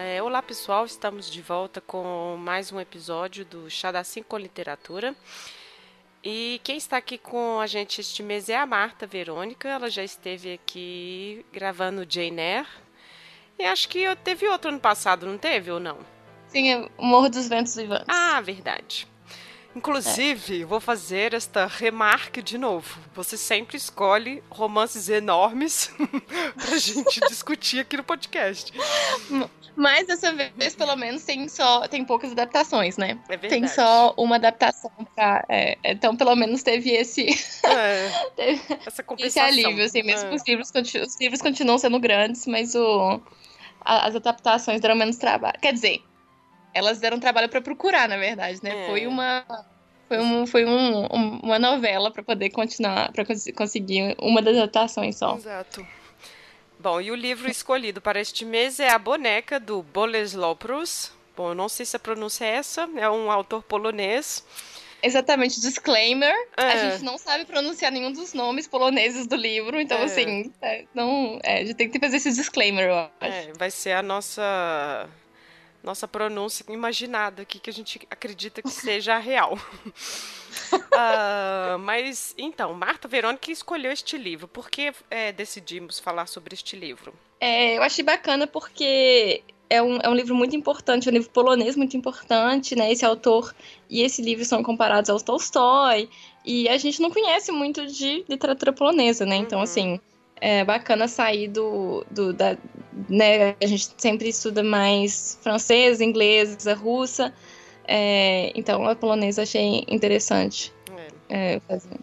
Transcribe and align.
É, 0.00 0.22
olá 0.22 0.40
pessoal, 0.40 0.84
estamos 0.84 1.28
de 1.28 1.42
volta 1.42 1.80
com 1.80 2.36
mais 2.38 2.70
um 2.70 2.78
episódio 2.78 3.44
do 3.44 3.68
Chá 3.68 3.90
da 3.90 4.04
Cinco 4.04 4.38
Literatura. 4.38 5.12
E 6.22 6.60
quem 6.62 6.76
está 6.76 6.98
aqui 6.98 7.18
com 7.18 7.58
a 7.58 7.66
gente 7.66 8.00
este 8.00 8.22
mês 8.22 8.48
é 8.48 8.56
a 8.56 8.64
Marta 8.64 9.08
Verônica. 9.08 9.68
Ela 9.68 9.90
já 9.90 10.04
esteve 10.04 10.52
aqui 10.52 11.44
gravando 11.52 12.06
Jane 12.08 12.40
Eyre. 12.40 12.68
E 13.58 13.64
acho 13.64 13.88
que 13.88 14.04
teve 14.22 14.46
outro 14.46 14.70
ano 14.70 14.78
passado, 14.78 15.26
não 15.26 15.36
teve 15.36 15.72
ou 15.72 15.80
não? 15.80 15.98
Sim, 16.46 16.74
é 16.74 16.88
Morro 16.96 17.28
dos 17.28 17.48
Ventos 17.48 17.74
Vivantes. 17.74 18.06
Ah, 18.06 18.40
verdade. 18.40 19.04
Inclusive, 19.76 20.62
é. 20.62 20.64
vou 20.64 20.80
fazer 20.80 21.34
esta 21.34 21.66
remarque 21.66 22.42
de 22.42 22.58
novo. 22.58 22.98
Você 23.14 23.36
sempre 23.36 23.76
escolhe 23.76 24.42
romances 24.50 25.08
enormes 25.08 25.90
pra 26.56 26.78
gente 26.78 27.20
discutir 27.28 27.80
aqui 27.80 27.96
no 27.96 28.02
podcast. 28.02 28.72
Mas 29.76 30.08
dessa 30.08 30.32
vez, 30.32 30.74
pelo 30.74 30.96
menos, 30.96 31.22
tem 31.22 31.48
só 31.48 31.86
tem 31.86 32.04
poucas 32.04 32.32
adaptações, 32.32 32.96
né? 32.96 33.16
É 33.28 33.36
verdade. 33.36 33.48
Tem 33.48 33.68
só 33.68 34.12
uma 34.16 34.34
adaptação 34.34 34.90
pra. 35.14 35.44
É, 35.48 35.78
então, 35.84 36.16
pelo 36.16 36.34
menos 36.34 36.64
teve 36.64 36.90
esse. 36.90 37.28
É, 37.64 38.10
teve 38.34 38.60
essa 38.84 39.04
compensação. 39.04 39.46
Esse 39.48 39.60
alívio, 39.60 39.84
assim, 39.84 40.02
mesmo 40.02 40.30
é. 40.30 40.34
os 40.34 40.42
livros, 40.44 40.72
os 40.74 41.20
livros 41.20 41.40
continuam 41.40 41.78
sendo 41.78 42.00
grandes, 42.00 42.44
mas 42.46 42.74
o, 42.74 43.20
as 43.80 44.16
adaptações 44.16 44.80
deram 44.80 44.96
menos 44.96 45.16
trabalho. 45.16 45.60
Quer 45.60 45.72
dizer, 45.72 46.02
elas 46.78 46.98
deram 46.98 47.18
trabalho 47.20 47.48
para 47.48 47.60
procurar, 47.60 48.08
na 48.08 48.16
verdade, 48.16 48.60
né? 48.62 48.84
É. 48.84 48.86
Foi 48.86 49.06
uma 49.06 49.44
foi, 50.08 50.18
um, 50.18 50.46
foi 50.46 50.64
um, 50.64 51.06
uma 51.42 51.58
novela 51.58 52.10
para 52.10 52.22
poder 52.22 52.48
continuar, 52.48 53.12
para 53.12 53.24
conseguir 53.54 54.16
uma 54.18 54.40
das 54.40 54.56
adaptações 54.56 55.16
só. 55.16 55.36
Exato. 55.36 55.86
Bom, 56.80 57.00
e 57.00 57.10
o 57.10 57.14
livro 57.14 57.50
escolhido 57.50 58.00
para 58.00 58.18
este 58.18 58.44
mês 58.44 58.80
é 58.80 58.88
A 58.88 58.98
Boneca, 58.98 59.60
do 59.60 59.82
Boleslaw 59.82 60.56
Prus. 60.56 61.12
Bom, 61.36 61.50
eu 61.50 61.54
não 61.54 61.68
sei 61.68 61.84
se 61.84 61.94
a 61.94 61.98
pronúncia 61.98 62.44
é 62.46 62.56
essa, 62.56 62.88
é 62.96 63.08
um 63.10 63.30
autor 63.30 63.62
polonês. 63.62 64.44
Exatamente, 65.02 65.60
disclaimer. 65.60 66.34
É. 66.56 66.62
A 66.62 66.90
gente 66.90 67.04
não 67.04 67.18
sabe 67.18 67.44
pronunciar 67.44 67.92
nenhum 67.92 68.10
dos 68.10 68.32
nomes 68.32 68.66
poloneses 68.66 69.26
do 69.26 69.36
livro, 69.36 69.78
então, 69.78 69.98
é. 69.98 70.04
assim, 70.04 70.52
é, 70.62 70.84
não, 70.94 71.38
é, 71.42 71.60
a 71.60 71.64
gente 71.64 71.74
tem 71.74 71.90
que 71.90 71.98
fazer 71.98 72.16
esse 72.16 72.32
disclaimer, 72.32 72.88
eu 72.88 72.96
acho. 72.96 73.10
É, 73.20 73.52
vai 73.58 73.70
ser 73.70 73.92
a 73.92 74.02
nossa 74.02 75.08
nossa 75.82 76.06
pronúncia 76.06 76.64
imaginada 76.68 77.42
aqui, 77.42 77.58
que 77.58 77.70
a 77.70 77.72
gente 77.72 78.00
acredita 78.10 78.62
que 78.62 78.70
seja 78.70 79.18
real. 79.18 79.58
uh, 80.72 81.78
mas, 81.80 82.34
então, 82.36 82.74
Marta 82.74 83.08
Verônica 83.08 83.50
escolheu 83.50 83.92
este 83.92 84.16
livro. 84.16 84.48
Por 84.48 84.70
que 84.70 84.92
é, 85.10 85.32
decidimos 85.32 85.98
falar 85.98 86.26
sobre 86.26 86.54
este 86.54 86.76
livro? 86.76 87.12
É, 87.40 87.76
eu 87.76 87.82
achei 87.82 88.04
bacana 88.04 88.46
porque 88.46 89.42
é 89.70 89.82
um, 89.82 89.98
é 89.98 90.08
um 90.08 90.14
livro 90.14 90.34
muito 90.34 90.56
importante, 90.56 91.08
é 91.08 91.10
um 91.10 91.14
livro 91.14 91.30
polonês 91.30 91.76
muito 91.76 91.96
importante, 91.96 92.74
né? 92.74 92.90
Esse 92.90 93.04
autor 93.04 93.54
e 93.88 94.02
esse 94.02 94.22
livro 94.22 94.44
são 94.44 94.62
comparados 94.62 95.10
ao 95.10 95.20
Tolstói, 95.20 96.08
e 96.44 96.66
a 96.68 96.78
gente 96.78 97.02
não 97.02 97.10
conhece 97.10 97.52
muito 97.52 97.86
de 97.86 98.24
literatura 98.26 98.72
polonesa, 98.72 99.26
né? 99.26 99.36
Então, 99.36 99.58
uhum. 99.58 99.64
assim, 99.64 100.00
é 100.40 100.64
bacana 100.64 101.08
sair 101.08 101.48
do, 101.48 102.04
do 102.10 102.32
da, 102.32 102.56
né, 103.08 103.54
a 103.60 103.66
gente 103.66 103.90
sempre 103.96 104.28
estuda 104.28 104.62
mais 104.62 105.38
francês, 105.42 106.00
inglês, 106.00 106.56
russa, 106.78 107.32
é, 107.86 108.52
então 108.54 108.86
a 108.86 108.94
polonesa 108.94 109.42
achei 109.42 109.84
interessante 109.88 110.72
é. 111.28 111.54
É, 111.54 111.60
fazer. 111.60 111.98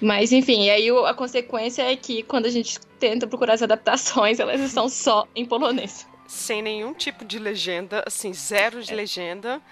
Mas 0.00 0.32
enfim, 0.32 0.68
aí 0.68 0.88
a 0.90 1.14
consequência 1.14 1.82
é 1.82 1.96
que 1.96 2.22
quando 2.22 2.46
a 2.46 2.50
gente 2.50 2.78
tenta 2.98 3.26
procurar 3.26 3.54
as 3.54 3.62
adaptações, 3.62 4.38
elas 4.38 4.60
estão 4.62 4.88
só 4.88 5.26
em 5.34 5.44
polonês. 5.44 6.06
Sem 6.26 6.60
nenhum 6.60 6.92
tipo 6.92 7.24
de 7.24 7.38
legenda, 7.38 8.02
assim, 8.06 8.32
zero 8.34 8.82
de 8.82 8.92
é. 8.92 8.96
legenda. 8.96 9.62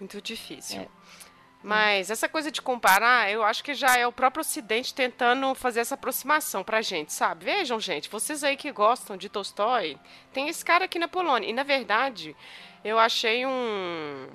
Muito 0.00 0.20
difícil. 0.20 0.86
Mas 1.62 2.10
essa 2.10 2.28
coisa 2.28 2.50
de 2.52 2.62
comparar, 2.62 3.30
eu 3.30 3.42
acho 3.42 3.64
que 3.64 3.74
já 3.74 3.96
é 3.96 4.06
o 4.06 4.12
próprio 4.12 4.42
Ocidente 4.42 4.94
tentando 4.94 5.54
fazer 5.54 5.80
essa 5.80 5.96
aproximação 5.96 6.62
pra 6.62 6.80
gente, 6.80 7.12
sabe? 7.12 7.46
Vejam, 7.46 7.80
gente, 7.80 8.08
vocês 8.08 8.44
aí 8.44 8.56
que 8.56 8.70
gostam 8.70 9.16
de 9.16 9.28
Tolstói, 9.28 9.98
tem 10.32 10.48
esse 10.48 10.64
cara 10.64 10.84
aqui 10.84 10.98
na 10.98 11.08
Polônia. 11.08 11.48
E 11.48 11.52
na 11.52 11.64
verdade, 11.64 12.36
eu 12.84 12.98
achei 12.98 13.44
um 13.44 14.28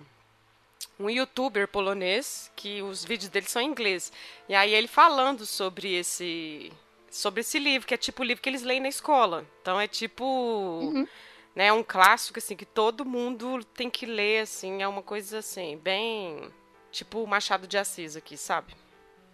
um 1.00 1.10
youtuber 1.10 1.68
polonês 1.68 2.52
que 2.56 2.82
os 2.82 3.04
vídeos 3.04 3.30
dele 3.30 3.48
são 3.48 3.62
em 3.62 3.68
inglês. 3.68 4.12
E 4.48 4.54
aí 4.54 4.74
ele 4.74 4.88
falando 4.88 5.46
sobre 5.46 5.94
esse 5.94 6.72
sobre 7.10 7.42
esse 7.42 7.58
livro, 7.58 7.88
que 7.88 7.94
é 7.94 7.98
tipo 7.98 8.22
o 8.22 8.26
livro 8.26 8.42
que 8.42 8.50
eles 8.50 8.64
leem 8.64 8.82
na 8.82 8.90
escola. 8.90 9.46
Então 9.62 9.80
é 9.80 9.88
tipo 9.88 10.26
uhum. 10.26 11.08
né, 11.56 11.72
um 11.72 11.84
clássico 11.84 12.40
assim 12.40 12.56
que 12.56 12.66
todo 12.66 13.06
mundo 13.06 13.64
tem 13.64 13.90
que 13.90 14.06
ler 14.06 14.42
assim, 14.42 14.82
é 14.82 14.88
uma 14.88 15.02
coisa 15.02 15.40
assim, 15.40 15.78
bem 15.78 16.52
Tipo 16.94 17.24
o 17.24 17.28
Machado 17.28 17.66
de 17.66 17.76
Assis 17.76 18.16
aqui, 18.16 18.38
sabe? 18.38 18.76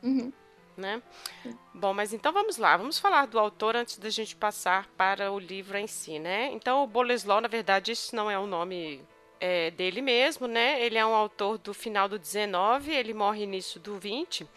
Uhum. 0.02 0.32
Né? 0.78 1.04
Bom, 1.74 1.94
mas 1.94 2.14
então 2.14 2.32
vamos 2.32 2.56
lá. 2.56 2.78
Vamos 2.78 2.98
falar 2.98 3.28
do 3.28 3.38
autor 3.38 3.76
antes 3.76 3.98
da 3.98 4.10
gente 4.10 4.34
passar 4.34 4.88
para 4.96 5.30
o 5.30 5.38
livro 5.38 5.78
em 5.78 5.86
si, 5.86 6.20
né? 6.20 6.50
Então, 6.54 6.82
o 6.82 6.88
Boleslau, 6.88 7.42
na 7.42 7.50
verdade, 7.50 7.92
esse 7.92 8.16
não 8.16 8.32
é 8.32 8.40
o 8.40 8.48
nome 8.48 9.02
é, 9.42 9.72
dele 9.72 10.02
mesmo, 10.02 10.48
né? 10.48 10.82
Ele 10.82 10.98
é 10.98 11.06
um 11.06 11.14
autor 11.14 11.58
do 11.58 11.74
final 11.74 12.08
do 12.08 12.18
19, 12.18 12.92
ele 12.92 13.14
morre 13.14 13.44
início 13.44 13.78
do 13.78 14.00
20. 14.00 14.48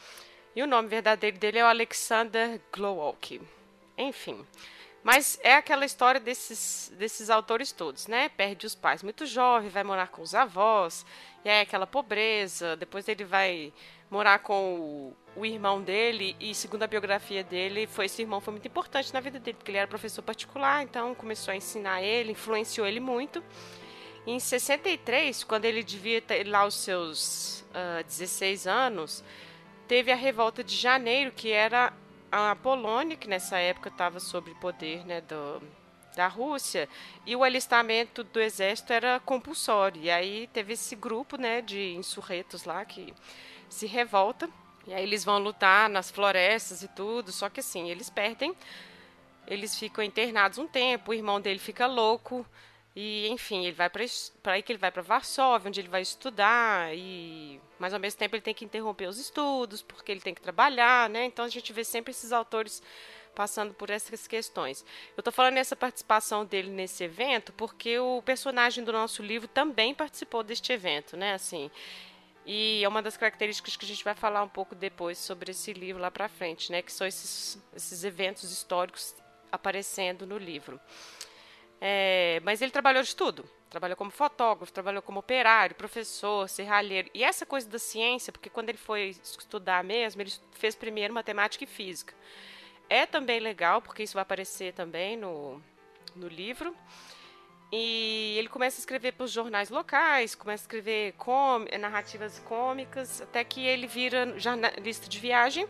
E 0.54 0.62
o 0.62 0.66
nome 0.66 0.86
verdadeiro 0.86 1.36
dele 1.38 1.58
é 1.58 1.64
o 1.64 1.66
Alexander 1.66 2.60
Glowalk. 2.72 3.40
Enfim. 3.98 4.46
Mas 5.02 5.38
é 5.42 5.54
aquela 5.56 5.84
história 5.84 6.20
desses, 6.20 6.92
desses 6.96 7.28
autores 7.28 7.72
todos, 7.72 8.06
né? 8.06 8.28
Perde 8.28 8.66
os 8.66 8.74
pais 8.74 9.02
muito 9.02 9.26
jovem, 9.26 9.68
vai 9.68 9.82
morar 9.82 10.08
com 10.08 10.22
os 10.22 10.34
avós, 10.34 11.04
e 11.44 11.48
é 11.48 11.62
aquela 11.62 11.86
pobreza. 11.86 12.76
Depois 12.76 13.08
ele 13.08 13.24
vai 13.24 13.72
morar 14.08 14.38
com 14.38 15.14
o, 15.34 15.40
o, 15.40 15.44
irmão 15.44 15.82
dele, 15.82 16.36
e 16.38 16.54
segundo 16.54 16.84
a 16.84 16.86
biografia 16.86 17.42
dele, 17.42 17.86
foi 17.86 18.06
esse 18.06 18.22
irmão 18.22 18.40
foi 18.40 18.52
muito 18.52 18.68
importante 18.68 19.12
na 19.12 19.20
vida 19.20 19.40
dele, 19.40 19.56
porque 19.56 19.70
ele 19.70 19.78
era 19.78 19.88
professor 19.88 20.22
particular, 20.22 20.82
então 20.84 21.14
começou 21.14 21.50
a 21.50 21.56
ensinar 21.56 22.02
ele, 22.02 22.32
influenciou 22.32 22.86
ele 22.86 23.00
muito. 23.00 23.42
E 24.24 24.32
em 24.32 24.38
63, 24.38 25.42
quando 25.42 25.64
ele 25.64 25.82
devia 25.82 26.20
ter 26.20 26.46
lá 26.46 26.64
os 26.64 26.76
seus 26.76 27.60
uh, 27.70 27.98
ah, 27.98 28.02
16 28.02 28.68
anos, 28.68 29.24
teve 29.88 30.12
a 30.12 30.16
revolta 30.16 30.62
de 30.62 30.76
janeiro, 30.76 31.32
que 31.32 31.50
era 31.50 31.92
a 32.32 32.56
Polônia, 32.56 33.14
que 33.14 33.28
nessa 33.28 33.58
época 33.58 33.90
estava 33.90 34.18
sob 34.18 34.54
poder 34.54 35.04
né, 35.04 35.20
do, 35.20 35.62
da 36.16 36.26
Rússia, 36.26 36.88
e 37.26 37.36
o 37.36 37.44
alistamento 37.44 38.24
do 38.24 38.40
exército 38.40 38.90
era 38.90 39.20
compulsório. 39.20 40.00
E 40.00 40.10
aí 40.10 40.48
teve 40.50 40.72
esse 40.72 40.96
grupo 40.96 41.36
né, 41.36 41.60
de 41.60 41.92
insurretos 41.94 42.64
lá 42.64 42.82
que 42.86 43.12
se 43.68 43.86
revolta. 43.86 44.48
E 44.86 44.94
aí 44.94 45.02
eles 45.02 45.24
vão 45.24 45.38
lutar 45.38 45.90
nas 45.90 46.10
florestas 46.10 46.82
e 46.82 46.88
tudo, 46.88 47.30
só 47.30 47.48
que 47.50 47.60
assim, 47.60 47.88
eles 47.88 48.10
perdem, 48.10 48.56
eles 49.46 49.78
ficam 49.78 50.02
internados 50.02 50.58
um 50.58 50.66
tempo, 50.66 51.12
o 51.12 51.14
irmão 51.14 51.40
dele 51.40 51.60
fica 51.60 51.86
louco, 51.86 52.44
e, 52.94 53.26
enfim, 53.28 53.64
ele 53.64 53.72
vai 53.72 53.88
para 53.88 54.04
aí 54.52 54.62
que 54.62 54.70
ele 54.70 54.78
vai 54.78 54.90
para 54.90 55.00
Varsóvia, 55.00 55.68
onde 55.68 55.80
ele 55.80 55.88
vai 55.88 56.02
estudar, 56.02 56.94
e 56.94 57.60
mas 57.78 57.94
ao 57.94 58.00
mesmo 58.00 58.18
tempo 58.18 58.36
ele 58.36 58.42
tem 58.42 58.54
que 58.54 58.64
interromper 58.64 59.08
os 59.08 59.18
estudos, 59.18 59.82
porque 59.82 60.12
ele 60.12 60.20
tem 60.20 60.34
que 60.34 60.40
trabalhar, 60.42 61.08
né? 61.08 61.24
Então 61.24 61.44
a 61.44 61.48
gente 61.48 61.72
vê 61.72 61.84
sempre 61.84 62.10
esses 62.10 62.32
autores 62.32 62.82
passando 63.34 63.72
por 63.72 63.90
essas 63.90 64.26
questões. 64.26 64.84
Eu 65.16 65.22
estou 65.22 65.32
falando 65.32 65.54
nessa 65.54 65.74
participação 65.74 66.44
dele 66.44 66.70
nesse 66.70 67.02
evento 67.02 67.52
porque 67.54 67.98
o 67.98 68.22
personagem 68.22 68.84
do 68.84 68.92
nosso 68.92 69.22
livro 69.22 69.48
também 69.48 69.94
participou 69.94 70.42
deste 70.42 70.72
evento, 70.72 71.16
né? 71.16 71.32
Assim, 71.32 71.70
e 72.44 72.84
é 72.84 72.88
uma 72.88 73.00
das 73.00 73.16
características 73.16 73.76
que 73.76 73.84
a 73.84 73.88
gente 73.88 74.04
vai 74.04 74.14
falar 74.14 74.42
um 74.42 74.48
pouco 74.48 74.74
depois 74.74 75.16
sobre 75.16 75.52
esse 75.52 75.72
livro 75.72 76.02
lá 76.02 76.10
para 76.10 76.28
frente, 76.28 76.70
né? 76.70 76.82
Que 76.82 76.92
são 76.92 77.06
esses, 77.06 77.58
esses 77.74 78.04
eventos 78.04 78.50
históricos 78.50 79.14
aparecendo 79.50 80.26
no 80.26 80.38
livro. 80.38 80.80
É, 81.84 82.40
mas 82.44 82.62
ele 82.62 82.70
trabalhou 82.70 83.02
de 83.02 83.14
tudo. 83.16 83.44
Trabalhou 83.68 83.96
como 83.96 84.12
fotógrafo, 84.12 84.72
trabalhou 84.72 85.02
como 85.02 85.18
operário, 85.18 85.74
professor, 85.74 86.48
serralheiro. 86.48 87.10
E 87.12 87.24
essa 87.24 87.44
coisa 87.44 87.68
da 87.68 87.78
ciência, 87.78 88.32
porque 88.32 88.48
quando 88.48 88.68
ele 88.68 88.78
foi 88.78 89.16
estudar 89.20 89.82
mesmo, 89.82 90.22
ele 90.22 90.32
fez 90.52 90.76
primeiro 90.76 91.12
matemática 91.12 91.64
e 91.64 91.66
física. 91.66 92.14
É 92.88 93.04
também 93.04 93.40
legal, 93.40 93.82
porque 93.82 94.04
isso 94.04 94.14
vai 94.14 94.22
aparecer 94.22 94.72
também 94.74 95.16
no, 95.16 95.60
no 96.14 96.28
livro. 96.28 96.72
E 97.72 98.36
ele 98.38 98.48
começa 98.48 98.78
a 98.78 98.82
escrever 98.82 99.14
para 99.14 99.24
os 99.24 99.32
jornais 99.32 99.68
locais, 99.68 100.36
começa 100.36 100.62
a 100.62 100.66
escrever 100.66 101.14
com, 101.14 101.64
narrativas 101.80 102.38
cômicas, 102.38 103.20
até 103.20 103.42
que 103.42 103.66
ele 103.66 103.88
vira 103.88 104.38
jornalista 104.38 105.08
de 105.08 105.18
viagem 105.18 105.66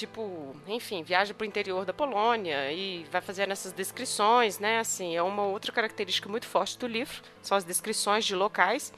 tipo, 0.00 0.56
enfim, 0.66 1.02
viaja 1.02 1.34
para 1.34 1.44
o 1.44 1.46
interior 1.46 1.84
da 1.84 1.92
Polônia 1.92 2.72
e 2.72 3.04
vai 3.10 3.20
fazendo 3.20 3.50
essas 3.50 3.72
descrições, 3.72 4.58
né? 4.58 4.78
Assim, 4.78 5.14
é 5.14 5.22
uma 5.22 5.42
outra 5.42 5.70
característica 5.72 6.26
muito 6.26 6.46
forte 6.46 6.78
do 6.78 6.86
livro, 6.86 7.20
são 7.42 7.56
as 7.56 7.64
descrições 7.64 8.24
de 8.24 8.34
locais. 8.34 8.92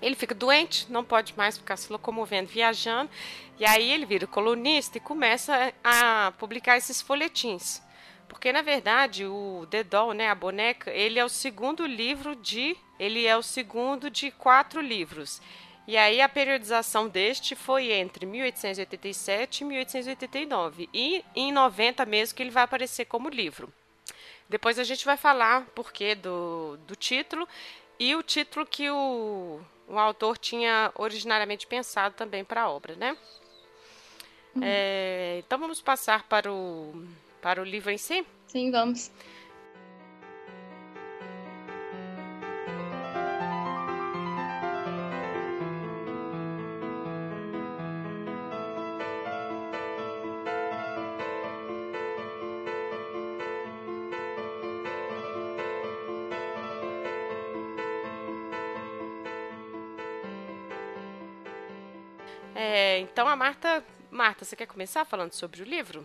Ele 0.00 0.14
fica 0.14 0.36
doente, 0.36 0.86
não 0.88 1.02
pode 1.02 1.36
mais 1.36 1.58
ficar 1.58 1.76
se 1.76 1.90
locomovendo, 1.90 2.48
viajando, 2.48 3.10
e 3.58 3.64
aí 3.64 3.90
ele 3.90 4.06
vira 4.06 4.28
colunista 4.28 4.98
e 4.98 5.00
começa 5.00 5.74
a 5.82 6.32
publicar 6.38 6.76
esses 6.76 7.02
folhetins. 7.02 7.82
Porque 8.28 8.52
na 8.52 8.62
verdade 8.62 9.26
o 9.26 9.66
The 9.68 9.82
Doll, 9.82 10.12
né, 10.12 10.28
a 10.28 10.34
boneca, 10.34 10.92
ele 10.92 11.18
é 11.18 11.24
o 11.24 11.28
segundo 11.28 11.84
livro 11.84 12.36
de, 12.36 12.76
ele 13.00 13.26
é 13.26 13.36
o 13.36 13.42
segundo 13.42 14.08
de 14.08 14.30
quatro 14.30 14.80
livros. 14.80 15.40
E 15.88 15.96
aí 15.96 16.20
a 16.20 16.28
periodização 16.28 17.08
deste 17.08 17.54
foi 17.56 17.92
entre 17.92 18.26
1887 18.26 19.62
e 19.62 19.64
1889 19.64 20.86
e 20.92 21.24
em 21.34 21.50
90 21.50 22.04
mesmo 22.04 22.36
que 22.36 22.42
ele 22.42 22.50
vai 22.50 22.64
aparecer 22.64 23.06
como 23.06 23.30
livro. 23.30 23.72
Depois 24.46 24.78
a 24.78 24.84
gente 24.84 25.06
vai 25.06 25.16
falar 25.16 25.64
porquê 25.74 26.14
do, 26.14 26.76
do 26.86 26.94
título 26.94 27.48
e 27.98 28.14
o 28.14 28.22
título 28.22 28.66
que 28.66 28.90
o, 28.90 29.62
o 29.88 29.98
autor 29.98 30.36
tinha 30.36 30.92
originariamente 30.94 31.66
pensado 31.66 32.14
também 32.14 32.44
para 32.44 32.64
a 32.64 32.68
obra, 32.68 32.94
né? 32.94 33.16
Uhum. 34.56 34.60
É, 34.62 35.36
então 35.38 35.58
vamos 35.58 35.80
passar 35.80 36.24
para 36.24 36.52
o, 36.52 37.02
para 37.40 37.62
o 37.62 37.64
livro 37.64 37.90
em 37.90 37.98
si? 37.98 38.26
Sim, 38.46 38.70
vamos. 38.70 39.10
Marta 63.38 63.84
Marta, 64.10 64.44
você 64.44 64.56
quer 64.56 64.66
começar 64.66 65.04
falando 65.04 65.32
sobre 65.32 65.62
o 65.62 65.64
livro? 65.64 66.04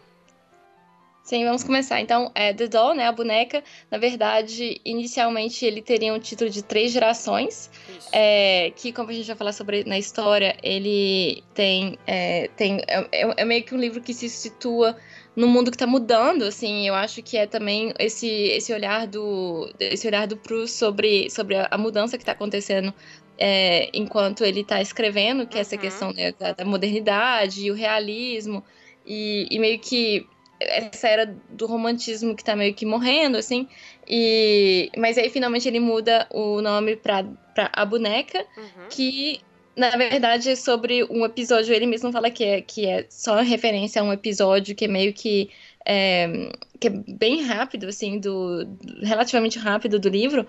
Sim, 1.24 1.44
vamos 1.45 1.63
começar. 1.63 2.00
Então, 2.00 2.31
é 2.35 2.53
The 2.53 2.68
Doll, 2.68 2.94
né, 2.94 3.07
a 3.07 3.12
boneca, 3.12 3.63
na 3.89 3.97
verdade, 3.97 4.80
inicialmente 4.85 5.65
ele 5.65 5.81
teria 5.81 6.13
um 6.13 6.19
título 6.19 6.47
de 6.47 6.62
três 6.62 6.91
gerações, 6.91 7.71
é, 8.12 8.71
que, 8.75 8.94
como 8.94 9.09
a 9.09 9.13
gente 9.13 9.25
vai 9.25 9.35
falar 9.35 9.53
sobre 9.53 9.83
na 9.83 9.97
história, 9.97 10.56
ele 10.62 11.44
tem, 11.56 11.97
é, 12.06 12.50
tem 12.50 12.81
é, 12.88 13.07
é, 13.12 13.33
é 13.38 13.45
meio 13.45 13.63
que 13.63 13.74
um 13.74 13.80
livro 13.80 14.00
que 14.00 14.13
se 14.13 14.30
situa 14.30 14.95
no 15.35 15.47
mundo 15.47 15.71
que 15.71 15.75
está 15.75 15.88
mudando, 15.88 16.44
assim, 16.44 16.88
eu 16.88 16.94
acho 16.94 17.24
que 17.24 17.38
é 17.38 17.47
também 17.47 17.94
esse, 17.97 18.27
esse 18.27 18.71
olhar 18.71 19.07
do 19.07 19.74
esse 19.80 20.06
olhar 20.06 20.27
do 20.27 20.38
Proust 20.38 20.77
sobre, 20.77 21.30
sobre 21.31 21.56
a, 21.56 21.68
a 21.71 21.77
mudança 21.77 22.18
que 22.18 22.21
está 22.21 22.33
acontecendo 22.33 22.94
é, 23.38 23.89
enquanto 23.94 24.44
ele 24.44 24.62
está 24.62 24.81
escrevendo, 24.81 25.47
que 25.47 25.57
é 25.57 25.62
essa 25.62 25.75
uhum. 25.75 25.81
questão 25.81 26.13
né, 26.13 26.33
da, 26.33 26.53
da, 26.53 26.65
modernidade 26.65 27.65
e 27.65 27.71
o 27.71 27.74
realismo, 27.74 28.63
e, 29.06 29.47
e, 29.50 29.59
meio 29.59 29.80
que 29.80 30.27
essa 30.59 31.07
era 31.07 31.35
do 31.50 31.65
romantismo 31.65 32.35
que 32.35 32.41
está 32.41 32.56
meio 32.56 32.74
que 32.74 32.85
morrendo, 32.85 33.38
assim, 33.38 33.68
e, 34.07 34.89
mas 34.97 35.18
aí 35.18 35.30
finalmente 35.30 35.68
ele 35.68 35.80
muda 35.80 36.27
o 36.30 36.62
nome 36.62 36.95
para 36.95 37.25
A 37.74 37.85
Boneca, 37.85 38.45
uhum. 38.57 38.88
que 38.89 39.41
na 39.75 39.89
verdade 39.89 40.51
é 40.51 40.56
sobre 40.56 41.03
um 41.06 41.25
episódio, 41.25 41.74
ele 41.74 41.88
mesmo 41.88 42.12
fala 42.12 42.30
que 42.30 42.44
é, 42.44 42.62
que 42.62 42.85
é 42.85 43.06
só 43.09 43.41
referência 43.41 44.01
a 44.01 44.06
um 44.06 44.13
episódio 44.13 44.75
que 44.75 44.85
é 44.85 44.88
meio 44.88 45.12
que 45.13 45.50
é, 45.85 46.51
que 46.80 46.88
é 46.88 46.91
bem 47.07 47.44
rápido, 47.44 47.88
assim, 47.88 48.19
do, 48.19 48.68
relativamente 49.01 49.59
rápido 49.59 50.00
do 50.00 50.09
livro, 50.09 50.45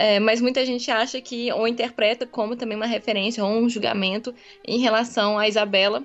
é, 0.00 0.20
mas 0.20 0.40
muita 0.40 0.64
gente 0.64 0.88
acha 0.92 1.20
que, 1.20 1.52
ou 1.52 1.66
interpreta 1.66 2.24
como 2.24 2.54
também 2.54 2.76
uma 2.76 2.86
referência 2.86 3.44
ou 3.44 3.50
um 3.50 3.68
julgamento 3.68 4.32
em 4.64 4.78
relação 4.78 5.36
a 5.36 5.48
Isabela, 5.48 6.04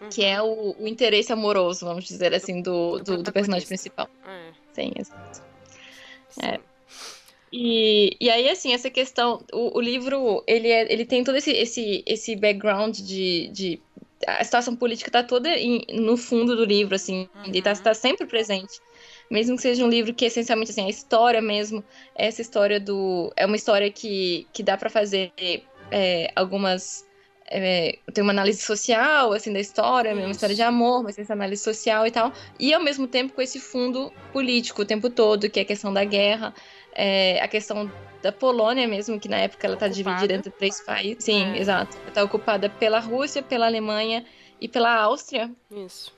uhum. 0.00 0.08
que 0.08 0.24
é 0.24 0.42
o, 0.42 0.74
o, 0.76 0.88
interesse 0.88 1.32
amoroso, 1.32 1.86
vamos 1.86 2.04
dizer 2.04 2.34
assim, 2.34 2.60
do, 2.60 2.98
do, 2.98 3.22
do 3.22 3.32
personagem 3.32 3.68
principal. 3.68 4.10
É. 4.26 4.50
Sim, 4.72 4.92
exato. 4.98 5.42
É. 6.42 6.58
E, 7.52 8.16
e 8.20 8.28
aí, 8.28 8.48
assim, 8.48 8.74
essa 8.74 8.90
questão, 8.90 9.44
o, 9.52 9.78
o 9.78 9.80
livro, 9.80 10.42
ele, 10.44 10.68
é, 10.68 10.92
ele 10.92 11.04
tem 11.04 11.22
todo 11.22 11.36
esse, 11.36 11.52
esse, 11.52 12.02
esse 12.04 12.34
background 12.34 12.96
de, 12.96 13.48
de 13.52 13.80
a 14.26 14.42
situação 14.42 14.74
política 14.74 15.08
está 15.08 15.22
toda 15.22 15.48
em, 15.50 15.84
no 15.92 16.16
fundo 16.16 16.56
do 16.56 16.64
livro, 16.64 16.96
assim, 16.96 17.28
uhum. 17.32 17.44
ele 17.46 17.58
está 17.58 17.76
tá 17.76 17.94
sempre 17.94 18.26
presente 18.26 18.80
mesmo 19.30 19.56
que 19.56 19.62
seja 19.62 19.84
um 19.84 19.88
livro 19.88 20.12
que 20.12 20.24
essencialmente 20.24 20.72
assim 20.72 20.84
a 20.84 20.90
história 20.90 21.40
mesmo 21.40 21.84
essa 22.16 22.42
história 22.42 22.80
do 22.80 23.32
é 23.36 23.46
uma 23.46 23.56
história 23.56 23.90
que, 23.90 24.46
que 24.52 24.62
dá 24.62 24.76
para 24.76 24.90
fazer 24.90 25.32
é, 25.90 26.30
algumas 26.34 27.08
é, 27.52 27.98
tem 28.12 28.22
uma 28.22 28.32
análise 28.32 28.60
social 28.62 29.32
assim 29.32 29.52
da 29.52 29.60
história 29.60 30.10
Isso. 30.10 30.20
uma 30.20 30.30
história 30.30 30.54
de 30.54 30.62
amor 30.62 31.02
mas 31.02 31.18
essa 31.18 31.32
análise 31.32 31.62
social 31.62 32.06
e 32.06 32.10
tal. 32.10 32.32
E 32.58 32.74
ao 32.74 32.82
mesmo 32.82 33.06
tempo 33.06 33.32
com 33.32 33.42
esse 33.42 33.58
fundo 33.58 34.12
político 34.32 34.82
o 34.82 34.84
tempo 34.84 35.08
todo 35.08 35.48
que 35.48 35.60
é 35.60 35.62
a 35.62 35.66
questão 35.66 35.92
da 35.92 36.04
guerra 36.04 36.54
é, 36.92 37.40
a 37.40 37.48
questão 37.48 37.90
da 38.22 38.30
Polônia 38.32 38.86
mesmo 38.86 39.18
que 39.18 39.28
na 39.28 39.38
época 39.38 39.66
ela 39.66 39.74
está 39.74 39.88
dividida 39.88 40.34
entre 40.34 40.50
três 40.50 40.80
países. 40.80 41.24
Sim 41.24 41.54
é. 41.54 41.58
exato. 41.58 41.96
Está 42.06 42.22
ocupada 42.22 42.68
pela 42.68 42.98
Rússia 42.98 43.42
pela 43.42 43.66
Alemanha 43.66 44.24
e 44.60 44.68
pela 44.68 44.94
Áustria. 44.94 45.50
Isso. 45.70 46.12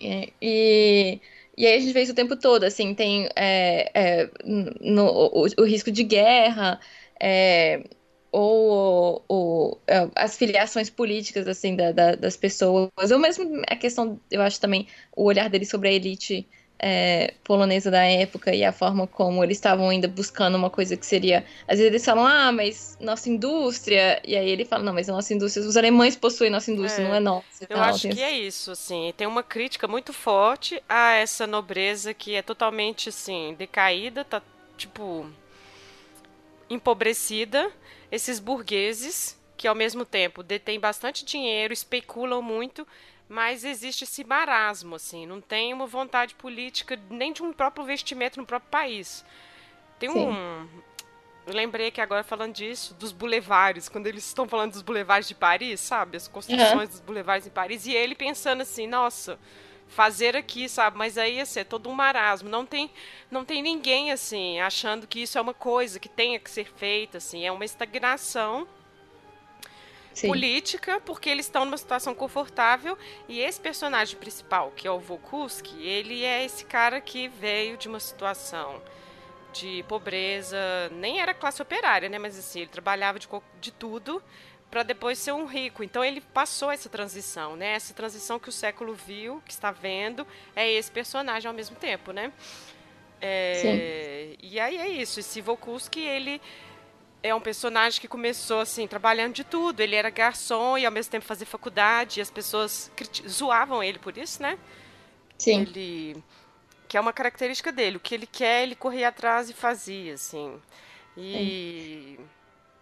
É, 0.00 0.30
e 0.40 1.20
e 1.56 1.66
aí 1.66 1.76
a 1.76 1.80
gente 1.80 1.92
vê 1.92 2.02
isso 2.02 2.12
o 2.12 2.14
tempo 2.14 2.36
todo, 2.36 2.64
assim, 2.64 2.94
tem 2.94 3.28
é, 3.36 3.90
é, 3.94 4.30
no, 4.44 5.06
o, 5.06 5.46
o, 5.58 5.64
risco 5.64 5.90
de 5.90 6.02
guerra, 6.02 6.80
é, 7.20 7.84
ou, 8.30 9.24
ou, 9.28 9.82
é, 9.86 10.08
as 10.14 10.36
filiações 10.36 10.88
políticas, 10.88 11.46
assim, 11.46 11.76
da, 11.76 11.92
da, 11.92 12.14
das 12.14 12.36
pessoas, 12.36 12.90
ou 13.10 13.18
mesmo 13.18 13.62
a 13.68 13.76
questão, 13.76 14.18
eu 14.30 14.40
acho 14.40 14.60
também, 14.60 14.86
o 15.16 15.24
olhar 15.24 15.50
dele 15.50 15.66
sobre 15.66 15.88
a 15.88 15.92
elite 15.92 16.48
é, 16.84 17.34
polonesa 17.44 17.92
da 17.92 18.02
época 18.04 18.52
e 18.52 18.64
a 18.64 18.72
forma 18.72 19.06
como 19.06 19.44
eles 19.44 19.56
estavam 19.56 19.88
ainda 19.88 20.08
buscando 20.08 20.56
uma 20.56 20.68
coisa 20.68 20.96
que 20.96 21.06
seria. 21.06 21.46
Às 21.68 21.78
vezes 21.78 21.86
eles 21.86 22.04
falam, 22.04 22.26
ah, 22.26 22.50
mas 22.50 22.98
nossa 23.00 23.30
indústria. 23.30 24.20
E 24.26 24.36
aí 24.36 24.50
ele 24.50 24.64
fala, 24.64 24.82
não, 24.82 24.92
mas 24.92 25.08
a 25.08 25.12
nossa 25.12 25.32
indústria. 25.32 25.64
Os 25.64 25.76
alemães 25.76 26.16
possuem 26.16 26.50
nossa 26.50 26.72
indústria, 26.72 27.04
é, 27.04 27.08
não 27.08 27.14
é 27.14 27.20
nossa. 27.20 27.46
Eu 27.62 27.68
tal, 27.68 27.84
acho 27.84 28.08
que 28.08 28.20
é 28.20 28.32
isso, 28.32 28.72
assim. 28.72 29.14
Tem 29.16 29.28
uma 29.28 29.44
crítica 29.44 29.86
muito 29.86 30.12
forte 30.12 30.82
a 30.88 31.12
essa 31.12 31.46
nobreza 31.46 32.12
que 32.12 32.34
é 32.34 32.42
totalmente, 32.42 33.10
assim, 33.10 33.54
decaída, 33.56 34.24
tá, 34.24 34.42
tipo. 34.76 35.30
empobrecida. 36.68 37.70
Esses 38.10 38.40
burgueses 38.40 39.40
que 39.56 39.68
ao 39.68 39.74
mesmo 39.76 40.04
tempo 40.04 40.42
detêm 40.42 40.80
bastante 40.80 41.24
dinheiro, 41.24 41.72
especulam 41.72 42.42
muito 42.42 42.84
mas 43.32 43.64
existe 43.64 44.04
esse 44.04 44.22
marasmo, 44.24 44.94
assim, 44.94 45.24
não 45.24 45.40
tem 45.40 45.72
uma 45.72 45.86
vontade 45.86 46.34
política 46.34 47.00
nem 47.08 47.32
de 47.32 47.42
um 47.42 47.50
próprio 47.50 47.82
investimento 47.82 48.38
no 48.38 48.44
próprio 48.44 48.70
país. 48.70 49.24
Tem 49.98 50.10
Sim. 50.10 50.28
um. 50.28 50.68
Eu 51.46 51.54
lembrei 51.54 51.90
que 51.90 52.02
agora 52.02 52.22
falando 52.22 52.52
disso, 52.52 52.92
dos 52.92 53.10
bulevares, 53.10 53.88
quando 53.88 54.06
eles 54.06 54.26
estão 54.26 54.46
falando 54.46 54.72
dos 54.72 54.82
bulevares 54.82 55.26
de 55.26 55.34
Paris, 55.34 55.80
sabe? 55.80 56.18
As 56.18 56.28
construções 56.28 56.72
uhum. 56.72 56.86
dos 56.86 57.00
bulevares 57.00 57.46
em 57.46 57.50
Paris, 57.50 57.86
e 57.86 57.92
ele 57.92 58.14
pensando 58.14 58.60
assim, 58.60 58.86
nossa, 58.86 59.38
fazer 59.88 60.36
aqui, 60.36 60.68
sabe? 60.68 60.98
Mas 60.98 61.16
aí 61.16 61.40
assim, 61.40 61.60
é 61.60 61.64
todo 61.64 61.88
um 61.88 61.94
marasmo. 61.94 62.50
Não 62.50 62.66
tem, 62.66 62.90
não 63.30 63.46
tem 63.46 63.62
ninguém 63.62 64.12
assim 64.12 64.60
achando 64.60 65.06
que 65.06 65.22
isso 65.22 65.38
é 65.38 65.40
uma 65.40 65.54
coisa 65.54 65.98
que 65.98 66.08
tenha 66.08 66.38
que 66.38 66.50
ser 66.50 66.70
feita, 66.76 67.16
assim, 67.16 67.46
é 67.46 67.50
uma 67.50 67.64
estagnação 67.64 68.68
Sim. 70.14 70.28
política, 70.28 71.00
porque 71.00 71.28
eles 71.28 71.46
estão 71.46 71.64
numa 71.64 71.76
situação 71.76 72.14
confortável. 72.14 72.96
E 73.28 73.40
esse 73.40 73.60
personagem 73.60 74.16
principal, 74.18 74.72
que 74.74 74.86
é 74.86 74.90
o 74.90 74.98
Vokuski, 74.98 75.82
ele 75.82 76.22
é 76.24 76.44
esse 76.44 76.64
cara 76.64 77.00
que 77.00 77.28
veio 77.28 77.76
de 77.76 77.88
uma 77.88 78.00
situação 78.00 78.82
de 79.52 79.84
pobreza, 79.86 80.56
nem 80.92 81.20
era 81.20 81.34
classe 81.34 81.60
operária, 81.60 82.08
né? 82.08 82.18
Mas 82.18 82.38
assim, 82.38 82.60
ele 82.60 82.70
trabalhava 82.70 83.18
de, 83.18 83.28
de 83.60 83.70
tudo 83.70 84.22
para 84.70 84.82
depois 84.82 85.18
ser 85.18 85.32
um 85.32 85.44
rico. 85.44 85.84
Então 85.84 86.02
ele 86.02 86.20
passou 86.20 86.70
essa 86.70 86.88
transição, 86.88 87.56
né? 87.56 87.74
Essa 87.74 87.92
transição 87.92 88.38
que 88.38 88.48
o 88.48 88.52
século 88.52 88.94
viu, 88.94 89.42
que 89.44 89.52
está 89.52 89.70
vendo, 89.70 90.26
é 90.56 90.70
esse 90.70 90.90
personagem 90.90 91.46
ao 91.46 91.54
mesmo 91.54 91.76
tempo, 91.76 92.10
né? 92.12 92.32
É, 93.20 94.34
e 94.42 94.58
aí 94.58 94.78
é 94.78 94.88
isso. 94.88 95.20
Esse 95.20 95.40
Vokuski, 95.40 96.00
ele 96.00 96.40
é 97.22 97.34
um 97.34 97.40
personagem 97.40 98.00
que 98.00 98.08
começou 98.08 98.60
assim, 98.60 98.86
trabalhando 98.86 99.34
de 99.34 99.44
tudo. 99.44 99.80
Ele 99.80 99.94
era 99.94 100.10
garçom 100.10 100.76
e 100.76 100.84
ao 100.84 100.92
mesmo 100.92 101.10
tempo 101.10 101.24
fazia 101.24 101.46
faculdade, 101.46 102.20
e 102.20 102.22
as 102.22 102.30
pessoas 102.30 102.90
zoavam 103.28 103.82
ele 103.82 103.98
por 103.98 104.16
isso, 104.18 104.42
né? 104.42 104.58
Sim. 105.38 105.62
Ele 105.62 106.22
que 106.88 106.96
é 106.98 107.00
uma 107.00 107.12
característica 107.12 107.72
dele, 107.72 107.96
o 107.96 108.00
que 108.00 108.14
ele 108.14 108.26
quer, 108.26 108.64
ele 108.64 108.74
corria 108.74 109.08
atrás 109.08 109.48
e 109.48 109.54
fazia, 109.54 110.12
assim. 110.12 110.60
E 111.16 112.16
Sim. 112.18 112.24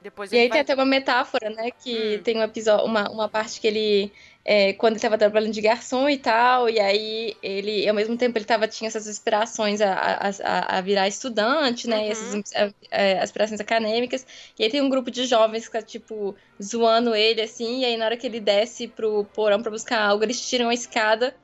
Depois 0.02 0.32
E 0.32 0.36
aí 0.36 0.48
vai... 0.48 0.50
tem 0.52 0.60
até 0.60 0.74
uma 0.74 0.86
metáfora, 0.86 1.50
né, 1.50 1.70
que 1.70 2.16
hum. 2.18 2.22
tem 2.22 2.36
um 2.38 2.42
episódio, 2.42 2.86
uma, 2.86 3.08
uma 3.10 3.28
parte 3.28 3.60
que 3.60 3.66
ele 3.66 4.12
é, 4.44 4.72
quando 4.72 4.92
ele 4.92 4.98
estava 4.98 5.18
trabalhando 5.18 5.52
de 5.52 5.60
garçom 5.60 6.08
e 6.08 6.16
tal, 6.16 6.68
e 6.68 6.80
aí 6.80 7.36
ele, 7.42 7.86
ao 7.86 7.94
mesmo 7.94 8.16
tempo, 8.16 8.38
ele 8.38 8.44
tava, 8.44 8.66
tinha 8.66 8.88
essas 8.88 9.06
aspirações 9.06 9.80
a, 9.80 9.92
a, 9.92 10.78
a 10.78 10.80
virar 10.80 11.06
estudante, 11.08 11.86
né, 11.86 11.98
uhum. 11.98 12.04
e 12.04 12.10
essas 12.10 12.54
a, 12.54 12.72
é, 12.90 13.20
aspirações 13.20 13.60
acadêmicas, 13.60 14.26
e 14.58 14.64
aí 14.64 14.70
tem 14.70 14.80
um 14.80 14.88
grupo 14.88 15.10
de 15.10 15.26
jovens 15.26 15.66
que 15.66 15.72
tá, 15.72 15.82
tipo, 15.82 16.34
zoando 16.62 17.14
ele, 17.14 17.42
assim, 17.42 17.80
e 17.80 17.84
aí 17.84 17.96
na 17.96 18.06
hora 18.06 18.16
que 18.16 18.26
ele 18.26 18.40
desce 18.40 18.88
pro 18.88 19.24
porão 19.34 19.60
para 19.60 19.70
buscar 19.70 20.00
algo, 20.00 20.24
eles 20.24 20.40
tiram 20.40 20.70
a 20.70 20.74
escada 20.74 21.34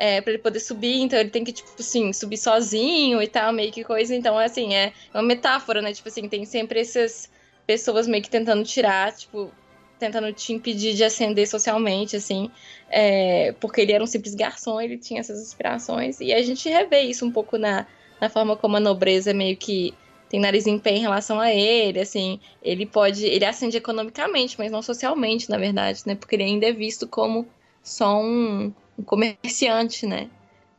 é, 0.00 0.20
para 0.22 0.32
ele 0.32 0.42
poder 0.42 0.60
subir, 0.60 1.02
então 1.02 1.18
ele 1.18 1.28
tem 1.28 1.44
que, 1.44 1.52
tipo 1.52 1.70
assim, 1.78 2.10
subir 2.12 2.38
sozinho 2.38 3.22
e 3.22 3.28
tal, 3.28 3.52
meio 3.52 3.70
que 3.70 3.84
coisa. 3.84 4.14
Então, 4.14 4.38
assim, 4.38 4.74
é 4.74 4.94
uma 5.12 5.22
metáfora, 5.22 5.82
né? 5.82 5.92
Tipo 5.92 6.08
assim, 6.08 6.26
tem 6.26 6.46
sempre 6.46 6.80
essas 6.80 7.28
pessoas 7.70 8.08
meio 8.08 8.20
que 8.20 8.28
tentando 8.28 8.64
tirar, 8.64 9.12
tipo, 9.12 9.48
tentando 9.96 10.32
te 10.32 10.52
impedir 10.52 10.92
de 10.92 11.04
ascender 11.04 11.48
socialmente, 11.48 12.16
assim, 12.16 12.50
é, 12.90 13.52
porque 13.60 13.80
ele 13.80 13.92
era 13.92 14.02
um 14.02 14.08
simples 14.08 14.34
garçom, 14.34 14.80
ele 14.80 14.98
tinha 14.98 15.20
essas 15.20 15.40
inspirações, 15.40 16.20
e 16.20 16.32
a 16.32 16.42
gente 16.42 16.68
revê 16.68 17.02
isso 17.02 17.24
um 17.24 17.30
pouco 17.30 17.56
na, 17.56 17.86
na 18.20 18.28
forma 18.28 18.56
como 18.56 18.76
a 18.76 18.80
nobreza 18.80 19.32
meio 19.32 19.56
que 19.56 19.94
tem 20.28 20.40
nariz 20.40 20.66
em 20.66 20.80
pé 20.80 20.96
em 20.96 21.00
relação 21.00 21.38
a 21.38 21.54
ele, 21.54 22.00
assim, 22.00 22.40
ele 22.60 22.86
pode, 22.86 23.24
ele 23.24 23.44
ascende 23.44 23.76
economicamente, 23.76 24.56
mas 24.58 24.72
não 24.72 24.82
socialmente, 24.82 25.48
na 25.48 25.56
verdade, 25.56 26.02
né, 26.04 26.16
porque 26.16 26.34
ele 26.34 26.42
ainda 26.42 26.66
é 26.66 26.72
visto 26.72 27.06
como 27.06 27.46
só 27.84 28.20
um, 28.20 28.72
um 28.98 29.02
comerciante, 29.04 30.06
né, 30.06 30.28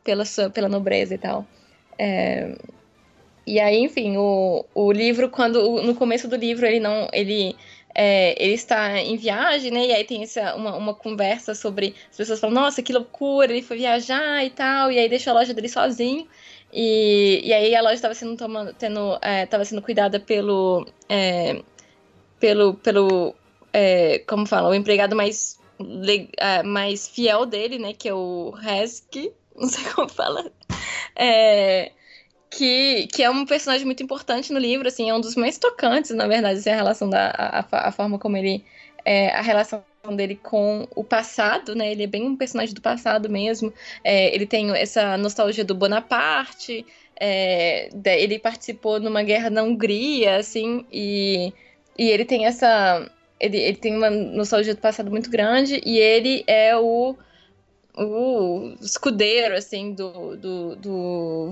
pela, 0.04 0.26
sua, 0.26 0.50
pela 0.50 0.68
nobreza 0.68 1.14
e 1.14 1.18
tal. 1.18 1.46
É, 1.98 2.54
e 3.46 3.58
aí, 3.58 3.78
enfim, 3.78 4.16
o, 4.16 4.64
o 4.74 4.92
livro, 4.92 5.28
quando 5.28 5.82
no 5.82 5.94
começo 5.94 6.28
do 6.28 6.36
livro 6.36 6.64
ele 6.64 6.80
não, 6.80 7.08
ele 7.12 7.56
é, 7.94 8.34
ele 8.42 8.54
está 8.54 8.98
em 8.98 9.16
viagem, 9.16 9.70
né? 9.70 9.86
E 9.86 9.92
aí 9.92 10.04
tem 10.04 10.22
essa, 10.22 10.54
uma, 10.54 10.76
uma 10.76 10.94
conversa 10.94 11.54
sobre. 11.54 11.94
As 12.10 12.16
pessoas 12.16 12.40
falam, 12.40 12.54
nossa, 12.54 12.82
que 12.82 12.92
loucura, 12.92 13.52
ele 13.52 13.62
foi 13.62 13.78
viajar 13.78 14.44
e 14.44 14.50
tal, 14.50 14.90
e 14.90 14.98
aí 14.98 15.08
deixou 15.08 15.32
a 15.32 15.34
loja 15.34 15.52
dele 15.52 15.68
sozinho. 15.68 16.26
E, 16.72 17.42
e 17.44 17.52
aí 17.52 17.74
a 17.74 17.82
loja 17.82 17.94
estava 17.94 18.14
sendo 18.14 18.36
tomando, 18.36 18.72
tendo, 18.74 19.18
é, 19.20 19.46
sendo 19.64 19.82
cuidada 19.82 20.18
pelo. 20.18 20.86
É, 21.08 21.60
pelo. 22.40 22.74
pelo 22.74 23.34
é, 23.72 24.20
como 24.20 24.46
fala? 24.46 24.70
O 24.70 24.74
empregado 24.74 25.14
mais, 25.16 25.60
é, 26.38 26.62
mais 26.62 27.08
fiel 27.08 27.44
dele, 27.44 27.78
né? 27.78 27.92
Que 27.92 28.08
é 28.08 28.14
o 28.14 28.54
Hesky. 28.62 29.32
Não 29.54 29.68
sei 29.68 29.84
como 29.92 30.08
fala. 30.08 30.50
É, 31.14 31.92
que, 32.52 33.06
que 33.06 33.22
é 33.22 33.30
um 33.30 33.46
personagem 33.46 33.86
muito 33.86 34.02
importante 34.02 34.52
no 34.52 34.58
livro, 34.58 34.86
assim, 34.86 35.08
é 35.08 35.14
um 35.14 35.20
dos 35.20 35.34
mais 35.34 35.56
tocantes, 35.58 36.10
na 36.10 36.26
verdade, 36.26 36.58
assim, 36.58 36.70
a 36.70 36.76
relação 36.76 37.08
da 37.08 37.30
a, 37.30 37.88
a 37.88 37.92
forma 37.92 38.18
como 38.18 38.36
ele 38.36 38.62
é, 39.04 39.30
a 39.30 39.40
relação 39.40 39.82
dele 40.16 40.36
com 40.36 40.86
o 40.94 41.02
passado, 41.02 41.74
né? 41.74 41.90
Ele 41.90 42.04
é 42.04 42.06
bem 42.06 42.24
um 42.26 42.36
personagem 42.36 42.74
do 42.74 42.82
passado 42.82 43.28
mesmo. 43.30 43.72
É, 44.04 44.34
ele 44.34 44.46
tem 44.46 44.70
essa 44.72 45.16
nostalgia 45.16 45.64
do 45.64 45.74
Bonaparte. 45.74 46.84
É, 47.18 47.88
ele 48.04 48.38
participou 48.38 49.00
numa 49.00 49.22
guerra 49.22 49.48
na 49.48 49.62
Hungria, 49.62 50.36
assim, 50.36 50.84
e, 50.92 51.52
e 51.96 52.10
ele 52.10 52.24
tem 52.24 52.46
essa 52.46 53.08
ele, 53.40 53.58
ele 53.58 53.76
tem 53.76 53.96
uma 53.96 54.10
nostalgia 54.10 54.74
do 54.74 54.80
passado 54.80 55.10
muito 55.10 55.30
grande 55.30 55.80
e 55.84 55.98
ele 55.98 56.44
é 56.46 56.76
o 56.76 57.16
o 57.96 58.74
escudeiro, 58.80 59.54
assim, 59.54 59.92
do, 59.92 60.36
do, 60.36 60.76
do 60.76 61.50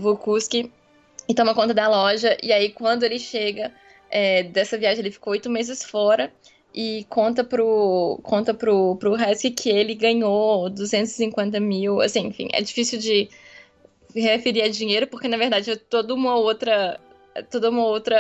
e 1.31 1.35
toma 1.35 1.55
conta 1.55 1.73
da 1.73 1.87
loja. 1.89 2.37
E 2.43 2.53
aí, 2.53 2.71
quando 2.71 3.05
ele 3.05 3.19
chega 3.19 3.73
é, 4.11 4.43
dessa 4.43 4.77
viagem, 4.77 5.01
ele 5.01 5.13
ficou 5.13 5.33
oito 5.33 5.49
meses 5.49 5.85
fora 5.85 6.33
e 6.75 7.07
conta 7.09 7.45
pro, 7.45 8.19
conta 8.25 8.53
pro, 8.53 8.97
pro 8.97 9.15
Husky 9.15 9.53
que 9.53 9.71
ele 9.71 9.95
ganhou 9.95 10.69
250 10.69 11.61
mil. 11.61 12.01
Assim, 12.01 12.27
enfim, 12.27 12.49
é 12.53 12.61
difícil 12.61 12.99
de 12.99 13.29
referir 14.13 14.63
a 14.63 14.69
dinheiro, 14.69 15.07
porque 15.07 15.29
na 15.29 15.37
verdade 15.37 15.71
é 15.71 15.77
toda 15.77 16.13
uma 16.13 16.35
outra. 16.35 16.99
Toda 17.49 17.71
uma 17.71 17.85
outra 17.85 18.19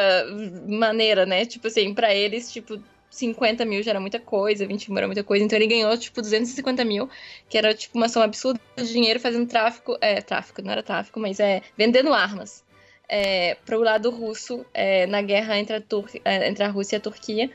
maneira, 0.68 1.26
né? 1.26 1.44
Tipo 1.44 1.66
assim, 1.66 1.92
para 1.92 2.14
eles, 2.14 2.52
tipo, 2.52 2.80
50 3.10 3.64
mil 3.64 3.82
já 3.82 3.90
era 3.90 4.00
muita 4.00 4.20
coisa, 4.20 4.64
20 4.64 4.88
mil 4.88 4.98
era 4.98 5.08
muita 5.08 5.24
coisa. 5.24 5.44
Então 5.44 5.58
ele 5.58 5.66
ganhou, 5.66 5.96
tipo, 5.98 6.22
250 6.22 6.84
mil, 6.84 7.10
que 7.48 7.58
era, 7.58 7.74
tipo, 7.74 7.98
uma 7.98 8.08
soma 8.08 8.26
absurda 8.26 8.60
de 8.76 8.92
dinheiro 8.92 9.18
fazendo 9.18 9.48
tráfico. 9.48 9.98
É, 10.00 10.20
tráfico, 10.22 10.62
não 10.62 10.70
era 10.70 10.82
tráfico, 10.82 11.18
mas 11.18 11.40
é 11.40 11.60
vendendo 11.76 12.12
armas 12.12 12.62
é, 13.10 13.56
para 13.66 13.76
o 13.76 13.82
lado 13.82 14.08
russo 14.08 14.64
é, 14.72 15.04
na 15.08 15.20
guerra 15.20 15.58
entre 15.58 15.74
a, 15.74 15.80
Tur 15.80 16.08
é, 16.24 16.48
entre 16.48 16.62
a 16.62 16.68
Rússia 16.68 16.94
e 16.94 16.98
a 16.98 17.00
Turquia. 17.00 17.50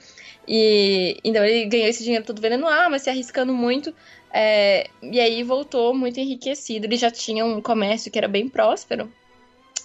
E 0.45 1.17
então 1.23 1.43
ele 1.45 1.65
ganhou 1.65 1.87
esse 1.87 2.03
dinheiro 2.03 2.25
todo 2.25 2.41
vendendo 2.41 2.67
armas, 2.67 3.03
se 3.03 3.09
arriscando 3.09 3.53
muito. 3.53 3.95
É, 4.33 4.89
e 5.01 5.17
aí 5.17 5.41
voltou 5.43 5.93
muito 5.93 6.19
enriquecido. 6.19 6.85
Ele 6.85 6.97
já 6.97 7.09
tinha 7.09 7.45
um 7.45 7.61
comércio 7.61 8.11
que 8.11 8.17
era 8.17 8.27
bem 8.27 8.49
próspero. 8.49 9.09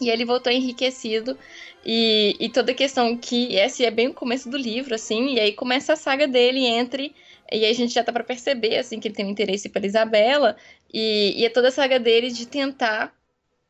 E 0.00 0.10
ele 0.10 0.24
voltou 0.24 0.52
enriquecido. 0.52 1.38
E, 1.86 2.36
e 2.40 2.48
toda 2.48 2.72
a 2.72 2.74
questão 2.74 3.16
que 3.16 3.54
esse 3.54 3.84
é 3.84 3.92
bem 3.92 4.08
o 4.08 4.14
começo 4.14 4.50
do 4.50 4.56
livro, 4.56 4.92
assim. 4.92 5.34
E 5.34 5.40
aí 5.40 5.52
começa 5.52 5.92
a 5.92 5.96
saga 5.96 6.26
dele 6.26 6.66
entre 6.66 7.14
e 7.52 7.64
aí 7.64 7.70
a 7.70 7.74
gente 7.74 7.92
já 7.92 8.04
tá 8.04 8.12
para 8.12 8.22
perceber, 8.22 8.78
assim, 8.78 9.00
que 9.00 9.08
ele 9.08 9.14
tem 9.14 9.26
um 9.26 9.30
interesse 9.30 9.68
pela 9.68 9.84
Isabela, 9.84 10.56
e, 10.92 11.34
e 11.36 11.44
é 11.44 11.50
toda 11.50 11.66
a 11.66 11.72
saga 11.72 11.98
dele 11.98 12.30
de 12.30 12.46
tentar 12.46 13.12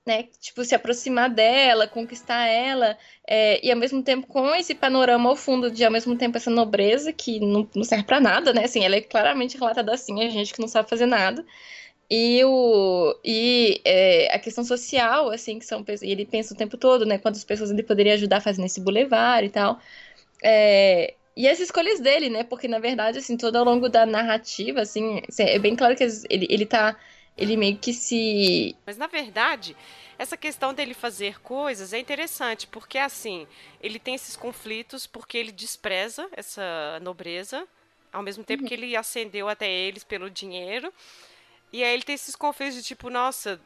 né? 0.06 0.24
Tipo, 0.40 0.64
se 0.64 0.74
aproximar 0.74 1.30
dela, 1.30 1.86
conquistar 1.86 2.46
ela, 2.46 2.96
é, 3.26 3.64
e 3.64 3.70
ao 3.70 3.76
mesmo 3.78 4.02
tempo 4.02 4.26
com 4.26 4.54
esse 4.54 4.74
panorama 4.74 5.28
ao 5.28 5.36
fundo 5.36 5.70
de 5.70 5.84
ao 5.84 5.90
mesmo 5.90 6.16
tempo 6.16 6.36
essa 6.36 6.50
nobreza 6.50 7.12
que 7.12 7.38
não, 7.40 7.68
não 7.74 7.84
serve 7.84 8.04
para 8.04 8.20
nada, 8.20 8.52
né? 8.52 8.64
Assim, 8.64 8.84
ela 8.84 8.96
é 8.96 9.00
claramente 9.00 9.58
relatada 9.58 9.92
assim, 9.92 10.24
a 10.24 10.28
gente 10.30 10.54
que 10.54 10.60
não 10.60 10.68
sabe 10.68 10.88
fazer 10.88 11.06
nada. 11.06 11.44
E, 12.10 12.44
o, 12.44 13.16
e 13.24 13.80
é, 13.84 14.34
a 14.34 14.38
questão 14.38 14.64
social, 14.64 15.30
assim, 15.30 15.58
que 15.60 15.64
são 15.66 15.84
e 16.02 16.10
ele 16.10 16.26
pensa 16.26 16.54
o 16.54 16.56
tempo 16.56 16.76
todo, 16.76 17.06
né? 17.06 17.18
Quantas 17.18 17.44
pessoas 17.44 17.70
ele 17.70 17.84
poderia 17.84 18.14
ajudar 18.14 18.40
fazendo 18.40 18.66
esse 18.66 18.80
bulevar 18.80 19.44
e 19.44 19.48
tal. 19.50 19.78
É, 20.42 21.14
e 21.36 21.48
as 21.48 21.60
escolhas 21.60 22.00
dele, 22.00 22.28
né? 22.28 22.42
Porque, 22.44 22.66
na 22.68 22.78
verdade, 22.80 23.18
assim, 23.18 23.36
todo 23.36 23.56
ao 23.56 23.64
longo 23.64 23.88
da 23.88 24.04
narrativa, 24.06 24.80
assim, 24.80 25.22
é 25.38 25.58
bem 25.58 25.76
claro 25.76 25.96
que 25.96 26.04
ele, 26.04 26.46
ele 26.50 26.66
tá 26.66 26.96
ele 27.40 27.56
meio 27.56 27.78
que 27.78 27.92
se. 27.94 28.76
Mas 28.86 28.98
na 28.98 29.06
verdade, 29.06 29.74
essa 30.18 30.36
questão 30.36 30.74
dele 30.74 30.92
fazer 30.92 31.40
coisas 31.40 31.94
é 31.94 31.98
interessante, 31.98 32.66
porque 32.66 32.98
assim, 32.98 33.46
ele 33.82 33.98
tem 33.98 34.14
esses 34.14 34.36
conflitos 34.36 35.06
porque 35.06 35.38
ele 35.38 35.50
despreza 35.50 36.28
essa 36.32 37.00
nobreza, 37.00 37.66
ao 38.12 38.22
mesmo 38.22 38.44
tempo 38.44 38.62
uhum. 38.62 38.68
que 38.68 38.74
ele 38.74 38.94
ascendeu 38.94 39.48
até 39.48 39.68
eles 39.70 40.04
pelo 40.04 40.28
dinheiro. 40.28 40.92
E 41.72 41.82
aí 41.82 41.94
ele 41.94 42.02
tem 42.02 42.14
esses 42.14 42.36
conflitos 42.36 42.74
de 42.74 42.82
tipo, 42.82 43.08
nossa, 43.08 43.58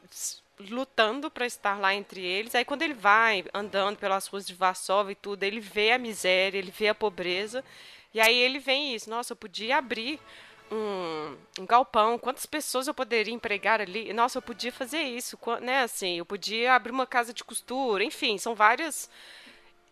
lutando 0.60 1.28
para 1.28 1.46
estar 1.46 1.78
lá 1.80 1.92
entre 1.92 2.22
eles. 2.22 2.54
Aí 2.54 2.64
quando 2.64 2.82
ele 2.82 2.94
vai 2.94 3.44
andando 3.52 3.96
pelas 3.96 4.28
ruas 4.28 4.46
de 4.46 4.54
Varsóvia 4.54 5.12
e 5.12 5.16
tudo, 5.16 5.42
ele 5.42 5.58
vê 5.58 5.90
a 5.90 5.98
miséria, 5.98 6.58
ele 6.58 6.70
vê 6.70 6.88
a 6.88 6.94
pobreza. 6.94 7.64
E 8.12 8.20
aí 8.20 8.36
ele 8.36 8.60
vem 8.60 8.94
isso, 8.94 9.10
nossa, 9.10 9.32
eu 9.32 9.36
podia 9.36 9.78
abrir 9.78 10.20
um, 10.70 11.36
um, 11.60 11.66
galpão, 11.66 12.18
quantas 12.18 12.46
pessoas 12.46 12.86
eu 12.86 12.94
poderia 12.94 13.34
empregar 13.34 13.80
ali? 13.80 14.12
Nossa, 14.12 14.38
eu 14.38 14.42
podia 14.42 14.72
fazer 14.72 15.02
isso, 15.02 15.38
né? 15.60 15.82
Assim, 15.82 16.18
eu 16.18 16.26
podia 16.26 16.74
abrir 16.74 16.92
uma 16.92 17.06
casa 17.06 17.32
de 17.32 17.44
costura, 17.44 18.04
enfim, 18.04 18.38
são 18.38 18.54
várias. 18.54 19.10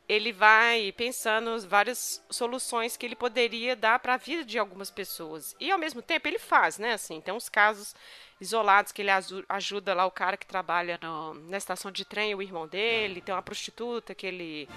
Ele 0.08 0.32
vai 0.32 0.92
pensando 0.92 1.58
várias 1.66 2.22
soluções 2.28 2.96
que 2.96 3.06
ele 3.06 3.14
poderia 3.14 3.76
dar 3.76 3.98
para 4.00 4.14
a 4.14 4.18
vida 4.18 4.44
de 4.44 4.58
algumas 4.58 4.90
pessoas. 4.90 5.54
E 5.60 5.70
ao 5.70 5.78
mesmo 5.78 6.02
tempo 6.02 6.26
ele 6.28 6.38
faz, 6.38 6.78
né? 6.78 6.94
Assim, 6.94 7.20
tem 7.20 7.32
uns 7.32 7.48
casos 7.48 7.94
isolados 8.40 8.92
que 8.92 9.00
ele 9.00 9.10
ajuda 9.48 9.94
lá 9.94 10.04
o 10.04 10.10
cara 10.10 10.36
que 10.36 10.44
trabalha 10.44 10.98
no, 11.00 11.34
na 11.34 11.56
estação 11.56 11.90
de 11.90 12.04
trem, 12.04 12.34
o 12.34 12.42
irmão 12.42 12.66
dele, 12.66 13.20
tem 13.20 13.34
uma 13.34 13.42
prostituta 13.42 14.14
que 14.14 14.26
ele 14.26 14.68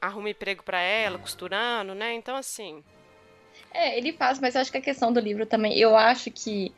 arruma 0.00 0.30
emprego 0.30 0.62
para 0.62 0.80
ela, 0.80 1.18
costurando, 1.18 1.94
né? 1.94 2.12
Então, 2.12 2.36
assim, 2.36 2.84
é, 3.74 3.98
ele 3.98 4.12
faz, 4.12 4.38
mas 4.38 4.56
acho 4.56 4.70
que 4.70 4.78
a 4.78 4.82
questão 4.82 5.12
do 5.12 5.20
livro 5.20 5.46
também, 5.46 5.76
eu 5.78 5.96
acho 5.96 6.30
que 6.30 6.72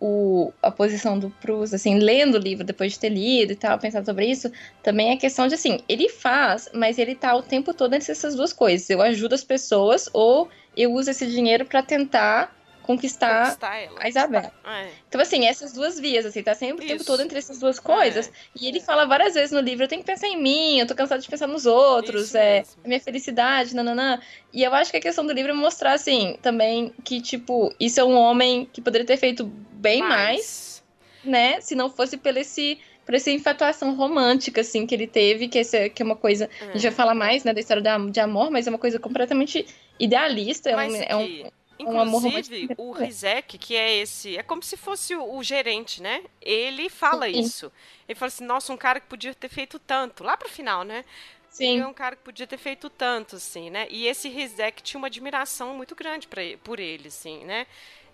o, 0.00 0.52
a 0.60 0.70
posição 0.70 1.16
do 1.16 1.30
Proust, 1.30 1.76
assim, 1.76 1.98
lendo 1.98 2.34
o 2.34 2.40
livro 2.40 2.64
depois 2.64 2.92
de 2.92 2.98
ter 2.98 3.08
lido 3.08 3.52
e 3.52 3.56
tal, 3.56 3.78
pensar 3.78 4.04
sobre 4.04 4.26
isso, 4.26 4.50
também 4.82 5.10
é 5.10 5.16
questão 5.16 5.46
de, 5.46 5.54
assim, 5.54 5.78
ele 5.88 6.08
faz, 6.08 6.68
mas 6.74 6.98
ele 6.98 7.14
tá 7.14 7.34
o 7.36 7.42
tempo 7.42 7.72
todo 7.72 7.94
entre 7.94 8.10
essas 8.10 8.34
duas 8.34 8.52
coisas. 8.52 8.90
Eu 8.90 9.00
ajudo 9.00 9.34
as 9.34 9.44
pessoas 9.44 10.10
ou 10.12 10.48
eu 10.76 10.92
uso 10.92 11.10
esse 11.10 11.24
dinheiro 11.26 11.64
para 11.64 11.82
tentar 11.82 12.52
conquistar, 12.82 13.44
conquistar 13.44 13.88
a 13.98 14.08
Isabel. 14.08 14.50
É. 14.64 14.88
Então, 15.08 15.20
assim, 15.20 15.46
essas 15.46 15.72
duas 15.72 15.98
vias, 15.98 16.26
assim, 16.26 16.42
tá 16.42 16.54
sempre 16.54 16.84
o 16.84 16.88
tempo 16.88 17.04
todo 17.04 17.22
entre 17.22 17.38
essas 17.38 17.58
duas 17.58 17.78
coisas. 17.78 18.28
É. 18.28 18.30
E 18.60 18.68
ele 18.68 18.80
fala 18.80 19.04
várias 19.04 19.34
vezes 19.34 19.52
no 19.52 19.60
livro, 19.60 19.84
eu 19.84 19.88
tenho 19.88 20.02
que 20.02 20.06
pensar 20.06 20.28
em 20.28 20.40
mim, 20.40 20.78
eu 20.78 20.86
tô 20.86 20.94
cansado 20.94 21.20
de 21.20 21.28
pensar 21.28 21.46
nos 21.46 21.66
outros, 21.66 22.26
isso 22.26 22.36
é 22.36 22.58
mesmo. 22.58 22.82
minha 22.84 23.00
felicidade, 23.00 23.74
nananã. 23.74 24.20
E 24.52 24.62
eu 24.62 24.74
acho 24.74 24.90
que 24.90 24.96
a 24.96 25.00
questão 25.00 25.24
do 25.24 25.32
livro 25.32 25.52
é 25.52 25.54
mostrar, 25.54 25.92
assim, 25.92 26.36
também 26.42 26.92
que, 27.04 27.20
tipo, 27.20 27.74
isso 27.78 28.00
é 28.00 28.04
um 28.04 28.14
homem 28.14 28.68
que 28.72 28.80
poderia 28.80 29.06
ter 29.06 29.16
feito 29.16 29.44
bem 29.44 30.00
mais, 30.00 30.12
mais 30.12 30.82
né? 31.24 31.60
Se 31.60 31.74
não 31.74 31.88
fosse 31.88 32.16
pelo 32.16 32.38
esse 32.38 32.78
por 33.04 33.14
essa 33.14 33.30
infatuação 33.30 33.94
romântica, 33.94 34.60
assim, 34.60 34.86
que 34.86 34.94
ele 34.94 35.06
teve, 35.06 35.48
que, 35.48 35.58
esse, 35.58 35.90
que 35.90 36.02
é 36.02 36.04
uma 36.04 36.16
coisa. 36.16 36.48
A 36.60 36.72
gente 36.72 36.82
vai 36.82 36.92
é. 36.92 36.94
falar 36.94 37.14
mais, 37.14 37.44
né, 37.44 37.52
da 37.52 37.60
história 37.60 37.82
de 37.82 38.20
amor, 38.20 38.50
mas 38.50 38.66
é 38.66 38.70
uma 38.70 38.78
coisa 38.78 38.98
completamente 38.98 39.66
idealista. 39.98 40.70
É 40.70 40.76
um, 40.76 40.96
é 40.96 41.16
um, 41.16 41.50
Inclusive, 41.82 42.68
um 42.78 42.90
o 42.90 42.92
Rizek, 42.92 43.58
que 43.58 43.76
é 43.76 43.96
esse, 43.98 44.36
é 44.36 44.42
como 44.42 44.62
se 44.62 44.76
fosse 44.76 45.14
o, 45.14 45.36
o 45.36 45.42
gerente, 45.42 46.02
né? 46.02 46.22
Ele 46.40 46.88
fala 46.88 47.26
Sim. 47.26 47.40
isso. 47.40 47.72
Ele 48.08 48.18
fala 48.18 48.28
assim, 48.28 48.44
nossa, 48.44 48.72
um 48.72 48.76
cara 48.76 49.00
que 49.00 49.06
podia 49.06 49.34
ter 49.34 49.48
feito 49.48 49.78
tanto, 49.78 50.24
lá 50.24 50.36
pro 50.36 50.48
final, 50.48 50.84
né? 50.84 51.04
Sim. 51.48 51.74
Ele 51.74 51.82
é 51.82 51.86
um 51.86 51.92
cara 51.92 52.16
que 52.16 52.22
podia 52.22 52.46
ter 52.46 52.56
feito 52.56 52.88
tanto, 52.88 53.36
assim, 53.36 53.68
né? 53.68 53.86
E 53.90 54.06
esse 54.06 54.28
Rizek 54.28 54.82
tinha 54.82 54.98
uma 54.98 55.08
admiração 55.08 55.74
muito 55.74 55.94
grande 55.94 56.26
pra, 56.26 56.42
por 56.64 56.80
ele, 56.80 57.08
assim, 57.08 57.44
né? 57.44 57.66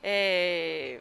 É... 0.03 1.01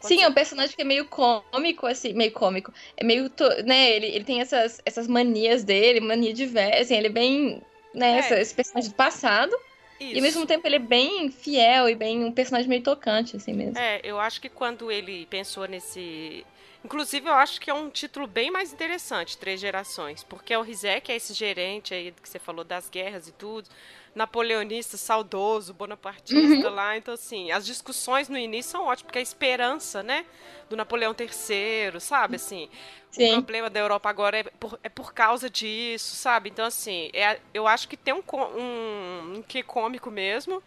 Sim, 0.00 0.22
é 0.22 0.28
um 0.28 0.32
personagem 0.32 0.76
que 0.76 0.82
é 0.82 0.84
meio 0.84 1.06
cômico, 1.06 1.86
assim, 1.86 2.12
meio 2.12 2.30
cômico. 2.30 2.72
É 2.96 3.02
meio, 3.02 3.30
né, 3.64 3.90
ele, 3.90 4.06
ele 4.06 4.24
tem 4.24 4.40
essas, 4.40 4.80
essas 4.84 5.08
manias 5.08 5.64
dele, 5.64 5.98
mania 5.98 6.32
de 6.32 6.46
velho, 6.46 6.80
assim, 6.80 6.94
ele 6.94 7.08
é 7.08 7.10
bem, 7.10 7.62
né, 7.92 8.20
é. 8.20 8.40
esse 8.40 8.54
personagem 8.54 8.90
do 8.90 8.94
passado. 8.94 9.56
Isso. 10.00 10.12
E 10.12 10.16
ao 10.16 10.22
mesmo 10.22 10.46
tempo 10.46 10.66
ele 10.66 10.76
é 10.76 10.80
bem 10.80 11.30
fiel 11.30 11.88
e 11.88 11.94
bem 11.94 12.24
um 12.24 12.32
personagem 12.32 12.68
meio 12.68 12.82
tocante, 12.82 13.36
assim 13.36 13.52
mesmo. 13.52 13.78
É, 13.78 14.00
eu 14.02 14.18
acho 14.20 14.40
que 14.40 14.48
quando 14.48 14.90
ele 14.90 15.26
pensou 15.26 15.66
nesse. 15.66 16.44
Inclusive, 16.84 17.28
eu 17.28 17.34
acho 17.34 17.60
que 17.60 17.68
é 17.68 17.74
um 17.74 17.90
título 17.90 18.26
bem 18.26 18.52
mais 18.52 18.72
interessante, 18.72 19.36
Três 19.36 19.60
Gerações, 19.60 20.22
porque 20.22 20.54
é 20.54 20.58
o 20.58 20.62
Rizek, 20.62 21.10
é 21.10 21.16
esse 21.16 21.34
gerente 21.34 21.92
aí 21.92 22.12
que 22.12 22.28
você 22.28 22.38
falou 22.38 22.64
das 22.64 22.88
guerras 22.88 23.26
e 23.26 23.32
tudo 23.32 23.68
napoleonista 24.18 24.96
saudoso, 24.96 25.72
bonapartista 25.72 26.68
uhum. 26.68 26.74
lá. 26.74 26.96
Então, 26.96 27.14
assim, 27.14 27.52
as 27.52 27.64
discussões 27.64 28.28
no 28.28 28.36
início 28.36 28.72
são 28.72 28.82
ótimas, 28.82 29.02
porque 29.02 29.18
a 29.20 29.22
esperança, 29.22 30.02
né, 30.02 30.26
do 30.68 30.76
Napoleão 30.76 31.14
III, 31.18 32.00
sabe, 32.00 32.36
assim, 32.36 32.68
Sim. 33.12 33.30
o 33.30 33.32
problema 33.34 33.70
da 33.70 33.78
Europa 33.78 34.10
agora 34.10 34.38
é 34.38 34.42
por, 34.42 34.78
é 34.82 34.88
por 34.88 35.14
causa 35.14 35.48
disso, 35.48 36.16
sabe? 36.16 36.50
Então, 36.50 36.64
assim, 36.64 37.10
é, 37.14 37.38
eu 37.54 37.68
acho 37.68 37.88
que 37.88 37.96
tem 37.96 38.12
um, 38.12 38.22
um, 38.56 39.36
um 39.36 39.42
que 39.46 39.62
cômico 39.62 40.10
mesmo, 40.10 40.60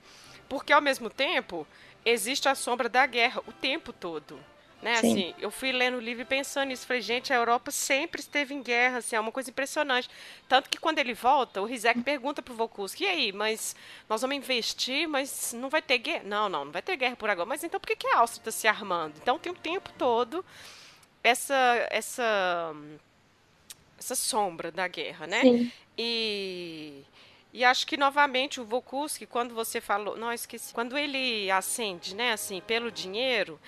porque 0.48 0.72
ao 0.72 0.82
mesmo 0.82 1.10
tempo 1.10 1.68
existe 2.06 2.48
a 2.48 2.56
sombra 2.56 2.88
da 2.88 3.06
guerra 3.06 3.42
o 3.46 3.52
tempo 3.52 3.92
todo. 3.92 4.40
Né, 4.82 4.94
assim, 4.96 5.36
eu 5.38 5.52
fui 5.52 5.72
lendo 5.72 5.98
o 5.98 6.00
livro 6.00 6.24
e 6.24 6.26
pensando 6.26 6.70
nisso. 6.70 6.88
Falei, 6.88 7.04
gente, 7.04 7.32
a 7.32 7.36
Europa 7.36 7.70
sempre 7.70 8.20
esteve 8.20 8.52
em 8.56 8.64
guerra, 8.64 8.98
assim, 8.98 9.16
é 9.16 9.20
uma 9.20 9.32
coisa 9.32 9.52
impressionante. 9.52 10.10
Tanto 10.50 10.70
que 10.72 10.80
quando 10.80 10.98
ele 10.98 11.14
volta, 11.14 11.62
o 11.62 11.66
Rizek 11.66 12.02
pergunta 12.02 12.42
pro 12.42 12.56
Volkuski, 12.56 13.04
e 13.04 13.08
aí, 13.08 13.32
mas 13.32 13.76
nós 14.10 14.22
vamos 14.22 14.36
investir, 14.36 15.08
mas 15.08 15.54
não 15.54 15.70
vai 15.70 15.84
ter 15.84 16.00
guerra? 16.00 16.24
Não, 16.26 16.50
não, 16.50 16.66
não 16.66 16.72
vai 16.72 16.82
ter 16.82 16.98
guerra 16.98 17.16
por 17.16 17.30
agora. 17.30 17.48
Mas 17.48 17.64
então 17.64 17.80
por 17.80 17.86
que, 17.86 17.96
que 17.96 18.08
a 18.08 18.18
Áustria 18.18 18.42
está 18.42 18.52
se 18.52 18.68
armando? 18.68 19.14
Então 19.22 19.38
tem 19.38 19.52
o 19.52 19.56
tempo 19.56 19.92
todo 20.00 20.44
essa, 21.24 21.88
essa, 21.92 22.74
essa 24.00 24.16
sombra 24.16 24.72
da 24.72 24.88
guerra, 24.88 25.28
né? 25.28 25.42
Sim. 25.42 25.72
E... 25.98 27.04
E 27.54 27.66
acho 27.66 27.86
que 27.86 27.98
novamente 27.98 28.62
o 28.62 28.66
Volkuski, 28.66 29.26
quando 29.26 29.54
você 29.54 29.82
falou, 29.82 30.16
não 30.18 30.32
esqueci, 30.32 30.74
quando 30.74 30.98
ele 30.98 31.52
acende, 31.52 32.16
né, 32.16 32.32
assim, 32.32 32.62
pelo 32.62 32.90
dinheiro, 32.90 33.60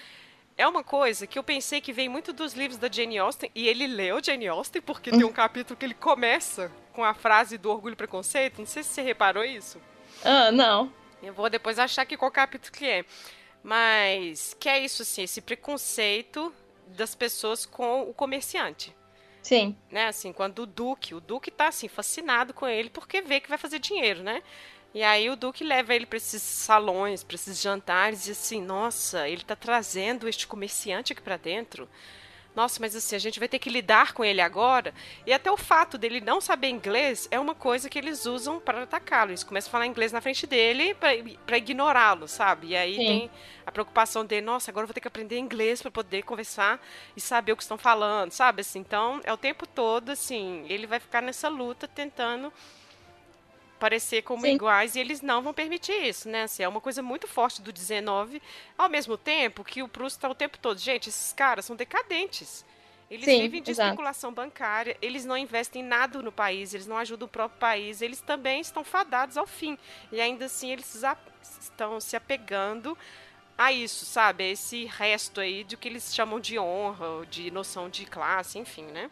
é 0.58 0.68
uma 0.68 0.84
coisa 0.84 1.26
que 1.26 1.38
eu 1.38 1.44
pensei 1.44 1.82
que 1.82 1.94
vem 1.94 2.08
muito 2.08 2.32
dos 2.32 2.54
livros 2.54 2.78
da 2.78 2.92
Jane 2.92 3.18
Austen, 3.18 3.52
e 3.56 3.68
ele 3.68 3.88
leu 3.88 4.24
Jane 4.24 4.48
Austen, 4.48 4.82
porque 4.82 5.12
tem 5.12 5.24
um 5.24 5.28
hum. 5.28 5.34
capítulo 5.34 5.78
que 5.78 5.86
ele 5.86 5.94
começa 5.94 6.72
com 6.94 7.04
a 7.04 7.14
frase 7.14 7.58
do 7.58 7.72
orgulho 7.72 7.94
e 7.94 7.98
preconceito. 7.98 8.60
Não 8.60 8.66
sei 8.66 8.84
se 8.84 8.90
você 8.90 9.02
reparou 9.02 9.44
isso. 9.44 9.82
Ah, 10.24 10.52
não. 10.52 10.92
Eu 11.22 11.34
vou 11.34 11.50
depois 11.50 11.80
achar 11.80 12.04
aqui 12.04 12.16
qual 12.16 12.30
capítulo 12.32 12.72
que 12.72 12.86
é. 12.86 13.06
Mas 13.64 14.56
que 14.60 14.70
é 14.70 14.80
isso, 14.80 15.02
assim, 15.02 15.24
esse 15.24 15.42
preconceito 15.42 16.54
das 16.88 17.16
pessoas 17.16 17.66
com 17.66 18.02
o 18.04 18.14
comerciante. 18.14 18.96
Sim. 19.42 19.76
Né, 19.92 20.08
assim, 20.08 20.32
quando 20.32 20.60
o 20.60 20.66
Duque, 20.66 21.16
o 21.16 21.20
Duque 21.20 21.52
tá, 21.52 21.68
assim, 21.68 21.88
fascinado 21.88 22.54
com 22.54 22.68
ele 22.68 22.90
porque 22.90 23.22
vê 23.22 23.40
que 23.40 23.50
vai 23.50 23.58
fazer 23.58 23.80
dinheiro, 23.80 24.24
né? 24.24 24.42
E 24.94 25.02
aí 25.02 25.30
o 25.30 25.36
Duque 25.36 25.64
leva 25.64 25.96
ele 25.96 26.06
para 26.06 26.18
esses 26.18 26.42
salões, 26.42 27.24
para 27.24 27.36
esses 27.36 27.60
jantares 27.60 28.28
e 28.28 28.32
assim, 28.32 28.62
nossa, 28.62 29.28
ele 29.28 29.42
está 29.42 29.56
trazendo 29.56 30.28
este 30.28 30.46
comerciante 30.46 31.14
aqui 31.14 31.22
para 31.22 31.38
dentro. 31.38 31.90
Nossa, 32.56 32.80
mas 32.80 32.96
assim, 32.96 33.16
a 33.16 33.20
gente 33.20 33.40
vai 33.40 33.48
ter 33.48 33.58
que 33.58 33.70
lidar 33.70 34.14
com 34.14 34.24
ele 34.24 34.40
agora. 34.40 34.94
E 35.26 35.34
até 35.34 35.52
o 35.52 35.58
fato 35.58 35.98
dele 35.98 36.22
não 36.22 36.40
saber 36.40 36.68
inglês 36.68 37.28
é 37.32 37.40
uma 37.40 37.56
coisa 37.56 37.90
que 37.90 37.98
eles 37.98 38.28
usam 38.28 38.60
para 38.60 38.84
atacá-lo. 38.84 39.32
Eles 39.32 39.44
começam 39.44 39.70
a 39.70 39.72
falar 39.72 39.88
inglês 39.88 40.12
na 40.12 40.22
frente 40.22 40.46
dele 40.46 40.94
para 40.94 41.58
ignorá-lo, 41.58 42.28
sabe? 42.28 42.68
E 42.68 42.76
aí 42.76 42.96
Sim. 42.96 43.06
tem 43.06 43.32
a 43.66 43.72
preocupação 43.72 44.24
dele, 44.24 44.46
nossa, 44.46 44.70
agora 44.70 44.84
eu 44.84 44.88
vou 44.88 44.94
ter 44.94 45.02
que 45.02 45.08
aprender 45.08 45.40
inglês 45.40 45.82
para 45.82 45.90
poder 45.90 46.22
conversar 46.22 46.80
e 47.18 47.22
saber 47.22 47.54
o 47.54 47.58
que 47.58 47.64
estão 47.64 47.80
falando, 47.80 48.32
sabe? 48.32 48.62
Assim, 48.62 48.78
então, 48.78 49.20
é 49.24 49.34
o 49.34 49.38
tempo 49.38 49.66
todo, 49.66 50.12
assim, 50.12 50.64
ele 50.70 50.86
vai 50.86 51.00
ficar 51.00 51.22
nessa 51.22 51.50
luta 51.50 51.88
tentando 51.88 52.54
parecer 53.80 54.22
como 54.24 54.46
Sim. 54.46 54.56
iguais 54.56 54.96
e 54.96 55.00
eles 55.00 55.22
não 55.22 55.42
vão 55.42 55.54
permitir 55.54 55.94
isso, 56.04 56.30
né? 56.30 56.44
Assim, 56.44 56.64
é 56.64 56.68
uma 56.68 56.82
coisa 56.82 57.02
muito 57.02 57.28
forte 57.28 57.62
do 57.62 57.72
19, 57.72 58.42
ao 58.78 58.90
mesmo 58.90 59.18
tempo 59.18 59.64
que 59.64 59.84
o 59.84 59.88
Proust 59.88 60.18
está 60.18 60.30
o 60.30 60.36
tempo 60.36 60.58
todo, 60.58 60.78
gente, 60.80 61.10
esses 61.10 61.34
caras 61.34 61.66
são 61.66 61.76
decadentes. 61.76 62.66
Eles 63.12 63.26
Sim, 63.26 63.42
vivem 63.42 63.62
de 63.62 63.72
exato. 63.72 63.90
especulação 63.90 64.34
bancária, 64.34 64.98
eles 65.02 65.24
não 65.26 65.38
investem 65.38 65.84
nada 65.84 66.22
no 66.22 66.32
país, 66.32 66.74
eles 66.74 66.88
não 66.88 66.98
ajudam 66.98 67.28
o 67.28 67.30
próprio 67.30 67.60
país, 67.60 68.02
eles 68.02 68.22
também 68.22 68.60
estão 68.62 68.84
fadados 68.84 69.38
ao 69.38 69.46
fim. 69.46 69.78
E 70.12 70.20
ainda 70.20 70.46
assim 70.46 70.72
eles 70.72 70.96
estão 71.62 72.00
se 72.00 72.16
apegando 72.16 72.98
a 73.58 73.72
isso, 73.72 74.06
sabe? 74.06 74.46
A 74.46 74.48
esse 74.48 74.86
resto 74.86 75.40
aí 75.40 75.64
de 75.64 75.78
que 75.78 75.88
eles 75.88 76.14
chamam 76.14 76.40
de 76.40 76.58
honra, 76.58 77.26
de 77.30 77.52
noção 77.52 77.88
de 77.90 78.06
classe, 78.06 78.58
enfim, 78.58 78.86
né? 78.86 79.12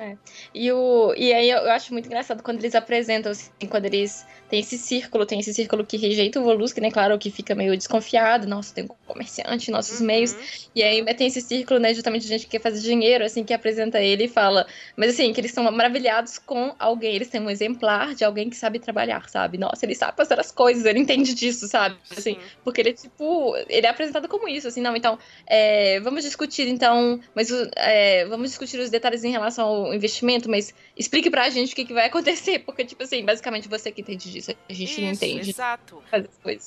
É. 0.00 0.16
E, 0.54 0.72
o, 0.72 1.12
e 1.14 1.30
aí 1.30 1.50
eu 1.50 1.70
acho 1.70 1.92
muito 1.92 2.06
engraçado 2.06 2.42
quando 2.42 2.58
eles 2.58 2.74
apresentam, 2.74 3.32
assim, 3.32 3.50
quando 3.68 3.84
eles 3.84 4.26
tem 4.48 4.58
esse 4.58 4.78
círculo, 4.78 5.26
tem 5.26 5.38
esse 5.38 5.52
círculo 5.52 5.84
que 5.84 5.98
rejeita 5.98 6.40
o 6.40 6.42
Volusky, 6.42 6.80
né? 6.80 6.90
Claro, 6.90 7.16
que 7.18 7.30
fica 7.30 7.54
meio 7.54 7.76
desconfiado, 7.76 8.48
nossa, 8.48 8.74
tem 8.74 8.84
um 8.84 8.88
comerciante 9.06 9.70
nossos 9.70 10.00
uhum. 10.00 10.06
meios. 10.06 10.34
E 10.74 10.82
aí 10.82 11.04
tem 11.14 11.28
esse 11.28 11.42
círculo, 11.42 11.78
né, 11.78 11.92
justamente 11.94 12.22
de 12.22 12.28
gente 12.28 12.46
que 12.46 12.52
quer 12.52 12.60
fazer 12.60 12.80
dinheiro, 12.80 13.24
assim, 13.24 13.44
que 13.44 13.52
apresenta 13.52 14.00
ele 14.00 14.24
e 14.24 14.28
fala. 14.28 14.66
Mas 14.96 15.10
assim, 15.10 15.32
que 15.32 15.40
eles 15.40 15.52
são 15.52 15.70
maravilhados 15.70 16.38
com 16.38 16.74
alguém, 16.78 17.14
eles 17.14 17.28
têm 17.28 17.40
um 17.40 17.50
exemplar 17.50 18.14
de 18.14 18.24
alguém 18.24 18.48
que 18.48 18.56
sabe 18.56 18.78
trabalhar, 18.78 19.28
sabe? 19.28 19.56
Nossa, 19.56 19.84
ele 19.86 19.94
sabe 19.94 20.16
fazer 20.16 20.40
as 20.40 20.50
coisas, 20.50 20.84
ele 20.84 20.98
entende 20.98 21.32
disso, 21.32 21.68
sabe? 21.68 21.96
Assim, 22.10 22.36
porque 22.64 22.80
ele, 22.80 22.94
tipo, 22.94 23.54
ele 23.68 23.86
é 23.86 23.90
apresentado 23.90 24.26
como 24.26 24.48
isso, 24.48 24.66
assim, 24.66 24.80
não, 24.80 24.96
então, 24.96 25.18
é, 25.46 26.00
vamos 26.00 26.24
discutir, 26.24 26.66
então, 26.66 27.20
mas 27.34 27.50
é, 27.76 28.24
vamos 28.24 28.50
discutir 28.50 28.80
os 28.80 28.90
detalhes 28.90 29.22
em 29.22 29.30
relação 29.30 29.66
ao 29.66 29.89
investimento, 29.94 30.48
mas 30.50 30.74
explique 30.96 31.30
pra 31.30 31.48
gente 31.50 31.72
o 31.72 31.76
que, 31.76 31.84
que 31.84 31.92
vai 31.92 32.06
acontecer, 32.06 32.60
porque, 32.60 32.84
tipo 32.84 33.02
assim, 33.02 33.24
basicamente 33.24 33.68
você 33.68 33.90
que 33.90 34.00
entende 34.00 34.30
disso. 34.30 34.50
A 34.68 34.72
gente 34.72 34.92
Isso, 34.92 35.00
não 35.00 35.08
entende. 35.10 35.50
Exato. 35.50 36.02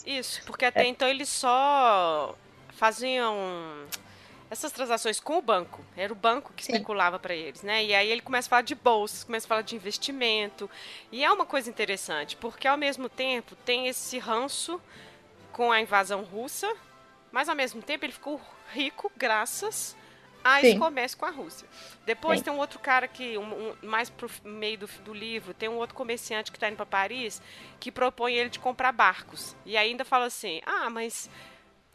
Isso, 0.06 0.42
porque 0.46 0.66
até 0.66 0.84
é. 0.84 0.88
então 0.88 1.08
eles 1.08 1.30
só 1.30 2.36
faziam 2.70 3.36
essas 4.50 4.72
transações 4.72 5.20
com 5.20 5.38
o 5.38 5.42
banco. 5.42 5.84
Era 5.98 6.14
o 6.14 6.16
banco 6.16 6.54
que 6.56 6.62
especulava 6.62 7.18
para 7.18 7.36
eles, 7.36 7.64
né? 7.64 7.84
E 7.84 7.94
aí 7.94 8.10
ele 8.10 8.22
começa 8.22 8.48
a 8.48 8.52
falar 8.52 8.62
de 8.62 8.76
bolsas, 8.76 9.24
começa 9.24 9.48
a 9.48 9.50
falar 9.50 9.62
de 9.62 9.76
investimento. 9.76 10.70
E 11.12 11.24
é 11.24 11.32
uma 11.32 11.46
coisa 11.46 11.70
interessante, 11.70 12.36
porque 12.38 12.68
ao 12.68 12.78
mesmo 12.78 13.10
tempo 13.10 13.56
tem 13.66 13.88
esse 13.88 14.20
ranço 14.20 14.80
com 15.52 15.72
a 15.72 15.82
invasão 15.82 16.24
russa, 16.24 16.72
mas 17.32 17.50
ao 17.50 17.56
mesmo 17.56 17.82
tempo 17.82 18.06
ele 18.06 18.14
ficou 18.14 18.40
rico 18.72 19.12
graças 19.18 19.96
a 20.44 20.60
Sim. 20.60 20.68
esse 20.68 20.80
comércio 20.80 21.18
com 21.18 21.26
a 21.26 21.30
Rússia. 21.30 21.68
Depois 22.06 22.40
Sim. 22.40 22.46
tem 22.46 22.54
um 22.54 22.58
outro 22.58 22.80
cara 22.80 23.08
que, 23.08 23.38
um, 23.38 23.70
um, 23.70 23.76
mais 23.82 24.10
pro 24.10 24.30
meio 24.44 24.80
do, 24.80 24.88
do, 25.04 25.14
livro, 25.14 25.54
tem 25.54 25.70
um 25.70 25.78
outro 25.78 25.96
comerciante 25.96 26.52
que 26.52 26.58
está 26.58 26.68
indo 26.68 26.76
para 26.76 26.86
Paris 26.86 27.42
que 27.80 27.92
propõe 27.92 28.34
ele 28.34 28.50
de 28.50 28.60
comprar 28.60 28.92
barcos. 28.92 29.56
E 29.66 29.78
ainda 29.78 30.04
fala 30.04 30.26
assim: 30.26 30.62
ah, 30.66 30.90
mas 30.90 31.30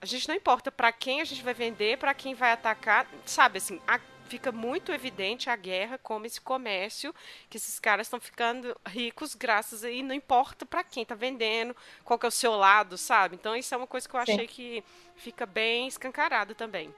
a 0.01 0.07
gente 0.07 0.29
não 0.29 0.35
importa 0.35 0.71
para 0.71 0.91
quem 0.93 1.21
a 1.21 1.25
gente 1.25 1.43
vai 1.43 1.55
vender, 1.55 1.99
para 1.99 2.15
quem 2.15 2.35
vai 2.35 2.53
atacar. 2.53 3.07
Sabe, 3.27 3.59
assim, 3.59 3.81
a, 3.87 4.01
fica 4.29 4.53
muito 4.53 4.93
evidente 4.93 5.51
a 5.51 5.57
guerra 5.57 5.99
como 5.99 6.27
esse 6.27 6.41
comércio, 6.41 7.15
que 7.51 7.57
esses 7.57 7.79
caras 7.81 8.07
estão 8.07 8.21
ficando 8.21 8.75
ricos 8.87 9.35
graças 9.35 9.83
a. 9.83 9.91
E 9.91 10.03
não 10.03 10.15
importa 10.15 10.65
para 10.65 10.85
quem 10.85 11.03
está 11.03 11.15
vendendo, 11.15 11.75
qual 12.05 12.19
que 12.19 12.27
é 12.27 12.29
o 12.29 12.33
seu 12.33 12.53
lado, 12.53 12.97
sabe? 12.97 13.35
Então 13.35 13.57
isso 13.57 13.75
é 13.75 13.77
uma 13.77 13.87
coisa 13.87 14.09
que 14.09 14.15
eu 14.15 14.21
achei 14.21 14.39
Sim. 14.39 14.47
que 14.47 14.85
fica 15.17 15.45
bem 15.45 15.89
escancarado 15.89 16.55
também. 16.55 16.95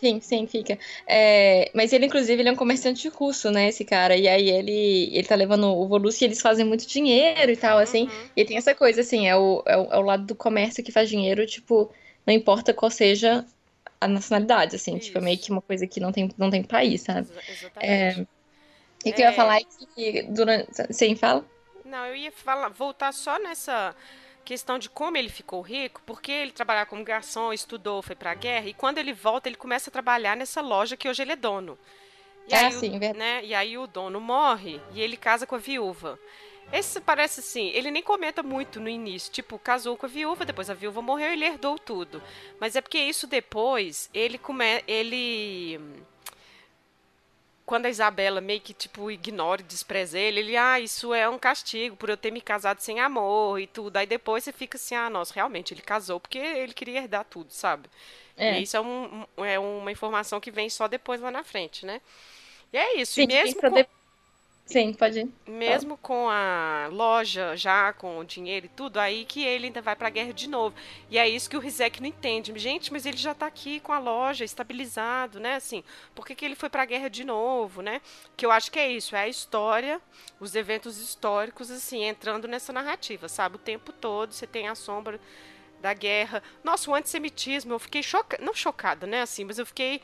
Sim, 0.00 0.20
sim, 0.20 0.46
fica. 0.46 0.78
É, 1.06 1.70
mas 1.74 1.92
ele, 1.92 2.06
inclusive, 2.06 2.40
ele 2.40 2.48
é 2.48 2.52
um 2.52 2.56
comerciante 2.56 3.08
russo, 3.08 3.50
né, 3.50 3.68
esse 3.68 3.84
cara. 3.84 4.16
E 4.16 4.28
aí 4.28 4.50
ele, 4.50 5.10
ele 5.12 5.26
tá 5.26 5.34
levando 5.34 5.66
o 5.68 5.86
Volus 5.86 6.20
e 6.20 6.24
eles 6.24 6.40
fazem 6.40 6.64
muito 6.64 6.86
dinheiro 6.86 7.50
e 7.50 7.56
tal, 7.56 7.78
assim. 7.78 8.04
Uhum. 8.04 8.28
E 8.36 8.44
tem 8.44 8.56
essa 8.56 8.74
coisa, 8.74 9.00
assim, 9.00 9.28
é 9.28 9.36
o, 9.36 9.62
é 9.64 9.76
o, 9.76 9.92
é, 9.92 9.96
o, 9.96 10.02
lado 10.02 10.26
do 10.26 10.34
comércio 10.34 10.84
que 10.84 10.92
faz 10.92 11.08
dinheiro, 11.08 11.46
tipo, 11.46 11.90
não 12.26 12.34
importa 12.34 12.74
qual 12.74 12.90
seja 12.90 13.46
a 14.00 14.08
nacionalidade, 14.08 14.76
assim. 14.76 14.96
Isso. 14.96 15.06
Tipo, 15.06 15.18
é 15.18 15.22
meio 15.22 15.38
que 15.38 15.50
uma 15.50 15.62
coisa 15.62 15.86
que 15.86 16.00
não 16.00 16.12
tem, 16.12 16.30
não 16.36 16.50
tem 16.50 16.62
país, 16.62 17.02
sabe? 17.02 17.28
Exatamente. 17.48 17.80
É, 17.80 18.26
e 19.06 19.10
o 19.10 19.12
que 19.14 19.22
eu 19.22 19.26
ia 19.26 19.30
é. 19.30 19.32
falar 19.32 19.58
é 19.58 19.64
que 19.94 20.22
durante... 20.24 20.66
Sim, 20.92 21.14
fala? 21.14 21.44
Não, 21.84 22.06
eu 22.06 22.16
ia 22.16 22.32
falar, 22.32 22.68
voltar 22.70 23.12
só 23.12 23.38
nessa 23.38 23.94
questão 24.44 24.78
de 24.78 24.88
como 24.88 25.16
ele 25.16 25.28
ficou 25.28 25.60
rico, 25.60 26.02
porque 26.04 26.30
ele 26.30 26.52
trabalhava 26.52 26.88
como 26.88 27.04
garçom, 27.04 27.52
estudou, 27.52 28.02
foi 28.02 28.14
para 28.14 28.30
a 28.30 28.34
guerra, 28.34 28.68
e 28.68 28.74
quando 28.74 28.98
ele 28.98 29.12
volta, 29.12 29.48
ele 29.48 29.56
começa 29.56 29.90
a 29.90 29.92
trabalhar 29.92 30.36
nessa 30.36 30.60
loja 30.60 30.96
que 30.96 31.08
hoje 31.08 31.22
ele 31.22 31.32
é 31.32 31.36
dono. 31.36 31.78
E, 32.46 32.54
é 32.54 32.58
aí, 32.58 32.66
assim, 32.66 32.96
o, 32.96 33.14
né, 33.14 33.44
e 33.44 33.54
aí 33.54 33.78
o 33.78 33.86
dono 33.86 34.20
morre 34.20 34.80
e 34.92 35.00
ele 35.00 35.16
casa 35.16 35.46
com 35.46 35.54
a 35.54 35.58
viúva. 35.58 36.18
Esse 36.72 37.00
parece 37.00 37.40
assim, 37.40 37.68
ele 37.68 37.90
nem 37.90 38.02
comenta 38.02 38.42
muito 38.42 38.80
no 38.80 38.88
início, 38.88 39.32
tipo, 39.32 39.58
casou 39.58 39.96
com 39.96 40.06
a 40.06 40.08
viúva, 40.08 40.44
depois 40.44 40.70
a 40.70 40.74
viúva 40.74 41.02
morreu 41.02 41.30
e 41.30 41.32
ele 41.32 41.44
herdou 41.44 41.78
tudo. 41.78 42.22
Mas 42.58 42.74
é 42.74 42.80
porque 42.80 42.98
isso 42.98 43.26
depois, 43.26 44.08
ele 44.12 44.38
come, 44.38 44.82
ele 44.86 45.80
quando 47.66 47.86
a 47.86 47.90
Isabela 47.90 48.40
meio 48.40 48.60
que, 48.60 48.74
tipo, 48.74 49.10
ignora 49.10 49.60
e 49.60 49.64
despreza 49.64 50.18
ele, 50.18 50.40
ele, 50.40 50.56
ah, 50.56 50.78
isso 50.78 51.14
é 51.14 51.28
um 51.28 51.38
castigo 51.38 51.96
por 51.96 52.10
eu 52.10 52.16
ter 52.16 52.30
me 52.30 52.40
casado 52.40 52.80
sem 52.80 53.00
amor 53.00 53.58
e 53.58 53.66
tudo. 53.66 53.96
Aí 53.96 54.06
depois 54.06 54.44
você 54.44 54.52
fica 54.52 54.76
assim, 54.76 54.94
ah, 54.94 55.08
nossa, 55.08 55.32
realmente, 55.34 55.72
ele 55.72 55.80
casou 55.82 56.20
porque 56.20 56.38
ele 56.38 56.74
queria 56.74 56.98
herdar 56.98 57.24
tudo, 57.24 57.50
sabe? 57.52 57.88
É. 58.36 58.58
E 58.58 58.62
isso 58.64 58.76
é, 58.76 58.80
um, 58.80 59.26
é 59.38 59.58
uma 59.58 59.90
informação 59.90 60.40
que 60.40 60.50
vem 60.50 60.68
só 60.68 60.86
depois 60.88 61.20
lá 61.20 61.30
na 61.30 61.42
frente, 61.44 61.86
né? 61.86 62.00
E 62.72 62.76
é 62.76 62.96
isso. 62.96 63.14
Sim, 63.14 63.22
e 63.22 63.26
mesmo 63.26 63.62
com... 63.62 63.86
Sim, 64.66 64.94
pode 64.94 65.20
ir. 65.20 65.28
Mesmo 65.46 65.98
com 65.98 66.28
a 66.30 66.88
loja 66.90 67.54
já, 67.54 67.92
com 67.92 68.18
o 68.18 68.24
dinheiro 68.24 68.64
e 68.64 68.68
tudo, 68.70 68.98
aí 68.98 69.26
que 69.26 69.44
ele 69.44 69.66
ainda 69.66 69.82
vai 69.82 69.94
pra 69.94 70.08
guerra 70.08 70.32
de 70.32 70.48
novo. 70.48 70.74
E 71.10 71.18
é 71.18 71.28
isso 71.28 71.50
que 71.50 71.56
o 71.56 71.60
Rizek 71.60 72.00
não 72.00 72.08
entende. 72.08 72.50
Gente, 72.58 72.90
mas 72.90 73.04
ele 73.04 73.18
já 73.18 73.34
tá 73.34 73.46
aqui 73.46 73.78
com 73.80 73.92
a 73.92 73.98
loja 73.98 74.42
estabilizado, 74.42 75.38
né? 75.38 75.56
Assim, 75.56 75.84
por 76.14 76.26
que, 76.26 76.34
que 76.34 76.44
ele 76.46 76.54
foi 76.54 76.70
pra 76.70 76.86
guerra 76.86 77.10
de 77.10 77.24
novo, 77.24 77.82
né? 77.82 78.00
Que 78.38 78.46
eu 78.46 78.50
acho 78.50 78.70
que 78.72 78.78
é 78.78 78.90
isso, 78.90 79.14
é 79.14 79.20
a 79.20 79.28
história, 79.28 80.00
os 80.40 80.54
eventos 80.54 80.98
históricos, 80.98 81.70
assim, 81.70 82.02
entrando 82.02 82.48
nessa 82.48 82.72
narrativa, 82.72 83.28
sabe? 83.28 83.56
O 83.56 83.58
tempo 83.58 83.92
todo 83.92 84.32
você 84.32 84.46
tem 84.46 84.66
a 84.68 84.74
sombra 84.74 85.20
da 85.82 85.92
guerra. 85.92 86.42
Nossa, 86.64 86.90
o 86.90 86.94
antissemitismo, 86.94 87.74
eu 87.74 87.78
fiquei 87.78 88.02
chocada, 88.02 88.42
não 88.42 88.54
chocada, 88.54 89.06
né? 89.06 89.20
Assim, 89.20 89.44
mas 89.44 89.58
eu 89.58 89.66
fiquei 89.66 90.00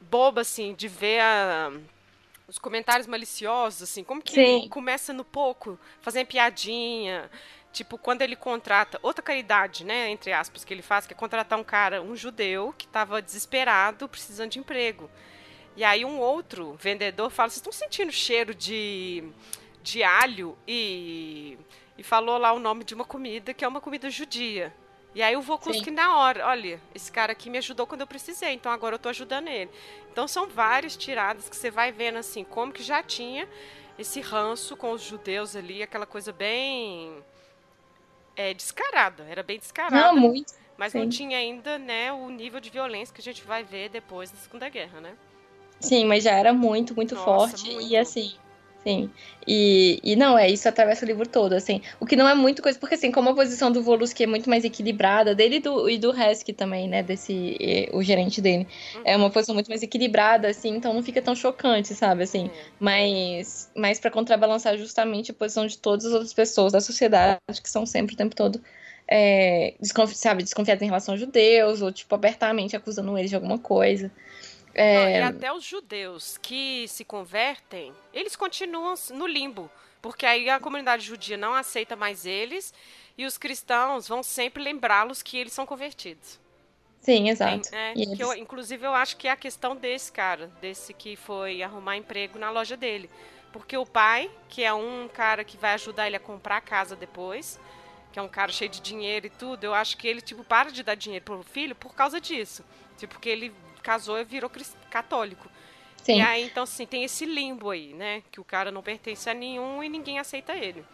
boba, 0.00 0.42
assim, 0.42 0.74
de 0.74 0.86
ver 0.86 1.20
a 1.20 1.72
os 2.48 2.58
comentários 2.58 3.06
maliciosos, 3.06 3.82
assim, 3.82 4.04
como 4.04 4.22
que 4.22 4.34
Sim. 4.34 4.68
começa 4.68 5.12
no 5.12 5.24
pouco, 5.24 5.78
fazendo 6.00 6.26
piadinha. 6.26 7.30
Tipo, 7.72 7.98
quando 7.98 8.22
ele 8.22 8.36
contrata 8.36 8.98
outra 9.02 9.22
caridade, 9.22 9.84
né, 9.84 10.08
entre 10.08 10.32
aspas, 10.32 10.64
que 10.64 10.72
ele 10.72 10.82
faz, 10.82 11.06
que 11.06 11.12
é 11.12 11.16
contratar 11.16 11.58
um 11.58 11.64
cara, 11.64 12.00
um 12.00 12.16
judeu, 12.16 12.74
que 12.78 12.86
estava 12.86 13.20
desesperado, 13.20 14.08
precisando 14.08 14.50
de 14.52 14.58
emprego. 14.58 15.10
E 15.76 15.84
aí 15.84 16.04
um 16.04 16.18
outro 16.18 16.74
vendedor 16.80 17.30
fala: 17.30 17.50
Vocês 17.50 17.58
estão 17.58 17.72
sentindo 17.72 18.10
cheiro 18.10 18.54
de, 18.54 19.24
de 19.82 20.02
alho? 20.02 20.56
E, 20.66 21.58
e 21.98 22.02
falou 22.02 22.38
lá 22.38 22.52
o 22.52 22.58
nome 22.58 22.82
de 22.82 22.94
uma 22.94 23.04
comida 23.04 23.52
que 23.52 23.64
é 23.64 23.68
uma 23.68 23.80
comida 23.80 24.08
judia. 24.08 24.72
E 25.16 25.22
aí 25.22 25.34
o 25.34 25.40
Vokuski 25.40 25.90
na 25.90 26.18
hora, 26.18 26.46
olha, 26.46 26.78
esse 26.94 27.10
cara 27.10 27.32
aqui 27.32 27.48
me 27.48 27.56
ajudou 27.56 27.86
quando 27.86 28.02
eu 28.02 28.06
precisei, 28.06 28.52
então 28.52 28.70
agora 28.70 28.96
eu 28.96 28.98
tô 28.98 29.08
ajudando 29.08 29.48
ele. 29.48 29.70
Então 30.12 30.28
são 30.28 30.46
várias 30.46 30.94
tiradas 30.94 31.48
que 31.48 31.56
você 31.56 31.70
vai 31.70 31.90
vendo 31.90 32.18
assim, 32.18 32.44
como 32.44 32.70
que 32.70 32.82
já 32.82 33.02
tinha 33.02 33.48
esse 33.98 34.20
ranço 34.20 34.76
com 34.76 34.92
os 34.92 35.00
judeus 35.00 35.56
ali, 35.56 35.82
aquela 35.82 36.04
coisa 36.04 36.34
bem 36.34 37.24
é, 38.36 38.52
descarada, 38.52 39.24
era 39.26 39.42
bem 39.42 39.58
descarada. 39.58 40.12
Não, 40.12 40.14
muito. 40.20 40.52
Mas 40.76 40.92
Sim. 40.92 40.98
não 40.98 41.08
tinha 41.08 41.38
ainda, 41.38 41.78
né, 41.78 42.12
o 42.12 42.28
nível 42.28 42.60
de 42.60 42.68
violência 42.68 43.14
que 43.14 43.22
a 43.22 43.24
gente 43.24 43.42
vai 43.42 43.64
ver 43.64 43.88
depois 43.88 44.30
da 44.30 44.36
Segunda 44.36 44.68
Guerra, 44.68 45.00
né? 45.00 45.16
Sim, 45.80 46.04
mas 46.04 46.24
já 46.24 46.32
era 46.32 46.52
muito, 46.52 46.94
muito 46.94 47.14
Nossa, 47.14 47.24
forte. 47.24 47.72
Muito. 47.72 47.88
E 47.88 47.96
assim, 47.96 48.34
Sim. 48.86 49.10
E, 49.48 49.98
e 50.04 50.14
não, 50.14 50.38
é 50.38 50.48
isso 50.48 50.68
atravessa 50.68 51.04
o 51.04 51.08
livro 51.08 51.26
todo, 51.26 51.54
assim. 51.54 51.82
O 51.98 52.06
que 52.06 52.14
não 52.14 52.28
é 52.28 52.36
muito 52.36 52.62
coisa, 52.62 52.78
porque 52.78 52.94
assim, 52.94 53.10
como 53.10 53.30
a 53.30 53.34
posição 53.34 53.72
do 53.72 53.82
Voluski 53.82 54.22
é 54.22 54.26
muito 54.28 54.48
mais 54.48 54.64
equilibrada, 54.64 55.34
dele 55.34 55.56
e 55.56 55.60
do, 55.60 55.90
e 55.90 55.98
do 55.98 56.16
Hesky 56.16 56.52
também, 56.52 56.88
né, 56.88 57.02
desse, 57.02 57.90
o 57.92 58.00
gerente 58.00 58.40
dele, 58.40 58.64
uhum. 58.94 59.02
é 59.04 59.16
uma 59.16 59.28
posição 59.28 59.56
muito 59.56 59.66
mais 59.66 59.82
equilibrada, 59.82 60.46
assim, 60.46 60.76
então 60.76 60.94
não 60.94 61.02
fica 61.02 61.20
tão 61.20 61.34
chocante, 61.34 61.94
sabe, 61.96 62.22
assim. 62.22 62.44
Uhum. 62.44 62.50
Mas, 62.78 63.68
mas 63.74 63.98
para 63.98 64.12
contrabalançar 64.12 64.78
justamente 64.78 65.32
a 65.32 65.34
posição 65.34 65.66
de 65.66 65.76
todas 65.78 66.06
as 66.06 66.12
outras 66.12 66.32
pessoas 66.32 66.72
da 66.72 66.80
sociedade, 66.80 67.40
que 67.60 67.68
são 67.68 67.84
sempre 67.84 68.14
o 68.14 68.16
tempo 68.16 68.36
todo 68.36 68.62
é, 69.08 69.74
desconfi 69.80 70.16
sabe, 70.16 70.42
desconfiados 70.42 70.82
em 70.82 70.86
relação 70.86 71.14
aos 71.14 71.20
judeus, 71.20 71.80
ou, 71.80 71.92
tipo, 71.92 72.14
abertamente 72.14 72.76
acusando 72.76 73.16
eles 73.16 73.30
de 73.30 73.36
alguma 73.36 73.58
coisa. 73.58 74.10
É... 74.78 75.20
e 75.20 75.22
até 75.22 75.50
os 75.50 75.64
judeus 75.64 76.36
que 76.36 76.86
se 76.88 77.02
convertem, 77.02 77.94
eles 78.12 78.36
continuam 78.36 78.94
no 79.10 79.26
limbo. 79.26 79.70
Porque 80.02 80.26
aí 80.26 80.50
a 80.50 80.60
comunidade 80.60 81.04
judia 81.04 81.36
não 81.36 81.54
aceita 81.54 81.96
mais 81.96 82.26
eles 82.26 82.74
e 83.16 83.24
os 83.24 83.38
cristãos 83.38 84.06
vão 84.06 84.22
sempre 84.22 84.62
lembrá-los 84.62 85.22
que 85.22 85.38
eles 85.38 85.52
são 85.52 85.64
convertidos. 85.64 86.38
Sim, 87.00 87.30
exato. 87.30 87.74
É, 87.74 87.88
é, 87.88 87.92
eles... 87.92 88.20
eu, 88.20 88.34
inclusive, 88.34 88.86
eu 88.86 88.94
acho 88.94 89.16
que 89.16 89.28
é 89.28 89.30
a 89.30 89.36
questão 89.36 89.74
desse 89.74 90.12
cara, 90.12 90.48
desse 90.60 90.92
que 90.92 91.16
foi 91.16 91.62
arrumar 91.62 91.96
emprego 91.96 92.38
na 92.38 92.50
loja 92.50 92.76
dele. 92.76 93.08
Porque 93.52 93.76
o 93.76 93.86
pai, 93.86 94.30
que 94.48 94.62
é 94.62 94.74
um 94.74 95.08
cara 95.08 95.42
que 95.42 95.56
vai 95.56 95.72
ajudar 95.74 96.06
ele 96.06 96.16
a 96.16 96.20
comprar 96.20 96.58
a 96.58 96.60
casa 96.60 96.94
depois, 96.94 97.58
que 98.12 98.18
é 98.18 98.22
um 98.22 98.28
cara 98.28 98.52
cheio 98.52 98.70
de 98.70 98.80
dinheiro 98.80 99.26
e 99.26 99.30
tudo, 99.30 99.64
eu 99.64 99.72
acho 99.72 99.96
que 99.96 100.06
ele, 100.06 100.20
tipo, 100.20 100.44
para 100.44 100.70
de 100.70 100.82
dar 100.82 100.94
dinheiro 100.94 101.24
pro 101.24 101.42
filho 101.42 101.74
por 101.74 101.94
causa 101.94 102.20
disso. 102.20 102.64
Tipo, 102.98 103.14
porque 103.14 103.28
ele 103.28 103.52
casou 103.86 104.18
e 104.18 104.24
virou 104.24 104.50
católico. 104.90 105.48
Sim. 106.02 106.18
E 106.18 106.20
aí, 106.20 106.44
então, 106.44 106.64
assim, 106.64 106.84
tem 106.84 107.04
esse 107.04 107.24
limbo 107.24 107.70
aí, 107.70 107.94
né? 107.94 108.22
Que 108.32 108.40
o 108.40 108.44
cara 108.44 108.72
não 108.72 108.82
pertence 108.82 109.30
a 109.30 109.34
nenhum 109.34 109.82
e 109.82 109.88
ninguém 109.88 110.18
aceita 110.18 110.54
ele. 110.54 110.84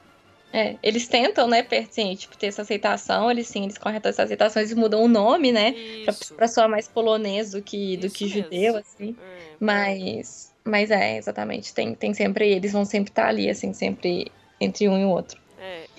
É, 0.52 0.76
eles 0.82 1.08
tentam, 1.08 1.48
né, 1.48 1.66
sim, 1.90 2.14
tipo, 2.14 2.36
ter 2.36 2.48
essa 2.48 2.60
aceitação, 2.60 3.30
eles 3.30 3.48
sim, 3.48 3.62
eles 3.62 3.78
corretam 3.78 4.10
essa 4.10 4.22
aceitação, 4.22 4.60
eles 4.60 4.74
mudam 4.74 5.02
o 5.02 5.08
nome, 5.08 5.50
né, 5.50 5.74
pra, 6.04 6.14
pra 6.36 6.46
soar 6.46 6.68
mais 6.68 6.86
polonês 6.86 7.52
do 7.52 7.62
que, 7.62 7.96
do 7.96 8.10
que 8.10 8.28
judeu, 8.28 8.76
assim, 8.76 9.16
é, 9.18 9.56
mas, 9.58 10.52
mas 10.62 10.90
é, 10.90 11.16
exatamente, 11.16 11.72
tem, 11.72 11.94
tem 11.94 12.12
sempre, 12.12 12.50
eles 12.50 12.70
vão 12.70 12.84
sempre 12.84 13.10
estar 13.10 13.22
tá 13.22 13.28
ali, 13.30 13.48
assim, 13.48 13.72
sempre 13.72 14.30
entre 14.60 14.86
um 14.90 14.98
e 14.98 15.06
o 15.06 15.08
outro. 15.08 15.40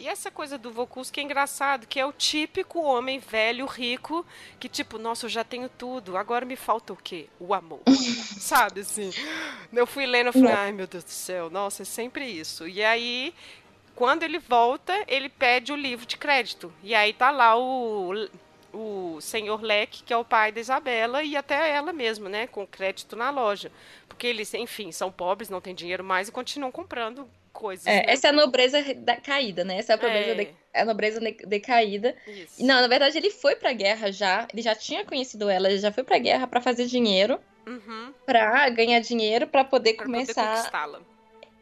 É, 0.03 0.05
e 0.05 0.07
essa 0.07 0.29
coisa 0.29 0.57
do 0.57 0.71
Vokuski 0.71 1.19
é 1.19 1.23
engraçado, 1.23 1.87
que 1.87 1.99
é 1.99 2.05
o 2.05 2.11
típico 2.11 2.81
homem 2.81 3.19
velho, 3.19 3.65
rico, 3.65 4.25
que 4.59 4.67
tipo, 4.67 4.97
nossa, 4.97 5.25
eu 5.25 5.29
já 5.29 5.43
tenho 5.43 5.69
tudo, 5.69 6.17
agora 6.17 6.45
me 6.45 6.55
falta 6.55 6.93
o 6.93 6.97
quê? 6.97 7.27
O 7.39 7.53
amor. 7.53 7.81
Sabe, 8.39 8.81
assim? 8.81 9.11
Eu 9.71 9.87
fui 9.87 10.05
lendo 10.05 10.29
e 10.29 10.33
falei, 10.33 10.53
ai 10.53 10.71
meu 10.71 10.87
Deus 10.87 11.03
do 11.03 11.09
céu, 11.09 11.49
nossa, 11.49 11.83
é 11.83 11.85
sempre 11.85 12.25
isso. 12.25 12.67
E 12.67 12.83
aí, 12.83 13.33
quando 13.95 14.23
ele 14.23 14.39
volta, 14.39 14.93
ele 15.07 15.29
pede 15.29 15.71
o 15.71 15.75
livro 15.75 16.05
de 16.05 16.17
crédito. 16.17 16.73
E 16.83 16.93
aí 16.93 17.13
tá 17.13 17.31
lá 17.31 17.57
o, 17.57 18.27
o 18.73 19.21
senhor 19.21 19.61
Leck, 19.61 20.03
que 20.03 20.13
é 20.13 20.17
o 20.17 20.25
pai 20.25 20.51
da 20.51 20.59
Isabela, 20.59 21.23
e 21.23 21.35
até 21.35 21.71
ela 21.71 21.93
mesma, 21.93 22.29
né, 22.29 22.47
com 22.47 22.67
crédito 22.67 23.15
na 23.15 23.29
loja. 23.29 23.71
Porque 24.07 24.27
eles, 24.27 24.53
enfim, 24.53 24.91
são 24.91 25.11
pobres, 25.11 25.49
não 25.49 25.61
têm 25.61 25.73
dinheiro 25.73 26.03
mais 26.03 26.27
e 26.27 26.31
continuam 26.31 26.71
comprando 26.71 27.27
coisas. 27.53 27.85
É, 27.87 27.97
né? 27.97 28.05
Essa 28.07 28.27
é 28.27 28.29
a 28.31 28.33
nobreza 28.33 28.83
caída, 29.23 29.63
né? 29.63 29.77
Essa 29.77 29.93
é 29.93 29.95
a, 29.95 29.97
pobreza 29.97 30.31
é. 30.31 30.35
De, 30.35 30.49
a 30.73 30.85
nobreza 30.85 31.21
decaída. 31.47 32.15
Isso. 32.27 32.65
Não, 32.65 32.81
na 32.81 32.87
verdade, 32.87 33.17
ele 33.17 33.29
foi 33.29 33.55
pra 33.55 33.71
guerra 33.71 34.11
já. 34.11 34.47
Ele 34.51 34.61
já 34.61 34.75
tinha 34.75 35.05
conhecido 35.05 35.49
ela, 35.49 35.69
ele 35.69 35.79
já 35.79 35.91
foi 35.91 36.03
pra 36.03 36.17
guerra 36.17 36.47
para 36.47 36.59
fazer 36.59 36.87
dinheiro. 36.87 37.39
Uhum. 37.65 38.13
Pra 38.25 38.67
ganhar 38.69 38.99
dinheiro 38.99 39.47
para 39.47 39.63
poder 39.63 39.93
pra 39.93 40.05
começar. 40.05 40.33
Poder 40.33 40.55
conquistá-la. 40.57 41.13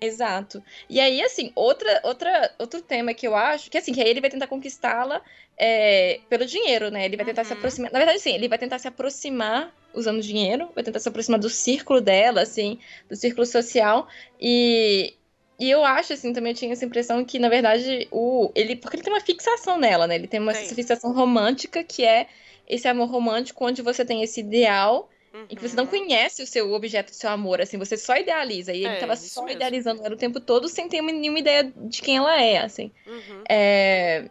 Exato. 0.01 0.63
E 0.89 0.99
aí, 0.99 1.21
assim, 1.21 1.51
outra, 1.53 2.01
outra, 2.03 2.55
outro 2.57 2.81
tema 2.81 3.13
que 3.13 3.27
eu 3.27 3.35
acho, 3.35 3.69
que 3.69 3.77
assim, 3.77 3.93
que 3.93 4.01
aí 4.01 4.09
ele 4.09 4.19
vai 4.19 4.31
tentar 4.31 4.47
conquistá-la 4.47 5.21
é, 5.55 6.19
pelo 6.27 6.43
dinheiro, 6.43 6.89
né? 6.89 7.05
Ele 7.05 7.15
vai 7.15 7.25
tentar 7.25 7.43
uhum. 7.43 7.47
se 7.47 7.53
aproximar. 7.53 7.91
Na 7.91 7.99
verdade, 7.99 8.19
sim, 8.19 8.33
ele 8.33 8.47
vai 8.47 8.57
tentar 8.57 8.79
se 8.79 8.87
aproximar 8.87 9.71
usando 9.93 10.19
dinheiro, 10.19 10.71
vai 10.73 10.83
tentar 10.83 10.99
se 10.99 11.07
aproximar 11.07 11.39
do 11.39 11.51
círculo 11.51 12.01
dela, 12.01 12.41
assim, 12.41 12.79
do 13.07 13.15
círculo 13.15 13.45
social. 13.45 14.07
E, 14.39 15.13
e 15.61 15.69
eu 15.69 15.85
acho, 15.85 16.13
assim, 16.13 16.33
também 16.33 16.53
eu 16.53 16.57
tinha 16.57 16.73
essa 16.73 16.83
impressão 16.83 17.23
que, 17.23 17.37
na 17.37 17.47
verdade, 17.47 18.07
o 18.11 18.51
ele. 18.55 18.75
Porque 18.75 18.95
ele 18.95 19.03
tem 19.03 19.13
uma 19.13 19.21
fixação 19.21 19.77
nela, 19.77 20.07
né? 20.07 20.15
Ele 20.15 20.25
tem 20.25 20.39
uma 20.39 20.55
Sim. 20.55 20.73
fixação 20.73 21.13
romântica 21.13 21.83
que 21.83 22.03
é 22.03 22.25
esse 22.67 22.87
amor 22.87 23.11
romântico 23.11 23.63
onde 23.63 23.83
você 23.83 24.03
tem 24.03 24.23
esse 24.23 24.39
ideal 24.39 25.07
uhum. 25.31 25.45
em 25.47 25.55
que 25.55 25.61
você 25.61 25.75
não 25.75 25.83
uhum. 25.83 25.89
conhece 25.91 26.41
o 26.41 26.47
seu 26.47 26.73
objeto 26.73 27.11
do 27.11 27.15
seu 27.15 27.29
amor, 27.29 27.61
assim, 27.61 27.77
você 27.77 27.95
só 27.95 28.17
idealiza. 28.17 28.73
E 28.73 28.77
ele 28.83 28.95
é, 28.95 28.97
tava 28.97 29.15
só 29.15 29.43
mesmo. 29.43 29.55
idealizando 29.55 30.03
ela 30.03 30.15
o 30.15 30.17
tempo 30.17 30.39
todo 30.39 30.67
sem 30.67 30.89
ter 30.89 30.99
nenhuma 30.99 31.37
ideia 31.37 31.71
de 31.75 32.01
quem 32.01 32.17
ela 32.17 32.41
é, 32.41 32.57
assim. 32.57 32.91
Uhum. 33.05 33.43
É, 33.47 34.29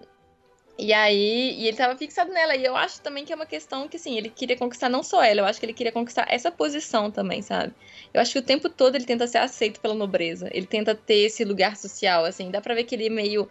e 0.81 0.93
aí, 0.93 1.55
e 1.59 1.69
ele 1.69 1.77
tava 1.77 1.97
fixado 1.97 2.33
nela. 2.33 2.57
E 2.57 2.65
eu 2.65 2.75
acho 2.75 3.01
também 3.01 3.25
que 3.25 3.33
é 3.33 3.37
uma 3.37 3.47
questão 3.47 3.87
que, 3.87 3.97
assim, 3.97 4.17
ele 4.17 4.31
queria 4.31 4.57
conquistar 4.57 4.89
não 4.89 5.03
só 5.03 5.23
ela, 5.23 5.41
eu 5.41 5.45
acho 5.45 5.61
que 5.61 5.67
ele 5.67 5.75
queria 5.75 5.93
conquistar 5.93 6.27
essa 6.29 6.51
posição 6.51 7.11
também, 7.11 7.43
sabe? 7.43 7.75
Eu 8.15 8.21
acho 8.21 8.33
que 8.33 8.39
o 8.39 8.43
tempo 8.43 8.69
todo 8.69 8.95
ele 8.95 9.05
tenta 9.05 9.27
ser 9.27 9.39
aceito 9.39 9.81
pela 9.81 9.95
nobreza. 9.95 10.49
Ele 10.53 10.67
tenta 10.67 10.95
ter 10.95 11.27
esse 11.27 11.45
lugar 11.45 11.77
social, 11.77 12.25
assim. 12.25 12.51
Dá 12.51 12.61
pra 12.61 12.75
ver 12.75 12.85
que 12.85 12.95
ele 12.95 13.07
é 13.07 13.11
meio. 13.11 13.49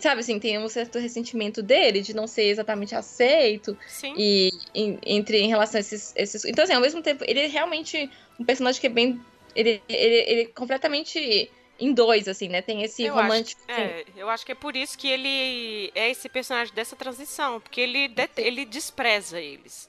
Sabe, 0.00 0.20
assim, 0.20 0.38
tem 0.38 0.58
um 0.58 0.68
certo 0.68 0.98
ressentimento 0.98 1.62
dele 1.62 2.02
de 2.02 2.14
não 2.14 2.26
ser 2.26 2.44
exatamente 2.44 2.94
aceito. 2.94 3.78
Sim. 3.86 4.14
E 4.18 4.50
em, 4.74 4.98
entre 5.06 5.38
em 5.38 5.48
relação 5.48 5.78
a 5.78 5.80
esses, 5.80 6.12
esses. 6.16 6.44
Então, 6.44 6.64
assim, 6.64 6.74
ao 6.74 6.80
mesmo 6.80 7.00
tempo, 7.02 7.24
ele 7.26 7.40
é 7.40 7.46
realmente 7.46 8.10
um 8.38 8.44
personagem 8.44 8.80
que 8.80 8.86
é 8.86 8.90
bem. 8.90 9.20
Ele, 9.54 9.80
ele, 9.88 10.24
ele 10.26 10.40
é 10.42 10.46
completamente 10.46 11.50
em 11.78 11.92
dois, 11.92 12.26
assim, 12.26 12.48
né? 12.48 12.60
Tem 12.60 12.82
esse 12.82 13.04
eu 13.04 13.14
romântico. 13.14 13.60
Acho, 13.68 13.80
é, 13.80 14.04
eu 14.16 14.28
acho 14.28 14.44
que 14.44 14.52
é 14.52 14.54
por 14.54 14.74
isso 14.76 14.98
que 14.98 15.08
ele 15.08 15.92
é 15.94 16.10
esse 16.10 16.28
personagem 16.28 16.74
dessa 16.74 16.96
transição, 16.96 17.60
porque 17.60 17.80
ele, 17.80 18.12
ele 18.36 18.64
despreza 18.64 19.40
eles. 19.40 19.88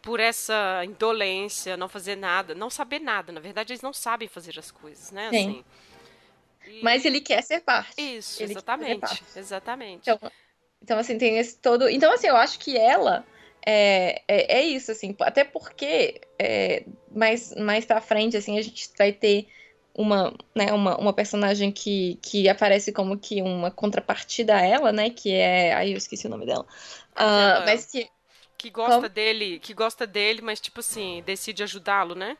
Por 0.00 0.18
essa 0.18 0.82
indolência, 0.84 1.76
não 1.76 1.88
fazer 1.88 2.16
nada, 2.16 2.54
não 2.54 2.68
saber 2.68 2.98
nada. 2.98 3.30
Na 3.30 3.38
verdade, 3.38 3.72
eles 3.72 3.82
não 3.82 3.92
sabem 3.92 4.26
fazer 4.26 4.58
as 4.58 4.70
coisas, 4.70 5.12
né? 5.12 5.30
Sim. 5.30 5.36
Assim. 5.36 5.64
E... 6.66 6.82
Mas 6.82 7.04
ele 7.04 7.20
quer 7.20 7.42
ser 7.42 7.60
parte. 7.60 8.00
Isso, 8.00 8.42
ele 8.42 8.52
exatamente. 8.52 9.00
Parte. 9.00 9.24
Exatamente. 9.36 10.10
Então, 10.10 10.32
então, 10.82 10.98
assim, 10.98 11.16
tem 11.16 11.38
esse 11.38 11.56
todo. 11.58 11.88
Então, 11.88 12.12
assim, 12.12 12.26
eu 12.26 12.36
acho 12.36 12.58
que 12.58 12.76
ela 12.76 13.24
é, 13.64 14.22
é, 14.26 14.58
é 14.58 14.62
isso, 14.62 14.90
assim, 14.90 15.14
até 15.20 15.44
porque 15.44 16.20
é, 16.36 16.84
mais, 17.14 17.54
mais 17.54 17.84
pra 17.84 18.00
frente, 18.00 18.36
assim, 18.36 18.58
a 18.58 18.62
gente 18.62 18.90
vai 18.98 19.12
ter 19.12 19.46
uma, 19.94 20.32
né, 20.54 20.72
uma, 20.72 20.96
uma 20.96 21.12
personagem 21.12 21.70
que, 21.70 22.18
que 22.22 22.48
aparece 22.48 22.92
como 22.92 23.18
que 23.18 23.42
uma 23.42 23.70
contrapartida 23.70 24.56
a 24.56 24.62
ela, 24.62 24.92
né, 24.92 25.10
que 25.10 25.32
é, 25.32 25.74
aí 25.74 25.92
eu 25.92 25.98
esqueci 25.98 26.26
o 26.26 26.30
nome 26.30 26.46
dela, 26.46 26.64
uh, 27.16 27.64
mas 27.64 27.86
que... 27.86 28.08
Que 28.56 28.70
gosta 28.70 28.94
como... 28.94 29.08
dele, 29.08 29.58
que 29.58 29.74
gosta 29.74 30.06
dele, 30.06 30.40
mas, 30.40 30.60
tipo 30.60 30.78
assim, 30.78 31.20
decide 31.26 31.64
ajudá-lo, 31.64 32.14
né? 32.14 32.36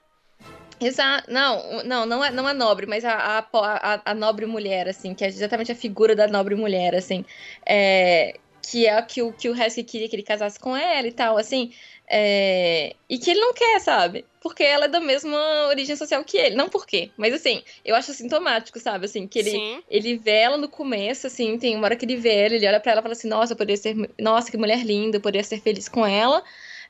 Exato. 0.80 1.30
Não, 1.30 1.82
não, 1.82 2.06
não 2.06 2.24
é, 2.24 2.30
não 2.30 2.48
é 2.48 2.52
nobre, 2.52 2.86
mas 2.86 3.04
a, 3.04 3.12
a, 3.12 3.38
a, 3.38 4.02
a, 4.04 4.14
nobre 4.14 4.46
mulher, 4.46 4.88
assim, 4.88 5.14
que 5.14 5.24
é 5.24 5.28
exatamente 5.28 5.72
a 5.72 5.74
figura 5.74 6.14
da 6.14 6.26
nobre 6.28 6.54
mulher, 6.54 6.94
assim. 6.94 7.24
É, 7.66 8.38
que 8.62 8.86
é 8.86 9.02
que 9.02 9.22
o 9.22 9.32
que 9.32 9.48
o 9.48 9.54
Hesky 9.60 9.82
queria 9.82 10.08
que 10.08 10.16
ele 10.16 10.22
casasse 10.22 10.58
com 10.58 10.76
ela 10.76 11.06
e 11.06 11.12
tal, 11.12 11.36
assim. 11.36 11.72
É... 12.14 12.94
E 13.08 13.18
que 13.18 13.30
ele 13.30 13.40
não 13.40 13.54
quer, 13.54 13.80
sabe? 13.80 14.26
Porque 14.38 14.62
ela 14.62 14.84
é 14.84 14.88
da 14.88 15.00
mesma 15.00 15.66
origem 15.68 15.96
social 15.96 16.22
que 16.22 16.36
ele. 16.36 16.54
Não 16.54 16.68
por 16.68 16.86
quê, 16.86 17.10
mas 17.16 17.32
assim, 17.32 17.62
eu 17.82 17.96
acho 17.96 18.12
sintomático, 18.12 18.78
sabe? 18.78 19.06
Assim, 19.06 19.26
que 19.26 19.38
ele, 19.38 19.82
ele 19.88 20.18
vê 20.18 20.32
ela 20.32 20.58
no 20.58 20.68
começo, 20.68 21.26
assim, 21.26 21.56
tem 21.56 21.74
uma 21.74 21.84
hora 21.86 21.96
que 21.96 22.04
ele 22.04 22.16
vê 22.16 22.34
ela, 22.34 22.54
ele 22.54 22.66
olha 22.66 22.80
pra 22.80 22.92
ela 22.92 23.00
e 23.00 23.02
fala 23.02 23.12
assim, 23.12 23.28
nossa, 23.28 23.54
eu 23.54 23.56
poderia 23.56 23.78
ser. 23.78 23.96
Nossa, 24.20 24.50
que 24.50 24.58
mulher 24.58 24.84
linda, 24.84 25.16
eu 25.16 25.22
poderia 25.22 25.42
ser 25.42 25.60
feliz 25.62 25.88
com 25.88 26.06
ela. 26.06 26.44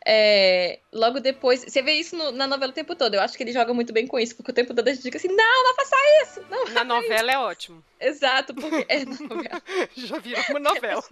É, 0.05 0.81
logo 0.93 1.21
depois, 1.21 1.65
você 1.65 1.81
vê 1.81 1.93
isso 1.93 2.17
no, 2.17 2.33
na 2.33 2.47
novela 2.47 2.73
o 2.73 2.75
tempo 2.75 2.95
todo. 2.97 3.15
Eu 3.15 3.21
acho 3.21 3.37
que 3.37 3.43
ele 3.43 3.53
joga 3.53 3.73
muito 3.73 3.93
bem 3.93 4.07
com 4.07 4.19
isso, 4.19 4.35
porque 4.35 4.51
o 4.51 4.55
tempo 4.55 4.75
todo 4.75 4.89
a 4.89 4.93
gente 4.93 5.03
diz 5.03 5.15
assim: 5.15 5.35
não, 5.35 5.65
não 5.65 5.75
faça 5.77 5.97
isso! 6.23 6.43
Não 6.51 6.65
na 6.71 6.85
novela 6.85 7.31
isso. 7.31 7.31
é 7.31 7.39
ótimo. 7.39 7.85
Exato, 8.01 8.53
porque 8.53 8.85
é 8.89 9.05
novela. 9.07 9.63
Já 9.97 10.19
virou 10.19 10.43
uma 10.51 10.61
novela. 10.61 11.05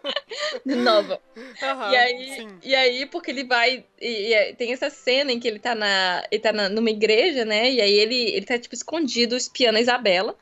Nova. 0.64 1.20
Uhum, 1.36 1.92
e, 1.92 1.96
aí, 1.96 2.48
e 2.62 2.74
aí, 2.74 3.06
porque 3.06 3.30
ele 3.30 3.44
vai. 3.44 3.84
E, 4.00 4.34
e, 4.34 4.54
tem 4.54 4.72
essa 4.72 4.88
cena 4.88 5.30
em 5.30 5.38
que 5.38 5.46
ele 5.46 5.58
tá, 5.58 5.74
na, 5.74 6.24
ele 6.30 6.40
tá 6.40 6.52
na, 6.52 6.68
numa 6.70 6.90
igreja, 6.90 7.44
né? 7.44 7.70
E 7.70 7.80
aí 7.80 7.94
ele, 7.94 8.30
ele 8.30 8.46
tá, 8.46 8.58
tipo, 8.58 8.74
escondido 8.74 9.36
espiando 9.36 9.76
a 9.76 9.82
Isabela. 9.82 10.34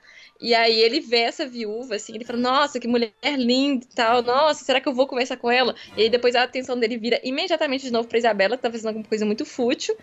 E 0.42 0.56
aí 0.56 0.80
ele 0.80 0.98
vê 0.98 1.20
essa 1.20 1.46
viúva, 1.46 1.94
assim, 1.94 2.16
ele 2.16 2.24
fala, 2.24 2.40
nossa, 2.40 2.80
que 2.80 2.88
mulher 2.88 3.12
linda 3.36 3.86
e 3.88 3.94
tal, 3.94 4.22
nossa, 4.22 4.64
será 4.64 4.80
que 4.80 4.88
eu 4.88 4.92
vou 4.92 5.06
conversar 5.06 5.36
com 5.36 5.48
ela? 5.48 5.72
E 5.96 6.02
aí 6.02 6.10
depois 6.10 6.34
a 6.34 6.42
atenção 6.42 6.76
dele 6.76 6.96
vira 6.96 7.20
imediatamente 7.22 7.84
de 7.84 7.92
novo 7.92 8.08
pra 8.08 8.18
Isabela, 8.18 8.56
que 8.56 8.62
tá 8.64 8.68
fazendo 8.68 8.88
alguma 8.88 9.06
coisa 9.06 9.24
muito 9.24 9.46
fútil. 9.46 9.96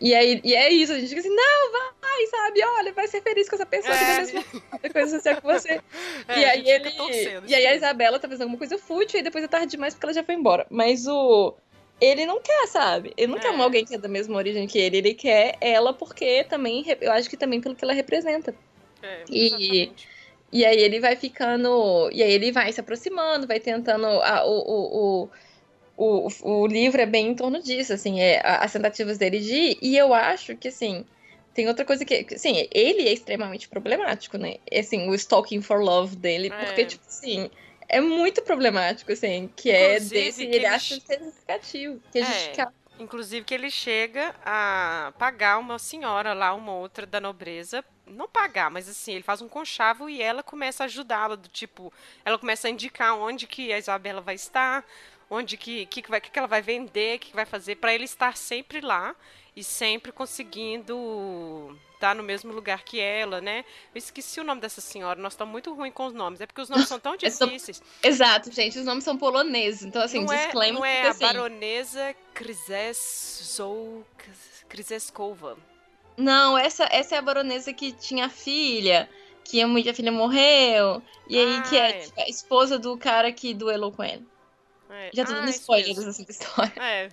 E 0.00 0.14
aí 0.14 0.40
e 0.42 0.54
é 0.54 0.72
isso, 0.72 0.92
a 0.92 0.98
gente 0.98 1.10
fica 1.10 1.20
assim, 1.20 1.28
não, 1.28 1.72
vai, 1.72 2.26
sabe, 2.26 2.64
olha, 2.64 2.92
vai 2.94 3.06
ser 3.06 3.22
feliz 3.22 3.46
com 3.46 3.56
essa 3.56 3.66
pessoa 3.66 3.94
que 3.94 4.02
é. 4.02 4.16
mesma 4.16 4.44
coisa 4.92 5.18
social 5.18 5.36
que 5.36 5.46
você. 5.46 5.80
É, 6.28 6.40
e 6.40 6.44
aí 6.44 6.70
ele. 6.70 6.92
E 7.46 7.54
aí 7.54 7.66
a 7.66 7.74
Isabela 7.74 8.18
tá 8.18 8.28
fazendo 8.28 8.42
alguma 8.42 8.58
coisa 8.58 8.78
fútil, 8.78 9.20
e 9.20 9.22
depois 9.22 9.44
é 9.44 9.48
tarde 9.48 9.72
demais 9.72 9.92
porque 9.92 10.06
ela 10.06 10.14
já 10.14 10.22
foi 10.22 10.34
embora. 10.34 10.66
Mas 10.70 11.06
o 11.06 11.54
ele 12.00 12.26
não 12.26 12.40
quer, 12.40 12.66
sabe? 12.66 13.12
Ele 13.16 13.30
não 13.30 13.38
é. 13.38 13.40
quer 13.40 13.54
alguém 13.54 13.84
que 13.84 13.94
é 13.94 13.98
da 13.98 14.08
mesma 14.08 14.36
origem 14.36 14.66
que 14.66 14.78
ele, 14.78 14.98
ele 14.98 15.14
quer 15.14 15.56
ela 15.60 15.92
porque 15.92 16.44
também, 16.44 16.84
eu 17.00 17.12
acho 17.12 17.30
que 17.30 17.36
também 17.36 17.60
pelo 17.60 17.76
que 17.76 17.84
ela 17.84 17.92
representa. 17.92 18.54
É, 19.02 19.24
e, 19.28 19.92
e 20.52 20.64
aí 20.64 20.78
ele 20.78 21.00
vai 21.00 21.16
ficando. 21.16 22.10
E 22.12 22.22
aí 22.22 22.32
ele 22.32 22.52
vai 22.52 22.72
se 22.72 22.80
aproximando, 22.80 23.46
vai 23.46 23.58
tentando. 23.58 24.06
A, 24.06 24.44
o, 24.44 24.58
o, 24.58 25.30
o, 25.96 26.26
o, 26.26 26.60
o 26.62 26.66
livro 26.66 27.00
é 27.00 27.06
bem 27.06 27.28
em 27.28 27.34
torno 27.34 27.62
disso, 27.62 27.92
assim, 27.92 28.20
é, 28.20 28.40
as 28.44 28.72
tentativas 28.72 29.18
dele 29.18 29.40
de 29.40 29.54
ir. 29.54 29.78
E 29.80 29.96
eu 29.96 30.12
acho 30.12 30.56
que, 30.56 30.68
assim, 30.68 31.04
tem 31.54 31.68
outra 31.68 31.84
coisa 31.84 32.04
que, 32.04 32.26
assim, 32.34 32.68
ele 32.70 33.08
é 33.08 33.12
extremamente 33.12 33.68
problemático, 33.68 34.38
né? 34.38 34.56
Assim, 34.72 35.08
o 35.08 35.14
stalking 35.14 35.62
for 35.62 35.82
love 35.82 36.16
dele, 36.16 36.48
é. 36.48 36.64
porque, 36.64 36.84
tipo 36.84 37.04
assim, 37.06 37.50
é 37.88 38.00
muito 38.00 38.42
problemático, 38.42 39.12
assim, 39.12 39.50
que 39.54 39.70
é 39.70 39.96
Inclusive, 39.96 40.20
é 40.20 40.24
desse, 40.24 40.42
ele, 40.44 40.56
ele 40.56 40.66
acha 40.66 41.00
significativo, 41.00 42.00
que 42.10 42.18
é, 42.18 42.22
é 42.22 42.66
Inclusive 42.98 43.44
que 43.44 43.54
ele 43.54 43.70
chega 43.70 44.34
a 44.44 45.12
pagar 45.18 45.58
uma 45.58 45.78
senhora 45.78 46.32
lá, 46.32 46.54
uma 46.54 46.74
outra 46.74 47.04
da 47.06 47.20
nobreza, 47.20 47.84
não 48.12 48.28
pagar, 48.28 48.70
mas 48.70 48.88
assim, 48.88 49.12
ele 49.14 49.22
faz 49.22 49.40
um 49.42 49.48
conchavo 49.48 50.08
e 50.08 50.22
ela 50.22 50.42
começa 50.42 50.84
a 50.84 50.86
ajudá-la, 50.86 51.36
do 51.36 51.48
tipo, 51.48 51.92
ela 52.24 52.38
começa 52.38 52.68
a 52.68 52.70
indicar 52.70 53.16
onde 53.16 53.46
que 53.46 53.72
a 53.72 53.78
Isabela 53.78 54.20
vai 54.20 54.34
estar, 54.34 54.84
onde 55.30 55.56
que 55.56 55.86
que, 55.86 56.02
que, 56.02 56.10
vai, 56.10 56.20
que, 56.20 56.30
que 56.30 56.38
ela 56.38 56.48
vai 56.48 56.62
vender, 56.62 57.16
o 57.16 57.18
que, 57.18 57.30
que 57.30 57.36
vai 57.36 57.46
fazer, 57.46 57.76
para 57.76 57.94
ele 57.94 58.04
estar 58.04 58.36
sempre 58.36 58.80
lá 58.80 59.14
e 59.54 59.62
sempre 59.62 60.12
conseguindo 60.12 61.78
estar 61.94 62.14
no 62.14 62.22
mesmo 62.22 62.52
lugar 62.52 62.82
que 62.82 62.98
ela, 63.00 63.40
né? 63.40 63.64
Eu 63.94 63.98
esqueci 63.98 64.40
o 64.40 64.44
nome 64.44 64.60
dessa 64.60 64.80
senhora, 64.80 65.20
nós 65.20 65.34
estamos 65.34 65.52
muito 65.52 65.72
ruins 65.72 65.94
com 65.94 66.06
os 66.06 66.12
nomes, 66.12 66.40
é 66.40 66.46
porque 66.46 66.60
os 66.60 66.68
nomes 66.68 66.88
são 66.88 66.98
tão 66.98 67.16
difíceis. 67.16 67.80
Exato, 68.02 68.50
gente, 68.50 68.78
os 68.78 68.84
nomes 68.84 69.04
são 69.04 69.16
poloneses, 69.16 69.84
então 69.84 70.02
assim, 70.02 70.24
não 70.24 70.32
é, 70.32 70.44
disclaimer. 70.44 70.80
Não 70.80 70.84
é 70.84 71.06
a 71.06 71.10
assim... 71.10 71.24
baronesa 71.24 72.14
Krizeskova. 74.68 75.56
Não, 76.16 76.56
essa, 76.56 76.88
essa 76.90 77.14
é 77.14 77.18
a 77.18 77.22
baronesa 77.22 77.72
que 77.72 77.92
tinha 77.92 78.28
filha, 78.28 79.08
que 79.44 79.62
a, 79.62 79.66
a 79.66 79.94
filha 79.94 80.12
morreu, 80.12 81.02
e 81.28 81.38
aí 81.38 81.56
ah, 81.56 81.62
que 81.62 81.76
é, 81.76 82.04
é. 82.16 82.22
a 82.22 82.28
esposa 82.28 82.78
do 82.78 82.96
cara 82.96 83.32
que 83.32 83.54
duelou 83.54 83.92
com 83.92 84.04
ele. 84.04 84.26
É. 84.90 85.10
Já 85.12 85.24
tô 85.24 85.32
dando 85.32 85.46
ah, 85.46 85.50
spoilers 85.50 85.98
assim 85.98 86.24
da 86.24 86.30
história. 86.30 86.72
É. 86.76 87.08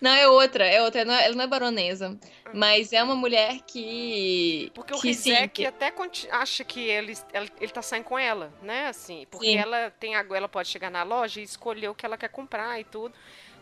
Não, 0.00 0.10
é 0.10 0.28
outra, 0.28 0.66
é 0.66 0.82
outra. 0.82 1.00
Ela 1.00 1.34
não 1.34 1.44
é 1.44 1.46
baronesa. 1.46 2.10
Uhum. 2.10 2.18
Mas 2.52 2.92
é 2.92 3.02
uma 3.02 3.14
mulher 3.14 3.60
que. 3.66 4.70
Porque 4.74 4.92
que, 4.92 4.98
o 4.98 5.02
Rizek 5.02 5.62
sim, 5.62 5.66
até 5.66 5.92
acha 6.30 6.64
que 6.64 6.80
ele, 6.80 7.14
ele 7.60 7.72
tá 7.72 7.82
saindo 7.82 8.04
com 8.04 8.18
ela, 8.18 8.52
né? 8.62 8.88
Assim, 8.88 9.26
porque 9.30 9.46
sim. 9.46 9.56
ela 9.56 9.90
tem 9.98 10.14
ela 10.14 10.48
pode 10.48 10.68
chegar 10.68 10.90
na 10.90 11.02
loja 11.02 11.40
e 11.40 11.44
escolher 11.44 11.88
o 11.88 11.94
que 11.94 12.04
ela 12.04 12.18
quer 12.18 12.28
comprar 12.28 12.78
e 12.78 12.84
tudo. 12.84 13.14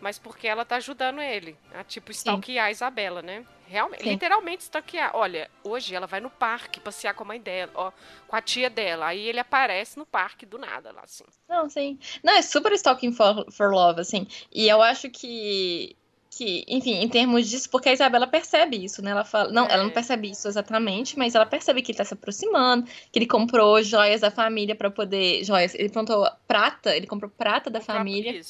Mas 0.04 0.18
porque 0.18 0.46
ela 0.46 0.66
tá 0.66 0.76
ajudando 0.76 1.22
ele 1.22 1.56
a, 1.72 1.82
tipo, 1.82 2.10
stalkear 2.10 2.66
a 2.66 2.70
Isabela, 2.70 3.22
né? 3.22 3.42
Realmente, 3.66 4.02
Sim. 4.02 4.10
literalmente 4.10 4.60
stalkear. 4.60 5.12
Olha, 5.14 5.50
hoje 5.64 5.94
ela 5.94 6.06
vai 6.06 6.20
no 6.20 6.28
parque 6.28 6.78
passear 6.78 7.14
com 7.14 7.24
a 7.24 7.28
mãe 7.28 7.40
dela, 7.40 7.72
ó, 7.74 7.90
com 8.28 8.36
a 8.36 8.42
tia 8.42 8.68
dela. 8.68 9.06
Aí 9.06 9.26
ele 9.26 9.40
aparece 9.40 9.96
no 9.96 10.04
parque 10.04 10.44
do 10.44 10.58
nada 10.58 10.92
lá, 10.92 11.00
assim. 11.04 11.24
Não, 11.48 11.70
sim. 11.70 11.98
Não, 12.22 12.34
é 12.34 12.42
super 12.42 12.70
stalking 12.74 13.12
for, 13.14 13.50
for 13.50 13.72
love, 13.72 13.98
assim. 13.98 14.26
E 14.52 14.68
eu 14.68 14.82
acho 14.82 15.08
que 15.08 15.96
que, 16.36 16.64
enfim, 16.66 16.94
em 16.94 17.08
termos 17.08 17.48
disso, 17.48 17.70
porque 17.70 17.88
a 17.88 17.92
Isabela 17.92 18.26
percebe 18.26 18.84
isso, 18.84 19.00
né? 19.00 19.12
Ela 19.12 19.24
fala, 19.24 19.52
não, 19.52 19.66
é. 19.66 19.72
ela 19.72 19.84
não 19.84 19.90
é. 19.90 19.94
percebe 19.94 20.30
isso 20.30 20.48
exatamente, 20.48 21.16
mas 21.16 21.34
ela 21.34 21.46
percebe 21.46 21.80
que 21.80 21.92
ele 21.92 21.98
tá 21.98 22.04
se 22.04 22.12
aproximando, 22.12 22.86
que 23.10 23.18
ele 23.18 23.26
comprou 23.26 23.80
joias 23.82 24.20
da 24.20 24.30
família 24.30 24.74
para 24.74 24.90
poder, 24.90 25.44
joias, 25.44 25.74
ele 25.74 25.88
comprou 25.88 26.28
prata, 26.46 26.94
ele 26.94 27.06
comprou 27.06 27.30
prata 27.30 27.70
da 27.70 27.80
família 27.80 28.40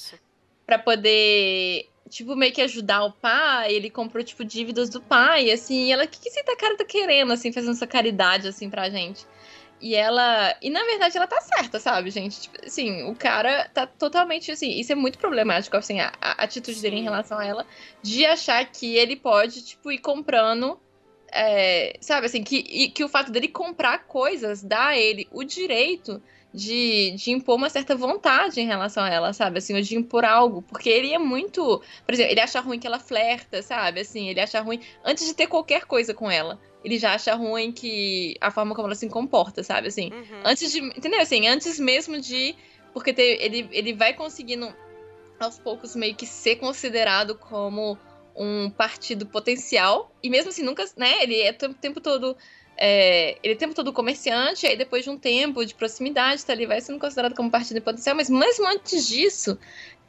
para 0.66 0.78
poder 0.78 1.88
tipo, 2.08 2.36
meio 2.36 2.52
que 2.52 2.62
ajudar 2.62 3.04
o 3.04 3.12
pai, 3.12 3.72
ele 3.72 3.90
comprou, 3.90 4.22
tipo, 4.22 4.44
dívidas 4.44 4.88
do 4.88 5.00
pai, 5.00 5.50
assim, 5.50 5.86
e 5.86 5.92
ela, 5.92 6.04
o 6.04 6.08
que, 6.08 6.20
que 6.20 6.28
esse 6.28 6.42
cara 6.56 6.76
tá 6.76 6.84
querendo, 6.84 7.32
assim, 7.32 7.52
fazendo 7.52 7.72
essa 7.72 7.86
caridade, 7.86 8.46
assim, 8.46 8.70
pra 8.70 8.88
gente? 8.88 9.26
E 9.80 9.94
ela. 9.94 10.56
E 10.62 10.70
na 10.70 10.82
verdade 10.84 11.16
ela 11.16 11.26
tá 11.26 11.40
certa, 11.40 11.78
sabe, 11.78 12.10
gente? 12.10 12.42
Tipo, 12.42 12.64
assim, 12.64 13.02
o 13.02 13.14
cara 13.14 13.68
tá 13.68 13.86
totalmente 13.86 14.50
assim. 14.50 14.70
Isso 14.78 14.92
é 14.92 14.94
muito 14.94 15.18
problemático, 15.18 15.76
assim, 15.76 16.00
a, 16.00 16.12
a 16.20 16.44
atitude 16.44 16.76
Sim. 16.76 16.82
dele 16.82 16.96
em 16.96 17.02
relação 17.02 17.38
a 17.38 17.44
ela, 17.44 17.66
de 18.02 18.24
achar 18.24 18.64
que 18.64 18.96
ele 18.96 19.16
pode, 19.16 19.62
tipo, 19.62 19.90
ir 19.92 19.98
comprando. 19.98 20.80
É, 21.30 21.98
sabe, 22.00 22.26
assim, 22.26 22.44
que, 22.44 22.88
que 22.90 23.02
o 23.02 23.08
fato 23.08 23.32
dele 23.32 23.48
comprar 23.48 24.04
coisas 24.06 24.62
dá 24.62 24.88
a 24.88 24.98
ele 24.98 25.26
o 25.32 25.42
direito 25.42 26.22
de, 26.54 27.10
de 27.16 27.32
impor 27.32 27.56
uma 27.56 27.68
certa 27.68 27.96
vontade 27.96 28.60
em 28.60 28.66
relação 28.66 29.02
a 29.02 29.10
ela, 29.10 29.32
sabe? 29.32 29.58
Assim, 29.58 29.74
ou 29.74 29.82
de 29.82 29.96
impor 29.96 30.24
algo. 30.24 30.62
Porque 30.62 30.88
ele 30.88 31.12
é 31.12 31.18
muito. 31.18 31.82
Por 32.06 32.14
exemplo, 32.14 32.32
ele 32.32 32.40
acha 32.40 32.60
ruim 32.60 32.78
que 32.78 32.86
ela 32.86 33.00
flerta, 33.00 33.60
sabe? 33.60 34.00
Assim, 34.00 34.28
ele 34.28 34.40
acha 34.40 34.60
ruim. 34.60 34.80
Antes 35.04 35.26
de 35.26 35.34
ter 35.34 35.48
qualquer 35.48 35.84
coisa 35.84 36.14
com 36.14 36.30
ela 36.30 36.60
ele 36.84 36.98
já 36.98 37.14
acha 37.14 37.34
ruim 37.34 37.72
que 37.72 38.36
a 38.40 38.50
forma 38.50 38.74
como 38.74 38.86
ela 38.86 38.94
se 38.94 39.08
comporta, 39.08 39.62
sabe? 39.62 39.88
Assim, 39.88 40.12
uhum. 40.12 40.42
antes 40.44 40.70
de. 40.70 40.80
Entendeu? 40.80 41.20
Assim, 41.20 41.48
antes 41.48 41.80
mesmo 41.80 42.20
de. 42.20 42.54
Porque 42.92 43.12
ter, 43.12 43.42
ele, 43.42 43.66
ele 43.72 43.94
vai 43.94 44.12
conseguindo, 44.12 44.72
aos 45.40 45.58
poucos, 45.58 45.96
meio 45.96 46.14
que 46.14 46.26
ser 46.26 46.56
considerado 46.56 47.36
como 47.36 47.98
um 48.36 48.68
partido 48.68 49.24
potencial. 49.24 50.14
E 50.22 50.28
mesmo 50.28 50.50
assim, 50.50 50.62
nunca. 50.62 50.84
né? 50.96 51.22
Ele 51.22 51.40
é 51.40 51.56
o 51.62 51.74
tempo 51.74 52.00
todo. 52.00 52.36
É, 52.76 53.38
ele 53.42 53.54
é 53.54 53.56
o 53.56 53.58
tempo 53.58 53.74
todo 53.74 53.92
comerciante, 53.92 54.66
aí 54.66 54.76
depois 54.76 55.04
de 55.04 55.10
um 55.10 55.18
tempo 55.18 55.64
de 55.64 55.74
proximidade, 55.74 56.44
tá, 56.44 56.52
ele 56.52 56.66
vai 56.66 56.80
sendo 56.80 56.98
considerado 56.98 57.34
como 57.34 57.50
partido 57.50 57.80
potencial, 57.80 58.16
mas 58.16 58.28
mesmo 58.28 58.66
antes 58.66 59.06
disso, 59.06 59.58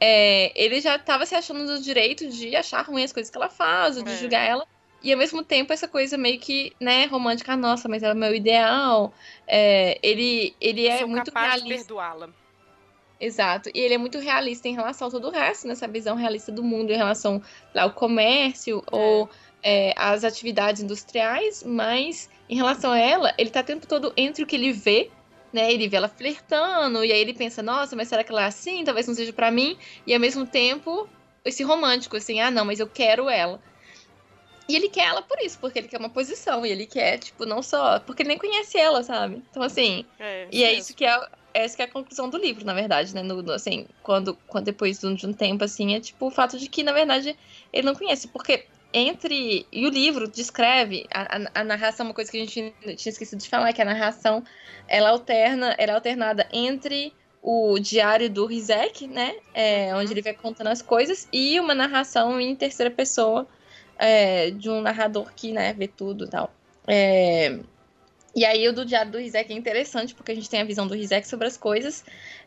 é, 0.00 0.52
ele 0.54 0.80
já 0.80 0.96
estava 0.96 1.24
se 1.24 1.34
achando 1.34 1.64
no 1.64 1.80
direito 1.80 2.28
de 2.28 2.56
achar 2.56 2.82
ruim 2.82 3.04
as 3.04 3.12
coisas 3.12 3.30
que 3.30 3.36
ela 3.36 3.48
faz, 3.48 3.96
ou 3.96 4.02
de 4.02 4.12
é. 4.12 4.16
julgar 4.16 4.42
ela 4.42 4.66
e 5.02 5.12
ao 5.12 5.18
mesmo 5.18 5.44
tempo, 5.44 5.72
essa 5.72 5.86
coisa 5.86 6.18
meio 6.18 6.40
que, 6.40 6.72
né, 6.80 7.06
romântica, 7.06 7.52
ah, 7.52 7.56
nossa, 7.56 7.88
mas 7.88 8.02
ela 8.02 8.12
é 8.12 8.16
meu 8.16 8.34
ideal. 8.34 9.14
É, 9.46 9.98
ele, 10.02 10.52
ele 10.60 10.86
é 10.86 11.04
muito 11.04 11.30
realista. 11.32 11.68
perdoá-la. 11.68 12.28
Exato. 13.20 13.70
E 13.72 13.78
ele 13.78 13.94
é 13.94 13.98
muito 13.98 14.18
realista 14.18 14.68
em 14.68 14.74
relação 14.74 15.08
a 15.08 15.10
todo 15.10 15.28
o 15.28 15.30
resto, 15.30 15.68
nessa 15.68 15.86
visão 15.86 16.16
realista 16.16 16.50
do 16.50 16.62
mundo, 16.62 16.92
em 16.92 16.96
relação 16.96 17.40
ao 17.74 17.92
comércio 17.92 18.82
é. 18.90 18.96
ou 18.96 19.30
é, 19.68 19.92
às 19.96 20.22
atividades 20.22 20.80
industriais, 20.80 21.64
mas 21.64 22.30
em 22.48 22.54
relação 22.54 22.92
a 22.92 22.98
ela, 22.98 23.34
ele 23.36 23.50
tá 23.50 23.62
o 23.62 23.64
tempo 23.64 23.84
todo 23.84 24.12
entre 24.16 24.44
o 24.44 24.46
que 24.46 24.54
ele 24.54 24.72
vê, 24.72 25.10
né? 25.52 25.72
Ele 25.72 25.88
vê 25.88 25.96
ela 25.96 26.08
flertando, 26.08 27.04
e 27.04 27.10
aí 27.10 27.20
ele 27.20 27.34
pensa, 27.34 27.64
nossa, 27.64 27.96
mas 27.96 28.06
será 28.06 28.22
que 28.22 28.30
ela 28.30 28.42
é 28.42 28.46
assim? 28.46 28.84
Talvez 28.84 29.08
não 29.08 29.14
seja 29.16 29.32
para 29.32 29.50
mim. 29.50 29.76
E 30.06 30.14
ao 30.14 30.20
mesmo 30.20 30.46
tempo, 30.46 31.08
esse 31.44 31.64
romântico, 31.64 32.16
assim, 32.16 32.38
ah, 32.40 32.48
não, 32.48 32.64
mas 32.64 32.78
eu 32.78 32.86
quero 32.86 33.28
ela. 33.28 33.60
E 34.68 34.76
ele 34.76 34.88
quer 34.88 35.08
ela 35.08 35.22
por 35.22 35.40
isso, 35.40 35.58
porque 35.58 35.80
ele 35.80 35.88
quer 35.88 35.98
uma 35.98 36.10
posição. 36.10 36.64
E 36.64 36.70
ele 36.70 36.86
quer, 36.86 37.18
tipo, 37.18 37.44
não 37.44 37.60
só. 37.60 37.98
Porque 37.98 38.22
ele 38.22 38.28
nem 38.28 38.38
conhece 38.38 38.78
ela, 38.78 39.02
sabe? 39.02 39.42
Então, 39.50 39.64
assim. 39.64 40.04
É, 40.20 40.46
e 40.52 40.62
é 40.62 40.72
isso 40.74 40.94
que 40.94 41.04
é, 41.04 41.28
é, 41.54 41.66
isso 41.66 41.74
que 41.74 41.82
é 41.82 41.86
a 41.86 41.90
conclusão 41.90 42.28
do 42.28 42.38
livro, 42.38 42.64
na 42.64 42.74
verdade, 42.74 43.12
né? 43.12 43.22
No, 43.22 43.42
no, 43.42 43.52
assim, 43.52 43.86
quando, 44.02 44.36
quando 44.46 44.66
depois 44.66 45.00
de 45.00 45.26
um 45.26 45.32
tempo, 45.32 45.64
assim, 45.64 45.94
é 45.94 46.00
tipo 46.00 46.26
o 46.26 46.30
fato 46.30 46.56
de 46.56 46.68
que, 46.68 46.84
na 46.84 46.92
verdade, 46.92 47.36
ele 47.72 47.86
não 47.86 47.94
conhece. 47.94 48.28
Porque 48.28 48.66
entre. 48.92 49.66
E 49.72 49.86
o 49.86 49.90
livro 49.90 50.28
descreve 50.28 51.06
a, 51.12 51.36
a, 51.36 51.60
a, 51.60 51.64
narração, 51.64 52.06
uma 52.06 52.14
coisa 52.14 52.30
que 52.30 52.36
a 52.36 52.40
gente 52.40 52.74
tinha 52.96 53.10
esquecido 53.10 53.40
de 53.40 53.48
falar, 53.48 53.72
que 53.72 53.82
a 53.82 53.84
narração 53.84 54.42
ela 54.88 55.10
alterna, 55.10 55.74
ela 55.78 55.92
é 55.92 55.94
alternada 55.94 56.48
entre 56.52 57.12
o 57.42 57.78
diário 57.78 58.28
do 58.28 58.44
Rizek, 58.46 59.06
né? 59.06 59.36
É, 59.54 59.94
onde 59.94 60.12
ele 60.12 60.22
vai 60.22 60.34
contando 60.34 60.68
as 60.68 60.82
coisas, 60.82 61.28
e 61.32 61.60
uma 61.60 61.74
narração 61.74 62.40
em 62.40 62.56
terceira 62.56 62.90
pessoa 62.90 63.46
é, 63.98 64.50
de 64.50 64.68
um 64.68 64.80
narrador 64.80 65.32
que, 65.34 65.52
né, 65.52 65.72
vê 65.72 65.86
tudo 65.86 66.24
e 66.24 66.28
tal. 66.28 66.52
É, 66.86 67.58
e 68.34 68.44
aí 68.44 68.68
o 68.68 68.72
do 68.72 68.84
diário 68.84 69.10
do 69.10 69.18
Rizek 69.18 69.52
é 69.52 69.56
interessante, 69.56 70.14
porque 70.14 70.32
a 70.32 70.34
gente 70.34 70.50
tem 70.50 70.60
a 70.60 70.64
visão 70.64 70.86
do 70.86 70.94
Rizek 70.94 71.26
sobre 71.26 71.46
as 71.46 71.56
coisas, 71.56 72.04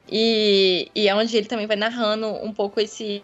e, 0.07 0.89
e 0.93 1.07
é 1.07 1.15
onde 1.15 1.35
ele 1.35 1.47
também 1.47 1.65
vai 1.65 1.75
narrando 1.77 2.27
um 2.27 2.53
pouco 2.53 2.79
esse. 2.79 3.23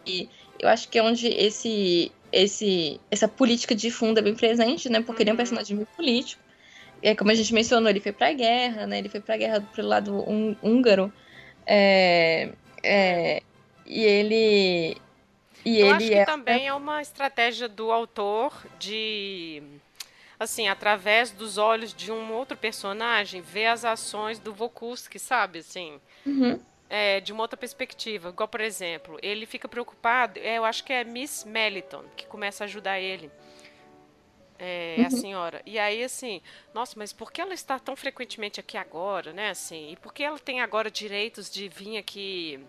Eu 0.57 0.69
acho 0.69 0.89
que 0.89 0.97
é 0.97 1.03
onde 1.03 1.27
esse 1.27 2.11
esse, 2.35 2.99
essa 3.09 3.29
política 3.29 3.73
de 3.73 3.89
fundo 3.89 4.19
é 4.19 4.21
bem 4.21 4.35
presente, 4.35 4.89
né? 4.89 5.01
Porque 5.01 5.23
ele 5.23 5.29
é 5.29 5.33
um 5.33 5.35
uhum. 5.35 5.37
personagem 5.37 5.75
muito 5.75 5.95
político. 5.95 6.43
É, 7.01 7.15
como 7.15 7.31
a 7.31 7.33
gente 7.33 7.53
mencionou, 7.53 7.89
ele 7.89 8.01
foi 8.01 8.11
pra 8.11 8.33
guerra, 8.33 8.85
né? 8.85 8.99
Ele 8.99 9.07
foi 9.07 9.21
pra 9.21 9.37
guerra 9.37 9.61
pelo 9.73 9.87
lado 9.87 10.13
húngaro. 10.61 11.13
É, 11.65 12.51
é, 12.83 13.41
e 13.85 14.03
ele. 14.03 14.97
E 15.63 15.79
Eu 15.79 15.87
ele 15.87 15.95
acho 15.95 16.07
que 16.07 16.13
é... 16.13 16.25
também 16.25 16.67
é 16.67 16.73
uma 16.73 17.01
estratégia 17.01 17.69
do 17.69 17.91
autor 17.91 18.65
de 18.77 19.63
assim, 20.37 20.67
através 20.67 21.31
dos 21.31 21.57
olhos 21.57 21.93
de 21.93 22.11
um 22.11 22.33
outro 22.33 22.57
personagem, 22.57 23.41
ver 23.41 23.67
as 23.67 23.85
ações 23.85 24.37
do 24.37 24.53
Vokuski, 24.53 25.17
sabe? 25.17 25.59
Assim, 25.59 25.99
uhum 26.25 26.59
é, 26.89 27.19
de 27.19 27.33
uma 27.33 27.41
outra 27.41 27.57
perspectiva. 27.57 28.29
Igual, 28.29 28.47
por 28.47 28.61
exemplo, 28.61 29.17
ele 29.21 29.45
fica 29.45 29.67
preocupado, 29.67 30.39
é, 30.39 30.57
eu 30.57 30.65
acho 30.65 30.83
que 30.83 30.93
é 30.93 31.03
Miss 31.03 31.43
Meliton 31.43 32.03
que 32.15 32.25
começa 32.25 32.63
a 32.63 32.65
ajudar 32.65 32.99
ele. 32.99 33.31
É, 34.57 34.95
uhum. 34.99 35.05
a 35.07 35.09
senhora. 35.09 35.61
E 35.65 35.77
aí, 35.77 36.01
assim, 36.01 36.41
nossa, 36.73 36.93
mas 36.95 37.11
por 37.11 37.29
que 37.29 37.41
ela 37.41 37.53
está 37.53 37.77
tão 37.77 37.93
frequentemente 37.93 38.57
aqui 38.57 38.77
agora, 38.77 39.33
né? 39.33 39.49
Assim, 39.49 39.91
e 39.91 39.97
por 39.97 40.13
que 40.13 40.23
ela 40.23 40.39
tem 40.39 40.61
agora 40.61 40.89
direitos 40.89 41.49
de 41.49 41.67
vir 41.67 41.97
aqui 41.97 42.65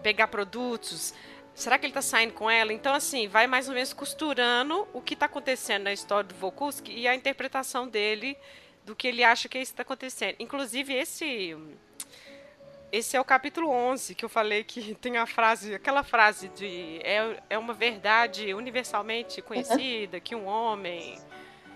pegar 0.00 0.28
produtos? 0.28 1.12
Será 1.56 1.76
que 1.76 1.86
ele 1.86 1.90
está 1.90 2.02
saindo 2.02 2.34
com 2.34 2.48
ela? 2.48 2.72
Então, 2.72 2.94
assim, 2.94 3.26
vai 3.26 3.48
mais 3.48 3.68
ou 3.68 3.74
menos 3.74 3.92
costurando 3.92 4.86
o 4.92 5.02
que 5.02 5.14
está 5.14 5.26
acontecendo 5.26 5.82
na 5.82 5.92
história 5.92 6.28
do 6.28 6.36
Vokuski 6.36 6.92
e 6.92 7.08
a 7.08 7.16
interpretação 7.16 7.88
dele 7.88 8.38
do 8.84 8.94
que 8.94 9.08
ele 9.08 9.24
acha 9.24 9.48
que 9.48 9.58
é 9.58 9.60
está 9.60 9.82
acontecendo. 9.82 10.36
Inclusive, 10.38 10.94
esse 10.94 11.56
esse 12.90 13.16
é 13.16 13.20
o 13.20 13.24
capítulo 13.24 13.70
11 13.70 14.14
que 14.14 14.24
eu 14.24 14.28
falei 14.28 14.64
que 14.64 14.94
tem 15.00 15.16
a 15.16 15.26
frase, 15.26 15.74
aquela 15.74 16.02
frase 16.02 16.48
de 16.48 17.00
é, 17.02 17.42
é 17.50 17.58
uma 17.58 17.74
verdade 17.74 18.54
universalmente 18.54 19.42
conhecida 19.42 20.16
uhum. 20.16 20.22
que 20.22 20.34
um 20.34 20.46
homem 20.46 21.18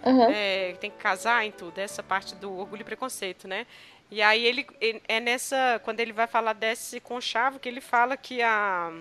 uhum. 0.05 0.31
é, 0.31 0.73
tem 0.81 0.91
que 0.91 0.99
casar 0.99 1.45
em 1.45 1.51
tudo, 1.51 1.79
essa 1.79 2.03
parte 2.03 2.35
do 2.35 2.59
orgulho 2.59 2.83
e 2.83 2.85
preconceito, 2.85 3.47
né? 3.47 3.67
E 4.11 4.21
aí 4.21 4.45
ele 4.45 4.67
é 5.09 5.21
nessa 5.21 5.81
quando 5.85 6.01
ele 6.01 6.13
vai 6.13 6.27
falar 6.27 6.53
desse 6.53 7.01
conchavo 7.01 7.59
que 7.59 7.69
ele 7.69 7.81
fala 7.81 8.17
que 8.17 8.43
a 8.43 8.93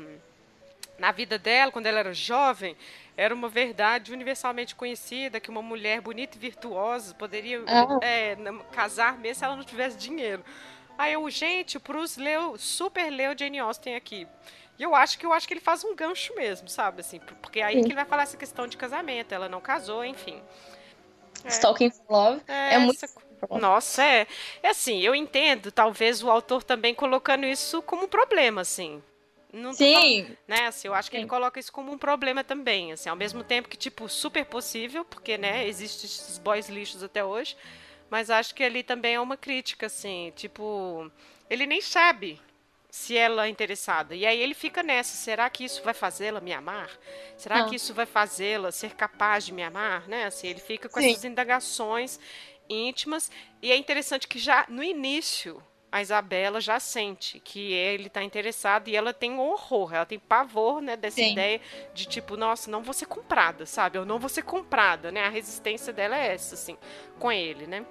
na 0.98 1.12
vida 1.12 1.40
dela, 1.40 1.72
quando 1.72 1.88
ela 1.88 2.00
era 2.00 2.14
jovem, 2.14 2.78
era 3.18 3.34
uma 3.34 3.50
verdade 3.50 4.14
universalmente 4.14 4.76
conhecida 4.76 5.40
que 5.40 5.50
uma 5.50 5.62
mulher 5.62 6.00
bonita 6.00 6.38
e 6.38 6.40
virtuosa 6.40 7.16
poderia 7.16 7.64
ah. 7.66 8.00
é, 8.04 8.38
casar 8.72 9.18
mesmo 9.18 9.40
se 9.40 9.44
ela 9.44 9.56
não 9.56 9.64
tivesse 9.64 9.98
dinheiro. 9.98 10.44
Aí 10.98 11.14
eu, 11.14 11.30
gente, 11.30 11.80
pros 11.80 12.18
Leo, 12.18 12.58
super 12.58 13.10
Leo 13.10 13.38
Jane 13.38 13.60
Austen 13.60 13.96
aqui. 13.96 14.28
E 14.78 14.84
eu 14.84 14.96
acho 14.96 15.20
que 15.20 15.26
eu 15.26 15.34
acho 15.34 15.48
que 15.48 15.54
ele 15.54 15.62
faz 15.62 15.84
um 15.84 15.96
gancho 15.96 16.36
mesmo, 16.36 16.68
sabe? 16.68 17.02
Assim, 17.02 17.20
porque 17.42 17.62
aí 17.62 17.76
Sim. 17.76 17.82
que 17.82 17.88
ele 17.88 17.96
vai 17.96 18.06
falar 18.06 18.24
essa 18.24 18.38
questão 18.38 18.68
de 18.68 18.78
casamento. 18.78 19.34
Ela 19.34 19.48
não 19.48 19.62
casou, 19.62 20.04
enfim. 20.04 20.42
É. 21.44 21.50
Stalking 21.50 21.92
for 21.92 22.06
Love 22.10 22.42
é, 22.48 22.76
é 22.76 22.80
muito. 22.80 23.06
Nossa, 23.60 24.04
é. 24.04 24.28
É 24.62 24.70
assim, 24.70 25.00
eu 25.02 25.16
entendo, 25.16 25.72
talvez 25.72 26.24
o 26.24 26.30
autor 26.30 26.64
também 26.64 26.94
colocando 26.94 27.46
isso 27.46 27.82
como 27.82 28.06
um 28.06 28.08
problema, 28.08 28.62
assim. 28.62 29.02
Não 29.52 29.74
Sim. 29.74 29.94
Falando, 30.24 30.38
né, 30.48 30.68
assim, 30.68 30.88
eu 30.88 30.94
acho 30.94 31.10
que 31.10 31.18
Sim. 31.18 31.24
ele 31.24 31.30
coloca 31.30 31.60
isso 31.60 31.74
como 31.74 31.92
um 31.92 31.98
problema 31.98 32.44
também, 32.44 32.94
assim, 32.94 33.10
ao 33.10 33.16
mesmo 33.16 33.44
tempo 33.44 33.68
que, 33.68 33.76
tipo, 33.76 34.08
super 34.08 34.46
possível, 34.46 35.04
porque, 35.04 35.38
né, 35.38 35.68
existem 35.68 36.06
esses 36.06 36.38
boys 36.38 36.70
lixos 36.70 37.04
até 37.04 37.24
hoje, 37.24 37.58
mas 38.12 38.30
acho 38.30 38.54
que 38.54 38.62
ali 38.62 38.84
também 38.84 39.16
é 39.16 39.20
uma 39.22 39.38
crítica, 39.38 39.86
assim, 39.86 40.34
tipo, 40.36 41.10
ele 41.50 41.66
nem 41.66 41.80
sabe 41.80 42.42
se 42.90 43.16
ela 43.18 43.46
é 43.46 43.50
interessada. 43.50 44.14
E 44.14 44.26
aí 44.26 44.38
ele 44.38 44.54
fica 44.54 44.84
nessa, 44.84 45.16
será 45.16 45.50
que 45.50 45.64
isso 45.64 45.82
vai 45.82 45.94
fazê-la 45.94 46.42
me 46.42 46.52
amar? 46.52 46.90
Será 47.38 47.60
Não. 47.60 47.70
que 47.70 47.76
isso 47.78 47.94
vai 47.94 48.06
fazê-la 48.06 48.70
ser 48.70 48.96
capaz 48.96 49.46
de 49.46 49.54
me 49.54 49.64
amar, 49.64 50.10
né? 50.10 50.26
Assim, 50.26 50.48
ele 50.48 50.60
fica 50.60 50.90
com 50.90 51.00
Sim. 51.00 51.12
essas 51.12 51.24
indagações 51.24 52.20
íntimas 52.70 53.32
e 53.62 53.72
é 53.72 53.78
interessante 53.78 54.28
que 54.28 54.38
já 54.38 54.66
no 54.68 54.84
início 54.84 55.64
a 55.90 56.02
Isabela 56.02 56.62
já 56.62 56.80
sente 56.80 57.40
que 57.40 57.74
ele 57.74 58.08
está 58.08 58.24
interessado 58.24 58.88
e 58.88 58.96
ela 58.96 59.14
tem 59.14 59.38
horror, 59.38 59.94
ela 59.94 60.06
tem 60.06 60.18
pavor, 60.20 60.82
né, 60.82 60.96
dessa 60.96 61.18
Sim. 61.18 61.34
ideia 61.34 61.60
de 61.94 62.06
tipo, 62.06 62.38
nossa, 62.38 62.72
não 62.72 62.82
vou 62.82 62.94
ser 62.94 63.08
comprada, 63.08 63.66
sabe? 63.66 63.98
Eu 63.98 64.06
não 64.06 64.18
vou 64.18 64.30
ser 64.30 64.44
comprada, 64.44 65.12
né? 65.12 65.26
A 65.26 65.30
resistência 65.30 65.92
dela 65.92 66.18
é 66.18 66.34
essa, 66.34 66.56
assim, 66.56 66.78
com 67.20 67.30
ele, 67.30 67.68
né? 67.68 67.86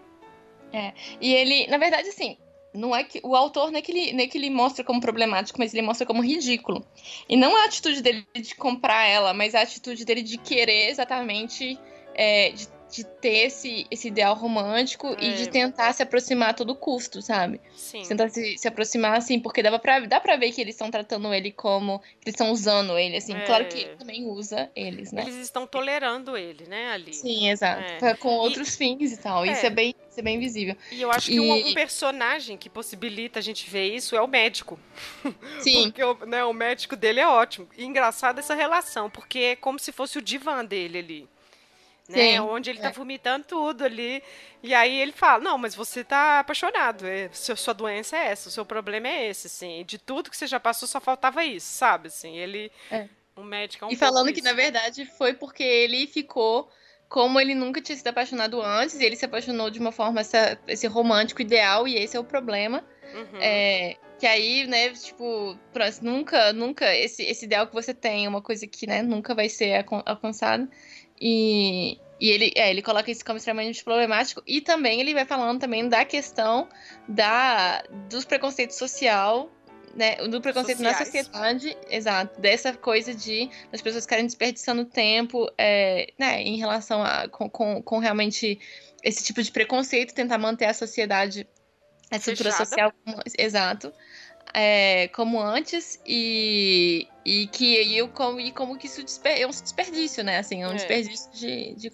É. 0.72 0.92
E 1.20 1.34
ele, 1.34 1.66
na 1.66 1.78
verdade, 1.78 2.08
assim, 2.08 2.36
não 2.72 2.94
é 2.94 3.02
que 3.02 3.20
o 3.24 3.34
autor 3.34 3.70
não 3.70 3.78
é 3.78 3.82
que, 3.82 3.92
ele, 3.92 4.12
não 4.12 4.20
é 4.20 4.26
que 4.26 4.38
ele 4.38 4.50
mostra 4.50 4.84
como 4.84 5.00
problemático, 5.00 5.58
mas 5.58 5.74
ele 5.74 5.82
mostra 5.82 6.06
como 6.06 6.22
ridículo. 6.22 6.84
E 7.28 7.36
não 7.36 7.56
a 7.56 7.64
atitude 7.64 8.00
dele 8.02 8.26
de 8.34 8.54
comprar 8.54 9.06
ela, 9.06 9.34
mas 9.34 9.54
a 9.54 9.62
atitude 9.62 10.04
dele 10.04 10.22
de 10.22 10.38
querer 10.38 10.88
exatamente 10.88 11.78
é, 12.14 12.50
de 12.50 12.68
de 12.90 13.04
ter 13.04 13.46
esse, 13.46 13.86
esse 13.90 14.08
ideal 14.08 14.34
romântico 14.34 15.14
é. 15.18 15.24
e 15.24 15.34
de 15.34 15.44
é. 15.44 15.46
tentar 15.46 15.92
se 15.92 16.02
aproximar 16.02 16.50
a 16.50 16.54
todo 16.54 16.74
custo, 16.74 17.22
sabe? 17.22 17.60
Sim. 17.74 18.02
Tentar 18.02 18.28
se, 18.28 18.58
se 18.58 18.66
aproximar, 18.66 19.16
assim, 19.16 19.38
porque 19.38 19.62
dá 19.62 19.78
pra, 19.78 20.00
dá 20.00 20.20
pra 20.20 20.36
ver 20.36 20.50
que 20.50 20.60
eles 20.60 20.74
estão 20.74 20.90
tratando 20.90 21.32
ele 21.32 21.52
como. 21.52 22.02
eles 22.24 22.34
estão 22.34 22.50
usando 22.50 22.98
ele, 22.98 23.16
assim. 23.16 23.34
É. 23.34 23.46
Claro 23.46 23.66
que 23.66 23.78
ele 23.78 23.96
também 23.96 24.26
usa 24.26 24.70
eles, 24.74 25.12
né? 25.12 25.22
Eles 25.22 25.36
estão 25.36 25.66
tolerando 25.66 26.36
ele, 26.36 26.66
né, 26.66 26.90
ali. 26.92 27.14
Sim, 27.14 27.48
exato. 27.48 28.04
É. 28.04 28.14
Com 28.14 28.30
outros 28.30 28.74
e... 28.74 28.76
fins 28.76 29.12
e 29.12 29.16
tal. 29.16 29.46
Isso 29.46 29.64
é. 29.64 29.66
é 29.66 29.70
bem. 29.70 29.94
Isso 30.10 30.18
é 30.18 30.22
bem 30.22 30.40
visível. 30.40 30.76
E 30.90 31.00
eu 31.00 31.10
acho 31.12 31.30
que 31.30 31.38
um, 31.38 31.52
um, 31.52 31.72
personagem 31.72 32.56
que 32.56 32.68
possibilita 32.68 33.38
a 33.38 33.42
gente 33.42 33.70
ver 33.70 33.94
isso 33.94 34.16
é 34.16 34.20
o 34.20 34.26
médico. 34.26 34.78
Sim. 35.62 35.84
porque 35.84 36.02
o, 36.02 36.26
né, 36.26 36.44
o 36.44 36.52
médico 36.52 36.96
dele 36.96 37.20
é 37.20 37.28
ótimo. 37.28 37.68
E 37.78 37.84
engraçado 37.84 38.40
essa 38.40 38.56
relação, 38.56 39.08
porque 39.08 39.38
é 39.38 39.56
como 39.56 39.78
se 39.78 39.92
fosse 39.92 40.18
o 40.18 40.22
divã 40.22 40.64
dele 40.64 40.98
ali 40.98 41.28
né? 42.10 42.32
Sim, 42.32 42.40
Onde 42.40 42.70
ele 42.70 42.80
tá 42.80 42.88
é. 42.88 42.92
vomitando 42.92 43.44
tudo 43.46 43.84
ali. 43.84 44.22
E 44.62 44.74
aí 44.74 45.00
ele 45.00 45.12
fala: 45.12 45.42
Não, 45.42 45.56
mas 45.56 45.74
você 45.74 46.04
tá 46.04 46.40
apaixonado. 46.40 47.06
É, 47.06 47.30
sua 47.32 47.72
doença 47.72 48.16
é 48.16 48.26
essa, 48.28 48.48
o 48.48 48.52
seu 48.52 48.64
problema 48.64 49.08
é 49.08 49.28
esse, 49.28 49.46
assim. 49.46 49.84
De 49.84 49.98
tudo 49.98 50.30
que 50.30 50.36
você 50.36 50.46
já 50.46 50.60
passou, 50.60 50.86
só 50.88 51.00
faltava 51.00 51.44
isso, 51.44 51.72
sabe? 51.72 52.08
Assim, 52.08 52.36
ele. 52.36 52.70
É. 52.90 53.08
Um 53.36 53.44
médico 53.44 53.84
é 53.84 53.88
um 53.88 53.90
E 53.90 53.96
falando 53.96 54.32
que, 54.32 54.42
na 54.42 54.52
verdade, 54.52 55.06
foi 55.06 55.34
porque 55.34 55.62
ele 55.62 56.06
ficou. 56.06 56.70
Como 57.08 57.40
ele 57.40 57.56
nunca 57.56 57.80
tinha 57.80 57.96
sido 57.96 58.06
apaixonado 58.06 58.62
antes, 58.62 59.00
ele 59.00 59.16
se 59.16 59.24
apaixonou 59.24 59.68
de 59.68 59.80
uma 59.80 59.90
forma 59.90 60.20
essa, 60.20 60.56
esse 60.68 60.86
romântico 60.86 61.42
ideal, 61.42 61.88
e 61.88 61.96
esse 61.96 62.16
é 62.16 62.20
o 62.20 62.24
problema. 62.24 62.84
Uhum. 63.12 63.40
É, 63.40 63.96
que 64.20 64.26
aí, 64.26 64.66
né, 64.66 64.90
tipo, 64.90 65.58
nunca, 66.02 66.52
nunca, 66.52 66.94
esse, 66.94 67.22
esse 67.22 67.46
ideal 67.46 67.66
que 67.66 67.72
você 67.72 67.94
tem 67.94 68.26
é 68.26 68.28
uma 68.28 68.42
coisa 68.42 68.66
que, 68.66 68.86
né, 68.86 69.02
nunca 69.02 69.34
vai 69.34 69.48
ser 69.48 69.84
alcançada. 70.04 70.68
E, 71.20 71.98
e 72.20 72.30
ele, 72.30 72.52
é, 72.56 72.70
ele 72.70 72.82
coloca 72.82 73.10
isso 73.10 73.24
como 73.24 73.38
extremamente 73.38 73.84
problemático. 73.84 74.42
E 74.46 74.60
também 74.60 75.00
ele 75.00 75.14
vai 75.14 75.24
falando 75.24 75.60
também 75.60 75.88
da 75.88 76.04
questão 76.04 76.68
da, 77.08 77.82
dos 78.08 78.24
preconceitos 78.24 78.76
social, 78.76 79.50
né? 79.94 80.16
Do 80.28 80.40
preconceito 80.40 80.78
Sociais. 80.78 80.98
na 80.98 81.04
sociedade, 81.04 81.76
exato. 81.88 82.40
Dessa 82.40 82.72
coisa 82.72 83.14
de 83.14 83.50
as 83.72 83.82
pessoas 83.82 84.04
ficarem 84.04 84.26
desperdiçando 84.26 84.84
tempo 84.84 85.50
é, 85.58 86.12
né, 86.18 86.40
em 86.42 86.56
relação 86.56 87.02
a 87.02 87.28
com, 87.28 87.50
com, 87.50 87.82
com, 87.82 87.98
realmente 87.98 88.58
esse 89.02 89.24
tipo 89.24 89.42
de 89.42 89.50
preconceito, 89.50 90.14
tentar 90.14 90.38
manter 90.38 90.66
a 90.66 90.74
sociedade, 90.74 91.46
a 92.10 92.16
estrutura 92.16 92.52
social. 92.52 92.92
Exato 93.36 93.92
é, 94.54 95.08
como 95.08 95.40
antes 95.40 96.00
e, 96.06 97.06
e 97.24 97.46
que 97.46 97.96
eu 97.96 98.08
como, 98.08 98.40
e 98.40 98.50
como 98.50 98.78
que 98.78 98.86
isso 98.86 99.04
é 99.24 99.46
um 99.46 99.50
desperdício, 99.50 100.24
né? 100.24 100.38
Assim, 100.38 100.62
é 100.62 100.68
um 100.68 100.72
é. 100.72 100.74
desperdício 100.74 101.30
de, 101.32 101.74
de, 101.74 101.92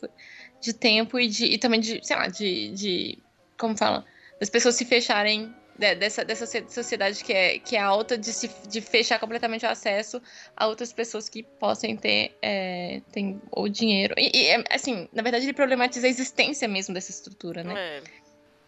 de, 0.61 0.73
tempo 0.73 1.19
e, 1.19 1.29
de, 1.29 1.47
e 1.47 1.59
também 1.59 1.81
de, 1.81 2.01
sei 2.05 2.17
lá, 2.17 2.29
de, 2.29 2.71
de. 2.71 3.19
Como 3.59 3.77
fala? 3.77 4.05
Das 4.39 4.51
pessoas 4.51 4.75
se 4.75 4.85
fecharem 4.85 5.55
dessa, 5.79 6.25
dessa 6.25 6.47
sociedade 6.69 7.23
que 7.23 7.33
é, 7.33 7.59
que 7.59 7.77
é 7.77 7.81
alta 7.81 8.17
de, 8.17 8.33
se, 8.33 8.51
de 8.69 8.81
fechar 8.81 9.19
completamente 9.19 9.65
o 9.65 9.69
acesso 9.69 10.21
a 10.57 10.67
outras 10.67 10.93
pessoas 10.93 11.29
que 11.29 11.43
possam 11.43 11.95
ter, 11.97 12.37
é, 12.41 13.01
tem, 13.13 13.41
o 13.51 13.69
dinheiro. 13.69 14.15
E, 14.17 14.31
e, 14.35 14.47
é, 14.49 14.65
assim, 14.71 15.09
na 15.13 15.23
verdade, 15.23 15.45
ele 15.45 15.53
problematiza 15.53 16.07
a 16.07 16.11
existência 16.11 16.67
mesmo 16.67 16.95
dessa 16.95 17.11
estrutura, 17.11 17.63
né? 17.63 17.75
É. 17.77 18.03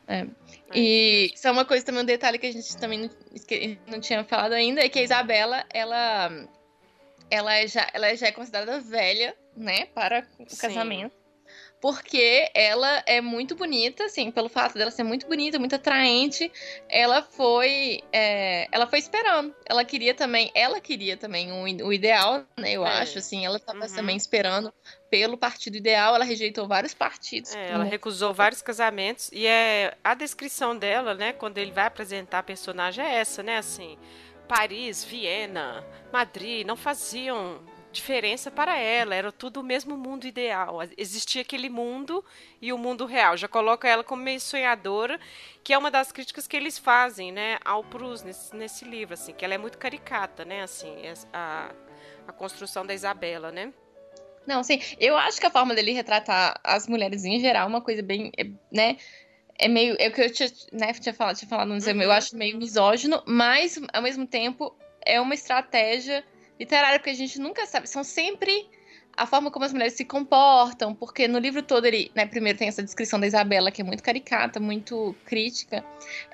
É. 0.08 0.26
E 0.74 1.32
só 1.36 1.52
uma 1.52 1.64
coisa 1.64 1.84
também, 1.84 2.02
um 2.02 2.06
detalhe 2.06 2.38
que 2.38 2.46
a 2.46 2.52
gente 2.52 2.76
também 2.78 2.98
não, 2.98 3.10
não 3.86 4.00
tinha 4.00 4.24
falado 4.24 4.52
ainda, 4.52 4.80
é 4.80 4.88
que 4.88 4.98
a 4.98 5.02
Isabela, 5.02 5.64
ela, 5.72 6.48
ela, 7.30 7.54
é 7.54 7.66
já, 7.66 7.86
ela 7.92 8.14
já 8.14 8.28
é 8.28 8.32
considerada 8.32 8.80
velha, 8.80 9.36
né, 9.54 9.86
para 9.94 10.26
o 10.38 10.48
Sim. 10.48 10.56
casamento 10.56 11.18
porque 11.80 12.50
ela 12.54 13.02
é 13.06 13.20
muito 13.20 13.54
bonita, 13.54 14.04
assim, 14.04 14.30
pelo 14.30 14.48
fato 14.48 14.74
dela 14.74 14.90
ser 14.90 15.04
muito 15.04 15.26
bonita, 15.26 15.58
muito 15.58 15.76
atraente, 15.76 16.50
ela 16.88 17.22
foi, 17.22 18.02
é, 18.12 18.68
ela 18.72 18.86
foi 18.86 18.98
esperando. 18.98 19.54
Ela 19.64 19.84
queria 19.84 20.14
também, 20.14 20.50
ela 20.54 20.80
queria 20.80 21.16
também 21.16 21.52
o, 21.52 21.86
o 21.86 21.92
ideal, 21.92 22.44
né? 22.58 22.72
Eu 22.72 22.84
é. 22.84 22.90
acho, 22.98 23.18
assim, 23.18 23.44
ela 23.44 23.58
estava 23.58 23.86
uhum. 23.86 23.94
também 23.94 24.16
esperando 24.16 24.72
pelo 25.10 25.36
partido 25.36 25.76
ideal, 25.76 26.14
ela 26.14 26.24
rejeitou 26.24 26.66
vários 26.66 26.94
partidos. 26.94 27.54
É, 27.54 27.70
ela 27.70 27.84
recusou 27.84 28.32
vários 28.34 28.62
casamentos 28.62 29.30
e 29.32 29.46
é 29.46 29.96
a 30.02 30.14
descrição 30.14 30.76
dela, 30.76 31.14
né, 31.14 31.32
quando 31.32 31.58
ele 31.58 31.72
vai 31.72 31.86
apresentar 31.86 32.40
a 32.40 32.42
personagem 32.42 33.04
é 33.04 33.14
essa, 33.16 33.42
né, 33.42 33.58
assim, 33.58 33.98
Paris, 34.46 35.04
Viena, 35.04 35.84
Madrid 36.12 36.66
não 36.66 36.76
faziam 36.76 37.60
diferença 37.90 38.50
para 38.50 38.76
ela, 38.76 39.14
era 39.14 39.32
tudo 39.32 39.60
o 39.60 39.62
mesmo 39.62 39.96
mundo 39.96 40.26
ideal. 40.26 40.78
Existia 40.96 41.42
aquele 41.42 41.68
mundo 41.68 42.24
e 42.60 42.72
o 42.72 42.78
mundo 42.78 43.06
real. 43.06 43.36
Já 43.36 43.48
coloca 43.48 43.88
ela 43.88 44.04
como 44.04 44.22
meio 44.22 44.40
sonhadora, 44.40 45.18
que 45.64 45.72
é 45.72 45.78
uma 45.78 45.90
das 45.90 46.12
críticas 46.12 46.46
que 46.46 46.56
eles 46.56 46.78
fazem, 46.78 47.32
né, 47.32 47.58
ao 47.64 47.82
Proust 47.82 48.26
nesse, 48.26 48.54
nesse 48.54 48.84
livro, 48.84 49.14
assim, 49.14 49.32
que 49.32 49.44
ela 49.44 49.54
é 49.54 49.58
muito 49.58 49.78
caricata, 49.78 50.44
né, 50.44 50.62
assim, 50.62 50.94
a, 51.32 51.72
a 52.26 52.32
construção 52.32 52.84
da 52.86 52.94
Isabela, 52.94 53.50
né? 53.50 53.72
Não, 54.48 54.64
sim, 54.64 54.80
eu 54.98 55.14
acho 55.16 55.38
que 55.38 55.46
a 55.46 55.50
forma 55.50 55.74
dele 55.74 55.92
retratar 55.92 56.58
as 56.64 56.88
mulheres 56.88 57.22
em 57.24 57.38
geral 57.38 57.66
é 57.66 57.68
uma 57.68 57.82
coisa 57.82 58.02
bem, 58.02 58.32
né, 58.72 58.96
é 59.58 59.68
meio, 59.68 59.94
é 59.98 60.08
o 60.08 60.12
que 60.12 60.22
eu 60.22 60.32
tinha, 60.32 60.50
né, 60.72 60.92
tinha 60.94 61.12
falado, 61.12 61.36
tinha 61.36 61.48
falado, 61.48 61.68
não 61.68 61.78
sei, 61.78 61.92
uhum. 61.92 62.00
eu 62.00 62.10
acho 62.10 62.34
meio 62.34 62.56
misógino, 62.56 63.22
mas 63.26 63.78
ao 63.92 64.00
mesmo 64.00 64.26
tempo 64.26 64.74
é 65.04 65.20
uma 65.20 65.34
estratégia 65.34 66.24
literária, 66.58 66.98
porque 66.98 67.10
a 67.10 67.14
gente 67.14 67.38
nunca 67.38 67.66
sabe. 67.66 67.88
São 67.88 68.02
sempre 68.02 68.66
a 69.18 69.26
forma 69.26 69.50
como 69.50 69.64
as 69.64 69.72
mulheres 69.72 69.94
se 69.94 70.04
comportam, 70.04 70.94
porque 70.94 71.26
no 71.26 71.38
livro 71.38 71.60
todo 71.60 71.84
ele, 71.84 72.10
né, 72.14 72.24
primeiro 72.24 72.56
tem 72.56 72.68
essa 72.68 72.82
descrição 72.82 73.18
da 73.18 73.26
Isabela, 73.26 73.70
que 73.70 73.82
é 73.82 73.84
muito 73.84 74.02
caricata, 74.02 74.60
muito 74.60 75.14
crítica, 75.26 75.84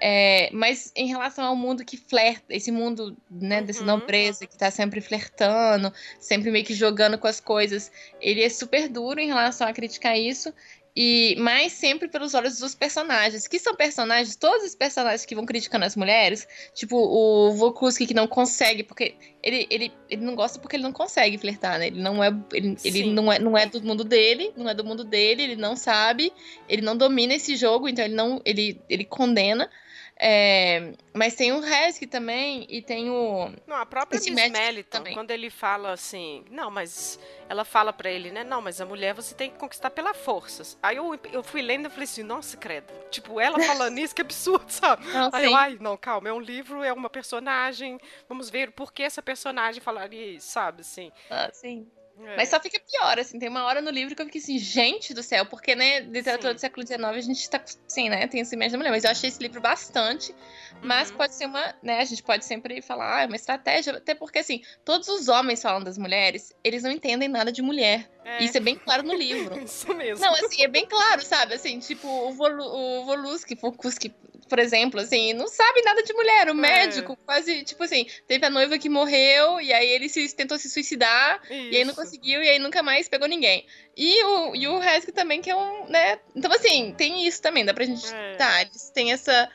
é, 0.00 0.50
mas 0.52 0.92
em 0.94 1.06
relação 1.06 1.46
ao 1.46 1.56
mundo 1.56 1.84
que 1.84 1.96
flerta, 1.96 2.44
esse 2.50 2.70
mundo, 2.70 3.16
né, 3.30 3.62
dessa 3.62 3.80
uhum. 3.80 3.86
nobreza 3.86 4.46
que 4.46 4.56
tá 4.56 4.70
sempre 4.70 5.00
flertando, 5.00 5.92
sempre 6.20 6.50
meio 6.50 6.64
que 6.64 6.74
jogando 6.74 7.16
com 7.16 7.26
as 7.26 7.40
coisas, 7.40 7.90
ele 8.20 8.42
é 8.42 8.50
super 8.50 8.86
duro 8.88 9.18
em 9.18 9.28
relação 9.28 9.66
a 9.66 9.72
criticar 9.72 10.18
isso, 10.18 10.52
e 10.96 11.34
mais 11.38 11.72
sempre 11.72 12.06
pelos 12.08 12.34
olhos 12.34 12.58
dos 12.58 12.74
personagens, 12.74 13.48
que 13.48 13.58
são 13.58 13.74
personagens, 13.74 14.36
todos 14.36 14.64
os 14.64 14.74
personagens 14.76 15.26
que 15.26 15.34
vão 15.34 15.44
criticando 15.44 15.84
as 15.84 15.96
mulheres, 15.96 16.46
tipo 16.72 16.96
o 16.96 17.52
Vokuski 17.52 18.06
que 18.06 18.14
não 18.14 18.28
consegue, 18.28 18.84
porque 18.84 19.16
ele, 19.42 19.66
ele, 19.70 19.92
ele 20.08 20.22
não 20.22 20.36
gosta 20.36 20.58
porque 20.60 20.76
ele 20.76 20.84
não 20.84 20.92
consegue 20.92 21.36
flertar, 21.36 21.78
né? 21.78 21.88
Ele 21.88 22.00
não 22.00 22.22
é 22.22 22.28
ele, 22.52 22.76
ele 22.84 23.10
não 23.10 23.32
é 23.32 23.38
não 23.38 23.58
é 23.58 23.66
do 23.66 23.82
mundo 23.82 24.04
dele, 24.04 24.52
não 24.56 24.68
é 24.68 24.74
do 24.74 24.84
mundo 24.84 25.02
dele, 25.02 25.42
ele 25.42 25.56
não 25.56 25.74
sabe, 25.74 26.32
ele 26.68 26.82
não 26.82 26.96
domina 26.96 27.34
esse 27.34 27.56
jogo, 27.56 27.88
então 27.88 28.04
ele 28.04 28.14
não 28.14 28.40
ele, 28.44 28.80
ele 28.88 29.04
condena. 29.04 29.68
É, 30.16 30.92
mas 31.12 31.34
tem 31.34 31.52
o 31.52 31.60
Resk 31.60 32.06
também 32.06 32.66
e 32.68 32.80
tem 32.80 33.10
o. 33.10 33.50
Não, 33.66 33.76
a 33.76 33.84
própria 33.84 34.20
Miss 34.20 34.50
Meliton, 34.50 35.02
quando 35.12 35.32
ele 35.32 35.50
fala 35.50 35.92
assim. 35.92 36.44
Não, 36.50 36.70
mas. 36.70 37.18
Ela 37.48 37.64
fala 37.64 37.92
para 37.92 38.10
ele, 38.10 38.30
né? 38.30 38.42
Não, 38.42 38.62
mas 38.62 38.80
a 38.80 38.86
mulher 38.86 39.12
você 39.12 39.34
tem 39.34 39.50
que 39.50 39.58
conquistar 39.58 39.90
pela 39.90 40.14
força. 40.14 40.78
Aí 40.82 40.96
eu, 40.96 41.18
eu 41.30 41.42
fui 41.42 41.60
lendo 41.60 41.88
e 41.88 41.90
falei 41.90 42.04
assim, 42.04 42.22
nossa, 42.22 42.56
credo. 42.56 42.90
Tipo, 43.10 43.38
ela 43.38 43.60
falando 43.60 43.98
isso, 43.98 44.14
que 44.14 44.22
absurdo, 44.22 44.70
sabe? 44.70 45.04
Não, 45.12 45.30
Aí 45.32 45.44
eu, 45.44 45.54
ai, 45.54 45.76
não, 45.78 45.96
calma, 45.96 46.28
é 46.28 46.32
um 46.32 46.40
livro, 46.40 46.82
é 46.82 46.92
uma 46.92 47.10
personagem. 47.10 48.00
Vamos 48.28 48.48
ver 48.48 48.72
por 48.72 48.92
que 48.92 49.02
essa 49.02 49.22
personagem 49.22 49.82
falaria 49.82 50.26
isso, 50.26 50.48
sabe? 50.48 50.80
Assim. 50.80 51.12
Ah, 51.28 51.50
sim. 51.52 51.86
É. 52.20 52.36
Mas 52.36 52.48
só 52.48 52.60
fica 52.60 52.78
pior, 52.78 53.18
assim, 53.18 53.38
tem 53.38 53.48
uma 53.48 53.64
hora 53.64 53.80
no 53.80 53.90
livro 53.90 54.14
que 54.14 54.22
eu 54.22 54.26
fiquei 54.26 54.40
assim, 54.40 54.58
gente 54.58 55.12
do 55.12 55.22
céu, 55.22 55.44
porque, 55.46 55.74
né, 55.74 56.00
literatura 56.00 56.50
Sim. 56.50 56.54
do 56.54 56.60
século 56.60 56.86
XIX 56.86 57.02
a 57.02 57.20
gente 57.20 57.50
tá, 57.50 57.60
sim, 57.88 58.08
né, 58.08 58.26
tem 58.28 58.40
essa 58.40 58.54
imagem 58.54 58.72
da 58.72 58.78
mulher, 58.78 58.90
mas 58.90 59.04
eu 59.04 59.10
achei 59.10 59.28
esse 59.28 59.42
livro 59.42 59.60
bastante, 59.60 60.34
mas 60.80 61.10
uhum. 61.10 61.16
pode 61.16 61.34
ser 61.34 61.46
uma, 61.46 61.74
né, 61.82 61.98
a 61.98 62.04
gente 62.04 62.22
pode 62.22 62.44
sempre 62.44 62.80
falar, 62.80 63.16
ah, 63.16 63.22
é 63.22 63.26
uma 63.26 63.34
estratégia, 63.34 63.96
até 63.96 64.14
porque, 64.14 64.38
assim, 64.38 64.62
todos 64.84 65.08
os 65.08 65.26
homens 65.26 65.60
falam 65.60 65.82
das 65.82 65.98
mulheres, 65.98 66.54
eles 66.62 66.84
não 66.84 66.90
entendem 66.90 67.28
nada 67.28 67.50
de 67.50 67.62
mulher, 67.62 68.08
é. 68.24 68.44
isso 68.44 68.56
é 68.56 68.60
bem 68.60 68.76
claro 68.76 69.02
no 69.02 69.14
livro. 69.14 69.58
isso 69.64 69.92
mesmo. 69.92 70.24
Não, 70.24 70.34
assim, 70.34 70.62
é 70.62 70.68
bem 70.68 70.86
claro, 70.86 71.20
sabe, 71.20 71.54
assim, 71.54 71.80
tipo, 71.80 72.06
o, 72.06 72.32
Vol 72.32 72.52
o 72.52 73.04
Voluski, 73.04 73.56
Volkuski, 73.56 74.14
por 74.44 74.58
exemplo, 74.58 75.00
assim, 75.00 75.32
não 75.32 75.48
sabe 75.48 75.82
nada 75.82 76.02
de 76.02 76.12
mulher. 76.12 76.48
O 76.48 76.52
é. 76.52 76.54
médico 76.54 77.16
quase, 77.24 77.62
tipo 77.64 77.82
assim, 77.82 78.06
teve 78.26 78.44
a 78.46 78.50
noiva 78.50 78.78
que 78.78 78.88
morreu 78.88 79.60
e 79.60 79.72
aí 79.72 79.88
ele 79.88 80.08
se, 80.08 80.34
tentou 80.34 80.58
se 80.58 80.68
suicidar 80.70 81.40
Isso. 81.44 81.72
e 81.72 81.76
aí 81.76 81.84
não 81.84 81.94
conseguiu 81.94 82.42
e 82.42 82.48
aí 82.48 82.58
nunca 82.58 82.82
mais 82.82 83.08
pegou 83.08 83.28
ninguém. 83.28 83.66
E 83.96 84.24
o, 84.24 84.54
e 84.54 84.66
o 84.68 84.82
Hesky 84.82 85.12
também, 85.12 85.40
que 85.40 85.50
é 85.50 85.56
um, 85.56 85.88
né? 85.88 86.18
Então, 86.34 86.52
assim, 86.52 86.94
tem 86.96 87.26
isso 87.26 87.40
também, 87.40 87.64
dá 87.64 87.72
pra 87.72 87.84
gente. 87.84 88.06
É. 88.12 88.36
Tá, 88.36 88.62
eles 88.62 88.90
têm 88.90 89.12
essa. 89.12 89.48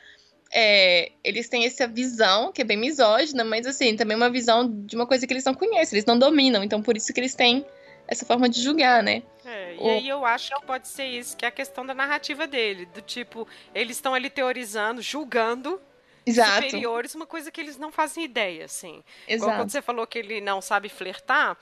É, 0.52 1.12
eles 1.22 1.48
têm 1.48 1.64
essa 1.64 1.86
visão, 1.86 2.50
que 2.50 2.62
é 2.62 2.64
bem 2.64 2.76
misógina, 2.76 3.44
mas 3.44 3.66
assim, 3.66 3.94
também 3.94 4.16
uma 4.16 4.28
visão 4.28 4.68
de 4.84 4.96
uma 4.96 5.06
coisa 5.06 5.24
que 5.24 5.32
eles 5.32 5.44
não 5.44 5.54
conhecem, 5.54 5.96
eles 5.96 6.04
não 6.04 6.18
dominam, 6.18 6.64
então 6.64 6.82
por 6.82 6.96
isso 6.96 7.12
que 7.12 7.20
eles 7.20 7.36
têm 7.36 7.64
essa 8.10 8.26
forma 8.26 8.48
de 8.48 8.60
julgar, 8.60 9.02
né? 9.04 9.22
É, 9.44 9.76
e 9.76 9.88
aí 9.88 10.08
eu 10.08 10.26
acho 10.26 10.52
que 10.52 10.66
pode 10.66 10.88
ser 10.88 11.06
isso, 11.06 11.36
que 11.36 11.44
é 11.44 11.48
a 11.48 11.52
questão 11.52 11.86
da 11.86 11.94
narrativa 11.94 12.46
dele, 12.46 12.84
do 12.86 13.00
tipo, 13.00 13.46
eles 13.72 13.96
estão 13.96 14.12
ali 14.12 14.28
teorizando, 14.28 15.00
julgando 15.00 15.80
Exato. 16.26 16.64
superiores, 16.64 17.14
uma 17.14 17.26
coisa 17.26 17.52
que 17.52 17.60
eles 17.60 17.78
não 17.78 17.92
fazem 17.92 18.24
ideia, 18.24 18.64
assim. 18.64 19.04
Exato. 19.28 19.44
Igual 19.44 19.56
quando 19.56 19.70
você 19.70 19.80
falou 19.80 20.06
que 20.08 20.18
ele 20.18 20.40
não 20.40 20.60
sabe 20.60 20.88
flertar, 20.88 21.56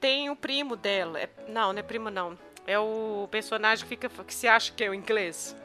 tem 0.00 0.28
o 0.30 0.36
primo 0.36 0.74
dela, 0.74 1.20
é, 1.20 1.28
não, 1.48 1.72
não 1.72 1.78
é 1.78 1.82
primo 1.82 2.10
não, 2.10 2.36
é 2.66 2.78
o 2.78 3.28
personagem 3.30 3.84
que 3.84 3.88
fica, 3.88 4.08
que 4.08 4.34
se 4.34 4.48
acha 4.48 4.72
que 4.72 4.82
é 4.82 4.90
o 4.90 4.94
inglês, 4.94 5.56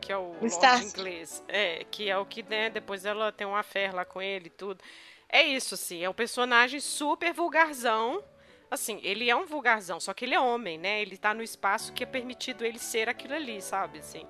que 0.00 0.12
é 0.12 0.16
o 0.16 0.34
Lord 0.40 0.84
inglês, 0.84 1.42
é, 1.48 1.86
que 1.90 2.10
é 2.10 2.18
o 2.18 2.26
que, 2.26 2.42
né, 2.42 2.68
depois 2.68 3.06
ela 3.06 3.32
tem 3.32 3.46
uma 3.46 3.62
fé 3.62 3.90
lá 3.90 4.04
com 4.04 4.20
ele 4.20 4.48
e 4.48 4.50
tudo. 4.50 4.82
É 5.26 5.42
isso, 5.42 5.74
assim, 5.74 6.04
é 6.04 6.10
um 6.10 6.14
personagem 6.14 6.80
super 6.80 7.32
vulgarzão, 7.32 8.22
Assim, 8.70 9.00
ele 9.02 9.28
é 9.28 9.34
um 9.34 9.46
vulgarzão, 9.46 9.98
só 9.98 10.14
que 10.14 10.24
ele 10.24 10.34
é 10.34 10.40
homem, 10.40 10.78
né? 10.78 11.02
Ele 11.02 11.16
tá 11.16 11.34
no 11.34 11.42
espaço 11.42 11.92
que 11.92 12.04
é 12.04 12.06
permitido 12.06 12.64
ele 12.64 12.78
ser 12.78 13.08
aquilo 13.08 13.34
ali, 13.34 13.60
sabe? 13.60 13.98
Assim. 13.98 14.24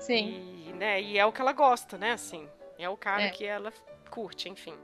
Sim. 0.00 0.66
E, 0.66 0.72
né, 0.72 1.00
e 1.00 1.18
é 1.18 1.24
o 1.24 1.32
que 1.32 1.40
ela 1.40 1.52
gosta, 1.52 1.96
né? 1.96 2.12
Assim, 2.12 2.48
é 2.78 2.88
o 2.88 2.96
cara 2.96 3.22
é. 3.22 3.30
que 3.30 3.44
ela 3.44 3.72
curte, 4.10 4.48
enfim. 4.48 4.74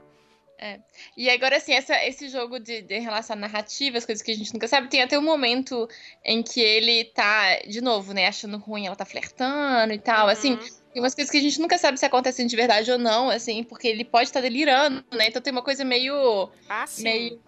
É. 0.57 0.79
E 1.17 1.29
agora, 1.29 1.57
assim, 1.57 1.73
essa, 1.73 2.01
esse 2.05 2.29
jogo 2.29 2.57
de, 2.59 2.81
de 2.81 2.97
relação 2.99 3.35
narrativa, 3.35 3.97
as 3.97 4.05
coisas 4.05 4.23
que 4.23 4.31
a 4.31 4.35
gente 4.35 4.53
nunca 4.53 4.67
sabe, 4.67 4.87
tem 4.87 5.01
até 5.01 5.19
um 5.19 5.23
momento 5.23 5.89
em 6.23 6.41
que 6.41 6.61
ele 6.61 7.03
tá, 7.05 7.59
de 7.67 7.81
novo, 7.81 8.13
né, 8.13 8.27
achando 8.27 8.57
ruim, 8.57 8.85
ela 8.85 8.95
tá 8.95 9.03
flertando 9.03 9.91
e 9.91 9.99
tal. 9.99 10.29
Assim, 10.29 10.53
uhum. 10.53 10.59
Assim, 10.59 10.83
tem 10.93 11.01
umas 11.01 11.13
coisas 11.13 11.29
que 11.29 11.37
a 11.37 11.41
gente 11.41 11.59
nunca 11.59 11.77
sabe 11.77 11.99
se 11.99 12.05
acontecem 12.05 12.47
de 12.47 12.55
verdade 12.55 12.89
ou 12.89 12.97
não, 12.97 13.29
assim, 13.29 13.63
porque 13.63 13.87
ele 13.87 14.05
pode 14.05 14.29
estar 14.29 14.39
tá 14.39 14.47
delirando, 14.47 15.03
né? 15.11 15.27
Então 15.27 15.41
tem 15.41 15.51
uma 15.51 15.63
coisa 15.63 15.83
meio. 15.83 16.49
Ah, 16.69 16.87
sim. 16.87 17.03
Meio 17.03 17.41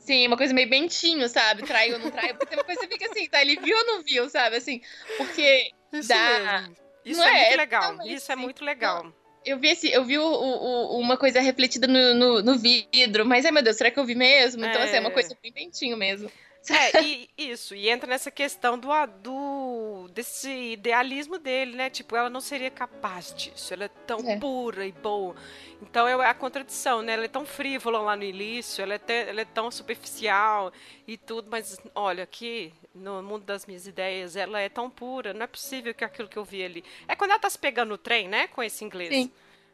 Sim, 0.00 0.26
uma 0.26 0.36
coisa 0.36 0.52
meio 0.52 0.68
bentinho, 0.68 1.28
sabe? 1.28 1.62
Traiu 1.62 1.94
ou 1.94 2.00
não 2.00 2.10
traiu. 2.10 2.34
Porque 2.34 2.46
tem 2.46 2.58
uma 2.58 2.64
coisa 2.64 2.80
que 2.80 2.94
fica 2.94 3.10
assim, 3.10 3.28
tá? 3.28 3.40
Ele 3.42 3.56
viu 3.60 3.76
ou 3.76 3.86
não 3.86 4.02
viu, 4.02 4.28
sabe? 4.28 4.56
Assim, 4.56 4.80
porque 5.16 5.70
Isso 5.92 6.08
dá. 6.08 6.62
Mesmo. 6.62 6.76
Isso 7.04 7.22
é, 7.22 7.28
é, 7.28 7.46
muito 7.46 7.58
legal. 7.58 8.06
Isso 8.06 8.32
é 8.32 8.36
muito 8.36 8.64
legal. 8.64 9.12
Eu 9.44 9.58
vi, 9.58 9.68
esse, 9.68 9.90
eu 9.90 10.04
vi 10.04 10.18
o, 10.18 10.24
o, 10.24 10.98
uma 10.98 11.16
coisa 11.16 11.40
refletida 11.40 11.86
no, 11.86 12.14
no, 12.14 12.42
no, 12.42 12.58
vidro, 12.58 13.24
mas 13.24 13.46
ai 13.46 13.50
meu 13.50 13.62
Deus, 13.62 13.76
será 13.76 13.90
que 13.90 13.98
eu 13.98 14.04
vi 14.04 14.14
mesmo? 14.14 14.64
Então, 14.64 14.82
é. 14.82 14.84
assim, 14.84 14.96
é 14.96 15.00
uma 15.00 15.10
coisa 15.10 15.34
bem 15.42 15.50
bentinho 15.50 15.96
mesmo. 15.96 16.30
É, 16.68 17.02
e 17.02 17.30
isso, 17.38 17.74
e 17.74 17.88
entra 17.88 18.06
nessa 18.06 18.30
questão 18.30 18.78
do, 18.78 18.88
do 19.22 20.08
desse 20.12 20.50
idealismo 20.50 21.38
dele, 21.38 21.74
né? 21.74 21.88
Tipo, 21.88 22.14
ela 22.16 22.28
não 22.28 22.40
seria 22.40 22.70
capaz 22.70 23.34
disso, 23.34 23.72
ela 23.72 23.84
é 23.84 23.88
tão 23.88 24.18
é. 24.28 24.38
pura 24.38 24.86
e 24.86 24.92
boa. 24.92 25.34
Então 25.80 26.06
é 26.06 26.12
a 26.26 26.34
contradição, 26.34 27.00
né? 27.00 27.14
Ela 27.14 27.24
é 27.24 27.28
tão 27.28 27.46
frívola 27.46 28.00
lá 28.00 28.14
no 28.14 28.24
início, 28.24 28.82
ela 28.82 28.94
é, 28.94 28.98
te, 28.98 29.12
ela 29.12 29.40
é 29.40 29.44
tão 29.44 29.70
superficial 29.70 30.70
e 31.08 31.16
tudo, 31.16 31.50
mas 31.50 31.80
olha, 31.94 32.24
aqui 32.24 32.72
no 32.94 33.22
mundo 33.22 33.44
das 33.44 33.64
minhas 33.64 33.86
ideias, 33.86 34.36
ela 34.36 34.60
é 34.60 34.68
tão 34.68 34.90
pura, 34.90 35.32
não 35.32 35.44
é 35.44 35.46
possível 35.46 35.94
que 35.94 36.04
aquilo 36.04 36.28
que 36.28 36.36
eu 36.36 36.44
vi 36.44 36.62
ali. 36.62 36.84
É 37.08 37.16
quando 37.16 37.30
ela 37.30 37.40
tá 37.40 37.48
se 37.48 37.58
pegando 37.58 37.90
no 37.90 37.98
trem, 37.98 38.28
né? 38.28 38.48
Com 38.48 38.62
esse 38.62 38.84
inglês. 38.84 39.08
Sim. 39.08 39.32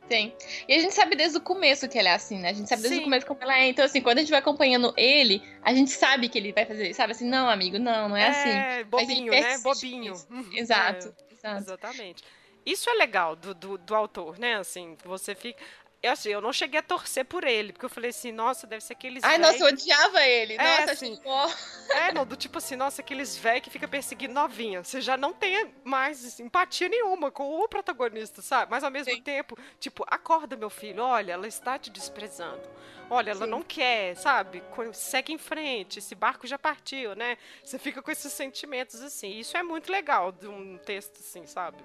Tem. 0.09 0.35
E 0.69 0.75
a 0.75 0.79
gente 0.79 0.95
sabe 0.95 1.17
desde 1.17 1.39
o 1.39 1.41
começo 1.41 1.89
que 1.89 1.99
ele 1.99 2.09
é 2.09 2.15
assim, 2.15 2.39
né? 2.39 2.51
A 2.51 2.53
gente 2.53 2.69
sabe 2.69 2.83
desde 2.83 2.97
Sim. 2.97 3.03
o 3.03 3.05
começo 3.05 3.27
como 3.27 3.43
ela 3.43 3.59
é. 3.59 3.69
Então, 3.69 3.85
assim, 3.85 4.01
quando 4.01 4.19
a 4.19 4.21
gente 4.21 4.31
vai 4.31 4.39
acompanhando 4.39 4.95
ele, 4.97 5.43
a 5.63 5.75
gente 5.75 5.91
sabe 5.91 6.29
que 6.29 6.39
ele 6.39 6.53
vai 6.53 6.65
fazer, 6.65 6.95
sabe? 6.95 7.13
Assim, 7.13 7.29
não, 7.29 7.49
amigo, 7.49 7.79
não, 7.79 8.09
não 8.11 8.17
é, 8.17 8.23
é 8.23 8.29
assim. 8.29 8.89
Bobinho, 8.89 9.33
né? 9.33 9.59
Bobinho. 9.59 10.15
Exato, 10.55 11.15
é, 11.31 11.35
exato. 11.35 11.63
Exatamente. 11.63 12.25
isso 12.65 12.89
é 12.89 12.95
legal 12.95 13.35
do, 13.35 13.55
do, 13.55 13.79
do 13.79 13.95
autor, 13.95 14.39
né? 14.39 14.57
Assim, 14.57 14.97
você 15.05 15.35
fica. 15.35 15.63
Eu, 16.07 16.13
assim, 16.13 16.29
eu 16.31 16.41
não 16.41 16.53
cheguei 16.53 16.79
a 16.79 16.83
torcer 16.83 17.25
por 17.25 17.45
ele, 17.45 17.73
porque 17.73 17.85
eu 17.85 17.91
falei 17.91 18.11
assim, 18.11 18.31
nossa, 18.31 18.67
deve 18.67 18.83
ser 18.85 18.93
aqueles. 18.93 19.25
Ai, 19.25 19.39
nossa, 19.39 19.59
eu 19.59 19.67
odiava 19.67 20.23
ele. 20.25 20.55
É, 20.55 20.81
nossa, 20.81 20.93
assim, 20.93 21.21
É, 21.91 22.13
não, 22.13 22.25
do 22.25 22.37
tipo 22.37 22.59
assim, 22.59 22.77
nossa, 22.77 23.03
aqueles 23.03 23.37
velhos 23.37 23.63
que 23.63 23.71
fica 23.71 23.89
perseguindo 23.89 24.33
novinha. 24.33 24.85
Você 24.85 25.01
já 25.01 25.17
não 25.17 25.33
tem 25.33 25.75
mais 25.83 26.39
empatia 26.39 26.89
nenhuma 26.89 27.31
com 27.31 27.61
o 27.61 27.69
protagonista, 27.69 28.41
sabe? 28.41 28.71
Mas 28.71 28.85
ao 28.85 28.91
mesmo 28.91 29.13
Sim. 29.13 29.21
tempo, 29.21 29.59
tipo, 29.81 30.05
acorda, 30.07 30.57
meu 30.57 30.71
filho, 30.71 31.03
olha, 31.03 31.33
ela 31.33 31.49
está 31.49 31.79
te 31.79 31.91
desprezando. 31.91 32.63
Olha, 33.09 33.31
ela 33.31 33.45
Sim. 33.45 33.51
não 33.51 33.63
quer, 33.63 34.17
sabe? 34.17 34.63
Segue 34.93 35.33
em 35.33 35.39
frente, 35.39 35.99
esse 35.99 36.15
barco 36.15 36.47
já 36.47 36.59
partiu, 36.59 37.15
né? 37.15 37.37
Você 37.63 37.79
fica 37.79 38.03
com 38.03 38.11
esses 38.11 38.33
sentimentos 38.33 39.01
assim. 39.01 39.39
Isso 39.39 39.57
é 39.57 39.63
muito 39.63 39.93
legal 39.93 40.33
de 40.33 40.49
um 40.49 40.77
texto 40.79 41.21
assim, 41.21 41.47
sabe? 41.47 41.79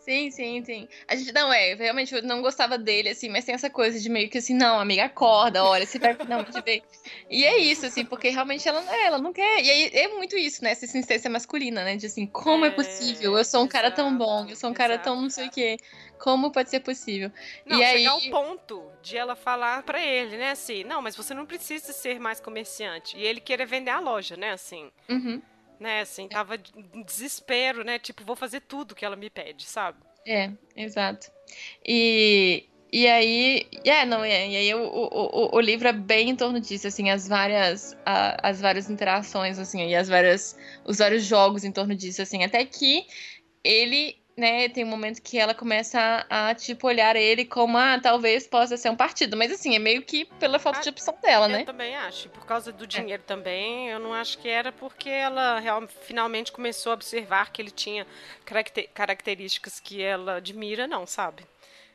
Sim, 0.00 0.30
sim, 0.30 0.64
sim. 0.64 0.88
A 1.06 1.16
gente 1.16 1.32
não 1.32 1.52
é, 1.52 1.74
realmente 1.74 2.14
eu 2.14 2.22
não 2.22 2.42
gostava 2.42 2.78
dele, 2.78 3.10
assim, 3.10 3.28
mas 3.28 3.44
tem 3.44 3.54
essa 3.54 3.70
coisa 3.70 3.98
de 3.98 4.08
meio 4.08 4.28
que 4.28 4.38
assim, 4.38 4.54
não, 4.54 4.78
amiga, 4.78 5.04
acorda, 5.04 5.64
olha, 5.64 5.86
você 5.86 5.98
vai 5.98 6.14
finalmente 6.14 6.60
ver. 6.62 6.82
E 7.30 7.44
é 7.44 7.58
isso, 7.58 7.86
assim, 7.86 8.04
porque 8.04 8.28
realmente 8.28 8.68
ela, 8.68 8.82
ela 8.96 9.18
não 9.18 9.32
quer. 9.32 9.62
E 9.62 9.70
aí 9.70 9.90
é 9.92 10.08
muito 10.08 10.36
isso, 10.36 10.62
né? 10.62 10.70
Essa 10.70 10.84
insistência 10.84 11.30
masculina, 11.30 11.82
né? 11.82 11.96
De 11.96 12.06
assim, 12.06 12.26
como 12.26 12.64
é, 12.64 12.68
é 12.68 12.70
possível? 12.70 13.36
Eu 13.36 13.44
sou 13.44 13.60
um 13.60 13.64
exato, 13.64 13.72
cara 13.72 13.90
tão 13.90 14.16
bom, 14.16 14.46
eu 14.48 14.56
sou 14.56 14.70
um 14.70 14.74
cara 14.74 14.98
tão 14.98 15.20
não 15.20 15.30
sei 15.30 15.48
o 15.48 15.50
quê. 15.50 15.76
Como 16.18 16.50
pode 16.50 16.68
ser 16.68 16.80
possível? 16.80 17.30
Não, 17.64 17.80
e 17.80 17.86
chegar 17.86 17.96
aí... 17.96 18.06
ao 18.06 18.20
ponto 18.30 18.90
de 19.02 19.16
ela 19.16 19.36
falar 19.36 19.82
para 19.84 20.02
ele, 20.04 20.36
né, 20.36 20.54
assim, 20.58 20.84
não, 20.84 21.00
mas 21.00 21.16
você 21.16 21.32
não 21.32 21.46
precisa 21.46 21.92
ser 21.92 22.18
mais 22.18 22.40
comerciante. 22.40 23.16
E 23.16 23.24
ele 23.24 23.40
querer 23.40 23.66
vender 23.66 23.90
a 23.90 24.00
loja, 24.00 24.36
né, 24.36 24.52
assim. 24.52 24.90
Uhum. 25.08 25.40
Né, 25.78 26.00
assim, 26.00 26.28
tava 26.28 26.56
em 26.56 27.02
desespero, 27.04 27.84
né, 27.84 27.98
tipo, 28.00 28.24
vou 28.24 28.34
fazer 28.34 28.60
tudo 28.60 28.96
que 28.96 29.04
ela 29.04 29.14
me 29.14 29.30
pede, 29.30 29.64
sabe? 29.64 29.98
É, 30.26 30.50
exato. 30.76 31.30
E, 31.86 32.66
e 32.92 33.06
aí, 33.06 33.66
é, 33.84 34.04
não, 34.04 34.24
é, 34.24 34.48
e 34.48 34.56
aí 34.56 34.74
o, 34.74 34.82
o, 34.82 35.56
o, 35.56 35.60
livro 35.60 35.86
é 35.86 35.92
bem 35.92 36.30
em 36.30 36.36
torno 36.36 36.60
disso, 36.60 36.88
assim, 36.88 37.10
as 37.10 37.28
várias, 37.28 37.96
a, 38.04 38.48
as 38.48 38.60
várias 38.60 38.90
interações, 38.90 39.58
assim, 39.58 39.86
e 39.86 39.94
as 39.94 40.08
várias, 40.08 40.58
os 40.84 40.98
vários 40.98 41.24
jogos 41.24 41.62
em 41.64 41.70
torno 41.70 41.94
disso, 41.94 42.20
assim, 42.20 42.42
até 42.42 42.64
que 42.64 43.06
ele 43.62 44.17
né, 44.38 44.68
tem 44.68 44.84
um 44.84 44.88
momento 44.88 45.20
que 45.20 45.36
ela 45.36 45.52
começa 45.52 46.24
a, 46.30 46.50
a, 46.50 46.54
tipo, 46.54 46.86
olhar 46.86 47.16
ele 47.16 47.44
como, 47.44 47.76
ah, 47.76 47.98
talvez 48.00 48.46
possa 48.46 48.76
ser 48.76 48.88
um 48.88 48.94
partido. 48.94 49.36
Mas, 49.36 49.50
assim, 49.50 49.74
é 49.74 49.80
meio 49.80 50.00
que 50.02 50.26
pela 50.38 50.60
falta 50.60 50.78
ah, 50.78 50.82
de 50.82 50.90
opção 50.90 51.18
dela, 51.20 51.46
eu 51.46 51.50
né? 51.50 51.60
Eu 51.62 51.66
também 51.66 51.96
acho. 51.96 52.28
Por 52.28 52.46
causa 52.46 52.70
do 52.70 52.86
dinheiro 52.86 53.20
é. 53.20 53.26
também, 53.26 53.88
eu 53.88 53.98
não 53.98 54.14
acho 54.14 54.38
que 54.38 54.48
era 54.48 54.70
porque 54.70 55.10
ela 55.10 55.58
real, 55.58 55.88
finalmente 56.02 56.52
começou 56.52 56.92
a 56.92 56.94
observar 56.94 57.50
que 57.50 57.60
ele 57.60 57.72
tinha 57.72 58.06
caracter, 58.44 58.88
características 58.94 59.80
que 59.80 60.00
ela 60.00 60.36
admira, 60.36 60.86
não, 60.86 61.04
sabe? 61.04 61.44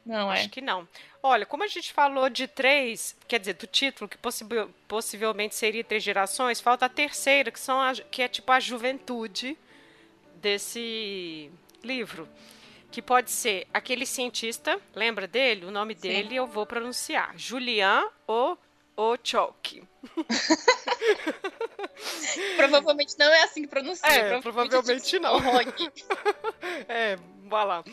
Não, 0.05 0.29
é. 0.29 0.35
Acho 0.35 0.49
que 0.49 0.59
não. 0.59 0.85
Olha, 1.21 1.45
como 1.45 1.63
a 1.63 1.67
gente 1.67 1.93
falou 1.93 2.29
de 2.29 2.45
três, 2.45 3.15
quer 3.25 3.39
dizer, 3.39 3.53
do 3.53 3.65
título, 3.65 4.09
que 4.09 4.17
possibil, 4.17 4.69
possivelmente 4.85 5.55
seria 5.55 5.81
três 5.81 6.03
gerações, 6.03 6.59
falta 6.59 6.87
a 6.87 6.89
terceira, 6.89 7.49
que, 7.49 7.59
são 7.59 7.79
a, 7.79 7.93
que 7.93 8.21
é 8.21 8.27
tipo 8.27 8.51
a 8.51 8.59
juventude 8.59 9.57
desse 10.41 11.49
livro. 11.83 12.27
Que 12.91 13.01
pode 13.01 13.31
ser 13.31 13.67
aquele 13.73 14.05
cientista, 14.05 14.79
lembra 14.93 15.27
dele? 15.27 15.65
O 15.65 15.71
nome 15.71 15.95
Sim. 15.95 16.01
dele 16.01 16.35
eu 16.35 16.45
vou 16.45 16.65
pronunciar. 16.65 17.33
Julian 17.35 18.07
O. 18.27 18.55
Ochok. 18.95 19.83
provavelmente 22.55 23.17
não 23.17 23.25
é 23.25 23.43
assim 23.43 23.63
que 23.63 23.67
pronuncia. 23.67 24.07
É, 24.07 24.39
provavelmente, 24.39 25.17
não. 25.17 25.39
é, 26.87 27.17
vai 27.45 27.65
lá. 27.65 27.83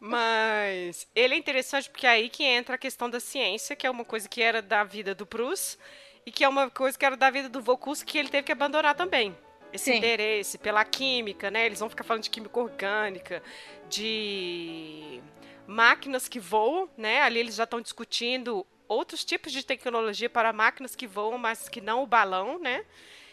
Mas 0.00 1.06
ele 1.14 1.34
é 1.34 1.36
interessante 1.36 1.90
porque 1.90 2.06
é 2.06 2.10
aí 2.10 2.30
que 2.30 2.44
entra 2.44 2.76
a 2.76 2.78
questão 2.78 3.10
da 3.10 3.20
ciência, 3.20 3.76
que 3.76 3.86
é 3.86 3.90
uma 3.90 4.06
coisa 4.06 4.26
que 4.26 4.40
era 4.40 4.62
da 4.62 4.84
vida 4.84 5.14
do 5.14 5.26
Proust 5.26 5.78
e 6.24 6.32
que 6.32 6.42
é 6.42 6.48
uma 6.48 6.70
coisa 6.70 6.96
que 6.96 7.04
era 7.04 7.16
da 7.16 7.30
vida 7.30 7.50
do 7.50 7.60
Vocus 7.60 8.02
que 8.02 8.16
ele 8.16 8.30
teve 8.30 8.44
que 8.44 8.52
abandonar 8.52 8.94
também 8.94 9.36
esse 9.72 9.86
Sim. 9.86 9.98
interesse 9.98 10.58
pela 10.58 10.84
química, 10.84 11.50
né? 11.50 11.66
Eles 11.66 11.80
vão 11.80 11.90
ficar 11.90 12.04
falando 12.04 12.22
de 12.22 12.30
química 12.30 12.58
orgânica, 12.58 13.42
de 13.88 15.20
máquinas 15.66 16.28
que 16.28 16.40
voam, 16.40 16.88
né? 16.96 17.22
Ali 17.22 17.40
eles 17.40 17.54
já 17.54 17.64
estão 17.64 17.80
discutindo 17.80 18.66
outros 18.88 19.24
tipos 19.24 19.52
de 19.52 19.64
tecnologia 19.64 20.30
para 20.30 20.52
máquinas 20.52 20.96
que 20.96 21.06
voam, 21.06 21.36
mas 21.36 21.68
que 21.68 21.80
não 21.80 22.02
o 22.02 22.06
balão, 22.06 22.58
né? 22.58 22.84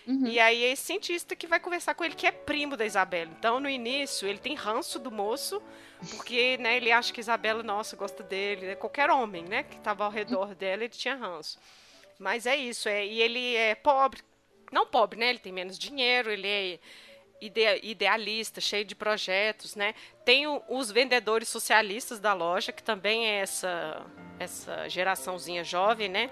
Uhum. 0.05 0.27
E 0.27 0.39
aí 0.39 0.63
é 0.63 0.71
esse 0.71 0.83
cientista 0.83 1.35
que 1.35 1.47
vai 1.47 1.59
conversar 1.59 1.95
com 1.95 2.03
ele, 2.03 2.13
que 2.13 2.27
é 2.27 2.31
primo 2.31 2.77
da 2.77 2.85
Isabela. 2.85 3.31
Então, 3.37 3.59
no 3.59 3.69
início, 3.69 4.27
ele 4.27 4.37
tem 4.37 4.53
ranço 4.53 4.99
do 4.99 5.09
moço, 5.09 5.61
porque 6.11 6.57
né, 6.57 6.77
ele 6.77 6.91
acha 6.91 7.11
que 7.11 7.19
Isabela, 7.19 7.63
nossa, 7.63 7.95
gosta 7.95 8.21
dele. 8.21 8.67
Né? 8.67 8.75
Qualquer 8.75 9.09
homem, 9.09 9.43
né, 9.43 9.63
que 9.63 9.77
estava 9.77 10.05
ao 10.05 10.11
redor 10.11 10.53
dela, 10.53 10.83
ele 10.83 10.93
tinha 10.93 11.15
ranço. 11.15 11.57
Mas 12.19 12.45
é 12.45 12.55
isso, 12.55 12.87
é, 12.87 13.05
e 13.05 13.21
ele 13.21 13.55
é 13.55 13.75
pobre, 13.75 14.21
não 14.71 14.85
pobre, 14.85 15.19
né? 15.19 15.29
Ele 15.29 15.39
tem 15.39 15.51
menos 15.51 15.77
dinheiro, 15.77 16.31
ele 16.31 16.47
é 16.47 16.79
idealista, 17.83 18.61
cheio 18.61 18.85
de 18.85 18.95
projetos, 18.95 19.75
né? 19.75 19.93
Tem 20.23 20.47
o, 20.47 20.61
os 20.69 20.91
vendedores 20.91 21.49
socialistas 21.49 22.19
da 22.19 22.33
loja, 22.33 22.71
que 22.71 22.81
também 22.81 23.27
é 23.27 23.41
essa, 23.41 24.05
essa 24.39 24.87
geraçãozinha 24.89 25.63
jovem, 25.63 26.09
né? 26.09 26.29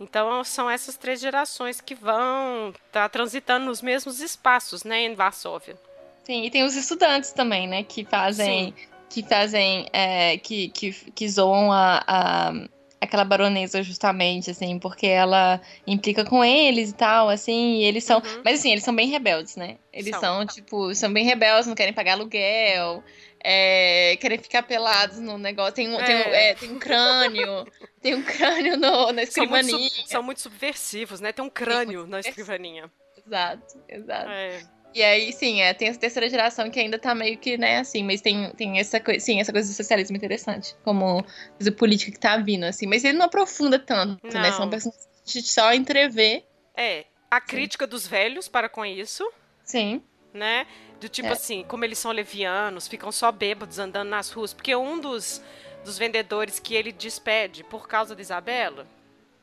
Então 0.00 0.42
são 0.44 0.70
essas 0.70 0.96
três 0.96 1.20
gerações 1.20 1.80
que 1.80 1.94
vão 1.94 2.70
estar 2.70 3.02
tá 3.02 3.08
transitando 3.08 3.66
nos 3.66 3.82
mesmos 3.82 4.20
espaços, 4.20 4.84
né, 4.84 5.02
em 5.02 5.14
Varsóvia. 5.14 5.76
Sim, 6.24 6.44
e 6.44 6.50
tem 6.50 6.62
os 6.62 6.76
estudantes 6.76 7.32
também, 7.32 7.66
né, 7.66 7.82
que 7.82 8.04
fazem, 8.04 8.74
Sim. 8.76 8.86
que 9.10 9.22
fazem, 9.22 9.88
é, 9.92 10.38
que, 10.38 10.68
que, 10.68 10.92
que 10.92 11.28
zoam 11.28 11.72
a, 11.72 12.04
a 12.06 12.52
aquela 13.00 13.24
baronesa 13.24 13.82
justamente, 13.82 14.50
assim, 14.50 14.78
porque 14.78 15.06
ela 15.06 15.60
implica 15.86 16.24
com 16.24 16.44
eles 16.44 16.90
e 16.90 16.94
tal, 16.94 17.28
assim, 17.28 17.76
e 17.76 17.84
eles 17.84 18.04
são. 18.04 18.18
Uhum. 18.18 18.42
Mas 18.44 18.60
assim, 18.60 18.72
eles 18.72 18.84
são 18.84 18.94
bem 18.94 19.08
rebeldes, 19.08 19.56
né? 19.56 19.76
Eles 19.92 20.10
são, 20.10 20.20
são 20.20 20.46
tipo, 20.46 20.94
são 20.94 21.12
bem 21.12 21.24
rebeldes, 21.24 21.66
não 21.66 21.74
querem 21.74 21.92
pagar 21.92 22.12
aluguel. 22.12 23.02
É, 23.42 24.16
querem 24.20 24.38
ficar 24.38 24.64
pelados 24.64 25.20
no 25.20 25.38
negócio. 25.38 25.74
Tem 25.74 25.88
um, 25.88 26.00
é. 26.00 26.04
Tem, 26.04 26.16
um, 26.16 26.34
é, 26.34 26.54
tem 26.54 26.70
um 26.72 26.78
crânio. 26.78 27.66
tem 28.02 28.14
um 28.14 28.22
crânio 28.22 28.76
no, 28.76 29.12
na 29.12 29.22
escrivaninha. 29.22 29.70
São 29.70 29.78
muito, 29.78 30.08
são 30.08 30.22
muito 30.22 30.40
subversivos, 30.40 31.20
né? 31.20 31.32
Tem 31.32 31.44
um 31.44 31.50
crânio 31.50 32.06
na 32.06 32.20
escrivaninha. 32.20 32.90
Exato, 33.24 33.78
exato. 33.88 34.30
É. 34.30 34.77
E 34.94 35.02
aí, 35.02 35.32
sim, 35.32 35.60
é, 35.60 35.74
tem 35.74 35.88
essa 35.88 35.98
terceira 35.98 36.28
geração 36.28 36.70
que 36.70 36.80
ainda 36.80 36.98
tá 36.98 37.14
meio 37.14 37.36
que, 37.38 37.58
né, 37.58 37.78
assim, 37.78 38.02
mas 38.02 38.20
tem, 38.20 38.50
tem 38.52 38.78
essa 38.78 38.98
coisa, 38.98 39.20
sim, 39.20 39.40
essa 39.40 39.52
coisa 39.52 39.70
do 39.70 39.74
socialismo 39.74 40.16
interessante, 40.16 40.74
como 40.82 41.22
coisa 41.56 41.70
política 41.72 42.10
que 42.10 42.18
tá 42.18 42.36
vindo, 42.38 42.64
assim, 42.64 42.86
mas 42.86 43.04
ele 43.04 43.18
não 43.18 43.26
aprofunda 43.26 43.78
tanto, 43.78 44.18
não. 44.24 44.40
né? 44.40 44.50
São 44.52 44.68
personagens 44.68 45.06
que 45.06 45.30
a 45.30 45.32
gente 45.40 45.48
só 45.48 45.72
entrevê. 45.72 46.44
É, 46.74 47.04
a 47.30 47.40
crítica 47.40 47.84
sim. 47.84 47.90
dos 47.90 48.06
velhos 48.06 48.48
para 48.48 48.68
com 48.68 48.84
isso. 48.84 49.30
Sim. 49.62 50.02
Né? 50.32 50.66
Do 51.00 51.08
tipo 51.08 51.28
é. 51.28 51.32
assim, 51.32 51.64
como 51.68 51.84
eles 51.84 51.98
são 51.98 52.10
levianos, 52.10 52.88
ficam 52.88 53.12
só 53.12 53.30
bêbados 53.30 53.78
andando 53.78 54.08
nas 54.08 54.30
ruas, 54.30 54.52
porque 54.52 54.74
um 54.74 54.98
dos, 54.98 55.42
dos 55.84 55.98
vendedores 55.98 56.58
que 56.58 56.74
ele 56.74 56.92
despede 56.92 57.62
por 57.62 57.86
causa 57.86 58.14
da 58.14 58.22
Isabela 58.22 58.86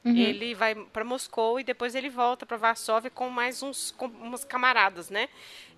Uhum. 0.05 0.15
Ele 0.15 0.53
vai 0.53 0.75
para 0.75 1.03
Moscou 1.03 1.59
e 1.59 1.63
depois 1.63 1.95
ele 1.95 2.11
volta 2.11 2.45
para 2.45 2.57
Varsóvia 2.57 3.09
com 3.09 3.27
mais 3.27 3.63
uns 3.63 3.89
com 3.89 4.05
umas 4.05 4.45
camaradas, 4.45 5.09
né? 5.09 5.27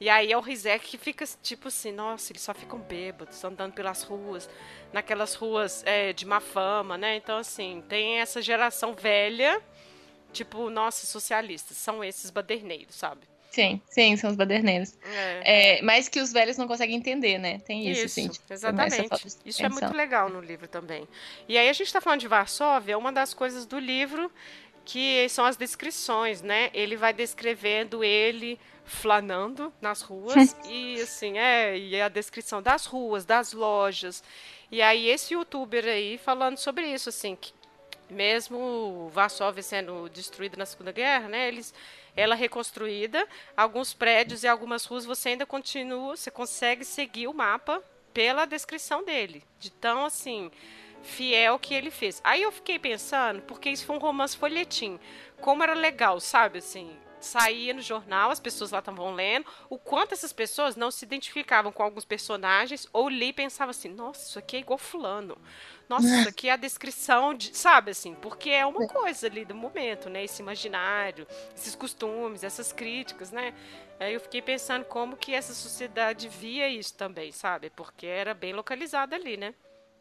E 0.02 0.10
aí 0.10 0.34
é 0.34 0.38
o 0.38 0.42
Rizek 0.42 0.86
que 0.86 0.98
fica 0.98 1.26
tipo 1.42 1.70
assim, 1.70 1.94
nossa, 1.94 2.34
eles 2.34 2.42
só 2.42 2.54
ficam 2.54 2.78
bêbados, 2.78 3.42
andando 3.46 3.72
pelas 3.72 4.04
ruas, 4.04 4.50
naquelas 4.92 5.34
ruas 5.34 5.82
é, 5.86 6.12
de 6.12 6.26
má 6.26 6.42
fama, 6.42 6.98
né? 6.98 7.16
Então 7.16 7.38
assim, 7.38 7.82
tem 7.88 8.20
essa 8.20 8.42
geração 8.42 8.94
velha, 8.94 9.62
tipo, 10.34 10.70
nossa, 10.70 11.08
socialistas, 11.08 11.78
são 11.78 12.04
esses 12.04 12.30
baderneiros, 12.30 12.96
sabe? 12.96 13.22
Sim, 13.58 13.82
sim, 13.90 14.16
são 14.18 14.30
os 14.30 14.36
baderneiros. 14.36 14.94
É. 15.04 15.78
É, 15.78 15.82
mas 15.82 16.08
que 16.08 16.20
os 16.20 16.32
velhos 16.32 16.58
não 16.58 16.68
conseguem 16.68 16.96
entender, 16.96 17.40
né? 17.40 17.58
Tem 17.58 17.90
isso, 17.90 18.06
isso 18.06 18.14
sim. 18.14 18.28
Tipo, 18.28 18.54
exatamente. 18.54 19.10
Isso 19.44 19.66
é 19.66 19.70
muito 19.70 19.98
legal 19.98 20.30
no 20.30 20.40
livro 20.40 20.68
também. 20.68 21.08
E 21.50 21.58
aí 21.58 21.68
a 21.68 21.74
gente 21.74 21.88
está 21.88 22.00
falando 22.00 22.20
de 22.20 22.28
Varsóvia, 22.28 22.96
uma 22.96 23.12
das 23.12 23.34
coisas 23.34 23.66
do 23.66 23.80
livro 23.80 24.32
que 24.86 25.28
são 25.30 25.44
as 25.44 25.58
descrições, 25.58 26.44
né? 26.44 26.70
Ele 26.72 26.96
vai 26.96 27.12
descrevendo 27.14 28.04
ele 28.04 28.60
flanando 28.86 29.74
nas 29.82 30.04
ruas 30.04 30.56
e 30.70 31.02
assim, 31.02 31.40
é, 31.40 31.76
e 31.76 32.00
a 32.00 32.08
descrição 32.10 32.62
das 32.62 32.86
ruas, 32.86 33.26
das 33.26 33.54
lojas. 33.54 34.24
E 34.72 34.84
aí 34.84 35.10
esse 35.10 35.34
youtuber 35.34 35.84
aí 35.84 36.20
falando 36.20 36.60
sobre 36.60 36.86
isso, 36.86 37.10
assim, 37.10 37.36
que 37.36 37.52
mesmo 38.08 39.10
Varsóvia 39.12 39.64
sendo 39.64 40.08
destruída 40.10 40.56
na 40.58 40.66
Segunda 40.68 40.92
Guerra, 40.92 41.28
né? 41.28 41.48
Eles 41.48 41.74
ela 42.18 42.36
reconstruída, 42.36 43.26
alguns 43.56 43.94
prédios 43.94 44.44
e 44.44 44.48
algumas 44.48 44.84
ruas 44.84 45.06
você 45.06 45.30
ainda 45.30 45.46
continua, 45.46 46.18
você 46.18 46.32
consegue 46.32 46.84
seguir 46.84 47.28
o 47.28 47.34
mapa 47.34 47.82
pela 48.14 48.46
descrição 48.46 49.06
dele, 49.06 49.44
de 49.60 49.70
tão 49.70 50.04
assim 50.04 50.52
fiel 51.04 51.60
que 51.60 51.74
ele 51.74 51.92
fez. 51.92 52.20
Aí 52.24 52.42
eu 52.42 52.52
fiquei 52.52 52.80
pensando, 52.80 53.42
porque 53.44 53.70
isso 53.70 53.86
foi 53.86 53.96
um 53.96 54.00
romance 54.00 54.36
folhetim, 54.36 55.00
como 55.40 55.64
era 55.64 55.74
legal, 55.74 56.20
sabe, 56.20 56.58
assim, 56.58 56.98
saía 57.20 57.74
no 57.74 57.82
jornal, 57.82 58.32
as 58.32 58.40
pessoas 58.40 58.72
lá 58.72 58.80
estavam 58.80 59.14
lendo, 59.14 59.46
o 59.70 59.78
quanto 59.78 60.14
essas 60.14 60.34
pessoas 60.34 60.76
não 60.76 60.92
se 60.92 61.06
identificavam 61.06 61.72
com 61.72 61.84
alguns 61.84 62.06
personagens, 62.06 62.88
ou 62.94 63.10
li 63.10 63.30
e 63.30 63.34
pensava 63.34 63.72
assim, 63.72 63.90
nossa, 63.90 64.28
isso 64.28 64.40
aqui 64.40 64.58
é 64.58 64.60
igual 64.60 64.78
fulano. 64.78 65.38
Nossa, 65.90 66.08
isso 66.08 66.30
aqui 66.30 66.50
é 66.50 66.52
a 66.52 66.58
descrição 66.58 67.34
de. 67.34 67.56
Sabe 67.56 67.92
assim? 67.92 68.14
Porque 68.14 68.50
é 68.50 68.66
uma 68.66 68.86
coisa 68.88 69.28
ali 69.28 69.46
do 69.46 69.56
momento, 69.56 70.10
né? 70.10 70.22
Esse 70.22 70.42
imaginário, 70.42 71.26
esses 71.56 71.76
costumes, 71.76 72.44
essas 72.44 72.74
críticas, 72.74 73.32
né? 73.32 73.54
Aí 73.98 74.14
eu 74.14 74.20
fiquei 74.20 74.42
pensando 74.42 74.84
como 74.84 75.16
que 75.16 75.34
essa 75.34 75.54
sociedade 75.54 76.28
via 76.28 76.70
isso 76.70 76.94
também, 76.94 77.32
sabe? 77.32 77.70
Porque 77.70 78.06
era 78.06 78.34
bem 78.34 78.52
localizada 78.54 79.16
ali, 79.16 79.38
né? 79.38 79.54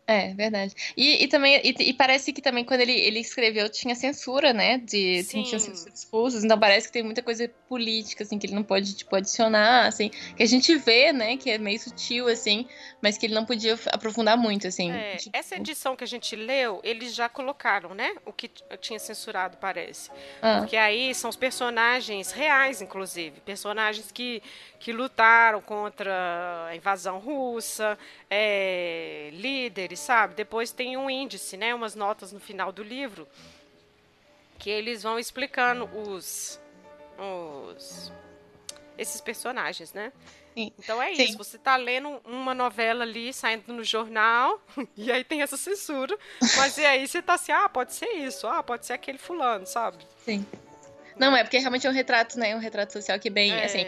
É, 0.09 0.33
verdade. 0.35 0.73
E, 0.97 1.25
e 1.25 1.27
também, 1.27 1.61
e, 1.65 1.75
e, 1.91 1.93
parece 1.93 2.33
que 2.33 2.41
também 2.41 2.65
quando 2.65 2.81
ele, 2.81 2.93
ele 2.93 3.19
escreveu 3.19 3.69
tinha 3.69 3.95
censura, 3.97 4.53
né? 4.53 4.79
De 4.79 5.25
Sim. 5.25 5.43
tinha 5.43 5.59
censura 5.59 5.93
expulsos, 5.93 6.45
então 6.45 6.57
parece 6.59 6.87
que 6.87 6.93
tem 6.93 7.03
muita 7.03 7.23
coisa 7.23 7.51
política, 7.69 8.23
assim, 8.23 8.39
que 8.39 8.47
ele 8.47 8.55
não 8.55 8.63
pode, 8.63 8.95
tipo, 8.95 9.17
adicionar, 9.17 9.87
assim, 9.87 10.11
que 10.37 10.43
a 10.45 10.47
gente 10.47 10.77
vê, 10.77 11.13
né, 11.13 11.37
que 11.37 11.51
é 11.51 11.59
meio 11.59 11.81
sutil, 11.81 12.29
assim, 12.29 12.69
mas 13.03 13.19
que 13.19 13.27
ele 13.27 13.35
não 13.35 13.45
podia 13.45 13.77
aprofundar 13.93 14.37
muito, 14.37 14.69
assim. 14.69 14.93
É, 14.93 15.17
tipo... 15.17 15.37
Essa 15.37 15.57
edição 15.57 15.97
que 15.97 16.05
a 16.05 16.07
gente 16.07 16.37
leu, 16.37 16.81
eles 16.85 17.13
já 17.13 17.29
colocaram, 17.29 17.93
né? 17.93 18.15
O 18.25 18.33
que 18.33 18.49
tinha 18.81 19.01
censurado, 19.01 19.57
parece. 19.57 20.11
Ah. 20.41 20.59
Porque 20.59 20.77
aí 20.77 21.15
são 21.15 21.29
os 21.29 21.37
personagens 21.37 22.31
reais, 22.31 22.81
inclusive. 22.81 23.41
Personagens 23.41 24.13
que, 24.13 24.41
que 24.79 24.93
lutaram 24.93 25.61
contra 25.61 26.67
a 26.69 26.77
invasão 26.77 27.19
russa, 27.19 27.99
é, 28.31 29.31
líderes, 29.33 29.96
sabe? 29.97 30.35
Depois 30.35 30.71
tem 30.71 30.97
um 30.97 31.09
índice, 31.09 31.57
né? 31.57 31.75
Umas 31.75 31.95
notas 31.95 32.33
no 32.33 32.41
final 32.41 32.73
do 32.73 32.83
livro 32.83 33.27
que 34.59 34.71
eles 34.71 35.03
vão 35.03 35.19
explicando 35.19 35.85
os, 35.95 36.61
os 37.19 38.13
esses 38.97 39.21
personagens, 39.21 39.93
né? 39.93 40.13
Sim. 40.55 40.73
Então 40.79 41.03
é 41.03 41.15
Sim. 41.15 41.25
isso, 41.25 41.39
você 41.39 41.59
tá 41.59 41.77
lendo 41.77 42.21
uma 42.25 42.55
novela 42.55 43.05
ali, 43.05 43.33
saindo 43.33 43.73
no 43.73 43.85
jornal, 43.85 44.61
e 44.97 45.13
aí 45.13 45.23
tem 45.23 45.43
essa 45.43 45.57
censura, 45.57 46.17
mas 46.57 46.79
e 46.79 46.85
aí 46.87 47.07
você 47.07 47.21
tá 47.21 47.35
assim, 47.35 47.53
ah, 47.53 47.69
pode 47.69 47.93
ser 47.93 48.09
isso, 48.13 48.47
ah, 48.47 48.63
pode 48.63 48.87
ser 48.87 48.95
aquele 48.95 49.19
fulano, 49.19 49.67
sabe? 49.67 49.99
Sim. 50.25 50.47
Não, 51.19 51.37
é 51.37 51.43
porque 51.43 51.59
realmente 51.59 51.87
é 51.87 51.91
um 51.91 51.95
retrato, 51.95 52.39
né? 52.39 52.55
Um 52.57 52.59
retrato 52.59 52.93
social 52.93 53.19
que 53.19 53.29
bem, 53.29 53.53
é... 53.53 53.65
assim, 53.65 53.87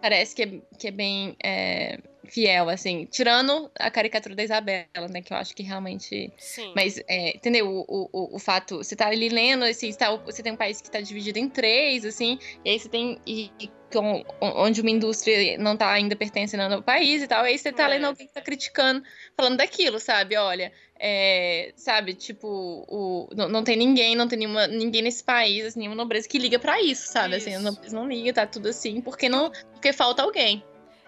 parece 0.00 0.34
que 0.34 0.42
é, 0.42 0.60
que 0.78 0.88
é 0.88 0.90
bem 0.90 1.36
é, 1.42 1.98
fiel, 2.26 2.68
assim. 2.68 3.06
Tirando 3.06 3.70
a 3.78 3.90
caricatura 3.90 4.34
da 4.34 4.42
Isabela, 4.42 5.08
né? 5.10 5.22
Que 5.22 5.32
eu 5.32 5.36
acho 5.36 5.54
que 5.54 5.62
realmente. 5.62 6.32
Sim. 6.38 6.72
Mas, 6.74 7.00
é, 7.08 7.36
entendeu? 7.36 7.68
O, 7.68 8.08
o, 8.12 8.36
o 8.36 8.38
fato. 8.38 8.78
Você 8.78 8.94
tá 8.94 9.08
ali 9.08 9.28
lendo, 9.28 9.64
assim, 9.64 9.90
você, 9.90 9.98
tá, 9.98 10.14
você 10.16 10.42
tem 10.42 10.52
um 10.52 10.56
país 10.56 10.80
que 10.80 10.90
tá 10.90 11.00
dividido 11.00 11.38
em 11.38 11.48
três, 11.48 12.04
assim, 12.04 12.38
e 12.64 12.70
aí 12.70 12.78
você 12.78 12.88
tem. 12.88 13.18
E, 13.26 13.50
e 13.60 13.70
com, 13.92 14.24
onde 14.40 14.80
uma 14.80 14.90
indústria 14.90 15.56
não 15.58 15.76
tá 15.76 15.90
ainda 15.90 16.16
pertencendo 16.16 16.74
ao 16.74 16.82
país 16.82 17.22
e 17.22 17.26
tal, 17.26 17.44
aí 17.44 17.56
você 17.56 17.72
tá 17.72 17.84
é. 17.84 17.88
lendo 17.88 18.06
alguém 18.06 18.26
que 18.26 18.32
tá 18.32 18.40
criticando, 18.40 19.02
falando 19.36 19.56
daquilo, 19.56 19.98
sabe? 19.98 20.36
Olha. 20.36 20.72
É, 20.98 21.74
sabe, 21.76 22.14
tipo, 22.14 22.48
o, 22.48 23.28
não, 23.36 23.50
não, 23.50 23.62
tem 23.62 23.76
ninguém, 23.76 24.16
não 24.16 24.26
tem 24.26 24.38
nenhuma, 24.38 24.66
ninguém 24.66 25.02
nesse 25.02 25.22
país, 25.22 25.66
assim, 25.66 25.80
nenhuma 25.80 25.94
nobreza 25.94 26.26
que 26.26 26.38
liga 26.38 26.58
para 26.58 26.80
isso, 26.80 27.12
sabe? 27.12 27.36
Isso. 27.36 27.48
Assim, 27.48 27.56
a 27.56 27.60
nobreza 27.60 27.94
não 27.94 28.08
liga, 28.08 28.32
tá 28.32 28.46
tudo 28.46 28.70
assim, 28.70 29.02
porque 29.02 29.28
não, 29.28 29.52
porque 29.74 29.92
falta 29.92 30.22
alguém. 30.22 30.64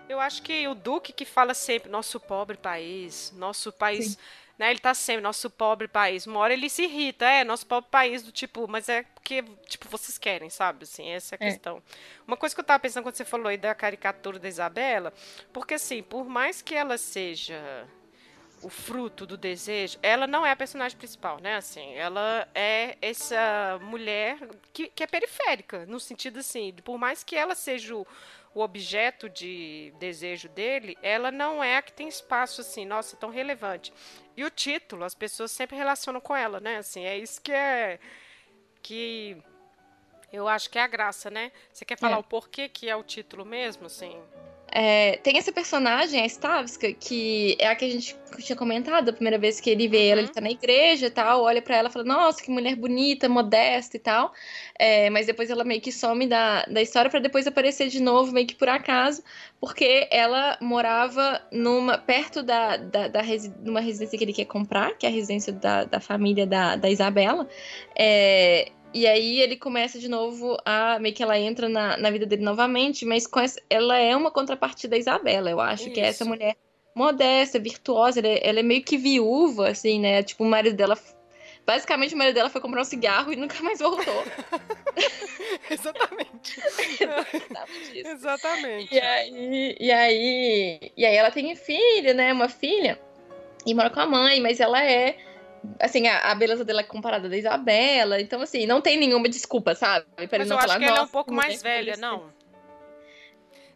Eu 0.09 0.21
acho 0.21 0.43
que 0.43 0.67
o 0.67 0.75
Duque 0.75 1.13
que 1.13 1.25
fala 1.25 1.55
sempre, 1.55 1.91
nosso 1.91 2.19
pobre 2.19 2.57
país, 2.57 3.33
nosso 3.37 3.73
país. 3.73 4.13
Sim. 4.13 4.17
Né, 4.59 4.73
ele 4.73 4.81
tá 4.81 4.93
sempre, 4.93 5.23
nosso 5.23 5.49
pobre 5.49 5.87
país. 5.87 6.27
Uma 6.27 6.41
hora 6.41 6.53
ele 6.53 6.69
se 6.69 6.83
irrita, 6.83 7.25
é, 7.25 7.45
nosso 7.45 7.65
pobre 7.65 7.89
país, 7.89 8.25
do 8.25 8.33
tipo, 8.33 8.67
mas 8.67 8.89
é 8.89 9.05
porque, 9.15 9.45
tipo, 9.69 9.89
vocês 9.89 10.19
querem, 10.19 10.51
sabe? 10.51 10.83
Assim, 10.83 11.09
essa 11.11 11.37
é 11.37 11.39
a 11.41 11.47
é. 11.47 11.51
questão. 11.51 11.81
Uma 12.27 12.37
coisa 12.37 12.57
que 12.57 12.61
eu 12.61 12.65
tava 12.65 12.81
pensando 12.81 13.05
quando 13.05 13.15
você 13.15 13.25
falou 13.25 13.47
aí 13.47 13.57
da 13.57 13.73
caricatura 13.73 14.37
da 14.37 14.49
Isabela, 14.49 15.13
porque 15.53 15.75
assim, 15.75 16.03
por 16.03 16.29
mais 16.29 16.61
que 16.61 16.75
ela 16.75 16.99
seja 16.99 17.87
o 18.63 18.69
fruto 18.69 19.25
do 19.25 19.37
desejo, 19.37 19.99
ela 20.03 20.27
não 20.27 20.45
é 20.45 20.51
a 20.51 20.57
personagem 20.57 20.99
principal, 20.99 21.39
né? 21.41 21.57
Assim, 21.57 21.95
ela 21.95 22.49
é 22.55 22.97
essa 23.01 23.79
mulher 23.83 24.39
que, 24.73 24.89
que 24.89 25.03
é 25.03 25.07
periférica, 25.07 25.87
no 25.87 26.01
sentido 26.01 26.41
assim, 26.41 26.75
por 26.85 26.99
mais 26.99 27.23
que 27.23 27.37
ela 27.37 27.55
seja 27.55 27.95
o, 27.95 28.07
o 28.59 28.61
objeto 28.61 29.29
de 29.29 29.95
desejo 30.01 30.49
dele, 30.49 30.99
ela 31.01 31.31
não 31.31 31.63
é 31.63 31.77
a 31.77 31.83
que 31.83 31.93
tem 31.93 32.09
espaço 32.09 32.61
assim, 32.61 32.85
nossa, 32.85 33.17
tão 33.17 33.31
relevante. 33.31 33.93
E 34.37 34.45
o 34.45 34.51
título, 34.51 35.05
as 35.05 35.15
pessoas 35.15 35.53
sempre 35.53 35.77
relacionam 35.77 36.21
com 36.21 36.35
ela, 36.35 36.59
né? 36.59 36.79
Assim, 36.79 37.05
é 37.05 37.17
isso 37.17 37.41
que 37.41 37.53
é 37.53 38.01
que 38.83 39.37
eu 40.33 40.49
acho 40.49 40.69
que 40.71 40.79
é 40.79 40.83
a 40.83 40.89
graça, 40.89 41.31
né? 41.31 41.53
Você 41.73 41.85
quer 41.85 41.97
falar 41.97 42.17
é. 42.17 42.19
o 42.19 42.25
porquê 42.25 42.69
que 42.69 42.89
é 42.89 42.97
o 42.97 43.05
título 43.05 43.45
mesmo, 43.45 43.87
assim? 43.87 44.21
É, 44.71 45.17
tem 45.23 45.39
essa 45.39 45.51
personagem, 45.51 46.21
a 46.21 46.27
Stavska, 46.27 46.93
que 46.93 47.57
é 47.59 47.69
a 47.69 47.75
que 47.75 47.85
a 47.87 47.91
gente 47.91 48.17
tinha 48.39 48.57
comentado 48.57 49.09
a 49.09 49.13
primeira 49.13 49.39
vez 49.39 49.61
que 49.61 49.71
ele 49.71 49.89
vê 49.89 49.99
uhum. 49.99 50.11
ela, 50.13 50.21
ele 50.21 50.29
tá 50.29 50.41
na 50.41 50.51
igreja 50.51 51.07
e 51.07 51.11
tal, 51.11 51.43
olha 51.43 51.63
para 51.63 51.77
ela 51.77 51.89
e 51.89 51.93
fala, 51.93 52.05
nossa, 52.05 52.43
que 52.43 52.51
mulher 52.51 52.77
bonita, 52.77 53.29
modesta 53.29 53.97
e 53.97 54.01
tal. 54.01 54.33
É, 54.79 55.09
mas 55.11 55.27
depois 55.27 55.49
ela 55.51 55.65
meio 55.65 55.81
que 55.81 55.91
some 55.91 56.27
da, 56.27 56.65
da 56.65 56.83
história 56.83 57.11
para 57.11 57.21
depois 57.21 57.47
aparecer 57.47 57.89
de 57.89 58.01
novo, 58.01 58.33
meio 58.33 58.47
que 58.47 58.55
por 58.55 58.69
acaso, 58.69 59.23
porque 59.61 60.07
ela 60.11 60.59
morava 60.61 61.41
numa 61.51 61.97
perto 61.99 62.43
da, 62.43 62.77
da, 62.77 63.09
da 63.09 63.23
resi, 63.23 63.53
numa 63.63 63.81
residência 63.81 64.19
que 64.19 64.25
ele 64.25 64.33
quer 64.33 64.45
comprar, 64.45 64.97
que 64.99 65.07
é 65.07 65.09
a 65.09 65.13
residência 65.13 65.53
da, 65.53 65.85
da 65.85 66.01
família 66.01 66.47
da, 66.47 66.77
da 66.77 66.91
Isabela. 66.91 67.49
É, 67.99 68.71
e 68.93 69.07
aí 69.07 69.41
ele 69.41 69.57
começa 69.57 69.99
de 69.99 70.09
novo 70.09 70.57
a. 70.65 70.99
meio 70.99 71.15
que 71.15 71.23
ela 71.23 71.39
entra 71.39 71.69
na, 71.69 71.97
na 71.97 72.11
vida 72.11 72.25
dele 72.27 72.43
novamente, 72.43 73.05
mas 73.05 73.27
com 73.27 73.41
essa, 73.41 73.61
ela 73.69 73.99
é 73.99 74.17
uma 74.17 74.31
contrapartida 74.31 74.93
da 74.93 74.99
Isabela, 74.99 75.51
eu 75.51 75.61
acho, 75.61 75.85
Isso. 75.85 75.93
que 75.93 76.01
é 76.01 76.07
essa 76.07 76.25
mulher 76.25 76.57
modesta, 76.95 77.59
virtuosa, 77.59 78.19
ela 78.19 78.29
é, 78.29 78.49
ela 78.49 78.61
é, 78.61 78.63
meio 78.63 78.83
que 78.83 78.97
viúva, 78.97 79.69
assim, 79.69 80.01
né? 80.01 80.23
Tipo, 80.23 80.45
o 80.45 80.47
marido 80.47 80.77
dela. 80.77 80.99
Basicamente, 81.65 82.15
o 82.15 82.19
marido 82.19 82.35
dela 82.35 82.49
foi 82.49 82.63
comprar 82.63 82.81
um 82.81 82.85
cigarro 82.85 83.31
e 83.31 83.37
nunca 83.37 83.63
mais 83.63 83.79
voltou. 83.79 84.25
Exatamente. 85.71 86.59
Exatamente. 87.95 88.95
E 88.95 88.99
aí, 88.99 89.77
e 89.79 89.93
aí. 89.93 90.93
E 90.97 91.05
aí 91.05 91.15
ela 91.15 91.31
tem 91.31 91.55
filha, 91.55 92.15
né? 92.15 92.33
Uma 92.33 92.49
filha. 92.49 92.99
E 93.67 93.75
mora 93.75 93.91
com 93.91 94.01
a 94.01 94.07
mãe, 94.07 94.41
mas 94.41 94.61
ela 94.61 94.83
é 94.83 95.19
assim, 95.79 96.07
a, 96.07 96.31
a, 96.31 96.35
beleza 96.35 96.65
dela 96.65 96.81
é 96.81 96.85
comparada 96.85 97.29
da 97.29 97.37
Isabela. 97.37 98.21
Então, 98.21 98.41
assim, 98.41 98.67
não 98.67 98.81
tem 98.81 98.97
nenhuma 98.97 99.29
desculpa, 99.29 99.75
sabe? 99.75 100.07
Pra 100.29 100.39
Mas 100.39 100.51
eu 100.51 100.59
acho 100.59 100.79
que 100.79 100.85
ela 100.85 100.99
é 100.99 101.03
um 101.03 101.09
pouco 101.09 101.33
mais 101.33 101.63
velha, 101.63 101.97
não? 101.97 102.31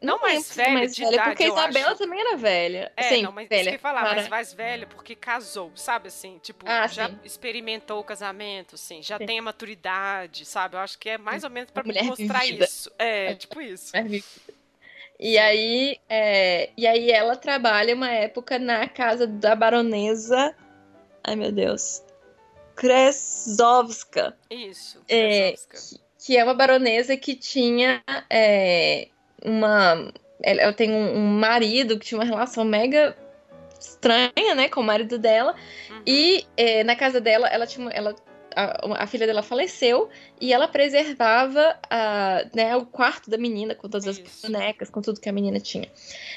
Não, 0.03 0.17
não 0.17 0.21
mais 0.21 0.55
velha 0.55 0.73
mais 0.73 0.97
velha, 0.97 1.15
idade, 1.15 1.31
porque 1.31 1.45
a 1.45 1.49
Isabela 1.49 1.89
acho. 1.91 1.99
também 1.99 2.21
era 2.21 2.37
velha. 2.37 2.93
É, 2.97 3.03
Sim, 3.05 3.23
não, 3.23 3.31
mas 3.31 3.49
velha, 3.49 3.71
que 3.71 3.79
falar, 3.79 4.03
para... 4.03 4.15
mas 4.17 4.29
mais 4.29 4.53
velha 4.53 4.87
porque 4.87 5.15
casou, 5.15 5.71
sabe 5.77 6.09
assim? 6.09 6.41
Tipo, 6.43 6.65
ah, 6.69 6.89
já 6.89 7.09
sim. 7.09 7.19
experimentou 7.25 8.01
o 8.01 8.05
casamento, 8.05 8.75
assim, 8.75 9.01
já 9.01 9.17
sim. 9.17 9.27
tem 9.27 9.39
a 9.39 9.43
maturidade, 9.43 10.45
sabe? 10.45 10.75
Eu 10.75 10.81
acho 10.81 10.99
que 10.99 11.09
é 11.09 11.19
mais 11.19 11.45
ou 11.45 11.51
menos 11.51 11.71
para 11.71 11.85
mostrar 11.85 12.41
vivida. 12.41 12.65
isso. 12.65 12.91
É, 12.99 13.31
é, 13.31 13.35
tipo 13.37 13.61
isso. 13.61 13.93
E 15.21 15.39
aí, 15.39 16.01
é, 16.09 16.71
e 16.77 16.85
aí 16.85 17.13
ela 17.13 17.37
trabalha 17.37 17.95
uma 17.95 18.11
época 18.11 18.59
na 18.59 18.89
casa 18.89 19.25
da 19.25 19.55
baronesa 19.55 20.53
Ai, 21.25 21.37
meu 21.37 21.53
Deus. 21.53 22.03
Kresovska. 22.75 24.37
Isso. 24.51 25.01
É, 25.09 25.53
que, 25.53 26.01
que, 26.27 26.37
é 26.37 26.45
uma 26.45 26.55
baronesa 26.55 27.17
que 27.17 27.35
tinha 27.35 28.03
é, 28.31 29.09
uma. 29.45 30.13
Ela 30.43 30.73
tem 30.73 30.91
um, 30.91 31.17
um, 31.17 31.39
marido 31.39 31.99
que 31.99 32.07
tinha 32.07 32.19
uma 32.19 32.27
relação 32.27 32.65
mega 32.65 33.17
estranha, 33.79 34.55
né, 34.57 34.69
com 34.69 34.81
o 34.81 34.85
marido 34.85 35.19
dela. 35.19 35.55
Uhum. 35.91 36.03
E 36.07 36.47
é, 36.57 36.83
na 36.83 36.97
casa 36.97 37.21
dela, 37.21 37.49
ela 37.49 37.67
tinha. 37.67 37.89
Ela 37.91 38.15
a, 38.55 39.03
a, 39.03 39.07
filha 39.07 39.27
dela 39.27 39.43
faleceu 39.43 40.09
e 40.41 40.53
ela 40.53 40.69
preservava 40.69 41.77
a, 41.89 42.45
né, 42.55 42.77
o 42.77 42.87
quarto 42.87 43.31
da 43.31 43.39
menina 43.39 43.75
com 43.75 43.89
todas 43.89 44.07
Isso. 44.07 44.23
as 44.23 44.51
bonecas, 44.51 44.91
com 44.91 45.01
tudo 45.01 45.21
que 45.21 45.29
a 45.29 45.33
menina 45.33 45.61
tinha. 45.61 45.89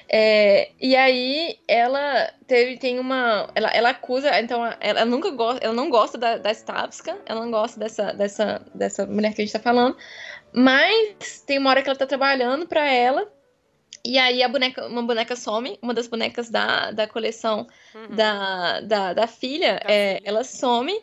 É, 0.09 0.71
e 0.79 0.95
aí 0.95 1.57
ela 1.67 2.31
teve, 2.47 2.77
tem 2.77 2.99
uma. 2.99 3.49
Ela, 3.55 3.69
ela 3.69 3.89
acusa, 3.89 4.39
então 4.39 4.61
ela 4.79 5.05
nunca 5.05 5.29
gosta, 5.31 5.63
ela 5.63 5.73
não 5.73 5.89
gosta 5.89 6.17
da, 6.17 6.37
da 6.37 6.51
Stavska, 6.51 7.17
ela 7.25 7.41
não 7.41 7.51
gosta 7.51 7.79
dessa, 7.79 8.13
dessa, 8.13 8.65
dessa 8.73 9.05
mulher 9.05 9.33
que 9.33 9.41
a 9.41 9.45
gente 9.45 9.53
tá 9.53 9.59
falando. 9.59 9.95
Mas 10.53 11.41
tem 11.45 11.57
uma 11.57 11.69
hora 11.69 11.81
que 11.81 11.89
ela 11.89 11.97
tá 11.97 12.05
trabalhando 12.05 12.65
para 12.65 12.89
ela 12.89 13.29
e 14.05 14.19
aí 14.19 14.43
a 14.43 14.47
boneca, 14.47 14.85
uma 14.85 15.01
boneca 15.01 15.35
some, 15.35 15.79
uma 15.81 15.91
das 15.91 16.07
bonecas 16.07 16.47
da, 16.51 16.91
da 16.91 17.07
coleção 17.07 17.65
uhum. 17.95 18.15
da, 18.15 18.79
da, 18.81 19.13
da, 19.13 19.25
filha, 19.25 19.81
da 19.83 19.91
é, 19.91 20.17
filha, 20.17 20.21
ela 20.23 20.43
some. 20.43 20.93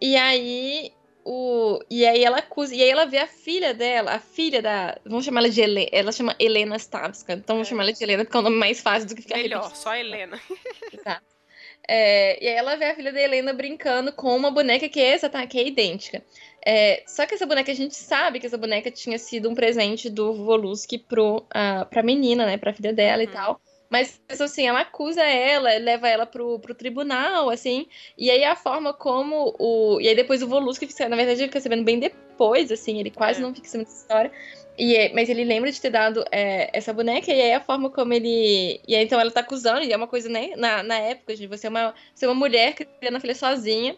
E 0.00 0.16
aí 0.16 0.92
o 1.24 1.80
e 1.90 2.06
aí 2.06 2.24
ela 2.24 2.38
acusa, 2.38 2.74
e 2.74 2.82
aí 2.82 2.88
ela 2.88 3.04
vê 3.04 3.18
a 3.18 3.26
filha 3.26 3.74
dela, 3.74 4.12
a 4.12 4.18
filha 4.18 4.62
da, 4.62 4.98
vamos 5.04 5.24
chamar 5.24 5.40
ela 5.40 5.50
de 5.50 5.60
Helena, 5.60 5.88
ela 5.92 6.12
chama 6.12 6.34
Helena 6.38 6.76
Stavska. 6.76 7.34
Então 7.34 7.56
vamos 7.56 7.68
é. 7.68 7.70
chamar 7.70 7.82
ela 7.82 7.92
de 7.92 8.02
Helena 8.02 8.24
porque 8.24 8.36
é 8.36 8.40
o 8.40 8.42
nome 8.42 8.56
mais 8.56 8.80
fácil 8.80 9.08
do 9.08 9.14
que 9.14 9.22
ficar 9.22 9.36
Melhor, 9.36 9.62
repetindo. 9.62 9.82
só 9.82 9.94
Helena. 9.94 10.40
Tá. 11.04 11.20
É, 11.90 12.44
e 12.44 12.46
aí 12.46 12.54
ela 12.54 12.76
vê 12.76 12.84
a 12.84 12.94
filha 12.94 13.10
da 13.10 13.20
Helena 13.20 13.54
brincando 13.54 14.12
com 14.12 14.36
uma 14.36 14.50
boneca 14.50 14.88
que 14.90 15.00
é 15.00 15.12
essa, 15.12 15.30
tá? 15.30 15.46
Que 15.46 15.58
é 15.58 15.66
idêntica. 15.66 16.22
É, 16.64 17.02
só 17.06 17.24
que 17.24 17.34
essa 17.34 17.46
boneca, 17.46 17.72
a 17.72 17.74
gente 17.74 17.94
sabe 17.94 18.38
que 18.38 18.46
essa 18.46 18.58
boneca 18.58 18.90
tinha 18.90 19.18
sido 19.18 19.48
um 19.48 19.54
presente 19.54 20.10
do 20.10 20.34
Voluski 20.34 20.98
pro, 20.98 21.38
uh, 21.38 21.86
pra 21.88 22.02
menina, 22.02 22.44
né? 22.44 22.58
Pra 22.58 22.74
filha 22.74 22.92
dela 22.92 23.22
uhum. 23.22 23.28
e 23.28 23.32
tal. 23.32 23.60
Mas, 23.90 24.20
assim, 24.28 24.66
ela 24.66 24.80
acusa 24.80 25.22
ela, 25.22 25.76
leva 25.78 26.08
ela 26.08 26.26
pro, 26.26 26.58
pro 26.58 26.74
tribunal, 26.74 27.48
assim. 27.48 27.86
E 28.18 28.30
aí 28.30 28.44
a 28.44 28.54
forma 28.54 28.92
como 28.92 29.54
o. 29.58 29.98
E 30.00 30.08
aí 30.08 30.14
depois 30.14 30.42
o 30.42 30.48
Voluski, 30.48 30.86
na 31.08 31.16
verdade, 31.16 31.40
ele 31.40 31.48
fica 31.48 31.60
sabendo 31.60 31.84
bem 31.84 31.98
depois, 31.98 32.70
assim, 32.70 33.00
ele 33.00 33.10
quase 33.10 33.40
é. 33.40 33.42
não 33.42 33.54
fica 33.54 33.66
sabendo 33.66 33.86
dessa 33.86 34.02
história. 34.02 34.32
E, 34.78 34.94
é, 34.94 35.12
mas 35.12 35.28
ele 35.28 35.42
lembra 35.42 35.72
de 35.72 35.80
ter 35.80 35.90
dado 35.90 36.22
é, 36.30 36.70
essa 36.76 36.92
boneca, 36.92 37.32
e 37.32 37.40
aí 37.40 37.52
a 37.52 37.60
forma 37.60 37.90
como 37.90 38.12
ele. 38.12 38.80
E 38.86 38.94
aí 38.94 39.04
então 39.04 39.18
ela 39.18 39.30
tá 39.30 39.40
acusando, 39.40 39.82
e 39.82 39.92
é 39.92 39.96
uma 39.96 40.06
coisa, 40.06 40.28
né? 40.28 40.50
Na, 40.56 40.82
na 40.82 40.98
época, 40.98 41.34
gente, 41.34 41.48
você 41.48 41.66
é 41.66 41.70
uma, 41.70 41.94
você 42.14 42.26
é 42.26 42.28
uma 42.28 42.34
mulher 42.34 42.74
criando 42.74 43.16
a 43.16 43.20
filha 43.20 43.34
sozinha. 43.34 43.96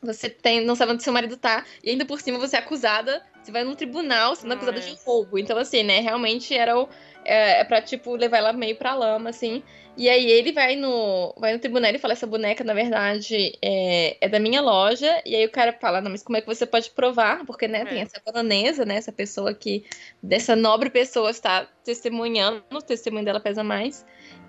Você 0.00 0.30
tem, 0.30 0.64
não 0.64 0.76
sabe 0.76 0.92
onde 0.92 1.02
seu 1.02 1.12
marido 1.12 1.36
tá, 1.36 1.64
e 1.82 1.90
ainda 1.90 2.06
por 2.06 2.20
cima 2.20 2.38
você 2.38 2.54
é 2.54 2.60
acusada, 2.60 3.20
você 3.48 3.52
vai 3.52 3.64
num 3.64 3.74
tribunal 3.74 4.36
sendo 4.36 4.52
acusada 4.52 4.78
de 4.78 4.94
roubo. 5.04 5.38
Então, 5.38 5.56
assim, 5.56 5.82
né, 5.82 6.00
realmente 6.00 6.54
era 6.54 6.78
o, 6.78 6.86
é, 7.24 7.60
é 7.60 7.64
pra, 7.64 7.80
tipo, 7.80 8.14
levar 8.14 8.38
ela 8.38 8.52
meio 8.52 8.76
pra 8.76 8.94
lama, 8.94 9.30
assim. 9.30 9.62
E 9.96 10.08
aí 10.08 10.30
ele 10.30 10.52
vai 10.52 10.76
no, 10.76 11.34
vai 11.38 11.52
no 11.54 11.58
tribunal 11.58 11.90
e 11.90 11.98
fala: 11.98 12.12
essa 12.12 12.26
boneca, 12.26 12.62
na 12.62 12.74
verdade, 12.74 13.52
é, 13.60 14.16
é 14.20 14.28
da 14.28 14.38
minha 14.38 14.60
loja. 14.60 15.22
E 15.24 15.34
aí 15.34 15.46
o 15.46 15.50
cara 15.50 15.72
fala: 15.72 16.00
não, 16.00 16.10
mas 16.10 16.22
como 16.22 16.36
é 16.36 16.40
que 16.40 16.46
você 16.46 16.66
pode 16.66 16.90
provar? 16.90 17.44
Porque, 17.46 17.66
né, 17.66 17.80
é. 17.80 17.84
tem 17.84 18.00
essa 18.02 18.20
baronesa, 18.24 18.84
né, 18.84 18.96
essa 18.96 19.10
pessoa 19.10 19.52
que, 19.54 19.84
dessa 20.22 20.54
nobre 20.54 20.90
pessoa 20.90 21.30
está 21.30 21.66
testemunhando, 21.82 22.62
o 22.72 22.82
testemunho 22.82 23.24
dela 23.24 23.40
pesa 23.40 23.64
mais. 23.64 24.04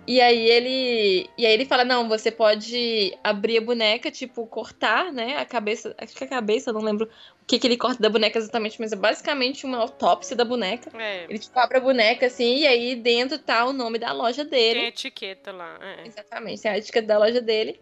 E 0.08 0.20
aí 0.20 0.50
ele. 0.50 1.30
E 1.38 1.46
aí 1.46 1.54
ele 1.54 1.66
fala: 1.66 1.86
não, 1.86 2.10
você 2.10 2.32
pode 2.32 3.18
abrir 3.24 3.58
a 3.58 3.62
boneca, 3.62 4.10
tipo, 4.10 4.46
cortar, 4.48 5.12
né? 5.12 5.38
A 5.38 5.46
cabeça. 5.46 5.96
Acho 5.98 6.16
que 6.16 6.24
a 6.24 6.28
cabeça, 6.28 6.74
não 6.74 6.82
lembro 6.82 7.08
o 7.42 7.46
que, 7.46 7.60
que 7.60 7.68
ele 7.68 7.78
corta 7.78 8.02
da 8.02 8.10
boneca 8.10 8.38
exatamente, 8.38 8.80
mas 8.80 8.92
é 8.92 8.96
basicamente 8.96 9.66
uma 9.66 9.78
autópsia 9.78 10.36
da 10.36 10.46
boneca. 10.46 10.92
É. 11.00 11.26
Ele 11.26 11.40
tipo, 11.40 11.58
abre 11.60 11.78
a 11.78 11.82
boneca 11.82 12.26
assim, 12.26 12.58
e 12.58 12.68
aí 12.68 12.96
dentro 12.96 13.38
tá 13.38 13.66
o 13.66 13.74
nome 13.74 14.00
da 14.00 14.12
loja 14.12 14.44
dele. 14.44 14.80
Tem 14.80 14.86
a 14.86 14.90
etiqueta 14.90 15.52
lá. 15.52 15.78
É. 15.82 16.08
Exatamente, 16.08 16.62
tem 16.62 16.72
a 16.72 16.78
etiqueta 16.78 17.08
da 17.08 17.18
loja 17.18 17.42
dele. 17.42 17.80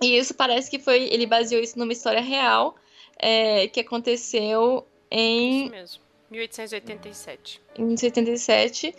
E 0.00 0.16
isso 0.16 0.34
parece 0.34 0.70
que 0.70 0.78
foi. 0.78 1.04
Ele 1.04 1.26
baseou 1.26 1.62
isso 1.62 1.78
numa 1.78 1.92
história 1.92 2.20
real 2.20 2.76
é, 3.18 3.68
que 3.68 3.80
aconteceu 3.80 4.86
em. 5.10 5.64
Isso 5.64 5.70
mesmo. 5.70 6.02
1887. 6.30 7.60
Em 7.76 7.84
1887. 7.84 8.94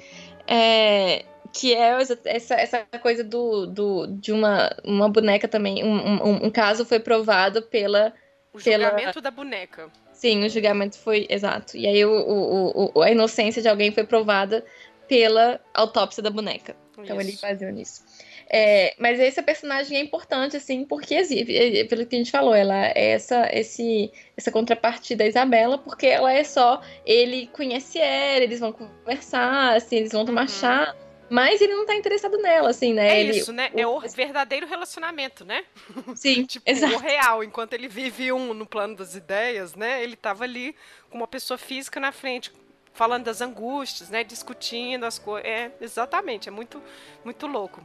É, 0.47 1.26
que 1.54 1.74
é 1.74 1.97
essa, 2.26 2.56
essa 2.56 2.86
coisa 3.02 3.24
do, 3.24 3.66
do, 3.66 4.08
de 4.08 4.32
uma, 4.32 4.70
uma 4.84 5.10
boneca 5.10 5.47
também. 5.47 5.84
Um, 5.84 5.95
um, 5.95 6.45
um 6.45 6.50
caso 6.50 6.86
foi 6.86 7.00
provado 7.00 7.62
pela. 7.62 8.14
O 8.54 8.60
julgamento 8.60 9.14
pela... 9.14 9.22
da 9.22 9.32
boneca. 9.32 9.89
Sim, 10.14 10.45
o 10.45 10.50
julgamento 10.50 10.97
foi. 10.97 11.28
Exato. 11.30 11.78
E 11.78 11.88
aí 11.88 12.04
o, 12.06 12.12
o, 12.12 12.91
o, 12.95 13.02
a 13.02 13.12
inocência 13.12 13.62
de 13.62 13.68
alguém 13.68 13.91
foi 13.91 14.04
provada 14.04 14.66
pela 15.08 15.60
autópsia 15.74 16.22
da 16.22 16.30
boneca. 16.30 16.76
Então 16.91 17.20
Isso. 17.20 17.30
ele 17.30 17.38
fazia 17.38 17.72
nisso. 17.72 18.04
É, 18.52 18.95
mas 18.97 19.20
esse 19.20 19.41
personagem 19.43 19.97
é 19.97 20.02
importante, 20.02 20.58
assim, 20.58 20.84
porque, 20.84 21.16
é, 21.16 21.84
pelo 21.84 22.06
que 22.06 22.16
a 22.16 22.18
gente 22.18 22.32
falou, 22.32 22.54
ela 22.54 22.88
é 22.88 23.12
essa, 23.12 23.47
esse, 23.54 24.12
essa 24.36 24.52
contrapartida 24.52 25.24
da 25.24 25.30
Isabela, 25.30 25.78
porque 25.78 26.08
ela 26.08 26.34
é 26.34 26.43
só. 26.43 26.82
Ele 27.06 27.47
conhece 27.47 28.00
ela, 28.00 28.43
eles 28.43 28.60
vão 28.60 28.72
conversar, 28.72 29.76
assim, 29.76 29.97
eles 29.97 30.12
vão 30.12 30.26
tomar 30.26 30.41
uhum. 30.41 30.47
chá 30.47 30.95
mas 31.30 31.61
ele 31.61 31.73
não 31.73 31.86
tá 31.86 31.95
interessado 31.95 32.38
nela, 32.38 32.69
assim, 32.69 32.93
né? 32.93 33.17
É 33.17 33.21
ele, 33.21 33.38
isso, 33.38 33.51
né? 33.51 33.71
O... 33.73 33.80
É 33.80 33.88
o 33.88 33.99
verdadeiro 33.99 34.67
relacionamento, 34.67 35.45
né? 35.45 35.63
Sim, 36.15 36.45
tipo, 36.45 36.69
exato. 36.69 36.95
o 36.95 36.97
real. 36.97 37.43
Enquanto 37.43 37.73
ele 37.73 37.88
vive 37.88 38.32
um 38.32 38.53
no 38.53 38.65
plano 38.65 38.95
das 38.95 39.15
ideias, 39.15 39.75
né? 39.75 40.03
Ele 40.03 40.15
tava 40.15 40.43
ali 40.43 40.75
com 41.09 41.17
uma 41.17 41.27
pessoa 41.27 41.57
física 41.57 41.99
na 41.99 42.11
frente, 42.11 42.51
falando 42.93 43.25
das 43.25 43.41
angústias, 43.41 44.09
né? 44.09 44.23
Discutindo 44.23 45.05
as 45.05 45.19
coisas. 45.19 45.49
É, 45.49 45.71
exatamente. 45.82 46.49
É 46.49 46.51
muito, 46.51 46.82
muito 47.23 47.47
louco. 47.47 47.82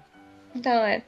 Então, 0.54 0.84
é. 0.84 1.02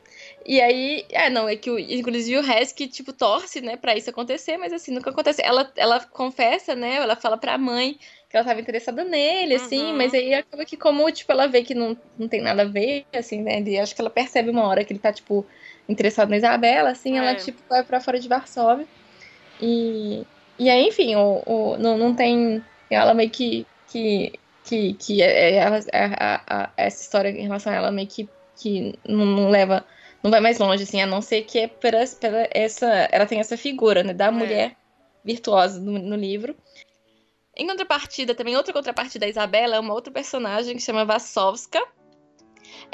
E 0.44 0.60
aí, 0.60 1.06
é, 1.10 1.30
não, 1.30 1.48
é 1.48 1.54
que 1.54 1.70
o, 1.70 1.78
inclusive 1.78 2.38
o 2.38 2.52
Hesky, 2.52 2.88
tipo, 2.88 3.12
torce, 3.12 3.60
né, 3.60 3.76
pra 3.76 3.96
isso 3.96 4.10
acontecer, 4.10 4.56
mas 4.56 4.72
assim, 4.72 4.92
nunca 4.92 5.10
acontece. 5.10 5.40
Ela, 5.40 5.72
ela 5.76 6.00
confessa, 6.00 6.74
né, 6.74 6.96
ela 6.96 7.14
fala 7.14 7.36
pra 7.36 7.56
mãe 7.56 7.96
que 8.36 8.38
ela 8.38 8.46
tava 8.46 8.60
interessada 8.60 9.04
nele, 9.04 9.54
assim, 9.54 9.86
uhum. 9.86 9.96
mas 9.96 10.12
aí 10.12 10.34
acaba 10.34 10.64
que 10.64 10.76
como, 10.76 11.10
tipo, 11.10 11.32
ela 11.32 11.46
vê 11.46 11.62
que 11.62 11.74
não, 11.74 11.96
não 12.18 12.28
tem 12.28 12.42
nada 12.42 12.62
a 12.62 12.66
ver, 12.66 13.06
assim, 13.14 13.42
né, 13.42 13.62
e 13.62 13.78
acho 13.78 13.94
que 13.94 14.00
ela 14.00 14.10
percebe 14.10 14.50
uma 14.50 14.66
hora 14.66 14.84
que 14.84 14.92
ele 14.92 15.00
tá, 15.00 15.12
tipo, 15.12 15.46
interessado 15.88 16.28
na 16.28 16.36
Isabela, 16.36 16.90
assim, 16.90 17.14
é. 17.14 17.18
ela, 17.18 17.34
tipo, 17.34 17.60
vai 17.68 17.82
pra 17.82 18.00
fora 18.00 18.18
de 18.18 18.28
Varsóvia. 18.28 18.86
E, 19.60 20.24
e 20.58 20.68
aí, 20.68 20.88
enfim, 20.88 21.16
o, 21.16 21.42
o, 21.46 21.78
não, 21.78 21.96
não 21.96 22.14
tem, 22.14 22.62
ela 22.90 23.14
meio 23.14 23.30
que, 23.30 23.66
que, 23.88 24.32
que, 24.64 24.94
que 24.94 25.22
é, 25.22 25.50
é, 25.50 25.54
ela, 25.56 25.78
é, 25.92 26.04
a, 26.18 26.42
a, 26.46 26.70
essa 26.76 27.02
história 27.02 27.30
em 27.30 27.42
relação 27.42 27.72
a 27.72 27.76
ela 27.76 27.90
meio 27.90 28.08
que, 28.08 28.28
que 28.56 28.94
não, 29.06 29.24
não 29.24 29.48
leva 29.48 29.84
não 30.22 30.30
vai 30.30 30.40
mais 30.40 30.58
longe, 30.58 30.82
assim, 30.82 31.00
a 31.00 31.06
não 31.06 31.22
ser 31.22 31.42
que 31.42 31.60
é 31.60 31.68
pela, 31.68 32.04
pela 32.20 32.48
essa. 32.50 32.86
Ela 33.12 33.26
tem 33.26 33.38
essa 33.38 33.56
figura, 33.56 34.02
né, 34.02 34.12
da 34.12 34.26
é. 34.26 34.30
mulher 34.30 34.76
virtuosa 35.24 35.80
no, 35.80 35.98
no, 35.98 36.16
livro. 36.16 36.56
Em 37.56 37.66
contrapartida, 37.66 38.34
também 38.34 38.56
outra 38.56 38.72
contrapartida 38.72 39.24
da 39.24 39.30
Isabela 39.30 39.76
é 39.76 39.80
uma 39.80 39.94
outra 39.94 40.12
personagem 40.12 40.74
que 40.74 40.80
se 40.80 40.86
chama 40.86 41.04
Vassovska, 41.04 41.82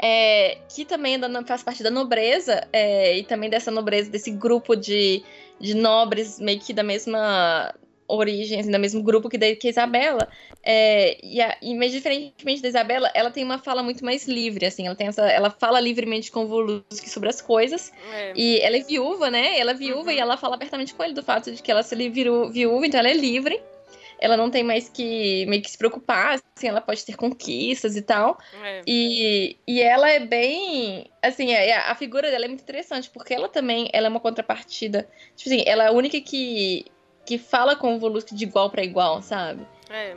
é, 0.01 0.57
que 0.73 0.85
também 0.85 1.19
faz 1.45 1.63
parte 1.63 1.83
da 1.83 1.91
nobreza, 1.91 2.65
é, 2.71 3.17
e 3.17 3.23
também 3.23 3.49
dessa 3.49 3.69
nobreza, 3.69 4.09
desse 4.09 4.31
grupo 4.31 4.75
de, 4.75 5.21
de 5.59 5.73
nobres 5.75 6.39
meio 6.39 6.59
que 6.59 6.71
da 6.71 6.83
mesma 6.83 7.73
origem, 8.07 8.59
assim, 8.59 8.71
do 8.71 8.79
mesmo 8.79 9.01
grupo 9.01 9.29
que, 9.29 9.37
da, 9.37 9.53
que 9.55 9.67
a 9.67 9.69
Isabela. 9.69 10.29
É, 10.63 11.17
e, 11.21 11.41
a, 11.41 11.57
e, 11.61 11.75
mas 11.75 11.91
diferentemente 11.91 12.61
da 12.61 12.69
Isabela, 12.69 13.11
ela 13.13 13.31
tem 13.31 13.43
uma 13.43 13.57
fala 13.57 13.83
muito 13.83 14.03
mais 14.05 14.27
livre, 14.27 14.65
assim, 14.65 14.85
ela 14.85 14.95
tem 14.95 15.07
essa, 15.07 15.25
ela 15.25 15.49
fala 15.49 15.79
livremente 15.79 16.31
com 16.31 16.45
o 16.45 16.47
Voluski 16.47 17.09
sobre 17.09 17.29
as 17.29 17.41
coisas. 17.41 17.91
É. 18.13 18.33
E 18.35 18.59
ela 18.61 18.77
é 18.77 18.81
viúva, 18.81 19.29
né? 19.29 19.59
Ela 19.59 19.71
é 19.71 19.75
viúva 19.75 20.09
uhum. 20.09 20.15
e 20.15 20.19
ela 20.19 20.37
fala 20.37 20.55
abertamente 20.55 20.93
com 20.93 21.03
ele 21.03 21.13
do 21.13 21.23
fato 21.23 21.51
de 21.51 21.61
que 21.61 21.71
ela 21.71 21.83
se 21.83 21.95
virou 22.09 22.49
viúva, 22.49 22.85
então 22.85 22.99
ela 22.99 23.09
é 23.09 23.13
livre 23.13 23.61
ela 24.23 24.37
não 24.37 24.49
tem 24.49 24.63
mais 24.63 24.87
que 24.87 25.45
meio 25.47 25.61
que 25.61 25.69
se 25.69 25.77
preocupar, 25.77 26.39
assim, 26.55 26.69
ela 26.69 26.79
pode 26.79 27.03
ter 27.03 27.17
conquistas 27.17 27.97
e 27.97 28.01
tal. 28.01 28.39
É. 28.63 28.81
E, 28.87 29.57
e 29.67 29.81
ela 29.81 30.09
é 30.09 30.21
bem, 30.21 31.11
assim, 31.21 31.53
a, 31.53 31.59
é, 31.59 31.69
é, 31.71 31.77
a, 31.77 31.93
figura 31.93 32.31
dela 32.31 32.45
é 32.45 32.47
muito 32.47 32.61
interessante, 32.61 33.09
porque 33.09 33.33
ela 33.33 33.49
também, 33.49 33.89
ela 33.91 34.07
é 34.07 34.09
uma 34.09 34.21
contrapartida, 34.21 35.09
tipo 35.35 35.53
assim, 35.53 35.61
ela 35.67 35.83
é 35.83 35.87
a 35.87 35.91
única 35.91 36.21
que, 36.21 36.85
que 37.25 37.37
fala 37.37 37.75
com 37.75 37.97
o 37.97 37.99
Voluski 37.99 38.33
de 38.33 38.45
igual 38.45 38.69
para 38.69 38.81
igual, 38.81 39.21
sabe? 39.21 39.67
É. 39.89 40.15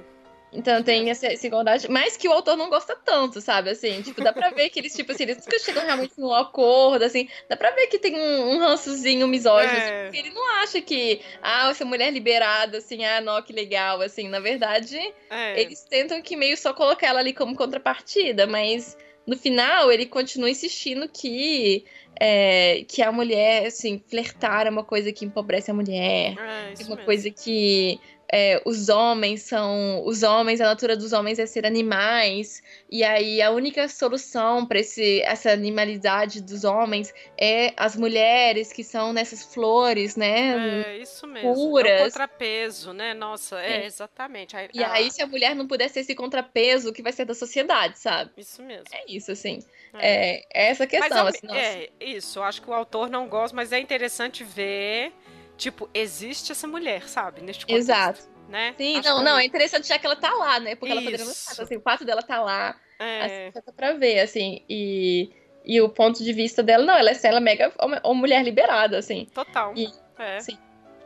Então 0.52 0.82
tem 0.82 1.10
essa, 1.10 1.26
essa, 1.26 1.46
igualdade, 1.46 1.90
mas 1.90 2.16
que 2.16 2.28
o 2.28 2.32
autor 2.32 2.56
não 2.56 2.70
gosta 2.70 2.96
tanto, 2.96 3.40
sabe? 3.40 3.70
Assim, 3.70 4.00
tipo, 4.02 4.22
dá 4.22 4.32
pra 4.32 4.50
ver 4.50 4.70
que 4.70 4.78
eles, 4.78 4.94
tipo 4.94 5.12
assim, 5.12 5.24
eles 5.24 5.38
nunca 5.38 5.58
chegam 5.58 5.84
realmente 5.84 6.14
num 6.16 6.32
acordo, 6.32 7.04
assim, 7.04 7.28
dá 7.48 7.56
pra 7.56 7.72
ver 7.72 7.88
que 7.88 7.98
tem 7.98 8.16
um, 8.16 8.54
um 8.54 8.58
rançozinho 8.58 9.26
misógino, 9.26 9.76
é. 9.76 10.04
tipo, 10.04 10.16
ele 10.16 10.34
não 10.34 10.62
acha 10.62 10.80
que, 10.80 11.20
ah, 11.42 11.68
essa 11.70 11.84
mulher 11.84 12.12
liberada, 12.12 12.78
assim, 12.78 13.04
ah, 13.04 13.20
não, 13.20 13.42
que 13.42 13.52
legal, 13.52 14.00
assim, 14.00 14.28
na 14.28 14.40
verdade, 14.40 14.98
é. 15.30 15.60
eles 15.60 15.82
tentam 15.82 16.22
que 16.22 16.36
meio 16.36 16.56
só 16.56 16.72
colocar 16.72 17.08
ela 17.08 17.20
ali 17.20 17.34
como 17.34 17.54
contrapartida, 17.56 18.46
mas 18.46 18.96
no 19.26 19.36
final 19.36 19.90
ele 19.90 20.06
continua 20.06 20.48
insistindo 20.48 21.08
que 21.08 21.84
é, 22.18 22.84
que 22.88 23.02
a 23.02 23.12
mulher, 23.12 23.66
assim, 23.66 24.02
flertar 24.08 24.66
é 24.66 24.70
uma 24.70 24.84
coisa 24.84 25.12
que 25.12 25.24
empobrece 25.24 25.70
a 25.70 25.74
mulher, 25.74 26.34
é, 26.38 26.72
é 26.78 26.84
uma 26.84 26.96
mesmo. 26.96 27.04
coisa 27.04 27.30
que 27.30 28.00
é, 28.32 28.60
os 28.64 28.88
homens 28.88 29.42
são. 29.42 30.04
Os 30.04 30.22
homens, 30.22 30.60
a 30.60 30.66
natureza 30.66 31.00
dos 31.00 31.12
homens 31.12 31.38
é 31.38 31.46
ser 31.46 31.64
animais. 31.64 32.62
E 32.90 33.04
aí 33.04 33.40
a 33.40 33.50
única 33.50 33.88
solução 33.88 34.66
para 34.66 34.78
essa 34.78 35.50
animalidade 35.50 36.42
dos 36.42 36.64
homens 36.64 37.14
é 37.38 37.72
as 37.76 37.96
mulheres 37.96 38.72
que 38.72 38.82
são 38.82 39.12
nessas 39.12 39.42
flores, 39.42 40.16
né? 40.16 40.84
É, 40.86 40.98
isso 40.98 41.26
mesmo. 41.26 41.54
Puras. 41.54 41.90
É 41.90 42.00
o 42.00 42.04
contrapeso, 42.04 42.92
né? 42.92 43.14
Nossa, 43.14 43.60
é, 43.60 43.82
é 43.82 43.86
exatamente. 43.86 44.56
e 44.74 44.82
ah. 44.82 44.92
aí, 44.92 45.10
se 45.10 45.22
a 45.22 45.26
mulher 45.26 45.54
não 45.54 45.66
puder 45.66 45.88
ser 45.88 46.00
esse 46.00 46.14
contrapeso, 46.14 46.90
o 46.90 46.92
que 46.92 47.02
vai 47.02 47.12
ser 47.12 47.24
da 47.24 47.34
sociedade, 47.34 47.98
sabe? 47.98 48.30
Isso 48.36 48.62
mesmo. 48.62 48.86
É 48.92 49.04
isso, 49.08 49.30
assim. 49.30 49.60
É, 49.94 50.38
é, 50.38 50.44
é 50.52 50.70
essa 50.70 50.86
questão. 50.86 51.24
Mas, 51.24 51.36
assim, 51.36 51.56
é, 51.56 51.90
isso. 52.00 52.42
Acho 52.42 52.60
que 52.60 52.70
o 52.70 52.72
autor 52.72 53.08
não 53.08 53.28
gosta, 53.28 53.54
mas 53.54 53.72
é 53.72 53.78
interessante 53.78 54.42
ver 54.42 55.12
Tipo, 55.56 55.88
existe 55.94 56.52
essa 56.52 56.66
mulher, 56.66 57.08
sabe? 57.08 57.40
Neste 57.40 57.64
contexto, 57.64 57.90
Exato. 57.90 58.36
Né? 58.48 58.74
Sim, 58.76 58.98
Acho 58.98 59.08
não, 59.08 59.22
não, 59.22 59.38
é 59.38 59.44
interessante 59.44 59.88
já 59.88 59.98
que 59.98 60.06
ela 60.06 60.14
tá 60.14 60.32
lá, 60.32 60.60
né? 60.60 60.76
Porque 60.76 60.92
Isso. 60.92 60.98
ela 60.98 61.02
poderia 61.02 61.24
não 61.24 61.64
assim, 61.64 61.76
o 61.76 61.80
fato 61.80 62.04
dela 62.04 62.22
tá 62.22 62.40
lá, 62.40 62.76
é. 62.98 63.48
assim, 63.48 63.72
pra 63.76 63.92
ver, 63.94 64.20
assim, 64.20 64.62
e, 64.68 65.30
e 65.64 65.80
o 65.80 65.88
ponto 65.88 66.22
de 66.22 66.32
vista 66.32 66.62
dela, 66.62 66.84
não, 66.84 66.94
ela 66.94 67.10
é, 67.10 67.18
ela 67.24 67.38
é 67.38 67.40
mega 67.40 67.72
uma, 67.80 68.14
mulher 68.14 68.44
liberada, 68.44 68.98
assim. 68.98 69.26
Total. 69.34 69.72
E, 69.76 69.88
é. 70.18 70.40
Sim. 70.40 70.58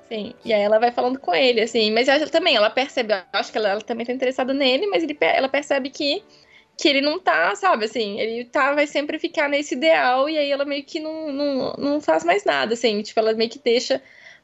Sim, 0.06 0.34
e 0.44 0.52
aí 0.52 0.60
ela 0.60 0.80
vai 0.80 0.90
falando 0.90 1.20
com 1.20 1.32
ele, 1.32 1.60
assim, 1.60 1.92
mas 1.92 2.08
ela 2.08 2.26
também, 2.28 2.56
ela 2.56 2.68
percebe, 2.68 3.14
eu 3.14 3.22
acho 3.32 3.52
que 3.52 3.56
ela, 3.56 3.68
ela 3.68 3.80
também 3.80 4.04
tá 4.04 4.12
interessada 4.12 4.52
nele, 4.52 4.88
mas 4.88 5.04
ele, 5.04 5.16
ela 5.20 5.48
percebe 5.48 5.88
que 5.88 6.22
que 6.76 6.88
ele 6.88 7.02
não 7.02 7.18
tá, 7.18 7.54
sabe, 7.54 7.84
assim, 7.84 8.18
ele 8.18 8.46
tá, 8.46 8.74
vai 8.74 8.86
sempre 8.86 9.18
ficar 9.18 9.50
nesse 9.50 9.74
ideal 9.74 10.30
e 10.30 10.38
aí 10.38 10.50
ela 10.50 10.64
meio 10.64 10.82
que 10.82 10.98
não, 10.98 11.30
não, 11.30 11.72
não 11.74 12.00
faz 12.00 12.24
mais 12.24 12.42
nada, 12.42 12.72
assim, 12.72 13.02
tipo, 13.02 13.20
ela 13.20 13.34
meio 13.34 13.50
que 13.50 13.58
deixa 13.58 14.02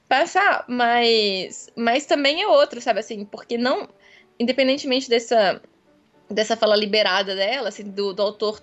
passar, 0.09 0.65
mas, 0.69 1.71
mas 1.77 2.07
também 2.07 2.43
é 2.43 2.47
outro, 2.47 2.81
sabe, 2.81 3.01
assim, 3.01 3.25
porque 3.25 3.59
não, 3.59 3.89
independentemente 4.39 5.09
dessa, 5.09 5.61
dessa 6.31 6.57
fala 6.57 6.77
liberada 6.77 7.35
dela, 7.35 7.69
assim, 7.69 7.85
do, 7.85 8.13
do 8.13 8.23
autor 8.23 8.61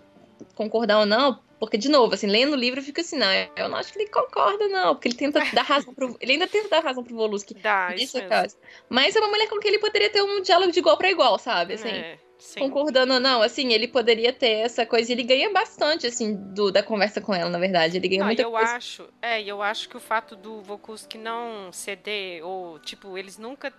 concordar 0.55 0.99
ou 0.99 1.05
não, 1.05 1.39
porque, 1.63 1.77
de 1.77 1.87
novo, 1.87 2.13
assim, 2.13 2.27
lendo 2.27 2.53
o 2.53 2.57
livro, 2.57 2.81
eu 2.81 2.83
fico 2.83 2.99
assim, 2.99 3.17
não, 3.17 3.27
eu 3.55 3.69
não 3.69 3.77
acho 3.77 3.93
que 3.93 3.99
ele 3.99 4.09
concorda, 4.09 4.67
não, 4.67 4.93
porque 4.93 5.07
ele 5.07 5.15
tenta 5.15 5.39
dar 5.53 5.61
razão 5.61 5.93
pro. 5.93 6.13
Ele 6.19 6.33
ainda 6.33 6.45
tenta 6.45 6.67
dar 6.67 6.83
razão 6.83 7.01
pro 7.01 7.15
Volusky. 7.15 7.53
Dá, 7.53 7.95
isso 7.95 8.21
caso. 8.27 8.57
Mas 8.89 9.15
é 9.15 9.19
uma 9.19 9.29
mulher 9.29 9.47
com 9.47 9.57
quem 9.59 9.71
ele 9.71 9.79
poderia 9.79 10.09
ter 10.09 10.21
um 10.21 10.41
diálogo 10.41 10.73
de 10.73 10.79
igual 10.79 10.97
para 10.97 11.09
igual, 11.09 11.39
sabe? 11.39 11.75
Assim, 11.75 11.87
é, 11.87 12.19
concordando 12.57 13.13
ou 13.13 13.19
não, 13.19 13.41
assim, 13.41 13.71
ele 13.73 13.87
poderia 13.87 14.31
ter 14.31 14.59
essa 14.59 14.85
coisa. 14.85 15.11
Ele 15.11 15.23
ganha 15.23 15.51
bastante, 15.51 16.07
assim, 16.07 16.35
do, 16.35 16.71
da 16.71 16.83
conversa 16.83 17.21
com 17.21 17.33
ela, 17.33 17.49
na 17.49 17.59
verdade. 17.59 17.97
Ele 17.97 18.07
ganha 18.07 18.19
não, 18.19 18.27
muita 18.27 18.41
eu 18.43 18.51
coisa. 18.51 18.75
acho, 18.75 19.09
é, 19.21 19.41
eu 19.41 19.61
acho 19.61 19.89
que 19.89 19.97
o 19.97 19.99
fato 19.99 20.35
do 20.35 20.61
Vokusky 20.61 21.17
não 21.17 21.71
ceder, 21.71 22.45
ou, 22.45 22.79
tipo, 22.79 23.17
eles 23.17 23.37
nunca 23.37 23.73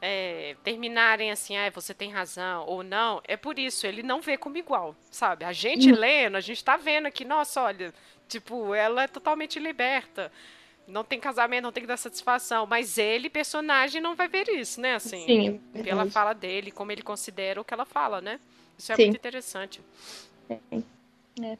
é, 0.00 0.56
terminarem 0.62 1.30
assim, 1.30 1.56
ah, 1.56 1.70
você 1.70 1.92
tem 1.92 2.10
razão 2.10 2.64
ou 2.66 2.82
não, 2.82 3.20
é 3.26 3.36
por 3.36 3.58
isso, 3.58 3.86
ele 3.86 4.02
não 4.02 4.20
vê 4.20 4.36
como 4.36 4.56
igual, 4.56 4.94
sabe? 5.10 5.44
A 5.44 5.52
gente 5.52 5.90
uhum. 5.90 5.98
lendo, 5.98 6.36
a 6.36 6.40
gente 6.40 6.62
tá 6.62 6.76
vendo 6.76 7.06
aqui, 7.06 7.24
nossa, 7.24 7.62
olha, 7.62 7.92
tipo, 8.28 8.74
ela 8.74 9.04
é 9.04 9.08
totalmente 9.08 9.58
liberta. 9.58 10.30
Não 10.88 11.04
tem 11.04 11.20
casamento, 11.20 11.64
não 11.64 11.72
tem 11.72 11.82
que 11.82 11.86
dar 11.86 11.96
satisfação. 11.96 12.66
Mas 12.66 12.98
ele, 12.98 13.28
personagem, 13.28 14.00
não 14.00 14.14
vai 14.14 14.26
ver 14.26 14.48
isso, 14.48 14.80
né? 14.80 14.94
Assim, 14.94 15.24
Sim, 15.24 15.60
é 15.74 15.82
pela 15.82 16.10
fala 16.10 16.32
dele, 16.32 16.70
como 16.70 16.90
ele 16.90 17.02
considera 17.02 17.60
o 17.60 17.64
que 17.64 17.74
ela 17.74 17.84
fala, 17.84 18.20
né? 18.20 18.40
Isso 18.78 18.92
é 18.92 18.96
Sim. 18.96 19.04
muito 19.04 19.16
interessante. 19.16 19.80
É. 20.48 21.58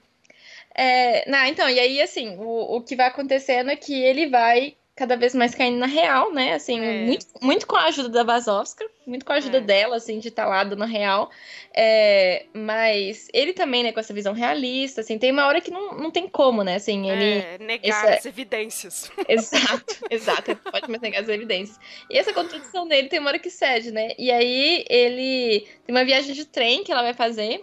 É, 0.75 1.31
não, 1.31 1.45
então, 1.45 1.69
e 1.69 1.79
aí, 1.79 2.01
assim, 2.01 2.37
o, 2.39 2.77
o 2.77 2.81
que 2.83 2.97
vai 2.97 3.09
acontecendo 3.09 3.71
é 3.71 3.77
que 3.77 3.95
ele 3.95 4.29
vai 4.29 4.77
cada 4.99 5.17
vez 5.17 5.33
mais 5.33 5.55
caindo 5.55 5.79
na 5.79 5.87
real, 5.87 6.33
né? 6.33 6.55
Assim, 6.55 6.81
é. 6.81 7.05
muito, 7.05 7.27
muito 7.41 7.67
com 7.69 7.77
a 7.77 7.85
ajuda 7.85 8.09
da 8.09 8.25
Vazovska, 8.25 8.85
muito 9.07 9.25
com 9.25 9.33
a 9.33 9.37
ajuda 9.37 9.59
é. 9.59 9.61
dela, 9.61 9.97
assim, 9.97 10.19
de 10.19 10.27
estar 10.27 10.43
tá 10.43 10.49
lá 10.49 10.65
dando 10.65 10.85
real. 10.85 11.31
É, 11.73 12.47
mas 12.53 13.29
ele 13.33 13.53
também, 13.53 13.85
né, 13.85 13.93
com 13.93 14.01
essa 14.01 14.13
visão 14.13 14.33
realista, 14.33 15.01
assim, 15.01 15.17
tem 15.17 15.31
uma 15.31 15.47
hora 15.47 15.61
que 15.61 15.71
não, 15.71 15.95
não 15.95 16.11
tem 16.11 16.27
como, 16.29 16.65
né? 16.65 16.75
Assim, 16.75 17.09
ele. 17.09 17.39
É, 17.39 17.59
negar 17.59 18.07
essa... 18.07 18.19
as 18.19 18.27
evidências. 18.27 19.09
Exato, 19.29 20.05
exato. 20.11 20.57
pode 20.57 20.89
mais 20.91 21.01
negar 21.01 21.23
as 21.23 21.29
evidências. 21.29 21.79
E 22.11 22.19
essa 22.19 22.33
contradição 22.33 22.89
dele 22.89 23.09
tem 23.09 23.21
uma 23.21 23.29
hora 23.29 23.39
que 23.39 23.51
cede, 23.51 23.93
né? 23.93 24.15
E 24.19 24.33
aí 24.33 24.85
ele 24.89 25.61
tem 25.87 25.95
uma 25.95 26.05
viagem 26.05 26.35
de 26.35 26.45
trem 26.45 26.83
que 26.83 26.91
ela 26.91 27.03
vai 27.03 27.15
fazer 27.15 27.63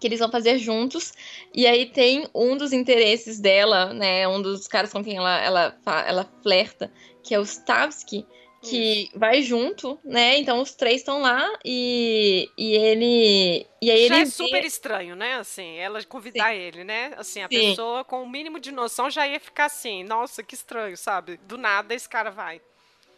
que 0.00 0.06
eles 0.06 0.18
vão 0.18 0.30
fazer 0.30 0.58
juntos. 0.58 1.12
E 1.54 1.66
aí 1.66 1.86
tem 1.86 2.28
um 2.34 2.56
dos 2.56 2.72
interesses 2.72 3.40
dela, 3.40 3.92
né? 3.92 4.26
Um 4.28 4.40
dos 4.40 4.66
caras 4.66 4.92
com 4.92 5.02
quem 5.02 5.16
ela, 5.16 5.40
ela, 5.40 5.78
ela 6.06 6.30
flerta, 6.42 6.92
que 7.22 7.34
é 7.34 7.38
o 7.38 7.42
Stavsky, 7.42 8.26
que 8.64 9.04
Isso. 9.04 9.18
vai 9.18 9.42
junto, 9.42 9.98
né? 10.02 10.38
Então 10.38 10.60
os 10.60 10.74
três 10.74 10.96
estão 10.96 11.20
lá 11.20 11.46
e, 11.64 12.48
e 12.56 12.72
ele. 12.72 13.66
E 13.80 13.90
aí 13.90 14.08
já 14.08 14.16
ele 14.16 14.22
é 14.22 14.26
super 14.26 14.64
estranho, 14.64 15.14
né? 15.14 15.34
Assim, 15.34 15.76
ela 15.76 16.02
convidar 16.04 16.52
Sim. 16.52 16.60
ele, 16.60 16.84
né? 16.84 17.12
Assim, 17.16 17.42
a 17.42 17.48
Sim. 17.48 17.70
pessoa 17.70 18.04
com 18.04 18.22
o 18.22 18.28
mínimo 18.28 18.58
de 18.58 18.72
noção 18.72 19.10
já 19.10 19.28
ia 19.28 19.38
ficar 19.38 19.66
assim, 19.66 20.02
nossa, 20.02 20.42
que 20.42 20.54
estranho, 20.54 20.96
sabe? 20.96 21.38
Do 21.46 21.58
nada 21.58 21.94
esse 21.94 22.08
cara 22.08 22.30
vai. 22.30 22.60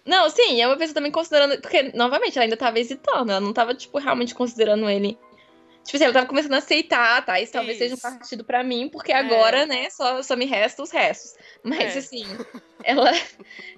Não, 0.05 0.29
sim, 0.31 0.61
é 0.61 0.67
uma 0.67 0.77
pessoa 0.77 0.95
também 0.95 1.11
considerando. 1.11 1.61
Porque, 1.61 1.91
novamente, 1.95 2.37
ela 2.37 2.45
ainda 2.45 2.57
tava 2.57 2.79
hesitando, 2.79 3.31
ela 3.31 3.41
não 3.41 3.53
tava, 3.53 3.75
tipo, 3.75 3.99
realmente 3.99 4.35
considerando 4.35 4.89
ele 4.89 5.19
Tipo 5.87 5.97
assim, 5.97 6.05
ela 6.05 6.13
tava 6.13 6.27
começando 6.27 6.55
a 6.55 6.59
aceitar, 6.59 7.25
tá? 7.25 7.41
Isso 7.41 7.53
talvez 7.53 7.81
Isso. 7.81 7.85
seja 7.85 7.95
um 7.95 7.99
partido 8.19 8.45
para 8.45 8.63
mim, 8.65 8.89
porque 8.89 9.13
é. 9.13 9.17
agora, 9.17 9.65
né, 9.67 9.89
só, 9.91 10.23
só 10.23 10.37
me 10.37 10.45
resta 10.45 10.83
os 10.83 10.91
restos. 10.91 11.35
Mas 11.63 11.95
é. 11.95 11.99
assim, 11.99 12.25
ela, 12.83 13.13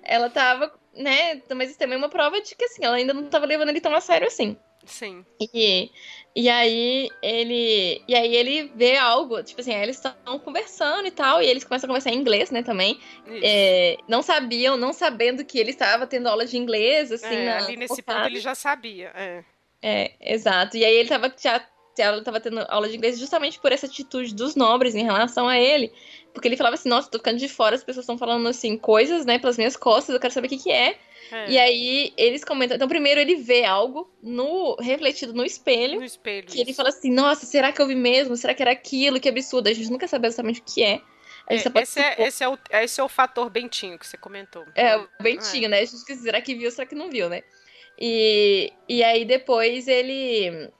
ela 0.02 0.30
tava, 0.30 0.72
né? 0.94 1.42
Mas 1.54 1.70
isso 1.70 1.78
também 1.78 1.96
é 1.96 1.98
uma 1.98 2.08
prova 2.08 2.40
de 2.40 2.54
que 2.54 2.64
assim, 2.64 2.84
ela 2.84 2.96
ainda 2.96 3.12
não 3.12 3.24
tava 3.24 3.46
levando 3.46 3.68
ele 3.68 3.80
tão 3.80 3.94
a 3.94 4.00
sério 4.00 4.26
assim. 4.26 4.56
Sim. 4.86 5.24
E, 5.52 5.90
e 6.34 6.48
aí 6.48 7.10
ele. 7.22 8.02
E 8.08 8.14
aí 8.14 8.34
ele 8.34 8.72
vê 8.74 8.96
algo, 8.96 9.42
tipo 9.42 9.60
assim, 9.60 9.74
eles 9.74 9.96
estão 9.96 10.38
conversando 10.38 11.06
e 11.06 11.10
tal, 11.10 11.42
e 11.42 11.46
eles 11.46 11.62
começam 11.62 11.86
a 11.86 11.88
conversar 11.88 12.10
em 12.10 12.16
inglês, 12.18 12.50
né, 12.50 12.62
também. 12.62 12.98
É, 13.42 13.98
não 14.08 14.22
sabiam, 14.22 14.76
não 14.76 14.92
sabendo 14.92 15.44
que 15.44 15.58
ele 15.58 15.70
estava 15.70 16.06
tendo 16.06 16.28
aula 16.28 16.46
de 16.46 16.56
inglês, 16.56 17.12
assim. 17.12 17.34
É, 17.34 17.58
ali 17.58 17.76
nesse 17.76 18.02
ponto 18.02 18.26
ele 18.26 18.40
já 18.40 18.54
sabia. 18.54 19.12
É. 19.14 19.44
É, 19.80 20.12
exato. 20.20 20.76
E 20.76 20.84
aí 20.84 20.94
ele 20.94 21.08
tava 21.08 21.32
já 21.40 21.64
ela 22.02 22.18
estava 22.18 22.40
tendo 22.40 22.64
aula 22.68 22.88
de 22.88 22.96
inglês 22.96 23.18
justamente 23.18 23.58
por 23.58 23.72
essa 23.72 23.86
atitude 23.86 24.34
dos 24.34 24.54
nobres 24.54 24.94
em 24.94 25.04
relação 25.04 25.48
a 25.48 25.58
ele. 25.58 25.92
Porque 26.32 26.46
ele 26.46 26.56
falava 26.56 26.74
assim, 26.74 26.88
nossa, 26.88 27.10
tô 27.10 27.18
ficando 27.18 27.38
de 27.38 27.48
fora, 27.48 27.74
as 27.74 27.82
pessoas 27.82 28.04
estão 28.04 28.18
falando 28.18 28.46
assim, 28.48 28.76
coisas, 28.76 29.24
né, 29.24 29.38
pelas 29.38 29.56
minhas 29.56 29.76
costas, 29.76 30.14
eu 30.14 30.20
quero 30.20 30.32
saber 30.32 30.46
o 30.46 30.50
que 30.50 30.58
que 30.58 30.70
é. 30.70 30.96
é. 31.32 31.50
E 31.50 31.58
aí 31.58 32.12
eles 32.16 32.44
comentam. 32.44 32.76
Então, 32.76 32.88
primeiro 32.88 33.20
ele 33.20 33.36
vê 33.36 33.64
algo 33.64 34.10
no 34.22 34.76
refletido 34.80 35.32
no 35.32 35.44
espelho. 35.44 35.98
No 35.98 36.04
espelho. 36.04 36.46
Que 36.46 36.54
isso. 36.54 36.62
ele 36.62 36.74
fala 36.74 36.90
assim, 36.90 37.10
nossa, 37.10 37.46
será 37.46 37.72
que 37.72 37.80
eu 37.80 37.86
vi 37.86 37.94
mesmo? 37.94 38.36
Será 38.36 38.54
que 38.54 38.62
era 38.62 38.72
aquilo? 38.72 39.20
Que 39.20 39.28
absurdo. 39.28 39.68
A 39.68 39.72
gente 39.72 39.90
nunca 39.90 40.06
sabe 40.06 40.26
exatamente 40.26 40.60
o 40.60 40.64
que 40.64 40.82
é. 40.82 41.00
É, 41.50 41.54
esse, 41.54 41.98
é, 41.98 42.26
esse, 42.26 42.44
é 42.44 42.48
o, 42.48 42.58
esse 42.72 43.00
é 43.00 43.04
o 43.04 43.08
fator 43.08 43.48
Bentinho 43.48 43.98
que 43.98 44.06
você 44.06 44.18
comentou. 44.18 44.66
É, 44.74 44.96
o 44.96 45.08
Bentinho, 45.18 45.64
é. 45.64 45.68
né? 45.68 45.80
A 45.80 45.84
gente 45.84 46.16
será 46.16 46.42
que 46.42 46.54
viu, 46.54 46.70
será 46.70 46.86
que 46.86 46.94
não 46.94 47.08
viu, 47.08 47.30
né? 47.30 47.42
E, 47.98 48.70
e 48.86 49.02
aí 49.02 49.24
depois 49.24 49.88
ele 49.88 50.70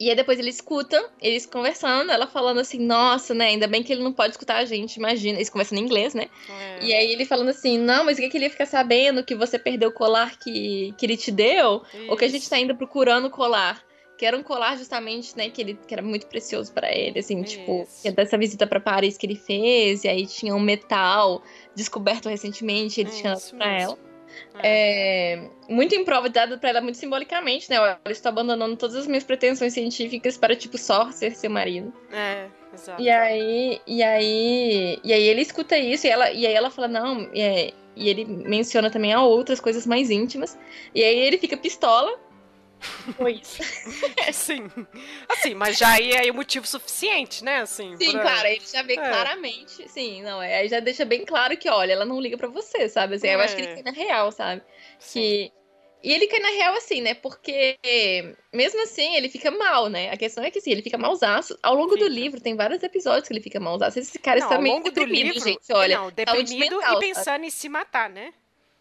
e 0.00 0.08
aí 0.08 0.14
depois 0.14 0.38
ele 0.38 0.50
escuta, 0.50 1.10
eles 1.20 1.44
conversando, 1.44 2.12
ela 2.12 2.28
falando 2.28 2.60
assim, 2.60 2.78
nossa, 2.78 3.34
né, 3.34 3.46
ainda 3.46 3.66
bem 3.66 3.82
que 3.82 3.92
ele 3.92 4.02
não 4.02 4.12
pode 4.12 4.30
escutar 4.30 4.58
a 4.58 4.64
gente, 4.64 4.96
imagina. 4.96 5.38
Eles 5.38 5.50
conversando 5.50 5.78
em 5.80 5.82
inglês, 5.82 6.14
né? 6.14 6.28
É. 6.48 6.84
E 6.84 6.94
aí 6.94 7.12
ele 7.12 7.24
falando 7.24 7.48
assim, 7.48 7.76
não, 7.78 8.04
mas 8.04 8.16
o 8.16 8.20
que, 8.20 8.28
que 8.28 8.36
ele 8.36 8.44
ia 8.44 8.50
ficar 8.50 8.66
sabendo 8.66 9.24
que 9.24 9.34
você 9.34 9.58
perdeu 9.58 9.88
o 9.88 9.92
colar 9.92 10.38
que, 10.38 10.94
que 10.96 11.04
ele 11.04 11.16
te 11.16 11.32
deu? 11.32 11.82
Isso. 11.92 12.10
Ou 12.10 12.16
que 12.16 12.24
a 12.24 12.28
gente 12.28 12.48
tá 12.48 12.54
ainda 12.54 12.74
procurando 12.74 13.26
o 13.26 13.30
colar? 13.30 13.82
Que 14.16 14.24
era 14.24 14.36
um 14.36 14.42
colar 14.42 14.76
justamente, 14.76 15.36
né, 15.36 15.50
que, 15.50 15.60
ele, 15.60 15.78
que 15.86 15.92
era 15.92 16.02
muito 16.02 16.26
precioso 16.26 16.72
para 16.72 16.92
ele, 16.94 17.18
assim, 17.18 17.42
tipo, 17.42 17.82
Isso. 17.82 18.02
tipo, 18.02 18.16
dessa 18.16 18.38
visita 18.38 18.68
para 18.68 18.78
Paris 18.78 19.16
que 19.16 19.26
ele 19.26 19.36
fez, 19.36 20.04
e 20.04 20.08
aí 20.08 20.26
tinha 20.26 20.54
um 20.54 20.60
metal 20.60 21.42
descoberto 21.74 22.28
recentemente, 22.28 23.00
ele 23.00 23.10
Isso 23.10 23.20
tinha 23.20 23.34
dado 23.34 23.56
pra 23.56 23.80
ela. 23.80 24.07
É. 24.62 25.34
é, 25.34 25.50
muito 25.68 25.94
improvisado 25.94 26.58
para 26.58 26.70
ela, 26.70 26.80
muito 26.80 26.98
simbolicamente, 26.98 27.68
né? 27.70 27.76
Ela 27.76 27.98
está 28.08 28.28
abandonando 28.28 28.76
todas 28.76 28.96
as 28.96 29.06
minhas 29.06 29.24
pretensões 29.24 29.72
científicas 29.72 30.36
para, 30.36 30.56
tipo, 30.56 30.76
só 30.78 31.10
ser 31.10 31.34
seu 31.34 31.50
marido. 31.50 31.92
É, 32.12 32.46
exato. 32.72 33.00
E 33.00 33.10
aí, 33.10 33.80
e 33.86 34.02
aí, 34.02 34.98
e 35.02 35.12
aí 35.12 35.22
ele 35.22 35.42
escuta 35.42 35.76
isso 35.76 36.06
e, 36.06 36.10
ela, 36.10 36.30
e 36.32 36.46
aí 36.46 36.54
ela 36.54 36.70
fala, 36.70 36.88
não, 36.88 37.30
é, 37.34 37.72
e 37.94 38.08
ele 38.08 38.24
menciona 38.24 38.90
também 38.90 39.12
a 39.12 39.22
outras 39.22 39.60
coisas 39.60 39.86
mais 39.86 40.10
íntimas. 40.10 40.58
E 40.94 41.02
aí 41.02 41.18
ele 41.18 41.38
fica 41.38 41.56
pistola 41.56 42.18
foi 43.16 43.32
isso. 43.34 43.62
Sim. 44.32 44.70
Assim, 45.28 45.54
mas 45.54 45.78
já 45.78 45.92
aí 45.92 46.12
é 46.12 46.30
o 46.30 46.34
motivo 46.34 46.66
suficiente, 46.66 47.44
né? 47.44 47.60
Assim, 47.60 47.96
sim, 47.96 48.12
pra... 48.12 48.22
claro, 48.22 48.48
ele 48.48 48.64
já 48.64 48.82
vê 48.82 48.94
é. 48.94 48.96
claramente. 48.96 49.88
Sim, 49.88 50.22
não, 50.22 50.42
é, 50.42 50.58
aí 50.58 50.68
já 50.68 50.80
deixa 50.80 51.04
bem 51.04 51.24
claro 51.24 51.56
que, 51.56 51.68
olha, 51.68 51.92
ela 51.92 52.04
não 52.04 52.20
liga 52.20 52.36
para 52.36 52.48
você, 52.48 52.88
sabe? 52.88 53.16
Assim, 53.16 53.28
é. 53.28 53.34
eu 53.34 53.40
acho 53.40 53.56
que 53.56 53.62
ele 53.62 53.74
cai 53.74 53.82
na 53.82 53.90
real, 53.90 54.32
sabe? 54.32 54.62
Sim. 54.98 55.20
Que. 55.20 55.52
E 56.00 56.12
ele 56.12 56.28
cai 56.28 56.38
na 56.38 56.50
real 56.50 56.74
assim, 56.76 57.00
né? 57.00 57.14
Porque 57.14 57.76
mesmo 58.52 58.80
assim 58.82 59.16
ele 59.16 59.28
fica 59.28 59.50
mal, 59.50 59.88
né? 59.88 60.10
A 60.10 60.16
questão 60.16 60.44
é 60.44 60.50
que 60.50 60.60
sim, 60.60 60.70
ele 60.70 60.82
fica 60.82 60.96
malzaço. 60.96 61.58
Ao 61.60 61.74
longo 61.74 61.94
fica. 61.94 62.04
do 62.04 62.10
livro 62.10 62.40
tem 62.40 62.54
vários 62.54 62.82
episódios 62.84 63.26
que 63.26 63.34
ele 63.34 63.42
fica 63.42 63.58
malzaço. 63.58 63.98
Esse 63.98 64.16
cara 64.16 64.38
não, 64.38 64.46
está 64.46 64.60
meio 64.60 64.80
deprimido, 64.80 65.32
livro, 65.32 65.40
gente. 65.40 65.72
Olha, 65.72 65.98
não, 65.98 66.10
deprimido 66.12 66.76
mental, 66.76 66.98
e 66.98 67.00
pensando 67.00 67.24
sabe? 67.24 67.46
em 67.46 67.50
se 67.50 67.68
matar, 67.68 68.08
né? 68.08 68.32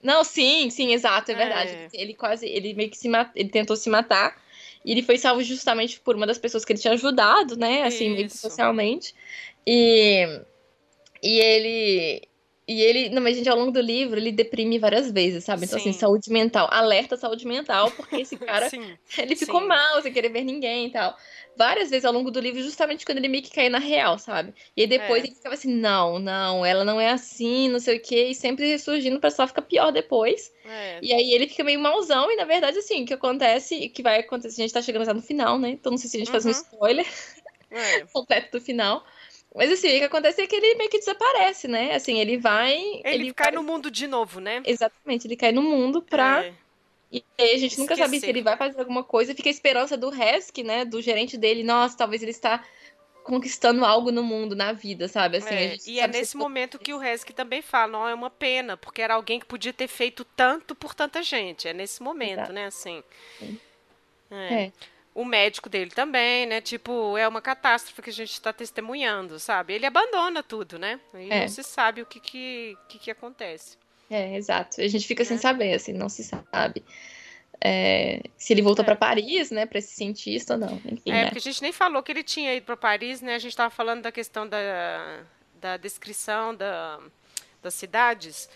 Não, 0.02 0.24
sim, 0.24 0.70
sim, 0.70 0.94
exato, 0.94 1.32
é, 1.32 1.34
é. 1.34 1.38
verdade. 1.38 1.88
Ele 1.94 2.14
quase, 2.14 2.46
ele 2.48 2.74
meio 2.74 2.90
que 2.90 2.98
se 2.98 3.10
mat... 3.10 3.32
ele 3.36 3.50
tentou 3.50 3.76
se 3.76 3.90
matar. 3.90 4.36
E 4.86 4.92
ele 4.92 5.02
foi 5.02 5.18
salvo 5.18 5.44
justamente 5.44 6.00
por 6.00 6.16
uma 6.16 6.26
das 6.26 6.38
pessoas 6.38 6.64
que 6.64 6.72
ele 6.72 6.80
tinha 6.80 6.94
ajudado, 6.94 7.58
né? 7.58 7.84
Assim, 7.84 8.06
Isso. 8.06 8.16
meio 8.16 8.28
que 8.28 8.38
socialmente. 8.38 9.14
E, 9.66 10.42
e 11.22 11.40
ele. 11.40 12.27
E 12.68 12.82
ele, 12.82 13.10
não, 13.10 13.22
mas 13.22 13.38
gente, 13.38 13.48
ao 13.48 13.58
longo 13.58 13.72
do 13.72 13.80
livro, 13.80 14.20
ele 14.20 14.32
deprime 14.32 14.78
várias 14.78 15.10
vezes, 15.10 15.46
sabe? 15.46 15.66
Então, 15.66 15.78
assim, 15.78 15.86
Sim. 15.86 15.90
assim, 15.92 16.00
saúde 16.00 16.30
mental, 16.30 16.68
alerta 16.70 17.16
saúde 17.16 17.48
mental, 17.48 17.90
porque 17.92 18.18
esse 18.18 18.36
cara, 18.38 18.70
ele 19.18 19.36
ficou 19.36 19.62
Sim. 19.62 19.68
mal, 19.68 20.02
sem 20.02 20.12
querer 20.12 20.30
ver 20.30 20.44
ninguém 20.44 20.88
e 20.88 20.92
tal 20.92 21.16
várias 21.58 21.90
vezes 21.90 22.06
ao 22.06 22.14
longo 22.14 22.30
do 22.30 22.40
livro, 22.40 22.62
justamente 22.62 23.06
quando 23.06 23.18
ele 23.18 23.28
meio 23.28 23.44
que 23.44 23.50
cai 23.50 23.68
na 23.68 23.80
real, 23.80 24.20
sabe? 24.20 24.54
E 24.76 24.82
aí 24.82 24.88
depois 24.88 25.24
é. 25.24 25.28
ele 25.28 25.36
ficava 25.36 25.56
assim, 25.56 25.74
não, 25.74 26.20
não, 26.20 26.64
ela 26.64 26.86
não 26.86 27.02
é 27.02 27.10
assim, 27.10 27.68
não 27.68 27.80
sei 27.80 27.98
o 27.98 28.02
quê, 28.02 28.28
e 28.28 28.36
sempre 28.36 28.68
ressurgindo 28.68 29.20
pra 29.20 29.32
só 29.32 29.48
ficar 29.48 29.64
pior 29.64 29.92
depois. 29.92 30.54
É. 30.64 31.00
E 31.02 31.12
aí 31.12 31.34
ele 31.34 31.48
fica 31.48 31.64
meio 31.64 31.80
mauzão, 31.80 32.32
e 32.32 32.36
na 32.36 32.46
verdade, 32.46 32.78
assim, 32.78 33.04
o 33.04 33.06
que 33.06 33.14
acontece, 33.14 33.90
que 33.90 34.04
vai 34.04 34.20
acontecer, 34.20 34.62
a 34.62 34.66
gente 34.66 34.74
tá 34.74 34.82
chegando 34.82 35.06
já 35.06 35.14
no 35.14 35.22
final, 35.22 35.58
né? 35.58 35.70
Então 35.70 35.90
não 35.90 35.98
sei 35.98 36.10
se 36.10 36.18
a 36.18 36.20
gente 36.20 36.28
uhum. 36.28 36.34
faz 36.34 36.46
um 36.46 36.50
uhum. 36.50 36.56
spoiler 36.56 37.08
é. 37.72 38.02
completo 38.14 38.52
do 38.52 38.62
final. 38.62 39.04
Mas 39.56 39.72
assim, 39.72 39.88
o 39.88 40.00
que 40.00 40.04
acontece 40.04 40.42
é 40.42 40.48
que 40.48 40.56
ele 40.56 40.76
meio 40.76 40.90
que 40.90 41.00
desaparece, 41.00 41.68
né? 41.68 41.96
Assim, 41.96 42.20
ele 42.20 42.38
vai. 42.38 42.76
Ele, 42.76 43.02
ele 43.06 43.34
cai 43.34 43.52
vai... 43.52 43.56
no 43.56 43.64
mundo 43.64 43.90
de 43.90 44.08
novo, 44.08 44.40
né? 44.40 44.62
Exatamente, 44.66 45.28
ele 45.28 45.36
cai 45.36 45.52
no 45.52 45.62
mundo 45.62 46.02
pra. 46.02 46.46
É 46.46 46.54
E 47.12 47.24
aí 47.40 47.56
a 47.56 47.58
gente 47.58 47.80
nunca 47.80 47.96
sabe 47.96 48.20
se 48.20 48.28
ele 48.28 48.42
vai 48.42 48.58
fazer 48.58 48.80
alguma 48.80 49.04
coisa. 49.04 49.34
Fica 49.34 49.50
a 49.50 49.52
esperança 49.52 49.98
do 49.98 50.10
Resk, 50.10 50.58
né? 50.64 50.86
Do 50.86 51.02
gerente 51.02 51.38
dele. 51.38 51.64
Nossa, 51.64 51.98
talvez 51.98 52.22
ele 52.22 52.32
está 52.32 52.64
conquistando 53.28 53.84
algo 53.84 54.10
no 54.10 54.24
mundo, 54.24 54.56
na 54.56 54.72
vida, 54.72 55.10
sabe? 55.10 55.38
Assim, 55.38 55.54
é, 55.54 55.76
e 55.86 56.00
é 56.00 56.08
nesse 56.08 56.38
momento 56.38 56.80
que 56.80 56.94
o 56.94 56.98
Resk 56.98 57.30
também 57.32 57.62
fala, 57.62 57.92
não, 57.92 58.08
é 58.08 58.14
uma 58.14 58.30
pena, 58.30 58.78
porque 58.78 59.02
era 59.02 59.16
alguém 59.16 59.38
que 59.38 59.46
podia 59.46 59.74
ter 59.74 59.90
feito 59.90 60.24
tanto 60.24 60.74
por 60.74 60.96
tanta 60.96 61.22
gente. 61.22 61.68
É 61.68 61.74
nesse 61.74 62.02
momento, 62.02 62.40
Exato. 62.40 62.54
né, 62.54 62.66
assim. 62.68 63.04
É. 64.32 64.64
é. 64.64 64.72
O 65.18 65.26
médico 65.26 65.68
dele 65.68 65.90
também, 65.90 66.46
né? 66.46 66.62
Tipo, 66.62 67.18
é 67.18 67.28
uma 67.28 67.42
catástrofe 67.42 68.04
que 68.04 68.12
a 68.12 68.14
gente 68.14 68.34
está 68.34 68.54
testemunhando, 68.54 69.40
sabe? 69.40 69.74
Ele 69.74 69.88
abandona 69.88 70.44
tudo, 70.44 70.78
né? 70.78 71.00
E 71.16 71.32
é. 71.32 71.42
não 71.42 71.48
se 71.48 71.64
sabe 71.64 72.04
o 72.04 72.06
que 72.06 72.20
que, 72.20 72.78
que, 72.88 73.00
que 73.00 73.10
acontece. 73.10 73.78
É, 74.12 74.36
exato. 74.36 74.80
A 74.80 74.88
gente 74.88 75.08
fica 75.08 75.26
sem 75.26 75.38
é. 75.38 75.40
saber, 75.40 75.74
assim, 75.74 75.92
não 75.92 76.08
se 76.08 76.24
sabe. 76.24 76.84
É, 77.60 78.22
se 78.38 78.54
ele 78.54 78.62
voltou 78.62 78.84
é. 78.84 78.86
para 78.86 78.96
Paris, 78.96 79.50
né, 79.50 79.66
para 79.66 79.80
esse 79.80 79.96
cientista 79.96 80.54
ou 80.54 80.60
não. 80.60 80.80
Enfim, 80.86 81.10
é, 81.10 81.14
né? 81.14 81.26
porque 81.26 81.40
a 81.40 81.42
gente 81.42 81.64
nem 81.64 81.72
falou 81.72 82.04
que 82.04 82.12
ele 82.12 82.22
tinha 82.22 82.54
ido 82.54 82.68
para 82.68 82.78
Paris, 82.78 83.20
né? 83.20 83.34
A 83.34 83.40
gente 83.40 83.54
estava 83.54 83.72
falando 83.72 84.04
da 84.04 84.12
questão 84.12 84.48
da, 84.48 85.24
da 85.56 85.78
descrição 85.78 86.54
da, 86.54 87.00
das 87.64 87.74
cidades. 87.74 88.48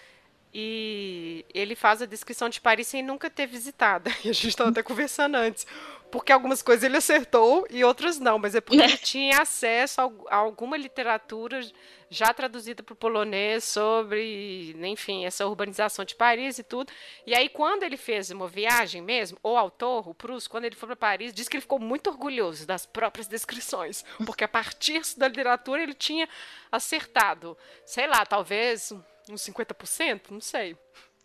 E 0.54 1.46
ele 1.54 1.76
faz 1.76 2.02
a 2.02 2.06
descrição 2.06 2.50
de 2.50 2.60
Paris 2.60 2.88
sem 2.88 3.02
nunca 3.02 3.30
ter 3.30 3.48
visitado. 3.48 4.12
E 4.24 4.30
a 4.30 4.34
gente 4.34 4.50
estava 4.50 4.70
até 4.70 4.84
conversando 4.84 5.36
antes. 5.36 5.66
Porque 6.12 6.32
algumas 6.32 6.62
coisas 6.62 6.84
ele 6.84 6.98
acertou 6.98 7.66
e 7.70 7.86
outras 7.86 8.20
não, 8.20 8.38
mas 8.38 8.54
é 8.54 8.60
porque 8.60 8.82
ele 8.82 8.98
tinha 9.00 9.42
acesso 9.42 10.02
a 10.30 10.36
alguma 10.36 10.76
literatura 10.76 11.62
já 12.10 12.34
traduzida 12.34 12.84
para 12.84 12.92
o 12.92 12.98
polonês 12.98 13.64
sobre, 13.64 14.76
enfim, 14.84 15.26
essa 15.26 15.48
urbanização 15.48 16.04
de 16.04 16.14
Paris 16.14 16.60
e 16.60 16.64
tudo. 16.64 16.92
E 17.26 17.34
aí, 17.34 17.48
quando 17.48 17.84
ele 17.84 17.96
fez 17.96 18.30
uma 18.30 18.50
viagem 18.50 19.02
mesmo, 19.02 19.38
o 19.42 19.56
autor, 19.56 20.10
o 20.10 20.14
Proust, 20.14 20.50
quando 20.50 20.66
ele 20.66 20.76
foi 20.76 20.88
para 20.88 20.96
Paris, 20.98 21.34
disse 21.34 21.50
que 21.50 21.56
ele 21.56 21.62
ficou 21.62 21.80
muito 21.80 22.10
orgulhoso 22.10 22.68
das 22.68 22.86
próprias 22.86 23.28
descrições, 23.28 24.04
porque 24.26 24.44
a 24.44 24.50
partir 24.50 25.02
da 25.16 25.30
literatura 25.30 25.82
ele 25.82 25.94
tinha 25.94 26.28
acertado, 26.70 27.58
sei 27.86 28.08
lá, 28.08 28.26
talvez 28.26 28.94
uns 29.32 29.42
50%, 29.44 30.32
não 30.32 30.42
sei. 30.42 30.76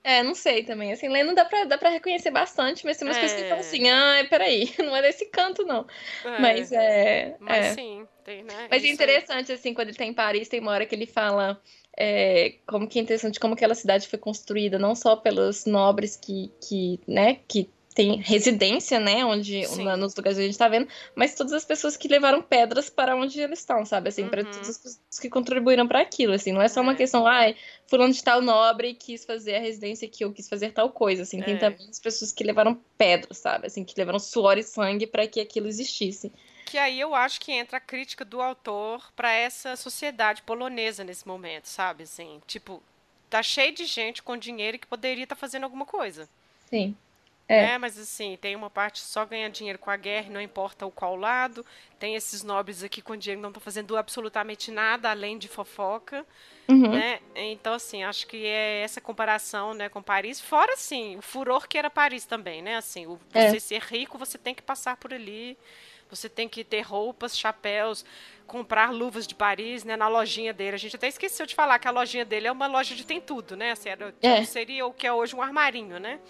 É, 0.06 0.22
não 0.22 0.36
sei 0.36 0.62
também. 0.62 0.92
Assim, 0.92 1.08
lendo 1.08 1.34
dá 1.34 1.44
pra, 1.44 1.64
dá 1.64 1.76
pra 1.76 1.90
reconhecer 1.90 2.30
bastante, 2.30 2.84
mas 2.84 2.96
tem 2.96 3.08
umas 3.08 3.16
é. 3.16 3.20
coisas 3.20 3.36
que 3.36 3.48
falam 3.48 3.58
assim, 3.58 3.88
ah, 3.88 4.26
peraí, 4.30 4.72
não 4.78 4.96
é 4.96 5.02
desse 5.02 5.26
canto, 5.26 5.64
não. 5.64 5.84
É. 6.24 6.38
Mas 6.38 6.70
é. 6.70 7.36
Mas 7.40 7.66
é. 7.66 7.74
sim, 7.74 8.06
tem, 8.24 8.44
né? 8.44 8.68
Mas 8.70 8.84
é 8.84 8.86
interessante, 8.86 9.50
assim, 9.50 9.74
quando 9.74 9.88
ele 9.88 9.96
tá 9.96 10.04
em 10.04 10.14
Paris, 10.14 10.48
tem 10.48 10.60
uma 10.60 10.70
hora 10.70 10.86
que 10.86 10.94
ele 10.94 11.06
fala. 11.06 11.60
É, 11.98 12.56
como 12.66 12.86
que 12.86 12.98
é 12.98 13.02
interessante 13.02 13.40
como 13.40 13.54
aquela 13.54 13.74
cidade 13.74 14.06
foi 14.06 14.18
construída, 14.18 14.78
não 14.78 14.94
só 14.94 15.16
pelos 15.16 15.64
nobres 15.64 16.14
que, 16.14 16.52
que, 16.60 17.00
né, 17.08 17.40
que 17.48 17.70
tem 17.96 18.20
residência, 18.20 19.00
né, 19.00 19.24
onde 19.24 19.66
na, 19.82 19.96
nos 19.96 20.14
lugares 20.14 20.36
que 20.36 20.44
a 20.44 20.46
gente 20.46 20.58
tá 20.58 20.68
vendo, 20.68 20.86
mas 21.14 21.34
todas 21.34 21.54
as 21.54 21.64
pessoas 21.64 21.96
que 21.96 22.06
levaram 22.06 22.42
pedras 22.42 22.90
para 22.90 23.16
onde 23.16 23.40
eles 23.40 23.60
estão, 23.60 23.86
sabe, 23.86 24.10
assim, 24.10 24.24
uhum. 24.24 24.28
para 24.28 24.44
todas 24.44 24.68
as 24.68 24.76
pessoas 24.76 25.18
que 25.18 25.30
contribuíram 25.30 25.88
para 25.88 26.02
aquilo, 26.02 26.34
assim, 26.34 26.52
não 26.52 26.60
é 26.60 26.68
só 26.68 26.82
uma 26.82 26.92
é. 26.92 26.94
questão, 26.94 27.26
ai, 27.26 27.56
fulano 27.86 28.12
de 28.12 28.22
tal 28.22 28.42
nobre 28.42 28.92
quis 28.92 29.24
fazer 29.24 29.56
a 29.56 29.60
residência 29.60 30.06
aqui 30.06 30.26
ou 30.26 30.30
quis 30.30 30.46
fazer 30.46 30.72
tal 30.72 30.90
coisa, 30.90 31.22
assim, 31.22 31.40
tem 31.40 31.54
é. 31.54 31.58
também 31.58 31.88
as 31.88 31.98
pessoas 31.98 32.32
que 32.32 32.44
levaram 32.44 32.78
pedras, 32.98 33.38
sabe, 33.38 33.66
assim, 33.66 33.82
que 33.82 33.94
levaram 33.96 34.18
suor 34.18 34.58
e 34.58 34.62
sangue 34.62 35.06
para 35.06 35.26
que 35.26 35.40
aquilo 35.40 35.66
existisse. 35.66 36.30
Que 36.66 36.76
aí 36.76 37.00
eu 37.00 37.14
acho 37.14 37.40
que 37.40 37.50
entra 37.50 37.78
a 37.78 37.80
crítica 37.80 38.26
do 38.26 38.42
autor 38.42 39.10
para 39.16 39.32
essa 39.32 39.74
sociedade 39.74 40.42
polonesa 40.42 41.02
nesse 41.02 41.26
momento, 41.26 41.64
sabe, 41.64 42.02
assim, 42.02 42.42
tipo, 42.46 42.82
tá 43.30 43.42
cheio 43.42 43.74
de 43.74 43.86
gente 43.86 44.22
com 44.22 44.36
dinheiro 44.36 44.78
que 44.78 44.86
poderia 44.86 45.24
estar 45.24 45.34
tá 45.34 45.40
fazendo 45.40 45.64
alguma 45.64 45.86
coisa. 45.86 46.28
Sim. 46.68 46.94
É. 47.48 47.66
Né? 47.66 47.78
Mas 47.78 47.98
assim, 47.98 48.36
tem 48.40 48.56
uma 48.56 48.68
parte 48.68 49.00
só 49.00 49.24
ganha 49.24 49.48
dinheiro 49.48 49.78
com 49.78 49.90
a 49.90 49.96
guerra, 49.96 50.30
não 50.30 50.40
importa 50.40 50.84
o 50.84 50.90
qual 50.90 51.14
lado. 51.14 51.64
Tem 51.98 52.14
esses 52.14 52.42
nobres 52.42 52.82
aqui 52.82 53.00
com 53.00 53.16
dinheiro 53.16 53.38
que 53.38 53.42
não 53.42 53.50
estão 53.50 53.62
fazendo 53.62 53.96
absolutamente 53.96 54.70
nada 54.70 55.10
além 55.10 55.38
de 55.38 55.46
fofoca. 55.46 56.26
Uhum. 56.68 56.90
Né? 56.90 57.20
Então, 57.34 57.74
assim, 57.74 58.02
acho 58.02 58.26
que 58.26 58.44
é 58.44 58.80
essa 58.80 59.00
comparação 59.00 59.74
né, 59.74 59.88
com 59.88 60.02
Paris. 60.02 60.40
Fora, 60.40 60.72
assim, 60.72 61.16
o 61.16 61.22
furor 61.22 61.68
que 61.68 61.78
era 61.78 61.88
Paris 61.88 62.24
também, 62.24 62.60
né? 62.60 62.76
Assim, 62.76 63.06
o, 63.06 63.18
é. 63.32 63.50
você 63.50 63.60
ser 63.60 63.82
rico, 63.82 64.18
você 64.18 64.36
tem 64.36 64.54
que 64.54 64.62
passar 64.62 64.96
por 64.96 65.14
ali. 65.14 65.56
Você 66.08 66.28
tem 66.28 66.48
que 66.48 66.62
ter 66.62 66.82
roupas, 66.82 67.36
chapéus, 67.36 68.04
comprar 68.46 68.92
luvas 68.92 69.26
de 69.26 69.34
Paris, 69.34 69.82
né? 69.82 69.96
Na 69.96 70.06
lojinha 70.06 70.52
dele. 70.52 70.76
A 70.76 70.78
gente 70.78 70.94
até 70.94 71.08
esqueceu 71.08 71.46
de 71.46 71.54
falar 71.54 71.78
que 71.80 71.88
a 71.88 71.90
lojinha 71.90 72.24
dele 72.24 72.46
é 72.46 72.52
uma 72.52 72.68
loja 72.68 72.94
de 72.94 73.04
tem 73.04 73.20
tudo, 73.20 73.56
né? 73.56 73.72
Assim, 73.72 73.88
era, 73.88 74.14
é. 74.22 74.44
Seria 74.44 74.86
o 74.86 74.92
que 74.92 75.06
é 75.06 75.12
hoje 75.12 75.34
um 75.34 75.42
armarinho, 75.42 75.98
né? 75.98 76.20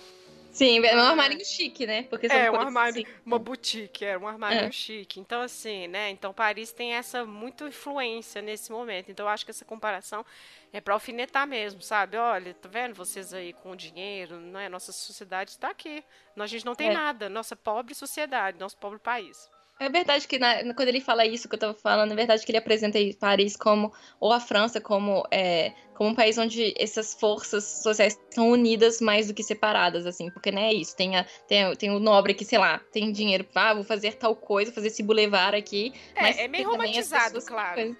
Sim, 0.56 0.78
é 0.86 0.96
um 0.96 1.00
armário 1.00 1.44
chique, 1.44 1.86
né? 1.86 2.04
Porque 2.04 2.28
é, 2.28 2.50
um 2.50 2.56
armário, 2.56 3.02
assim. 3.02 3.14
uma 3.26 3.38
boutique, 3.38 4.02
é 4.06 4.16
um 4.16 4.26
armário 4.26 4.60
é. 4.60 4.72
chique. 4.72 5.20
Então, 5.20 5.42
assim, 5.42 5.86
né? 5.86 6.08
Então, 6.08 6.32
Paris 6.32 6.72
tem 6.72 6.94
essa 6.94 7.26
muita 7.26 7.68
influência 7.68 8.40
nesse 8.40 8.72
momento. 8.72 9.10
Então, 9.10 9.26
eu 9.26 9.28
acho 9.28 9.44
que 9.44 9.50
essa 9.50 9.66
comparação 9.66 10.24
é 10.72 10.80
para 10.80 10.94
alfinetar 10.94 11.46
mesmo, 11.46 11.82
sabe? 11.82 12.16
Olha, 12.16 12.54
tá 12.54 12.70
vendo 12.70 12.94
vocês 12.94 13.34
aí 13.34 13.52
com 13.52 13.76
dinheiro, 13.76 14.40
não 14.40 14.58
é? 14.58 14.66
Nossa 14.66 14.92
sociedade 14.92 15.50
está 15.50 15.68
aqui. 15.68 16.02
A 16.34 16.46
gente 16.46 16.64
não 16.64 16.74
tem 16.74 16.88
é. 16.88 16.94
nada. 16.94 17.28
Nossa 17.28 17.54
pobre 17.54 17.94
sociedade, 17.94 18.58
nosso 18.58 18.78
pobre 18.78 18.98
país. 18.98 19.50
É 19.78 19.90
verdade 19.90 20.26
que 20.26 20.38
na, 20.38 20.72
quando 20.72 20.88
ele 20.88 21.00
fala 21.00 21.26
isso 21.26 21.48
que 21.48 21.54
eu 21.54 21.58
tava 21.58 21.74
falando, 21.74 22.10
é 22.10 22.14
verdade 22.14 22.44
que 22.44 22.50
ele 22.50 22.58
apresenta 22.58 22.98
Paris 23.20 23.56
como, 23.56 23.92
ou 24.18 24.32
a 24.32 24.40
França 24.40 24.80
como, 24.80 25.22
é, 25.30 25.72
como 25.94 26.10
um 26.10 26.14
país 26.14 26.38
onde 26.38 26.72
essas 26.78 27.12
forças 27.12 27.82
sociais 27.82 28.18
estão 28.30 28.50
unidas 28.50 29.02
mais 29.02 29.28
do 29.28 29.34
que 29.34 29.42
separadas, 29.42 30.06
assim, 30.06 30.30
porque 30.30 30.50
não 30.50 30.62
né, 30.62 30.68
é 30.68 30.74
isso. 30.74 30.96
Tem, 30.96 31.16
a, 31.16 31.26
tem, 31.46 31.74
tem 31.76 31.90
o 31.90 31.98
nobre 31.98 32.32
que, 32.32 32.44
sei 32.44 32.58
lá, 32.58 32.78
tem 32.90 33.12
dinheiro, 33.12 33.46
ah, 33.54 33.74
vou 33.74 33.84
fazer 33.84 34.14
tal 34.14 34.34
coisa, 34.34 34.72
fazer 34.72 34.88
esse 34.88 35.02
boulevard 35.02 35.56
aqui. 35.56 35.92
É, 36.14 36.44
é 36.44 36.48
meio 36.48 36.70
romantizado, 36.70 37.38
claro. 37.42 37.94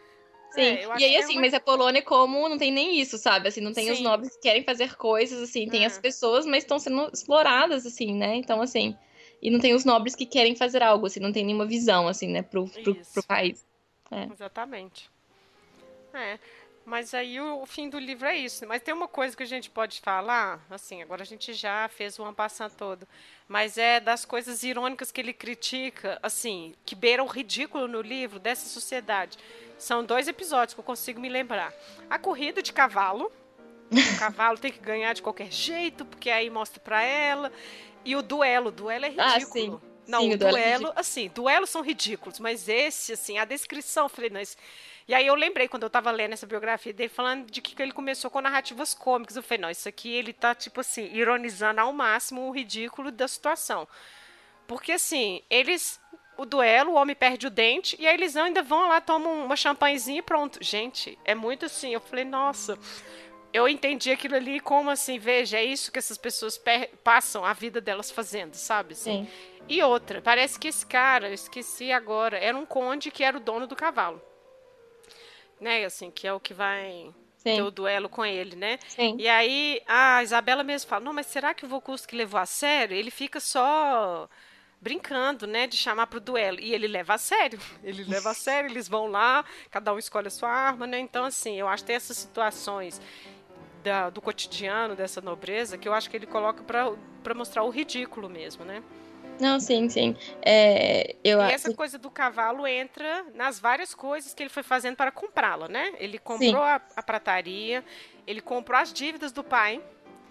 Sim, 0.53 0.62
é, 0.62 0.87
e 0.99 1.05
aí 1.05 1.16
assim, 1.18 1.35
é 1.35 1.37
uma... 1.37 1.43
mas 1.43 1.53
a 1.53 1.61
Polônia 1.61 2.01
como 2.01 2.49
não 2.49 2.57
tem 2.57 2.72
nem 2.72 2.99
isso, 2.99 3.18
sabe? 3.18 3.49
Assim, 3.49 3.61
não 3.61 3.74
tem 3.74 3.87
Sim. 3.87 3.93
os 3.93 4.01
nobres 4.01 4.35
que 4.37 4.43
querem 4.43 4.64
fazer 4.64 4.97
coisas, 4.97 5.43
assim, 5.43 5.68
tem 5.68 5.85
as 5.85 5.99
é. 5.99 6.01
pessoas, 6.01 6.47
mas 6.47 6.64
estão 6.64 6.79
sendo 6.79 7.11
exploradas, 7.12 7.85
assim, 7.85 8.14
né? 8.14 8.37
Então, 8.37 8.62
assim, 8.62 8.97
e 9.41 9.51
não 9.51 9.61
tem 9.61 9.74
os 9.74 9.84
nobres 9.84 10.14
que 10.14 10.26
querem 10.26 10.57
fazer 10.57 10.82
algo, 10.82 11.07
assim, 11.07 11.20
não 11.20 11.32
tem 11.32 11.45
nenhuma 11.45 11.66
visão, 11.66 12.09
assim, 12.09 12.28
né, 12.28 12.43
pro, 12.43 12.68
pro, 12.68 12.95
pro 12.95 13.22
país. 13.22 13.64
É. 14.11 14.24
Exatamente. 14.32 15.11
É. 16.14 16.39
Mas 16.87 17.12
aí 17.14 17.41
o, 17.41 17.62
o, 17.62 17.66
fim 17.66 17.89
do 17.89 17.99
livro 17.99 18.28
é 18.28 18.37
isso. 18.37 18.64
Mas 18.64 18.80
tem 18.80 18.95
uma 18.95 19.09
coisa 19.09 19.37
que 19.37 19.43
a 19.43 19.47
gente 19.47 19.68
pode 19.68 20.01
falar, 20.01 20.64
assim, 20.70 21.03
agora 21.03 21.22
a 21.22 21.26
gente 21.26 21.53
já 21.53 21.89
fez 21.89 22.16
o 22.16 22.24
ampassant 22.24 22.72
todo, 22.74 23.09
mas 23.49 23.76
é 23.76 23.99
das 23.99 24.24
coisas 24.24 24.62
irônicas 24.62 25.11
que 25.11 25.20
ele 25.20 25.32
critica, 25.32 26.16
assim, 26.22 26.74
que 26.84 26.95
beiram 26.95 27.24
o 27.24 27.28
ridículo 27.28 27.89
no 27.89 28.01
livro 28.01 28.39
dessa 28.39 28.68
sociedade. 28.68 29.37
São 29.76 30.05
dois 30.05 30.28
episódios 30.28 30.74
que 30.74 30.80
eu 30.80 30.84
consigo 30.84 31.20
me 31.20 31.28
lembrar. 31.28 31.74
A 32.09 32.20
corrida 32.20 32.62
de 32.62 32.72
cavalo, 32.72 33.32
o 33.91 33.91
cavalo 34.18 34.57
tem 34.57 34.70
que 34.70 34.78
ganhar 34.78 35.12
de 35.12 35.22
qualquer 35.22 35.51
jeito, 35.51 36.05
porque 36.05 36.30
aí 36.30 36.49
mostra 36.49 36.78
para 36.78 37.03
ela. 37.03 37.53
E 38.07 38.17
o 38.17 38.23
duelo, 38.23 38.69
o 38.69 38.73
duelo 38.73 39.05
é 39.05 39.09
ridículo. 39.09 39.27
Ah, 39.27 39.41
sim. 39.41 39.81
Não, 40.07 40.21
sim, 40.21 40.31
o, 40.31 40.35
o 40.35 40.39
duelo, 40.39 40.57
é 40.57 40.79
duelo 40.79 40.93
assim, 40.95 41.29
duelos 41.35 41.69
são 41.69 41.83
ridículos, 41.83 42.39
mas 42.39 42.69
esse, 42.69 43.13
assim, 43.13 43.39
a 43.39 43.45
descrição, 43.45 44.05
eu 44.05 44.09
falei, 44.09 44.31
não, 44.31 44.41
esse... 44.41 44.57
E 45.09 45.15
aí 45.15 45.27
eu 45.27 45.35
lembrei, 45.37 45.69
quando 45.69 45.85
eu 45.85 45.91
tava 45.91 46.11
lendo 46.11 46.33
essa 46.33 46.47
biografia 46.47 46.93
dele, 46.93 47.09
falando 47.09 47.49
de 47.49 47.61
que 47.61 47.81
ele 47.81 47.93
começou 47.93 48.29
com 48.29 48.41
narrativas 48.41 48.93
cômicas. 48.93 49.37
Eu 49.37 49.43
falei, 49.43 49.63
não, 49.63 49.71
isso 49.71 49.89
aqui 49.89 50.13
ele 50.13 50.33
tá, 50.33 50.53
tipo 50.53 50.81
assim, 50.81 51.05
ironizando 51.13 51.81
ao 51.81 51.93
máximo 51.93 52.49
o 52.49 52.51
ridículo 52.51 53.13
da 53.13 53.29
situação. 53.29 53.87
Porque, 54.67 54.91
assim, 54.93 55.43
eles. 55.49 56.01
O 56.37 56.45
duelo, 56.45 56.91
o 56.91 56.95
homem 56.97 57.15
perde 57.17 57.47
o 57.47 57.51
dente, 57.51 57.97
e 57.99 58.07
aí 58.07 58.13
eles 58.13 58.37
ainda 58.37 58.63
vão 58.63 58.89
lá, 58.89 59.01
tomam 59.01 59.47
uma 59.47 59.57
champanhezinha 59.57 60.19
e 60.19 60.23
pronto. 60.23 60.59
Gente, 60.61 61.17
é 61.25 61.35
muito 61.35 61.65
assim. 61.65 61.95
Eu 61.95 62.01
falei, 62.01 62.25
nossa 62.25 62.77
eu 63.57 63.69
entendi 63.69 64.11
aquilo 64.11 64.37
ali 64.37 64.61
como 64.61 64.91
assim, 64.91 65.19
veja, 65.19 65.57
é 65.57 65.65
isso 65.65 65.91
que 65.91 65.99
essas 65.99 66.19
pessoas 66.19 66.61
passam 67.03 67.45
a 67.45 67.53
vida 67.53 67.81
delas 67.81 68.11
fazendo, 68.11 68.55
sabe? 68.55 68.93
Assim. 68.93 69.25
Sim. 69.25 69.29
E 69.69 69.83
outra, 69.83 70.21
parece 70.21 70.59
que 70.59 70.69
esse 70.69 70.87
cara, 70.87 71.29
eu 71.29 71.35
esqueci 71.35 71.91
agora, 71.91 72.39
era 72.39 72.57
um 72.57 72.67
conde 72.67 73.11
que 73.11 73.25
era 73.25 73.37
o 73.37 73.41
dono 73.41 73.67
do 73.67 73.75
cavalo. 73.75 74.23
Né, 75.61 75.85
assim, 75.85 76.11
que 76.11 76.27
é 76.27 76.33
o 76.33 76.39
que 76.39 76.53
vai 76.53 77.13
Sim. 77.39 77.57
ter 77.57 77.63
o 77.63 77.71
duelo 77.71 78.09
com 78.11 78.25
ele, 78.25 78.55
né? 78.55 78.79
Sim. 78.89 79.17
E 79.19 79.27
aí 79.27 79.81
a 79.89 80.23
Isabela 80.23 80.63
mesmo 80.63 80.91
fala: 80.91 81.05
"Não, 81.05 81.15
mas 81.15 81.27
será 81.27 81.55
que 81.55 81.65
o 81.65 81.69
Vokuski 81.69 82.15
levou 82.15 82.39
a 82.39 82.45
sério? 82.45 82.95
Ele 82.95 83.11
fica 83.11 83.41
só 83.41 84.29
brincando, 84.79 85.47
né, 85.47 85.67
de 85.67 85.77
chamar 85.77 86.07
pro 86.07 86.21
duelo. 86.21 86.61
E 86.61 86.75
ele 86.75 86.87
leva 86.87 87.15
a 87.15 87.19
sério. 87.19 87.59
Ele 87.83 88.05
leva 88.05 88.31
a 88.31 88.35
sério, 88.35 88.71
eles 88.71 88.89
vão 88.89 89.07
lá, 89.07 89.45
cada 89.71 89.93
um 89.93 89.99
escolhe 89.99 90.29
a 90.29 90.31
sua 90.31 90.51
arma, 90.51 90.87
né? 90.87 90.99
Então, 90.99 91.25
assim, 91.25 91.59
eu 91.59 91.67
acho 91.67 91.83
que 91.83 91.89
tem 91.89 91.97
essas 91.97 92.17
situações 92.17 93.01
da, 93.87 94.11
do 94.11 94.20
cotidiano 94.20 94.97
dessa 94.97 95.20
nobreza 95.20 95.78
que 95.78 95.87
eu 95.87 95.95
acho 95.95 96.11
que 96.11 96.16
ele 96.16 96.26
coloca 96.26 96.64
para 96.64 97.34
mostrar 97.34 97.62
o 97.62 97.70
ridículo 97.70 98.28
mesmo, 98.28 98.64
né? 98.64 98.82
Não, 99.39 99.61
sim, 99.61 99.89
sim. 99.89 100.16
É, 100.43 101.14
eu 101.22 101.41
e 101.41 101.53
essa 101.53 101.72
coisa 101.72 101.97
do 101.97 102.11
cavalo 102.11 102.66
entra 102.66 103.26
nas 103.34 103.61
várias 103.61 103.95
coisas 103.95 104.34
que 104.34 104.43
ele 104.43 104.51
foi 104.51 104.64
fazendo 104.64 104.97
para 104.97 105.12
comprá-la, 105.12 105.68
né? 105.68 105.95
Ele 105.99 106.18
comprou 106.18 106.62
a, 106.62 106.80
a, 106.97 107.03
prataria, 107.03 107.84
ele 108.26 108.41
comprou 108.41 108.80
as 108.80 108.93
dívidas 108.93 109.30
do 109.30 109.45
pai, 109.45 109.80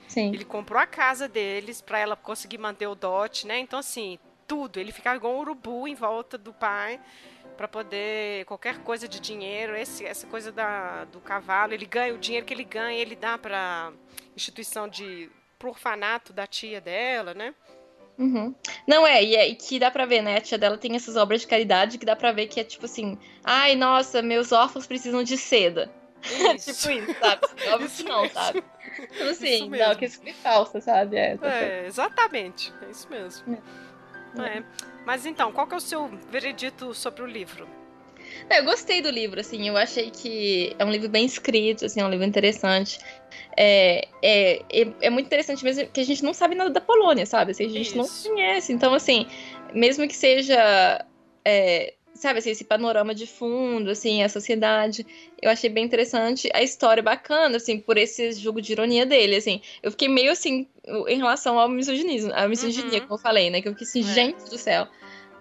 Sim. 0.07 0.27
Ele 0.31 0.45
comprou 0.45 0.79
a 0.79 0.85
casa 0.85 1.27
deles 1.27 1.81
para 1.81 1.97
ela 1.97 2.15
conseguir 2.15 2.59
manter 2.59 2.85
o 2.85 2.93
dote, 2.93 3.47
né? 3.47 3.57
Então, 3.57 3.79
assim, 3.79 4.19
tudo. 4.45 4.79
Ele 4.79 4.91
ficava 4.91 5.15
igual 5.15 5.33
um 5.33 5.39
urubu 5.39 5.87
em 5.87 5.95
volta 5.95 6.37
do 6.37 6.53
pai 6.53 6.99
para 7.55 7.67
poder 7.67 8.45
qualquer 8.45 8.79
coisa 8.79 9.07
de 9.07 9.19
dinheiro, 9.19 9.75
esse, 9.75 10.05
essa 10.05 10.27
coisa 10.27 10.51
da, 10.51 11.05
do 11.05 11.19
cavalo, 11.19 11.73
ele 11.73 11.85
ganha 11.85 12.13
o 12.13 12.17
dinheiro 12.17 12.45
que 12.45 12.53
ele 12.53 12.63
ganha, 12.63 12.99
ele 12.99 13.15
dá 13.15 13.37
para 13.37 13.91
instituição 14.35 14.87
de 14.87 15.29
pro 15.57 15.69
orfanato 15.69 16.33
da 16.33 16.45
tia 16.45 16.81
dela, 16.81 17.33
né? 17.33 17.53
Uhum. 18.17 18.53
Não, 18.87 19.05
é 19.05 19.23
e, 19.23 19.35
é, 19.35 19.47
e 19.47 19.55
que 19.55 19.79
dá 19.79 19.91
pra 19.91 20.05
ver, 20.05 20.21
né? 20.21 20.37
A 20.37 20.41
tia 20.41 20.57
dela 20.57 20.77
tem 20.77 20.95
essas 20.95 21.15
obras 21.15 21.41
de 21.41 21.47
caridade 21.47 21.97
que 21.97 22.05
dá 22.05 22.15
pra 22.15 22.31
ver 22.31 22.47
que 22.47 22.59
é 22.59 22.63
tipo 22.63 22.85
assim, 22.85 23.17
ai, 23.43 23.75
nossa, 23.75 24.21
meus 24.21 24.51
órfãos 24.51 24.87
precisam 24.87 25.23
de 25.23 25.37
seda. 25.37 25.91
Isso. 26.55 26.73
tipo 26.73 26.93
isso, 26.93 27.19
sabe? 27.19 27.41
Óbvio 27.71 27.89
que 27.89 28.03
não, 28.03 28.29
sabe? 28.29 28.63
Tipo 29.11 29.29
assim, 29.29 29.69
não, 29.69 29.95
que 29.95 30.05
isso 30.05 30.19
foi 30.21 30.33
falsa, 30.33 30.81
sabe? 30.81 31.17
É, 31.17 31.37
é, 31.41 31.85
exatamente. 31.85 32.73
É 32.81 32.89
isso 32.89 33.07
mesmo. 33.09 33.61
É. 34.39 34.63
Mas 35.05 35.25
então, 35.25 35.51
qual 35.51 35.67
que 35.67 35.73
é 35.73 35.77
o 35.77 35.81
seu 35.81 36.07
veredito 36.29 36.93
sobre 36.93 37.21
o 37.21 37.25
livro? 37.25 37.67
Eu 38.49 38.63
gostei 38.65 39.01
do 39.01 39.09
livro, 39.09 39.39
assim, 39.39 39.67
eu 39.67 39.77
achei 39.77 40.09
que 40.09 40.75
é 40.77 40.85
um 40.85 40.89
livro 40.89 41.07
bem 41.07 41.25
escrito, 41.25 41.85
assim, 41.85 42.01
é 42.01 42.05
um 42.05 42.09
livro 42.09 42.25
interessante. 42.25 42.99
É, 43.55 44.07
é, 44.21 44.61
é, 44.71 44.93
é 45.01 45.09
muito 45.09 45.27
interessante 45.27 45.63
mesmo 45.63 45.87
que 45.87 46.01
a 46.01 46.03
gente 46.03 46.23
não 46.23 46.33
sabe 46.33 46.55
nada 46.55 46.69
da 46.69 46.81
Polônia, 46.81 47.25
sabe? 47.25 47.51
Assim, 47.51 47.65
a 47.65 47.69
gente 47.69 47.97
Isso. 47.97 47.97
não 47.97 48.35
conhece. 48.35 48.73
Então, 48.73 48.93
assim, 48.93 49.27
mesmo 49.73 50.07
que 50.07 50.15
seja. 50.15 51.05
É, 51.43 51.93
sabe, 52.25 52.39
assim, 52.39 52.49
esse 52.49 52.63
panorama 52.63 53.13
de 53.13 53.27
fundo, 53.27 53.91
assim, 53.91 54.23
a 54.23 54.29
sociedade, 54.29 55.05
eu 55.41 55.49
achei 55.49 55.69
bem 55.69 55.85
interessante. 55.85 56.49
A 56.53 56.63
história 56.63 57.03
bacana, 57.03 57.57
assim, 57.57 57.79
por 57.79 57.97
esse 57.97 58.31
jogo 58.33 58.61
de 58.61 58.71
ironia 58.71 59.05
dele, 59.05 59.35
assim. 59.35 59.61
Eu 59.83 59.91
fiquei 59.91 60.07
meio, 60.07 60.31
assim, 60.31 60.67
em 61.07 61.17
relação 61.17 61.59
ao 61.59 61.69
misoginismo, 61.69 62.31
a 62.33 62.47
misoginia, 62.47 62.99
uhum. 62.99 63.07
como 63.07 63.13
eu 63.13 63.21
falei, 63.21 63.49
né? 63.49 63.61
Que 63.61 63.67
eu 63.67 63.73
fiquei 63.73 63.87
assim, 63.87 64.01
é. 64.01 64.13
gente 64.13 64.49
do 64.49 64.57
céu. 64.57 64.87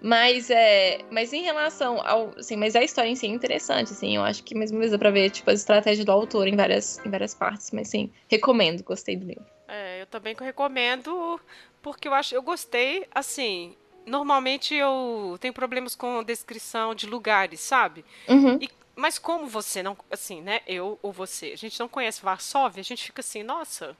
Mas 0.02 0.50
é, 0.50 0.98
mas 1.10 1.32
em 1.32 1.42
relação 1.42 1.98
ao, 2.06 2.34
assim, 2.38 2.56
mas 2.56 2.76
a 2.76 2.84
história 2.84 3.08
em 3.08 3.16
si 3.16 3.24
é 3.24 3.30
interessante, 3.30 3.92
assim, 3.92 4.14
eu 4.16 4.22
acho 4.22 4.44
que 4.44 4.54
mesmo 4.54 4.86
dá 4.86 4.98
para 4.98 5.10
ver 5.10 5.30
tipo 5.30 5.48
a 5.48 5.54
estratégia 5.54 6.04
do 6.04 6.12
autor 6.12 6.46
em 6.46 6.54
várias 6.54 6.98
em 7.06 7.10
várias 7.10 7.32
partes, 7.32 7.70
mas 7.70 7.88
sim, 7.88 8.10
recomendo, 8.28 8.84
gostei 8.84 9.16
do 9.16 9.24
livro. 9.24 9.46
É, 9.66 10.02
eu 10.02 10.06
também 10.06 10.36
recomendo 10.38 11.40
porque 11.80 12.06
eu 12.06 12.12
acho, 12.12 12.34
eu 12.34 12.42
gostei, 12.42 13.06
assim, 13.14 13.74
normalmente 14.06 14.74
eu 14.74 15.36
tenho 15.40 15.54
problemas 15.54 15.94
com 15.94 16.22
descrição 16.22 16.94
de 16.94 17.06
lugares, 17.06 17.60
sabe? 17.60 18.04
Uhum. 18.28 18.58
E, 18.60 18.68
mas 18.96 19.18
como 19.18 19.46
você 19.46 19.82
não, 19.82 19.96
assim, 20.10 20.40
né, 20.40 20.60
eu 20.66 20.98
ou 21.02 21.12
você, 21.12 21.52
a 21.52 21.56
gente 21.56 21.78
não 21.80 21.88
conhece 21.88 22.22
Varsóvia, 22.22 22.80
a 22.80 22.84
gente 22.84 23.04
fica 23.04 23.20
assim, 23.20 23.42
nossa, 23.42 23.96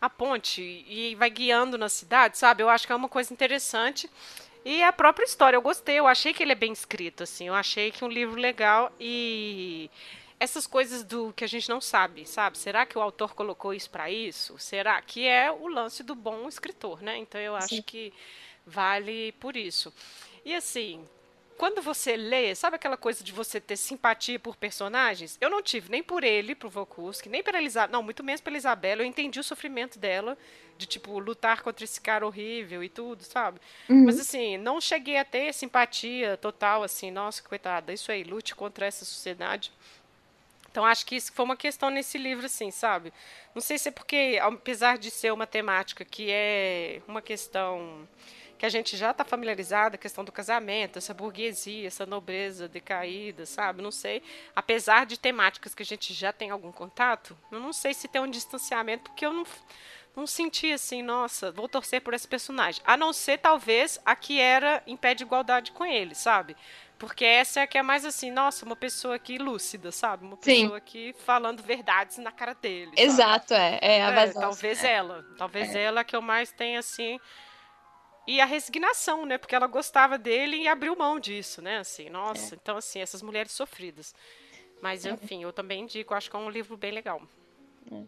a 0.00 0.08
ponte 0.10 0.62
e 0.62 1.14
vai 1.14 1.30
guiando 1.30 1.78
na 1.78 1.88
cidade, 1.88 2.38
sabe? 2.38 2.62
Eu 2.62 2.68
acho 2.68 2.86
que 2.86 2.92
é 2.92 2.96
uma 2.96 3.08
coisa 3.08 3.32
interessante. 3.32 4.10
E 4.64 4.82
a 4.82 4.92
própria 4.92 5.24
história, 5.24 5.56
eu 5.56 5.62
gostei, 5.62 5.96
eu 5.96 6.08
achei 6.08 6.34
que 6.34 6.42
ele 6.42 6.52
é 6.52 6.56
bem 6.56 6.72
escrito, 6.72 7.22
assim, 7.22 7.46
eu 7.46 7.54
achei 7.54 7.92
que 7.92 8.02
é 8.02 8.06
um 8.06 8.10
livro 8.10 8.40
legal 8.40 8.92
e 8.98 9.88
essas 10.38 10.66
coisas 10.66 11.02
do 11.02 11.32
que 11.32 11.44
a 11.44 11.46
gente 11.46 11.68
não 11.68 11.80
sabe, 11.80 12.26
sabe? 12.26 12.58
Será 12.58 12.84
que 12.84 12.98
o 12.98 13.00
autor 13.00 13.34
colocou 13.34 13.72
isso 13.72 13.88
para 13.88 14.10
isso? 14.10 14.58
Será 14.58 15.00
que 15.00 15.26
é 15.26 15.50
o 15.50 15.66
lance 15.66 16.02
do 16.02 16.14
bom 16.14 16.46
escritor, 16.48 17.00
né? 17.00 17.16
Então 17.16 17.40
eu 17.40 17.56
acho 17.56 17.76
Sim. 17.76 17.82
que 17.82 18.12
vale 18.66 19.32
por 19.32 19.56
isso. 19.56 19.92
E 20.44 20.54
assim, 20.54 21.04
quando 21.56 21.80
você 21.80 22.16
lê, 22.16 22.54
sabe 22.54 22.76
aquela 22.76 22.96
coisa 22.96 23.24
de 23.24 23.32
você 23.32 23.60
ter 23.60 23.76
simpatia 23.76 24.38
por 24.38 24.56
personagens? 24.56 25.38
Eu 25.40 25.48
não 25.48 25.62
tive 25.62 25.90
nem 25.90 26.02
por 26.02 26.22
ele, 26.22 26.54
pro 26.54 26.68
Vokuski, 26.68 27.28
nem 27.28 27.42
pela 27.42 27.58
Elizabeth, 27.58 27.92
não, 27.92 28.02
muito 28.02 28.22
menos 28.22 28.40
pela 28.40 28.56
Isabela. 28.56 29.02
Eu 29.02 29.06
entendi 29.06 29.40
o 29.40 29.44
sofrimento 29.44 29.98
dela, 29.98 30.36
de 30.76 30.86
tipo, 30.86 31.18
lutar 31.18 31.62
contra 31.62 31.84
esse 31.84 32.00
cara 32.00 32.26
horrível 32.26 32.84
e 32.84 32.88
tudo, 32.88 33.22
sabe? 33.22 33.60
Uhum. 33.88 34.04
Mas 34.04 34.20
assim, 34.20 34.58
não 34.58 34.80
cheguei 34.80 35.16
a 35.16 35.24
ter 35.24 35.52
simpatia 35.54 36.36
total, 36.36 36.82
assim, 36.82 37.10
nossa, 37.10 37.42
coitada, 37.42 37.92
isso 37.92 38.12
aí, 38.12 38.22
lute 38.22 38.54
contra 38.54 38.86
essa 38.86 39.04
sociedade. 39.04 39.72
Então 40.70 40.84
acho 40.84 41.06
que 41.06 41.16
isso 41.16 41.32
foi 41.32 41.44
uma 41.46 41.56
questão 41.56 41.88
nesse 41.88 42.18
livro, 42.18 42.44
assim, 42.44 42.70
sabe? 42.70 43.10
Não 43.54 43.62
sei 43.62 43.78
se 43.78 43.88
é 43.88 43.92
porque, 43.92 44.38
apesar 44.42 44.98
de 44.98 45.10
ser 45.10 45.32
uma 45.32 45.46
temática 45.46 46.04
que 46.04 46.30
é 46.30 47.00
uma 47.08 47.22
questão 47.22 48.06
que 48.58 48.64
a 48.64 48.68
gente 48.68 48.96
já 48.96 49.10
está 49.10 49.24
familiarizado, 49.24 49.96
a 49.96 49.98
questão 49.98 50.24
do 50.24 50.32
casamento, 50.32 50.98
essa 50.98 51.12
burguesia, 51.12 51.86
essa 51.86 52.06
nobreza 52.06 52.68
decaída, 52.68 53.44
sabe? 53.44 53.82
Não 53.82 53.92
sei. 53.92 54.22
Apesar 54.54 55.06
de 55.06 55.18
temáticas 55.18 55.74
que 55.74 55.82
a 55.82 55.86
gente 55.86 56.14
já 56.14 56.32
tem 56.32 56.50
algum 56.50 56.72
contato, 56.72 57.36
eu 57.50 57.60
não 57.60 57.72
sei 57.72 57.92
se 57.92 58.08
tem 58.08 58.20
um 58.20 58.30
distanciamento, 58.30 59.10
porque 59.10 59.26
eu 59.26 59.32
não, 59.32 59.44
não 60.14 60.26
senti 60.26 60.72
assim, 60.72 61.02
nossa, 61.02 61.52
vou 61.52 61.68
torcer 61.68 62.00
por 62.00 62.14
esse 62.14 62.26
personagem. 62.26 62.82
A 62.86 62.96
não 62.96 63.12
ser, 63.12 63.38
talvez, 63.38 64.00
a 64.04 64.16
que 64.16 64.40
era 64.40 64.82
em 64.86 64.96
pé 64.96 65.14
de 65.14 65.22
igualdade 65.24 65.72
com 65.72 65.84
ele, 65.84 66.14
sabe? 66.14 66.56
Porque 66.98 67.26
essa 67.26 67.60
é 67.60 67.62
a 67.64 67.66
que 67.66 67.76
é 67.76 67.82
mais 67.82 68.06
assim, 68.06 68.30
nossa, 68.30 68.64
uma 68.64 68.74
pessoa 68.74 69.16
aqui 69.16 69.36
lúcida, 69.36 69.92
sabe? 69.92 70.24
Uma 70.24 70.36
pessoa 70.38 70.78
aqui 70.78 71.14
falando 71.26 71.62
verdades 71.62 72.16
na 72.16 72.32
cara 72.32 72.54
dele. 72.54 72.86
Sabe? 72.86 73.02
Exato, 73.02 73.54
é. 73.54 73.78
É 73.82 74.02
a 74.02 74.10
é, 74.22 74.32
Talvez 74.32 74.82
é. 74.82 74.92
ela. 74.94 75.26
Talvez 75.36 75.74
é. 75.74 75.82
ela 75.82 76.02
que 76.02 76.16
eu 76.16 76.22
mais 76.22 76.50
tenha, 76.52 76.78
assim, 76.78 77.20
e 78.26 78.40
a 78.40 78.44
resignação, 78.44 79.24
né? 79.24 79.38
Porque 79.38 79.54
ela 79.54 79.66
gostava 79.66 80.18
dele 80.18 80.56
e 80.56 80.68
abriu 80.68 80.96
mão 80.96 81.20
disso, 81.20 81.62
né? 81.62 81.78
Assim, 81.78 82.10
nossa, 82.10 82.54
é. 82.54 82.58
então 82.60 82.76
assim, 82.76 83.00
essas 83.00 83.22
mulheres 83.22 83.52
sofridas. 83.52 84.14
Mas 84.82 85.06
é. 85.06 85.10
enfim, 85.10 85.42
eu 85.42 85.52
também 85.52 85.82
indico, 85.82 86.14
acho 86.14 86.30
que 86.30 86.36
é 86.36 86.38
um 86.38 86.50
livro 86.50 86.76
bem 86.76 86.92
legal. 86.92 87.22
É. 87.90 88.02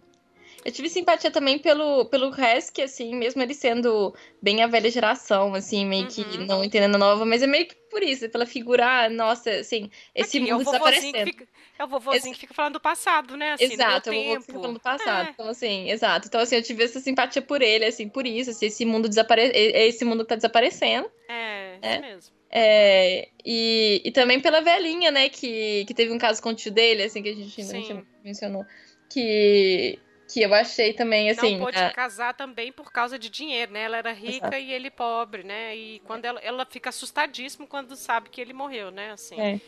Eu 0.65 0.73
tive 0.73 0.89
simpatia 0.89 1.31
também 1.31 1.59
pelo, 1.59 2.05
pelo 2.07 2.31
Resk, 2.31 2.81
assim, 2.81 3.15
mesmo 3.15 3.41
ele 3.41 3.55
sendo 3.55 4.15
bem 4.43 4.63
a 4.63 4.67
velha 4.67 4.91
geração, 4.91 5.55
assim, 5.55 5.87
meio 5.87 6.05
uhum. 6.05 6.09
que 6.09 6.39
não 6.39 6.65
entendendo 6.65 6.97
a 6.97 6.99
nova, 6.99 7.25
mas 7.25 7.43
é 7.43 7.47
meio 7.47 7.67
que 7.67 7.77
por 7.89 8.03
isso, 8.03 8.29
pela 8.29 8.45
figura, 8.45 8.87
ah, 8.87 9.09
nossa, 9.09 9.51
assim, 9.51 9.91
esse 10.15 10.39
Aqui, 10.39 10.51
mundo 10.51 10.63
é 10.63 10.65
desaparecendo. 10.65 11.25
Fica, 11.25 11.49
é 11.79 11.85
o 11.85 11.89
vovozinho 11.89 12.19
Esse... 12.19 12.31
que 12.33 12.41
fica 12.41 12.55
falando 12.55 12.75
do 12.75 12.81
passado, 12.81 13.37
né? 13.37 13.53
Assim, 13.53 13.65
exato, 13.65 14.11
é 14.11 14.13
o 14.13 14.17
vovô 14.17 14.35
que 14.35 14.41
fica 14.41 14.53
falando 14.53 14.75
do 14.75 14.81
passado. 14.81 15.29
É. 15.29 15.31
Então, 15.31 15.49
assim, 15.49 15.91
exato. 15.91 16.29
Então, 16.29 16.41
assim, 16.41 16.57
eu 16.57 16.63
tive 16.63 16.85
essa 16.85 17.01
simpatia 17.01 17.41
por 17.41 17.63
ele, 17.63 17.85
assim, 17.85 18.09
por 18.09 18.27
isso, 18.27 18.51
assim, 18.51 18.67
esse 18.67 18.85
mundo 18.85 19.09
desapare... 19.09 19.51
esse 19.55 20.05
mundo 20.05 20.25
tá 20.25 20.35
desaparecendo. 20.35 21.11
É, 21.29 21.79
é. 21.81 21.95
isso 21.95 22.03
mesmo. 22.03 22.39
É, 22.51 23.29
e, 23.45 24.03
e 24.05 24.11
também 24.11 24.41
pela 24.41 24.61
velhinha, 24.61 25.11
né, 25.11 25.29
que, 25.29 25.85
que 25.87 25.95
teve 25.95 26.13
um 26.13 26.19
caso 26.19 26.43
com 26.43 26.51
o 26.51 26.55
tio 26.55 26.73
dele, 26.73 27.05
assim, 27.05 27.23
que 27.23 27.29
a 27.29 27.35
gente 27.35 27.61
ainda 27.61 28.07
mencionou, 28.25 28.65
que 29.11 29.99
que 30.29 30.43
eu 30.43 30.53
achei 30.55 30.93
também 30.93 31.31
assim. 31.31 31.57
Não 31.57 31.65
pôde 31.65 31.79
a... 31.79 31.91
casar 31.91 32.35
também 32.35 32.71
por 32.71 32.93
causa 32.93 33.19
de 33.19 33.31
dinheiro, 33.31 33.73
né? 33.73 33.83
Ela 33.83 33.97
era 33.97 34.13
rica 34.13 34.47
Exato. 34.47 34.57
e 34.57 34.73
ele 34.73 34.91
pobre, 34.91 35.43
né? 35.43 35.75
E 35.75 36.01
quando 36.01 36.27
ela, 36.27 36.39
ela 36.41 36.67
fica 36.67 36.91
assustadíssima 36.91 37.67
quando 37.67 37.97
sabe 37.97 38.29
que 38.29 38.41
ele 38.41 38.53
morreu, 38.53 38.91
né? 38.91 39.13
Assim. 39.13 39.41
É. 39.41 39.61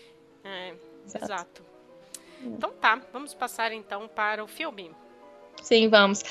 é 0.44 0.74
exato. 1.06 1.24
exato. 1.24 1.64
Então 2.42 2.72
tá, 2.72 3.00
vamos 3.12 3.34
passar 3.34 3.72
então 3.72 4.06
para 4.06 4.44
o 4.44 4.46
filme. 4.46 4.94
Sim, 5.62 5.88
vamos. 5.88 6.22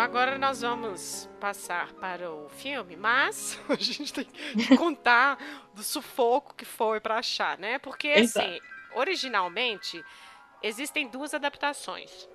Agora 0.00 0.38
nós 0.38 0.62
vamos 0.62 1.28
passar 1.40 1.92
para 1.94 2.30
o 2.30 2.48
filme, 2.48 2.96
mas 2.96 3.58
a 3.68 3.76
gente 3.76 4.12
tem 4.12 4.24
que 4.24 4.76
contar 4.76 5.38
do 5.72 5.82
sufoco 5.82 6.54
que 6.54 6.64
foi 6.64 7.00
para 7.00 7.18
achar, 7.18 7.56
né? 7.58 7.78
Porque 7.78 8.08
assim, 8.08 8.60
originalmente 8.94 10.04
existem 10.62 11.06
duas 11.06 11.32
adaptações. 11.32 12.28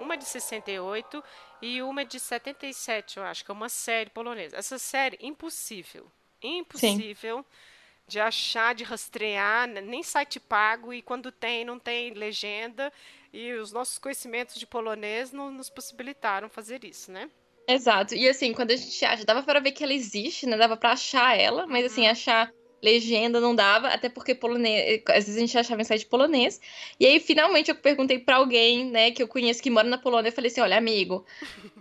Uma 0.00 0.16
de 0.16 0.24
68 0.24 1.22
e 1.62 1.80
uma 1.82 2.04
de 2.04 2.18
77, 2.18 3.18
eu 3.18 3.24
acho, 3.24 3.44
que 3.44 3.50
é 3.50 3.54
uma 3.54 3.68
série 3.68 4.10
polonesa. 4.10 4.56
Essa 4.56 4.78
série 4.78 5.18
impossível, 5.20 6.10
impossível. 6.42 7.38
Sim 7.38 7.78
de 8.08 8.18
achar, 8.18 8.74
de 8.74 8.84
rastrear, 8.84 9.68
nem 9.68 10.02
site 10.02 10.40
pago, 10.40 10.94
e 10.94 11.02
quando 11.02 11.30
tem, 11.30 11.62
não 11.62 11.78
tem 11.78 12.14
legenda 12.14 12.90
e 13.32 13.52
os 13.54 13.72
nossos 13.72 13.98
conhecimentos 13.98 14.56
de 14.56 14.66
polonês 14.66 15.32
não 15.32 15.50
nos 15.50 15.70
possibilitaram 15.70 16.48
fazer 16.48 16.84
isso, 16.84 17.10
né? 17.10 17.30
Exato. 17.68 18.14
E 18.14 18.26
assim, 18.26 18.54
quando 18.54 18.70
a 18.70 18.76
gente 18.76 19.04
acha, 19.04 19.26
dava 19.26 19.42
para 19.42 19.60
ver 19.60 19.72
que 19.72 19.84
ela 19.84 19.92
existe, 19.92 20.46
né? 20.46 20.56
Dava 20.56 20.76
para 20.76 20.92
achar 20.92 21.38
ela, 21.38 21.66
mas 21.66 21.84
assim, 21.84 22.04
uhum. 22.04 22.10
achar 22.10 22.50
legenda 22.82 23.40
não 23.40 23.54
dava, 23.54 23.88
até 23.88 24.08
porque 24.08 24.34
polonês, 24.34 25.02
às 25.08 25.24
vezes 25.24 25.36
a 25.36 25.40
gente 25.40 25.58
achava 25.58 25.80
em 25.80 25.84
site 25.84 26.06
polonês. 26.06 26.60
E 26.98 27.06
aí, 27.06 27.20
finalmente, 27.20 27.70
eu 27.70 27.74
perguntei 27.74 28.18
para 28.18 28.36
alguém, 28.36 28.84
né, 28.84 29.10
que 29.10 29.22
eu 29.22 29.28
conheço 29.28 29.62
que 29.62 29.70
mora 29.70 29.88
na 29.88 29.98
Polônia, 29.98 30.28
eu 30.28 30.32
falei 30.32 30.50
assim: 30.50 30.60
olha, 30.60 30.76
amigo, 30.76 31.24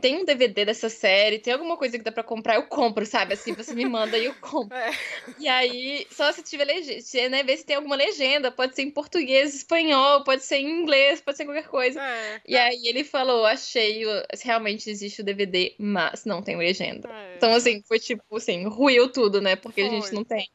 tem 0.01 0.17
um 0.17 0.25
DVD 0.25 0.65
dessa 0.65 0.89
série, 0.89 1.39
tem 1.39 1.53
alguma 1.53 1.77
coisa 1.77 1.97
que 1.97 2.03
dá 2.03 2.11
para 2.11 2.23
comprar, 2.23 2.55
eu 2.55 2.63
compro, 2.63 3.05
sabe? 3.05 3.33
Assim, 3.33 3.53
você 3.53 3.73
me 3.73 3.85
manda 3.85 4.17
e 4.17 4.25
eu 4.25 4.33
compro. 4.35 4.75
É. 4.75 4.91
E 5.39 5.47
aí, 5.47 6.07
só 6.11 6.31
se 6.31 6.43
tiver 6.43 6.65
legenda, 6.65 7.29
né, 7.29 7.43
ver 7.43 7.57
se 7.57 7.65
tem 7.65 7.75
alguma 7.75 7.95
legenda, 7.95 8.51
pode 8.51 8.75
ser 8.75 8.81
em 8.81 8.91
português, 8.91 9.53
espanhol, 9.53 10.23
pode 10.23 10.43
ser 10.43 10.57
em 10.57 10.69
inglês, 10.69 11.21
pode 11.21 11.37
ser 11.37 11.45
qualquer 11.45 11.67
coisa. 11.67 12.01
É. 12.01 12.41
E 12.47 12.55
aí 12.55 12.87
ele 12.87 13.03
falou: 13.03 13.45
achei, 13.45 14.03
realmente 14.43 14.89
existe 14.89 15.21
o 15.21 15.25
DVD, 15.25 15.75
mas 15.77 16.25
não 16.25 16.41
tem 16.41 16.57
legenda. 16.57 17.09
É. 17.09 17.35
Então, 17.37 17.53
assim, 17.53 17.81
foi 17.87 17.99
tipo 17.99 18.23
assim, 18.35 18.65
ruiu 18.67 19.11
tudo, 19.11 19.41
né? 19.41 19.55
Porque 19.55 19.81
foi. 19.81 19.89
a 19.89 19.93
gente 19.93 20.13
não 20.13 20.23
tem 20.23 20.49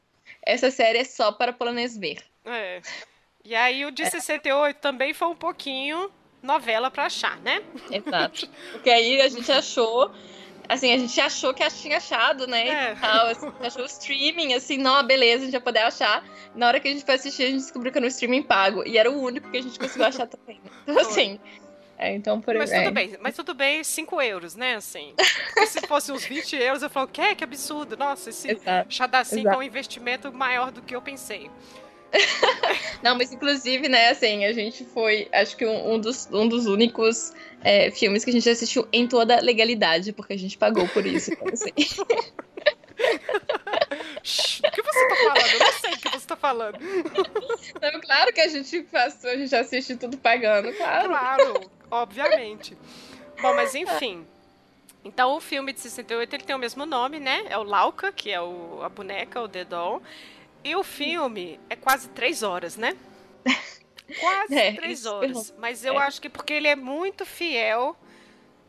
essa 0.45 0.69
série 0.71 0.99
é 0.99 1.03
só 1.03 1.31
para 1.31 1.53
polonês 1.53 1.97
ver. 1.97 2.17
É. 2.45 2.81
E 3.43 3.55
aí 3.55 3.85
o 3.85 3.91
de 3.91 4.03
é. 4.03 4.09
68 4.09 4.77
também 4.77 5.13
foi 5.13 5.27
um 5.27 5.35
pouquinho 5.35 6.11
novela 6.41 6.91
para 6.91 7.05
achar, 7.05 7.37
né? 7.39 7.61
Exato. 7.89 8.47
Porque 8.73 8.89
aí 8.89 9.21
a 9.21 9.27
gente 9.29 9.51
achou 9.51 10.11
assim, 10.67 10.93
a 10.93 10.97
gente 10.97 11.19
achou 11.19 11.53
que 11.53 11.67
tinha 11.71 11.97
achado, 11.97 12.47
né? 12.47 12.67
É. 12.67 12.95
Tal, 12.95 13.27
assim, 13.27 13.51
achou 13.59 13.83
o 13.83 13.85
streaming, 13.85 14.53
assim, 14.53 14.77
não, 14.77 15.05
beleza, 15.05 15.43
a 15.43 15.45
gente 15.45 15.51
vai 15.53 15.61
poder 15.61 15.79
achar. 15.79 16.23
Na 16.55 16.67
hora 16.67 16.79
que 16.79 16.87
a 16.87 16.91
gente 16.91 17.05
foi 17.05 17.15
assistir, 17.15 17.43
a 17.43 17.47
gente 17.47 17.61
descobriu 17.61 17.91
que 17.91 17.97
era 17.97 18.05
um 18.05 18.09
streaming 18.09 18.43
pago. 18.43 18.83
E 18.85 18.97
era 18.97 19.11
o 19.11 19.21
único 19.21 19.49
que 19.49 19.57
a 19.57 19.61
gente 19.61 19.77
conseguiu 19.77 20.05
achar 20.05 20.27
também. 20.27 20.61
Então, 20.83 20.99
assim. 20.99 21.39
É, 22.03 22.13
então, 22.13 22.41
por 22.41 22.53
Mas 22.55 22.69
tudo 22.69 22.91
bem, 22.91 23.17
mas 23.21 23.33
tudo 23.33 23.53
bem, 23.53 23.81
5 23.81 24.21
euros, 24.21 24.55
né? 24.57 24.75
Assim. 24.75 25.13
se 25.65 25.79
fosse 25.87 26.11
uns 26.11 26.25
20 26.25 26.53
euros, 26.57 26.83
eu 26.83 26.89
falo, 26.89 27.07
que? 27.07 27.33
Que 27.33 27.45
absurdo. 27.45 27.95
Nossa, 27.95 28.29
esse 28.29 28.59
Xadacim 28.89 29.47
é 29.47 29.55
um 29.55 29.63
investimento 29.63 30.29
maior 30.33 30.69
do 30.69 30.81
que 30.81 30.93
eu 30.93 31.01
pensei. 31.01 31.49
Não, 33.01 33.17
mas 33.17 33.31
inclusive, 33.31 33.87
né, 33.87 34.09
assim, 34.09 34.43
a 34.43 34.51
gente 34.51 34.83
foi, 34.83 35.29
acho 35.31 35.55
que 35.55 35.65
um, 35.65 35.93
um 35.93 35.99
dos, 35.99 36.27
um 36.29 36.45
dos 36.45 36.65
únicos 36.65 37.31
é, 37.63 37.89
filmes 37.89 38.25
que 38.25 38.31
a 38.31 38.33
gente 38.33 38.49
assistiu 38.49 38.85
em 38.91 39.07
toda 39.07 39.39
legalidade, 39.39 40.11
porque 40.11 40.33
a 40.33 40.37
gente 40.37 40.57
pagou 40.57 40.85
por 40.89 41.05
isso. 41.05 41.31
Então, 41.31 41.47
assim. 41.53 41.71
o 44.67 44.71
que 44.71 44.81
você 44.81 45.07
tá 45.07 45.15
falando? 45.15 45.53
Eu 45.53 45.59
não 45.59 45.71
sei 45.79 45.93
o 45.93 45.97
que 45.97 46.09
você 46.09 46.27
tá 46.27 46.35
falando. 46.35 46.77
Não, 47.81 48.01
claro 48.01 48.33
que 48.33 48.41
a 48.41 48.47
gente 48.49 48.83
faz, 48.83 49.23
a 49.23 49.37
gente 49.37 49.55
assiste 49.55 49.95
tudo 49.95 50.17
pagando, 50.17 50.73
claro. 50.73 51.07
Claro, 51.07 51.71
obviamente. 51.93 52.77
Bom, 53.41 53.55
mas 53.55 53.75
enfim. 53.75 54.25
Então 55.03 55.35
o 55.35 55.41
filme 55.41 55.73
de 55.73 55.79
68 55.79 56.35
ele 56.35 56.43
tem 56.43 56.55
o 56.55 56.59
mesmo 56.59 56.85
nome, 56.85 57.19
né? 57.19 57.45
É 57.49 57.57
o 57.57 57.63
Lauca, 57.63 58.11
que 58.11 58.31
é 58.31 58.41
o, 58.41 58.81
a 58.81 58.89
boneca, 58.89 59.41
o 59.41 59.49
The 59.49 59.65
Doll. 59.65 60.01
E 60.63 60.75
o 60.75 60.83
filme 60.83 61.59
é 61.69 61.75
quase 61.75 62.09
três 62.09 62.41
horas, 62.41 62.77
né? 62.77 62.97
Quase 64.19 64.53
é, 64.53 64.73
três 64.73 65.05
horas. 65.05 65.53
Mas 65.57 65.83
eu 65.83 65.99
é. 65.99 66.03
acho 66.03 66.21
que 66.21 66.29
porque 66.29 66.53
ele 66.53 66.67
é 66.67 66.75
muito 66.75 67.25
fiel. 67.25 67.97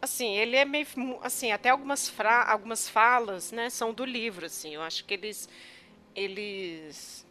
Assim, 0.01 0.37
ele 0.37 0.57
é 0.57 0.65
meio. 0.65 0.87
Assim, 1.23 1.51
até 1.51 1.71
algumas, 1.71 2.09
fra 2.09 2.45
algumas 2.45 2.89
falas, 2.89 3.51
né? 3.51 3.69
São 3.69 3.93
do 3.93 4.05
livro, 4.05 4.47
assim. 4.47 4.75
Eu 4.75 4.83
acho 4.83 5.05
que 5.05 5.13
eles. 5.13 5.49
Eles 6.15 7.27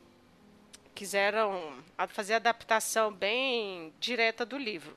quiseram 0.93 1.73
fazer 2.09 2.33
a 2.33 2.37
adaptação 2.37 3.11
bem 3.11 3.93
direta 3.99 4.45
do 4.45 4.57
livro. 4.57 4.95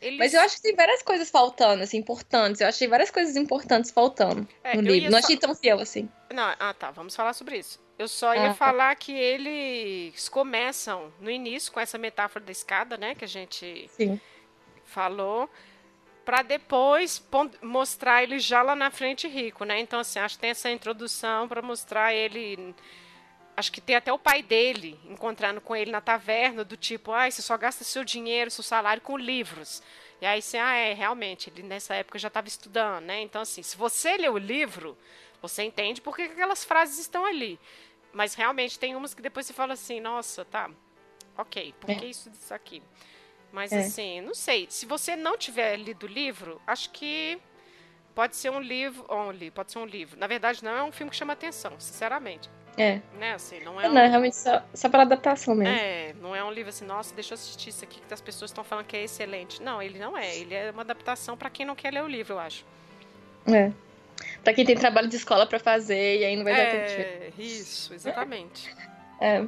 Eles... 0.00 0.18
Mas 0.18 0.34
eu 0.34 0.40
acho 0.40 0.56
que 0.56 0.62
tem 0.62 0.76
várias 0.76 1.02
coisas 1.02 1.30
faltando, 1.30 1.82
assim, 1.82 1.98
importantes. 1.98 2.60
Eu 2.60 2.68
achei 2.68 2.86
várias 2.86 3.10
coisas 3.10 3.34
importantes 3.36 3.90
faltando 3.90 4.46
é, 4.62 4.76
no 4.76 4.82
livro. 4.82 5.10
Não 5.10 5.18
achei 5.18 5.36
tão 5.36 5.54
fiel 5.54 5.80
assim. 5.80 6.08
Não, 6.32 6.54
ah, 6.58 6.74
tá. 6.74 6.90
Vamos 6.90 7.16
falar 7.16 7.32
sobre 7.32 7.58
isso. 7.58 7.80
Eu 7.98 8.08
só 8.08 8.34
ia 8.34 8.46
ah, 8.46 8.48
tá. 8.48 8.54
falar 8.54 8.94
que 8.96 9.12
eles 9.12 10.28
começam 10.28 11.10
no 11.18 11.30
início 11.30 11.72
com 11.72 11.80
essa 11.80 11.96
metáfora 11.96 12.44
da 12.44 12.52
escada, 12.52 12.98
né? 12.98 13.14
Que 13.14 13.24
a 13.24 13.28
gente 13.28 13.88
Sim. 13.96 14.20
falou. 14.84 15.48
Para 16.24 16.42
depois 16.42 17.24
mostrar 17.62 18.22
ele 18.22 18.40
já 18.40 18.60
lá 18.60 18.74
na 18.74 18.90
frente 18.90 19.28
rico, 19.28 19.64
né? 19.64 19.78
Então, 19.78 20.00
assim, 20.00 20.18
acho 20.18 20.34
que 20.34 20.40
tem 20.40 20.50
essa 20.50 20.68
introdução 20.68 21.46
para 21.46 21.62
mostrar 21.62 22.12
ele 22.12 22.74
acho 23.56 23.72
que 23.72 23.80
tem 23.80 23.96
até 23.96 24.12
o 24.12 24.18
pai 24.18 24.42
dele 24.42 25.00
encontrando 25.08 25.60
com 25.60 25.74
ele 25.74 25.90
na 25.90 26.00
taverna, 26.00 26.62
do 26.62 26.76
tipo, 26.76 27.12
ah, 27.12 27.30
você 27.30 27.40
só 27.40 27.56
gasta 27.56 27.84
seu 27.84 28.04
dinheiro, 28.04 28.50
seu 28.50 28.62
salário 28.62 29.02
com 29.02 29.16
livros. 29.16 29.82
E 30.20 30.26
aí 30.26 30.42
você, 30.42 30.58
ah, 30.58 30.74
é, 30.74 30.92
realmente, 30.92 31.50
ele 31.50 31.62
nessa 31.62 31.94
época 31.94 32.18
já 32.18 32.28
estava 32.28 32.48
estudando, 32.48 33.04
né? 33.04 33.20
Então, 33.20 33.40
assim, 33.40 33.62
se 33.62 33.76
você 33.76 34.16
lê 34.16 34.28
o 34.28 34.38
livro, 34.38 34.96
você 35.40 35.62
entende 35.62 36.00
por 36.00 36.14
que 36.14 36.22
aquelas 36.22 36.64
frases 36.64 36.98
estão 36.98 37.24
ali. 37.24 37.58
Mas 38.12 38.34
realmente 38.34 38.78
tem 38.78 38.94
umas 38.94 39.14
que 39.14 39.22
depois 39.22 39.46
você 39.46 39.52
fala 39.52 39.72
assim, 39.72 40.00
nossa, 40.00 40.44
tá, 40.44 40.70
ok, 41.36 41.74
por 41.80 41.86
que 41.86 42.04
é. 42.04 42.08
isso 42.08 42.30
disso 42.30 42.52
aqui? 42.52 42.82
Mas 43.52 43.72
é. 43.72 43.80
assim, 43.80 44.20
não 44.20 44.34
sei. 44.34 44.66
Se 44.68 44.84
você 44.84 45.16
não 45.16 45.36
tiver 45.36 45.76
lido 45.76 46.04
o 46.04 46.08
livro, 46.08 46.60
acho 46.66 46.90
que 46.90 47.38
pode 48.14 48.36
ser 48.36 48.50
um 48.50 48.60
livro. 48.60 49.06
Only, 49.08 49.50
pode 49.50 49.72
ser 49.72 49.78
um 49.78 49.86
livro. 49.86 50.18
Na 50.18 50.26
verdade, 50.26 50.62
não 50.64 50.76
é 50.76 50.82
um 50.82 50.92
filme 50.92 51.10
que 51.10 51.16
chama 51.16 51.32
atenção, 51.32 51.78
sinceramente. 51.78 52.50
É. 52.76 53.00
Né, 53.18 53.32
assim, 53.32 53.60
não 53.60 53.80
é, 53.80 53.88
não, 53.88 54.00
é 54.00 54.06
realmente 54.06 54.36
só, 54.36 54.62
só 54.74 54.88
para 54.88 55.02
adaptação 55.02 55.54
mesmo. 55.54 55.74
É, 55.74 56.12
não 56.20 56.36
é 56.36 56.44
um 56.44 56.50
livro 56.50 56.68
assim, 56.68 56.84
nossa, 56.84 57.14
deixa 57.14 57.32
eu 57.32 57.36
assistir 57.36 57.70
isso 57.70 57.82
aqui 57.82 58.00
que 58.06 58.12
as 58.12 58.20
pessoas 58.20 58.50
estão 58.50 58.62
falando 58.62 58.84
que 58.84 58.96
é 58.96 59.04
excelente. 59.04 59.62
Não, 59.62 59.80
ele 59.82 59.98
não 59.98 60.16
é. 60.16 60.36
Ele 60.36 60.54
é 60.54 60.70
uma 60.70 60.82
adaptação 60.82 61.36
para 61.36 61.48
quem 61.48 61.64
não 61.64 61.74
quer 61.74 61.92
ler 61.92 62.02
o 62.02 62.08
livro, 62.08 62.34
eu 62.34 62.38
acho. 62.38 62.64
É. 63.46 63.72
Pra 64.44 64.52
quem 64.52 64.64
tem 64.64 64.76
trabalho 64.76 65.08
de 65.08 65.16
escola 65.16 65.46
para 65.46 65.58
fazer 65.58 66.20
e 66.20 66.24
aí 66.24 66.36
não 66.36 66.44
vai 66.44 66.52
é, 66.52 66.56
dar 66.56 66.86
tempo. 66.86 67.32
É, 67.38 67.42
isso, 67.42 67.94
exatamente. 67.94 68.74
É. 69.18 69.42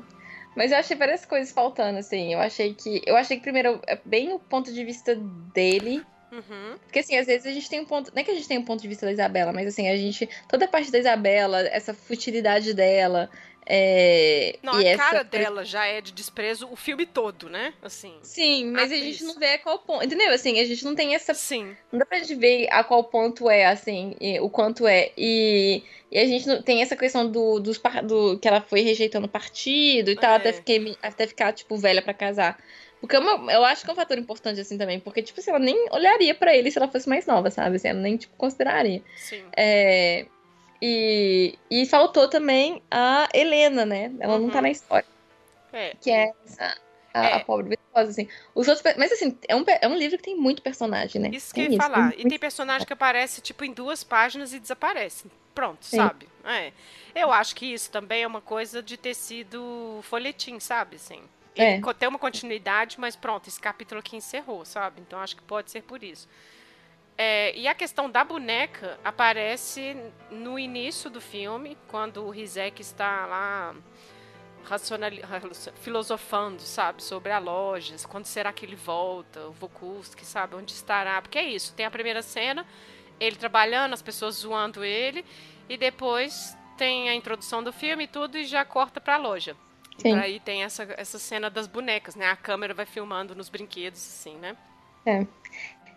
Mas 0.57 0.73
eu 0.73 0.79
achei 0.79 0.97
várias 0.97 1.27
coisas 1.27 1.53
faltando, 1.53 1.99
assim. 1.99 2.33
Eu 2.33 2.41
achei 2.41 2.73
que. 2.73 3.03
Eu 3.05 3.17
achei 3.17 3.37
que 3.37 3.43
primeiro, 3.43 3.83
é 3.87 4.01
bem 4.03 4.33
o 4.33 4.39
ponto 4.39 4.73
de 4.73 4.83
vista 4.83 5.15
dele 5.15 6.03
Uhum. 6.31 6.77
Porque 6.85 6.99
assim, 7.01 7.17
às 7.17 7.27
vezes 7.27 7.47
a 7.47 7.53
gente 7.53 7.69
tem 7.69 7.81
um 7.81 7.85
ponto. 7.85 8.13
Não 8.15 8.21
é 8.21 8.25
que 8.25 8.31
a 8.31 8.35
gente 8.35 8.49
tem 8.49 8.59
um 8.59 8.65
ponto 8.65 8.81
de 8.81 8.89
vista 8.89 9.07
da 9.07 9.13
Isabela, 9.13 9.53
mas 9.53 9.67
assim, 9.67 9.89
a 9.89 9.97
gente. 9.97 10.29
Toda 10.49 10.67
a 10.67 10.69
parte 10.69 10.91
da 10.91 10.99
Isabela, 10.99 11.61
essa 11.69 11.95
futilidade 11.95 12.75
dela. 12.75 13.31
É, 13.71 14.59
não, 14.63 14.77
a 14.77 14.83
essa... 14.83 14.97
cara 14.97 15.23
dela 15.23 15.63
já 15.63 15.85
é 15.85 16.01
de 16.01 16.11
desprezo 16.11 16.67
o 16.71 16.77
filme 16.77 17.05
todo, 17.05 17.51
né? 17.51 17.75
Assim. 17.83 18.15
Sim, 18.23 18.71
mas 18.71 18.91
a, 18.91 18.95
a 18.95 18.99
gente 18.99 19.23
não 19.25 19.35
vê 19.35 19.55
a 19.55 19.59
qual 19.59 19.79
ponto. 19.81 20.03
Entendeu? 20.03 20.33
Assim, 20.33 20.59
a 20.59 20.65
gente 20.65 20.83
não 20.87 20.95
tem 20.95 21.15
essa. 21.15 21.35
Sim. 21.35 21.77
Não 21.93 21.99
dá 21.99 22.07
pra 22.07 22.19
gente 22.19 22.35
ver 22.35 22.67
a 22.71 22.83
qual 22.83 23.05
ponto 23.05 23.51
é, 23.51 23.67
assim, 23.67 24.17
o 24.41 24.49
quanto 24.49 24.87
é. 24.87 25.13
E, 25.19 25.83
e 26.11 26.19
a 26.19 26.25
gente 26.25 26.47
não 26.47 26.63
tem 26.63 26.81
essa 26.81 26.97
questão 26.97 27.31
do, 27.31 27.61
dos, 27.61 27.79
do 28.05 28.39
que 28.39 28.49
ela 28.49 28.63
foi 28.63 28.81
rejeitando 28.81 29.27
o 29.27 29.31
partido 29.31 30.11
e 30.11 30.17
tal, 30.17 30.33
é. 30.33 30.37
até, 30.37 30.53
fiquei, 30.55 30.97
até 31.03 31.27
ficar, 31.27 31.53
tipo, 31.53 31.77
velha 31.77 32.01
para 32.01 32.15
casar. 32.15 32.59
Porque 33.01 33.17
é 33.17 33.19
uma, 33.19 33.53
eu 33.53 33.65
acho 33.65 33.85
que 33.85 33.91
é 33.91 33.93
um 33.93 33.97
fator 33.97 34.19
importante, 34.19 34.61
assim, 34.61 34.77
também. 34.77 34.99
Porque, 34.99 35.23
tipo 35.23 35.41
assim, 35.41 35.51
ela 35.51 35.59
nem 35.59 35.89
olharia 35.91 36.35
para 36.35 36.55
ele 36.55 36.71
se 36.71 36.79
ela 36.79 36.89
fosse 36.89 37.09
mais 37.09 37.27
nova, 37.27 37.51
sabe? 37.51 37.77
Assim, 37.77 37.89
ela 37.89 38.01
nem, 38.01 38.17
tipo, 38.17 38.35
consideraria. 38.37 39.03
Sim. 39.17 39.45
É, 39.57 40.27
e, 40.83 41.59
e 41.71 41.87
faltou 41.87 42.29
também 42.29 42.83
a 42.91 43.29
Helena, 43.33 43.85
né? 43.87 44.13
Ela 44.19 44.35
uhum. 44.35 44.43
não 44.43 44.51
tá 44.51 44.57
uhum. 44.57 44.63
na 44.63 44.71
história. 44.71 45.07
É. 45.73 45.95
Que 46.01 46.11
é 46.11 46.33
essa, 46.45 46.77
a, 47.15 47.27
é. 47.27 47.35
a 47.35 47.41
pobre 47.41 47.71
virtuosa, 47.71 48.11
assim. 48.11 48.29
Os 48.55 48.67
outros, 48.67 48.95
mas, 48.97 49.13
assim, 49.13 49.37
é 49.47 49.55
um, 49.55 49.65
é 49.67 49.89
um 49.89 49.97
livro 49.97 50.17
que 50.17 50.25
tem 50.25 50.37
muito 50.37 50.61
personagem, 50.61 51.21
né? 51.21 51.31
Isso 51.33 51.55
que 51.55 51.61
eu 51.61 51.71
ia 51.71 51.79
falar. 51.79 52.13
Tem 52.13 52.27
e 52.27 52.29
tem 52.29 52.39
personagem 52.39 52.87
que 52.87 52.93
aparece, 52.93 53.41
tipo, 53.41 53.65
em 53.65 53.73
duas 53.73 54.03
páginas 54.03 54.53
e 54.53 54.59
desaparece. 54.59 55.27
Pronto, 55.55 55.85
Sim. 55.85 55.97
sabe? 55.97 56.29
É. 56.45 56.73
Eu 57.15 57.33
acho 57.33 57.55
que 57.57 57.67
isso 57.67 57.91
também 57.91 58.23
é 58.23 58.27
uma 58.27 58.41
coisa 58.41 58.83
de 58.83 58.97
ter 58.97 59.15
sido 59.15 60.01
folhetim, 60.03 60.61
sabe? 60.61 60.97
Assim. 60.97 61.21
É. 61.57 61.81
tem 61.99 62.09
uma 62.09 62.19
continuidade, 62.19 63.01
mas 63.01 63.17
pronto, 63.17 63.49
esse 63.49 63.61
capítulo 63.61 64.01
aqui 64.01 64.17
encerrou, 64.17 64.65
sabe? 64.65 65.01
Então 65.01 65.19
acho 65.19 65.37
que 65.37 65.43
pode 65.43 65.71
ser 65.71 65.83
por 65.83 66.03
isso. 66.03 66.29
É, 67.21 67.53
e 67.57 67.67
a 67.67 67.75
questão 67.75 68.09
da 68.09 68.23
boneca 68.23 68.97
aparece 69.03 69.97
no 70.31 70.57
início 70.57 71.11
do 71.11 71.21
filme, 71.21 71.77
quando 71.89 72.23
o 72.23 72.31
Rizek 72.31 72.81
está 72.81 73.27
lá 73.27 73.75
filosofando, 75.81 76.63
sabe, 76.63 77.03
sobre 77.03 77.33
a 77.33 77.39
loja, 77.39 77.97
quando 78.09 78.27
será 78.27 78.53
que 78.53 78.65
ele 78.65 78.77
volta, 78.77 79.47
o 79.47 79.53
Vokuski, 79.53 80.25
sabe, 80.25 80.55
onde 80.55 80.73
estará, 80.73 81.21
porque 81.21 81.39
é 81.39 81.45
isso, 81.45 81.75
tem 81.75 81.87
a 81.87 81.91
primeira 81.91 82.23
cena, 82.23 82.65
ele 83.19 83.35
trabalhando, 83.35 83.95
as 83.95 84.03
pessoas 84.03 84.37
zoando 84.37 84.85
ele, 84.85 85.25
e 85.69 85.77
depois 85.77 86.57
tem 86.77 87.09
a 87.09 87.15
introdução 87.15 87.65
do 87.65 87.73
filme 87.73 88.05
e 88.05 88.09
tudo, 88.09 88.39
e 88.39 88.45
já 88.45 88.65
corta 88.65 89.01
para 89.01 89.15
a 89.15 89.19
loja. 89.19 89.57
Sim. 89.99 90.15
aí 90.15 90.39
tem 90.41 90.63
essa, 90.63 90.87
essa 90.97 91.19
cena 91.19 91.51
das 91.51 91.67
bonecas, 91.67 92.15
né? 92.15 92.27
A 92.27 92.37
câmera 92.37 92.73
vai 92.73 92.87
filmando 92.87 93.35
nos 93.35 93.49
brinquedos, 93.49 94.01
assim, 94.01 94.37
né? 94.37 94.57
É. 95.05 95.27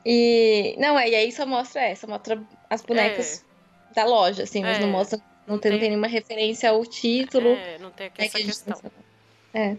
E. 0.06 0.76
Não, 0.80 0.98
é, 0.98 1.10
e 1.10 1.16
aí 1.16 1.32
só 1.32 1.46
mostra 1.46 1.82
essa, 1.82 2.08
mostra 2.08 2.42
as 2.70 2.82
bonecas 2.82 3.46
é. 3.92 3.94
da 3.94 4.06
loja, 4.06 4.44
assim, 4.44 4.62
mas 4.62 4.78
é. 4.78 4.82
não 4.82 4.90
mostra. 4.90 5.20
Não, 5.46 5.56
não 5.56 5.60
tem, 5.60 5.80
tem, 5.80 5.90
nenhuma 5.90 6.08
referência 6.08 6.70
ao 6.70 6.84
título. 6.86 7.50
É, 7.50 7.78
não 7.78 7.92
tem 7.92 8.12
essa 8.18 8.38
é 8.38 8.42
que 8.42 8.48
questão. 8.48 8.92
É. 9.54 9.78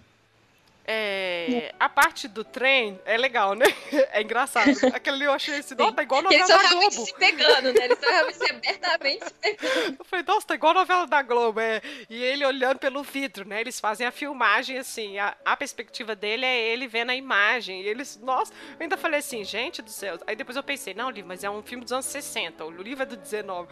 É, 0.85 1.73
a 1.79 1.89
parte 1.89 2.27
do 2.27 2.43
trem 2.43 3.01
é 3.05 3.17
legal, 3.17 3.55
né? 3.55 3.67
É 4.13 4.21
engraçado. 4.21 4.71
Aquele 4.93 5.25
eu 5.25 5.33
achei 5.33 5.59
esse, 5.59 5.75
nossa, 5.75 5.93
tá 5.93 6.03
igual 6.03 6.23
novela 6.23 6.47
da 6.47 6.57
Globo. 6.69 6.83
Eles 6.83 6.95
estão 6.95 7.07
se 7.07 7.15
pegando, 7.15 7.73
né? 7.73 7.85
Eles 7.85 7.99
estão 7.99 8.11
realmente 8.11 8.51
abertamente 8.51 9.25
se 9.25 9.35
pegando. 9.35 9.97
Eu 9.99 10.05
falei, 10.05 10.25
nossa, 10.27 10.47
tá 10.47 10.55
igual 10.55 10.75
novela 10.75 11.07
da 11.07 11.23
Globo. 11.23 11.61
É. 11.61 11.81
E 12.11 12.23
ele 12.23 12.45
olhando 12.45 12.79
pelo 12.79 13.03
vidro, 13.03 13.47
né? 13.47 13.61
Eles 13.61 13.79
fazem 13.81 14.07
a 14.07 14.11
filmagem 14.11 14.79
assim, 14.79 15.19
a, 15.19 15.37
a 15.45 15.57
perspectiva 15.57 16.15
dele 16.15 16.45
é 16.45 16.61
ele 16.73 16.89
vendo 16.89 17.11
a 17.11 17.15
imagem. 17.15 17.83
E 17.83 17.89
eles, 17.89 18.19
nossa, 18.23 18.53
eu 18.53 18.77
ainda 18.81 18.97
falei 18.97 19.21
assim, 19.21 19.45
gente 19.45 19.81
do 19.81 19.91
céu. 19.91 20.19
Aí 20.27 20.37
depois 20.37 20.57
eu 20.57 20.63
pensei, 20.63 20.95
não, 20.95 21.11
livro, 21.11 21.29
mas 21.29 21.45
é 21.45 21.51
um 21.51 21.63
filme 21.63 21.85
dos 21.85 21.93
anos 21.93 22.07
60, 22.07 22.65
o 22.65 22.71
livro 22.71 23.03
é 23.03 23.07
do 23.07 23.17
19. 23.17 23.69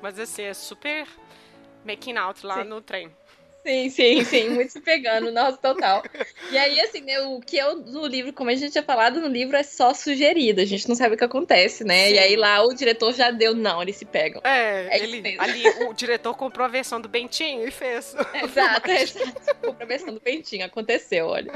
Mas 0.00 0.18
assim, 0.18 0.42
é 0.42 0.54
super 0.54 1.06
making 1.84 2.16
out 2.16 2.44
lá 2.46 2.62
Sim. 2.62 2.68
no 2.68 2.80
trem. 2.80 3.12
Sim, 3.64 3.90
sim, 3.90 4.24
sim, 4.24 4.48
muito 4.50 4.72
se 4.72 4.80
pegando, 4.80 5.30
nossa, 5.30 5.56
total. 5.56 6.02
E 6.50 6.58
aí, 6.58 6.80
assim, 6.80 7.00
né, 7.00 7.20
o 7.20 7.40
que 7.40 7.60
é 7.60 7.74
no 7.74 8.06
livro, 8.06 8.32
como 8.32 8.50
a 8.50 8.54
gente 8.54 8.72
tinha 8.72 8.82
falado, 8.82 9.20
no 9.20 9.28
livro 9.28 9.56
é 9.56 9.62
só 9.62 9.94
sugerido, 9.94 10.60
a 10.60 10.64
gente 10.64 10.88
não 10.88 10.96
sabe 10.96 11.14
o 11.14 11.18
que 11.18 11.24
acontece, 11.24 11.84
né? 11.84 12.08
Sim. 12.08 12.14
E 12.14 12.18
aí 12.18 12.36
lá 12.36 12.62
o 12.64 12.74
diretor 12.74 13.12
já 13.12 13.30
deu, 13.30 13.54
não, 13.54 13.80
eles 13.80 13.96
se 13.96 14.04
pegam. 14.04 14.42
É, 14.44 14.88
é 14.90 15.02
ele, 15.02 15.36
ali 15.38 15.62
o 15.86 15.92
diretor 15.92 16.36
comprou 16.36 16.64
a 16.64 16.68
versão 16.68 17.00
do 17.00 17.08
Bentinho 17.08 17.66
e 17.66 17.70
fez. 17.70 18.14
Exato, 18.42 18.90
exato. 18.90 19.32
Comprou 19.62 19.76
a 19.80 19.84
versão 19.84 20.12
do 20.12 20.20
Bentinho, 20.20 20.66
aconteceu, 20.66 21.28
olha. 21.28 21.52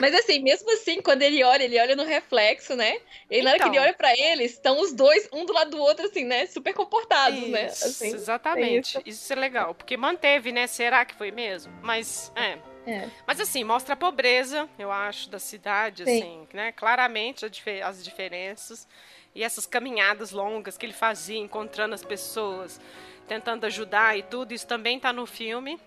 Mas 0.00 0.14
assim, 0.14 0.40
mesmo 0.42 0.70
assim, 0.72 1.02
quando 1.02 1.20
ele 1.20 1.44
olha, 1.44 1.64
ele 1.64 1.78
olha 1.78 1.94
no 1.94 2.04
reflexo, 2.04 2.74
né? 2.74 2.96
E 3.30 3.38
então, 3.38 3.44
na 3.44 3.50
hora 3.50 3.58
que 3.58 3.64
ele 3.64 3.70
então. 3.72 3.82
olha 3.82 3.92
pra 3.92 4.12
eles, 4.16 4.52
estão 4.52 4.80
os 4.80 4.92
dois, 4.92 5.28
um 5.30 5.44
do 5.44 5.52
lado 5.52 5.70
do 5.70 5.78
outro, 5.78 6.06
assim, 6.06 6.24
né? 6.24 6.46
Super 6.46 6.72
comportados, 6.72 7.38
né? 7.48 7.66
isso, 7.66 7.84
né? 7.84 7.90
Assim, 7.90 8.14
exatamente. 8.14 8.96
É 8.96 9.00
isso. 9.00 9.22
isso 9.22 9.32
é 9.32 9.36
legal, 9.36 9.74
porque 9.74 9.96
manteve, 9.96 10.52
né? 10.52 10.66
Será 10.66 11.04
que 11.04 11.14
foi 11.14 11.30
mesmo? 11.30 11.49
Mesmo. 11.50 11.72
Mas, 11.82 12.32
é. 12.36 12.58
É. 12.86 13.08
Mas 13.26 13.40
assim, 13.40 13.62
mostra 13.64 13.94
a 13.94 13.96
pobreza, 13.96 14.68
eu 14.78 14.90
acho, 14.90 15.28
da 15.28 15.38
cidade, 15.38 16.04
Sim. 16.04 16.18
assim, 16.18 16.48
né? 16.52 16.72
Claramente 16.72 17.44
as 17.44 18.04
diferenças. 18.04 18.88
E 19.34 19.44
essas 19.44 19.66
caminhadas 19.66 20.30
longas 20.30 20.76
que 20.76 20.86
ele 20.86 20.92
fazia, 20.92 21.38
encontrando 21.38 21.94
as 21.94 22.04
pessoas, 22.04 22.80
tentando 23.28 23.64
ajudar 23.66 24.16
e 24.18 24.22
tudo, 24.22 24.52
isso 24.52 24.66
também 24.66 24.96
está 24.96 25.12
no 25.12 25.26
filme. 25.26 25.78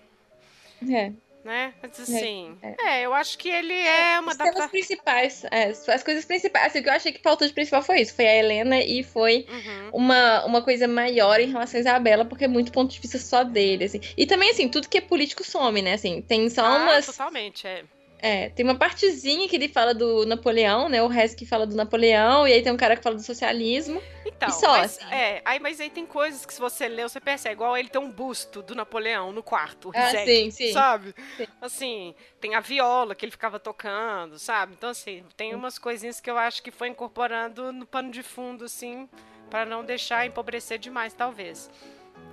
É 0.90 1.12
né? 1.44 1.74
Mas 1.82 2.00
assim, 2.00 2.56
é, 2.62 2.68
é. 2.68 2.76
é, 2.86 3.06
eu 3.06 3.12
acho 3.12 3.36
que 3.36 3.48
ele 3.48 3.74
é, 3.74 4.14
é 4.14 4.20
uma 4.20 4.34
das 4.34 4.48
adapta... 4.48 4.68
principais, 4.68 5.44
é, 5.50 5.66
as 5.66 6.02
coisas 6.02 6.24
principais. 6.24 6.66
Assim, 6.66 6.80
o 6.80 6.82
que 6.82 6.88
eu 6.88 6.92
achei 6.94 7.12
que 7.12 7.22
faltou 7.22 7.46
de 7.46 7.52
principal 7.52 7.82
foi 7.82 8.00
isso, 8.00 8.14
foi 8.14 8.26
a 8.26 8.36
Helena 8.36 8.80
e 8.80 9.02
foi 9.02 9.46
uhum. 9.48 9.90
uma, 9.92 10.44
uma 10.46 10.62
coisa 10.62 10.88
maior 10.88 11.38
em 11.38 11.50
relação 11.50 11.78
a 11.78 11.80
Isabela, 11.82 12.24
porque 12.24 12.44
é 12.44 12.48
muito 12.48 12.72
ponto 12.72 12.90
de 12.92 13.00
vista 13.00 13.18
só 13.18 13.44
dele, 13.44 13.84
assim. 13.84 14.00
E 14.16 14.26
também, 14.26 14.50
assim, 14.50 14.68
tudo 14.68 14.88
que 14.88 14.98
é 14.98 15.02
político 15.02 15.44
some, 15.44 15.82
né? 15.82 15.94
Assim, 15.94 16.22
tem 16.22 16.48
só 16.48 16.64
ah, 16.64 16.76
umas... 16.76 17.06
totalmente, 17.06 17.66
é. 17.66 17.84
É, 18.24 18.48
tem 18.48 18.64
uma 18.64 18.74
partezinha 18.74 19.46
que 19.46 19.54
ele 19.54 19.68
fala 19.68 19.92
do 19.92 20.24
Napoleão, 20.24 20.88
né? 20.88 21.02
O 21.02 21.08
resto 21.08 21.36
que 21.36 21.44
fala 21.44 21.66
do 21.66 21.76
Napoleão, 21.76 22.48
e 22.48 22.54
aí 22.54 22.62
tem 22.62 22.72
um 22.72 22.76
cara 22.76 22.96
que 22.96 23.02
fala 23.02 23.16
do 23.16 23.22
socialismo. 23.22 24.02
Então, 24.24 24.48
e 24.48 24.52
só, 24.52 24.78
mas, 24.78 24.96
assim. 24.98 25.14
é, 25.14 25.42
aí, 25.44 25.60
mas 25.60 25.78
aí 25.78 25.90
tem 25.90 26.06
coisas 26.06 26.46
que 26.46 26.54
se 26.54 26.58
você 26.58 26.88
lê, 26.88 27.02
você 27.02 27.20
percebe. 27.20 27.52
Igual 27.52 27.76
ele 27.76 27.90
tem 27.90 28.00
um 28.00 28.10
busto 28.10 28.62
do 28.62 28.74
Napoleão 28.74 29.30
no 29.30 29.42
quarto, 29.42 29.92
ah, 29.94 30.10
sim, 30.24 30.50
sim. 30.50 30.72
sabe? 30.72 31.14
Sim. 31.36 31.46
Assim, 31.60 32.14
tem 32.40 32.54
a 32.54 32.60
viola 32.60 33.14
que 33.14 33.26
ele 33.26 33.30
ficava 33.30 33.60
tocando, 33.60 34.38
sabe? 34.38 34.72
Então, 34.72 34.88
assim, 34.88 35.22
tem 35.36 35.54
umas 35.54 35.78
coisinhas 35.78 36.18
que 36.18 36.30
eu 36.30 36.38
acho 36.38 36.62
que 36.62 36.70
foi 36.70 36.88
incorporando 36.88 37.74
no 37.74 37.84
pano 37.84 38.10
de 38.10 38.22
fundo, 38.22 38.64
assim, 38.64 39.06
para 39.50 39.66
não 39.66 39.84
deixar 39.84 40.24
empobrecer 40.24 40.78
demais, 40.78 41.12
talvez. 41.12 41.70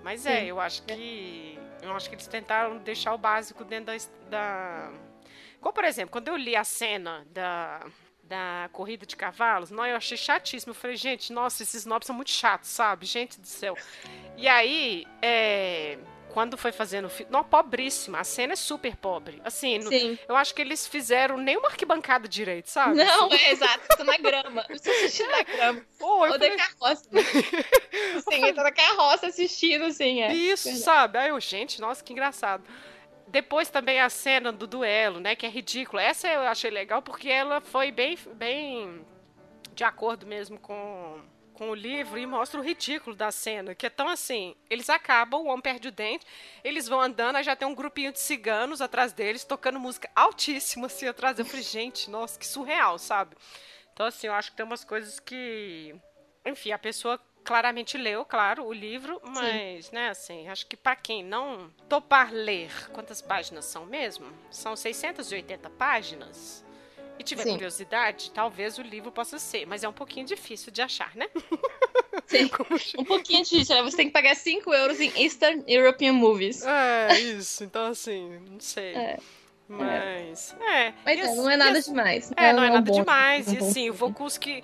Mas 0.05 0.25
é, 0.25 0.45
eu 0.45 0.57
acho 0.57 0.83
que. 0.83 1.59
Eu 1.81 1.91
acho 1.91 2.07
que 2.07 2.15
eles 2.15 2.27
tentaram 2.27 2.77
deixar 2.77 3.13
o 3.13 3.17
básico 3.17 3.65
dentro 3.65 3.87
da, 3.87 3.97
da 4.29 4.91
como, 5.61 5.73
por 5.73 5.85
exemplo, 5.85 6.11
quando 6.11 6.27
eu 6.27 6.35
li 6.35 6.55
a 6.55 6.63
cena 6.63 7.25
da, 7.29 7.85
da 8.23 8.69
corrida 8.73 9.05
de 9.05 9.15
cavalos, 9.15 9.71
não, 9.71 9.85
eu 9.85 9.95
achei 9.95 10.17
chatíssimo. 10.17 10.71
Eu 10.71 10.75
falei, 10.75 10.97
gente, 10.97 11.31
nossa, 11.31 11.63
esses 11.63 11.85
nobres 11.85 12.07
são 12.07 12.15
muito 12.15 12.31
chatos, 12.31 12.69
sabe? 12.69 13.05
Gente 13.05 13.39
do 13.39 13.47
céu. 13.47 13.77
E 14.35 14.47
aí, 14.47 15.05
é, 15.21 15.99
quando 16.33 16.57
foi 16.57 16.71
fazendo 16.71 17.05
o 17.05 17.09
filme. 17.09 17.31
Não, 17.31 17.43
pobríssima. 17.43 18.19
A 18.19 18.23
cena 18.23 18.53
é 18.53 18.55
super 18.55 18.95
pobre. 18.95 19.41
Assim, 19.43 19.77
no, 19.79 19.91
eu 20.27 20.35
acho 20.35 20.55
que 20.55 20.61
eles 20.61 20.87
fizeram 20.87 21.37
nem 21.37 21.57
uma 21.57 21.67
arquibancada 21.69 22.27
direito, 22.27 22.69
sabe? 22.69 22.95
Não, 22.95 23.27
assim. 23.27 23.35
é 23.35 23.51
exato. 23.51 23.97
Tô 23.97 24.03
na 24.03 24.17
grama. 24.17 24.65
Estou 24.69 24.93
assistindo 24.93 25.29
na 25.29 25.43
grama. 25.43 25.85
Pô, 25.99 26.23
Ou 26.23 26.29
falei... 26.29 26.57
carroça. 26.57 27.09
Sim, 28.31 28.51
na 28.53 28.71
carroça 28.71 29.27
assistindo, 29.27 29.85
assim. 29.85 30.21
É. 30.21 30.33
Isso, 30.33 30.65
Verdade. 30.65 30.83
sabe? 30.83 31.17
Aí 31.19 31.29
eu, 31.29 31.39
gente, 31.39 31.79
nossa, 31.79 32.03
que 32.03 32.13
engraçado. 32.13 32.63
Depois 33.31 33.69
também 33.69 34.01
a 34.01 34.09
cena 34.09 34.51
do 34.51 34.67
duelo, 34.67 35.21
né? 35.21 35.37
Que 35.37 35.45
é 35.45 35.49
ridícula. 35.49 36.03
Essa 36.03 36.27
eu 36.27 36.41
achei 36.41 36.69
legal 36.69 37.01
porque 37.01 37.29
ela 37.29 37.61
foi 37.61 37.89
bem, 37.89 38.17
bem 38.33 39.05
de 39.73 39.85
acordo 39.85 40.27
mesmo 40.27 40.59
com, 40.59 41.21
com 41.53 41.69
o 41.69 41.73
livro 41.73 42.19
e 42.19 42.25
mostra 42.25 42.59
o 42.59 42.63
ridículo 42.63 43.15
da 43.15 43.31
cena. 43.31 43.73
Que 43.73 43.85
é 43.85 43.89
tão 43.89 44.09
assim: 44.09 44.53
eles 44.69 44.89
acabam, 44.89 45.43
o 45.43 45.45
homem 45.45 45.61
perde 45.61 45.87
o 45.87 45.91
dente, 45.93 46.25
eles 46.61 46.89
vão 46.89 46.99
andando, 46.99 47.37
aí 47.37 47.43
já 47.43 47.55
tem 47.55 47.65
um 47.65 47.73
grupinho 47.73 48.11
de 48.11 48.19
ciganos 48.19 48.81
atrás 48.81 49.13
deles, 49.13 49.45
tocando 49.45 49.79
música 49.79 50.09
altíssima 50.13 50.87
assim 50.87 51.07
atrás. 51.07 51.39
Eu 51.39 51.45
falei, 51.45 51.63
gente, 51.63 52.09
nossa, 52.09 52.37
que 52.37 52.45
surreal, 52.45 52.99
sabe? 52.99 53.37
Então, 53.93 54.05
assim, 54.05 54.27
eu 54.27 54.33
acho 54.33 54.51
que 54.51 54.57
tem 54.57 54.65
umas 54.65 54.83
coisas 54.83 55.21
que. 55.21 55.95
Enfim, 56.45 56.73
a 56.73 56.79
pessoa 56.79 57.17
claramente 57.43 57.97
leu, 57.97 58.23
claro, 58.23 58.65
o 58.65 58.73
livro, 58.73 59.21
mas, 59.23 59.87
Sim. 59.87 59.95
né, 59.95 60.09
assim, 60.09 60.47
acho 60.47 60.65
que 60.67 60.77
para 60.77 60.95
quem 60.95 61.23
não 61.23 61.71
topar 61.89 62.31
ler, 62.31 62.71
quantas 62.91 63.21
páginas 63.21 63.65
são 63.65 63.85
mesmo? 63.85 64.25
São 64.49 64.75
680 64.75 65.69
páginas. 65.71 66.63
E 67.19 67.23
tiver 67.23 67.43
Sim. 67.43 67.51
curiosidade, 67.51 68.31
talvez 68.31 68.77
o 68.79 68.81
livro 68.81 69.11
possa 69.11 69.37
ser, 69.37 69.67
mas 69.67 69.83
é 69.83 69.89
um 69.89 69.93
pouquinho 69.93 70.25
difícil 70.25 70.71
de 70.71 70.81
achar, 70.81 71.15
né? 71.15 71.27
Sim, 72.25 72.49
um 72.97 73.05
pouquinho 73.05 73.43
difícil, 73.43 73.75
né? 73.75 73.83
Você 73.83 73.97
tem 73.97 74.07
que 74.07 74.13
pagar 74.13 74.35
5 74.35 74.73
euros 74.73 74.99
em 74.99 75.11
Eastern 75.21 75.63
European 75.67 76.13
Movies. 76.13 76.63
É, 76.65 77.19
isso. 77.19 77.63
Então, 77.63 77.87
assim, 77.87 78.39
não 78.49 78.59
sei. 78.59 78.95
É. 78.95 79.19
Mas. 79.67 80.55
É. 80.59 80.93
Mas 81.05 81.19
é, 81.19 81.35
não 81.35 81.49
é 81.49 81.57
nada 81.57 81.81
demais. 81.81 82.31
É, 82.35 82.53
não 82.53 82.63
é, 82.63 82.67
é 82.67 82.69
nada 82.71 82.91
demais. 82.91 83.51
E 83.51 83.57
assim, 83.59 83.89
o 83.89 83.93
Vokuski 83.93 84.63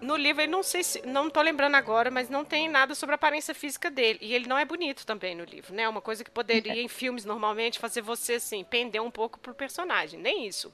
no 0.00 0.16
livro 0.16 0.42
ele 0.42 0.50
não 0.50 0.62
sei 0.62 0.82
se. 0.82 1.02
Não 1.06 1.30
tô 1.30 1.40
lembrando 1.40 1.74
agora, 1.74 2.10
mas 2.10 2.28
não 2.28 2.44
tem 2.44 2.68
nada 2.68 2.94
sobre 2.94 3.14
a 3.14 3.16
aparência 3.16 3.54
física 3.54 3.90
dele. 3.90 4.18
E 4.22 4.34
ele 4.34 4.46
não 4.46 4.58
é 4.58 4.64
bonito 4.64 5.06
também 5.06 5.34
no 5.34 5.44
livro, 5.44 5.74
né? 5.74 5.88
Uma 5.88 6.00
coisa 6.00 6.24
que 6.24 6.30
poderia, 6.30 6.80
em 6.80 6.88
filmes, 6.88 7.24
normalmente, 7.24 7.78
fazer 7.78 8.02
você, 8.02 8.34
assim, 8.34 8.64
pender 8.64 9.02
um 9.02 9.10
pouco 9.10 9.38
pro 9.38 9.54
personagem. 9.54 10.20
Nem 10.20 10.46
isso. 10.46 10.72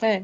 É. 0.00 0.22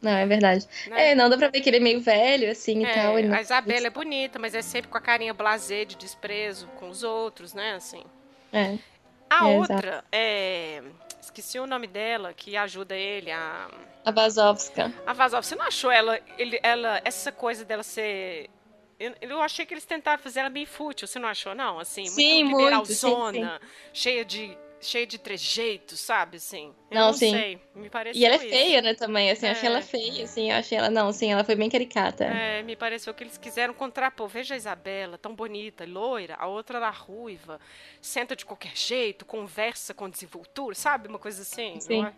Não, 0.00 0.12
é 0.12 0.24
verdade. 0.26 0.66
Né? 0.86 1.10
É, 1.10 1.14
não 1.14 1.28
dá 1.28 1.36
pra 1.36 1.48
ver 1.48 1.60
que 1.60 1.68
ele 1.68 1.78
é 1.78 1.80
meio 1.80 2.00
velho, 2.00 2.50
assim, 2.50 2.86
é, 2.86 2.90
e 2.90 2.94
tal. 2.94 3.16
A 3.16 3.40
Isabela 3.40 3.88
é 3.88 3.90
bonita, 3.90 4.38
mas 4.38 4.54
é 4.54 4.62
sempre 4.62 4.88
com 4.88 4.96
a 4.96 5.00
carinha 5.00 5.34
blasé 5.34 5.84
de 5.84 5.96
desprezo 5.96 6.68
com 6.76 6.88
os 6.88 7.02
outros, 7.02 7.52
né? 7.52 7.74
Assim. 7.74 8.04
É. 8.52 8.78
A 9.28 9.50
é, 9.50 9.58
outra 9.58 9.88
exato. 9.88 10.08
é 10.12 10.82
esqueci 11.28 11.58
o 11.58 11.66
nome 11.66 11.86
dela, 11.86 12.32
que 12.32 12.56
ajuda 12.56 12.96
ele 12.96 13.30
a. 13.30 13.70
A 14.04 14.10
Vazovska. 14.10 14.92
A 15.06 15.12
Vazovska. 15.12 15.42
Você 15.42 15.56
não 15.56 15.66
achou 15.66 15.90
ela, 15.90 16.18
ele, 16.36 16.58
ela, 16.62 17.00
essa 17.04 17.30
coisa 17.30 17.64
dela 17.64 17.82
ser. 17.82 18.50
Eu, 18.98 19.14
eu 19.20 19.40
achei 19.40 19.64
que 19.64 19.72
eles 19.72 19.84
tentaram 19.84 20.20
fazer 20.20 20.40
ela 20.40 20.50
meio 20.50 20.66
fútil, 20.66 21.06
você 21.06 21.18
não 21.18 21.28
achou, 21.28 21.54
não? 21.54 21.78
Assim, 21.78 22.06
sim, 22.06 22.42
muito 22.42 22.58
liberalzona, 22.58 23.32
muito, 23.32 23.60
sim, 23.60 23.68
sim. 23.68 23.92
cheia 23.92 24.24
de 24.24 24.58
cheia 24.80 25.06
de 25.06 25.18
trejeitos, 25.18 26.00
sabe, 26.00 26.36
assim. 26.36 26.74
Eu 26.90 26.98
não, 26.98 27.06
não 27.08 27.12
sim. 27.12 27.30
sei, 27.30 27.60
me 27.74 27.90
pareceu 27.90 28.20
E 28.20 28.24
ela 28.24 28.34
é 28.34 28.38
isso. 28.38 28.48
feia, 28.48 28.82
né, 28.82 28.94
também, 28.94 29.30
assim, 29.30 29.46
é. 29.46 29.50
achei 29.50 29.68
ela 29.68 29.82
feia, 29.82 30.24
assim, 30.24 30.50
eu 30.50 30.56
achei 30.56 30.78
ela, 30.78 30.90
não, 30.90 31.12
sim, 31.12 31.32
ela 31.32 31.44
foi 31.44 31.54
bem 31.54 31.68
caricata. 31.68 32.24
É, 32.24 32.62
me 32.62 32.76
pareceu 32.76 33.12
que 33.14 33.24
eles 33.24 33.38
quiseram 33.38 33.74
contrapor, 33.74 34.28
veja 34.28 34.54
a 34.54 34.56
Isabela, 34.56 35.18
tão 35.18 35.34
bonita, 35.34 35.84
loira, 35.86 36.36
a 36.38 36.46
outra 36.46 36.78
era 36.78 36.90
ruiva, 36.90 37.60
senta 38.00 38.34
de 38.34 38.44
qualquer 38.44 38.76
jeito, 38.76 39.24
conversa 39.24 39.92
com 39.92 40.08
desenvoltura, 40.08 40.74
sabe, 40.74 41.08
uma 41.08 41.18
coisa 41.18 41.42
assim. 41.42 41.80
Sim. 41.80 42.04
É? 42.04 42.12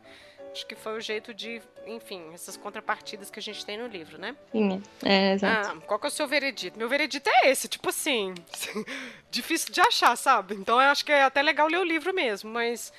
Acho 0.53 0.67
que 0.67 0.75
foi 0.75 0.97
o 0.97 1.01
jeito 1.01 1.33
de, 1.33 1.63
enfim, 1.87 2.23
essas 2.35 2.57
contrapartidas 2.57 3.31
que 3.31 3.39
a 3.39 3.43
gente 3.43 3.65
tem 3.65 3.79
no 3.79 3.87
livro, 3.87 4.19
né? 4.19 4.35
Sim, 4.51 4.83
é, 5.05 5.35
exato. 5.35 5.79
Ah, 5.79 5.87
qual 5.87 5.99
que 5.99 6.07
é 6.07 6.09
o 6.09 6.13
seu 6.13 6.27
veredito? 6.27 6.79
Meu 6.79 6.89
veredito 6.89 7.31
é 7.31 7.51
esse, 7.51 7.69
tipo 7.69 7.89
assim, 7.89 8.35
difícil 9.31 9.73
de 9.73 9.81
achar, 9.81 10.17
sabe? 10.17 10.55
Então 10.55 10.81
eu 10.81 10.89
acho 10.89 11.05
que 11.05 11.13
é 11.13 11.23
até 11.23 11.41
legal 11.41 11.69
ler 11.69 11.79
o 11.79 11.85
livro 11.85 12.13
mesmo, 12.13 12.51
mas 12.51 12.93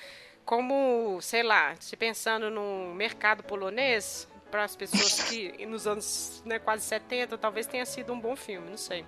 como, 0.44 1.20
sei 1.20 1.42
lá, 1.42 1.74
se 1.78 1.96
pensando 1.96 2.50
no 2.50 2.94
mercado 2.94 3.42
polonês, 3.42 4.26
para 4.52 4.64
as 4.64 4.76
pessoas 4.76 5.22
que 5.22 5.50
nos 5.66 5.86
anos 5.86 6.42
né, 6.44 6.58
quase 6.58 6.84
70, 6.84 7.38
talvez 7.38 7.66
tenha 7.66 7.86
sido 7.86 8.12
um 8.12 8.20
bom 8.20 8.36
filme, 8.36 8.68
não 8.68 8.76
sei. 8.76 9.04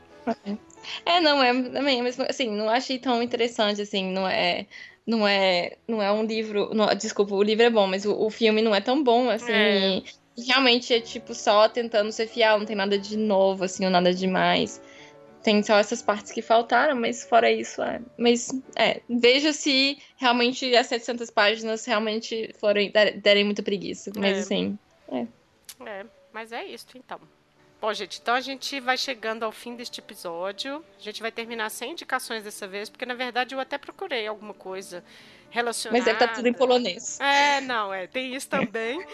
É, 1.05 1.21
não, 1.21 1.43
é 1.43 1.53
também, 1.71 2.01
assim, 2.29 2.51
não 2.51 2.71
achei 2.71 2.99
tão 2.99 3.23
interessante, 3.23 3.83
assim, 3.83 4.11
não 4.11 4.27
é 4.27 4.67
não 5.07 5.27
é 5.27 5.77
não 5.87 6.03
é 6.03 6.11
um 6.11 6.25
livro. 6.25 6.71
Não, 6.75 6.87
desculpa, 6.95 7.35
o 7.35 7.43
livro 7.43 7.65
é 7.65 7.71
bom, 7.71 7.87
mas 7.87 8.05
o, 8.05 8.15
o 8.15 8.31
filme 8.31 8.63
não 8.63 8.75
é 8.75 8.81
tão 8.81 9.03
bom, 9.03 9.29
assim. 9.29 9.53
É. 9.53 10.03
realmente 10.37 10.93
é 10.93 11.01
tipo 11.01 11.35
só 11.35 11.69
tentando 11.69 12.11
ser 12.11 12.27
fiel, 12.27 12.59
não 12.59 12.67
tem 12.67 12.77
nada 12.77 12.99
de 12.99 13.17
novo, 13.17 13.65
assim, 13.65 13.85
ou 13.85 13.91
nada 13.91 14.13
demais. 14.15 14.81
Tem 15.43 15.63
só 15.63 15.77
essas 15.77 16.01
partes 16.01 16.33
que 16.33 16.41
faltaram, 16.41 16.97
mas 16.97 17.23
fora 17.23 17.53
isso, 17.53 17.83
é. 17.83 18.01
Mas, 18.17 18.49
é, 18.77 19.03
veja 19.11 19.53
se 19.53 19.99
realmente 20.17 20.75
as 20.75 20.87
700 20.87 21.31
páginas 21.31 21.85
realmente 21.85 22.51
forem, 22.59 22.91
derem 23.17 23.45
muita 23.45 23.63
preguiça. 23.63 24.11
Mas, 24.17 24.39
é. 24.39 24.41
assim, 24.41 24.79
É. 25.13 25.27
É, 25.85 26.07
mas 26.33 26.51
é 26.51 26.65
isso 26.65 26.87
então. 26.97 27.21
Bom, 27.81 27.93
gente, 27.93 28.19
então 28.21 28.35
a 28.35 28.41
gente 28.41 28.81
vai 28.81 28.97
chegando 28.97 29.43
ao 29.43 29.53
fim 29.53 29.77
deste 29.77 30.01
episódio. 30.01 30.85
A 30.99 31.03
gente 31.03 31.21
vai 31.21 31.31
terminar 31.31 31.71
sem 31.71 31.93
indicações 31.93 32.43
dessa 32.43 32.67
vez, 32.67 32.89
porque 32.89 33.05
na 33.05 33.15
verdade 33.15 33.55
eu 33.55 33.61
até 33.61 33.77
procurei 33.77 34.27
alguma 34.27 34.55
coisa 34.55 35.05
relacionada. 35.51 35.99
Mas 35.99 36.05
deve 36.05 36.17
estar 36.17 36.29
tá 36.29 36.35
tudo 36.35 36.49
em 36.49 36.53
polonês. 36.53 37.21
É, 37.21 37.61
não, 37.61 37.93
é, 37.93 38.07
tem 38.07 38.35
isso 38.35 38.49
também. 38.49 39.05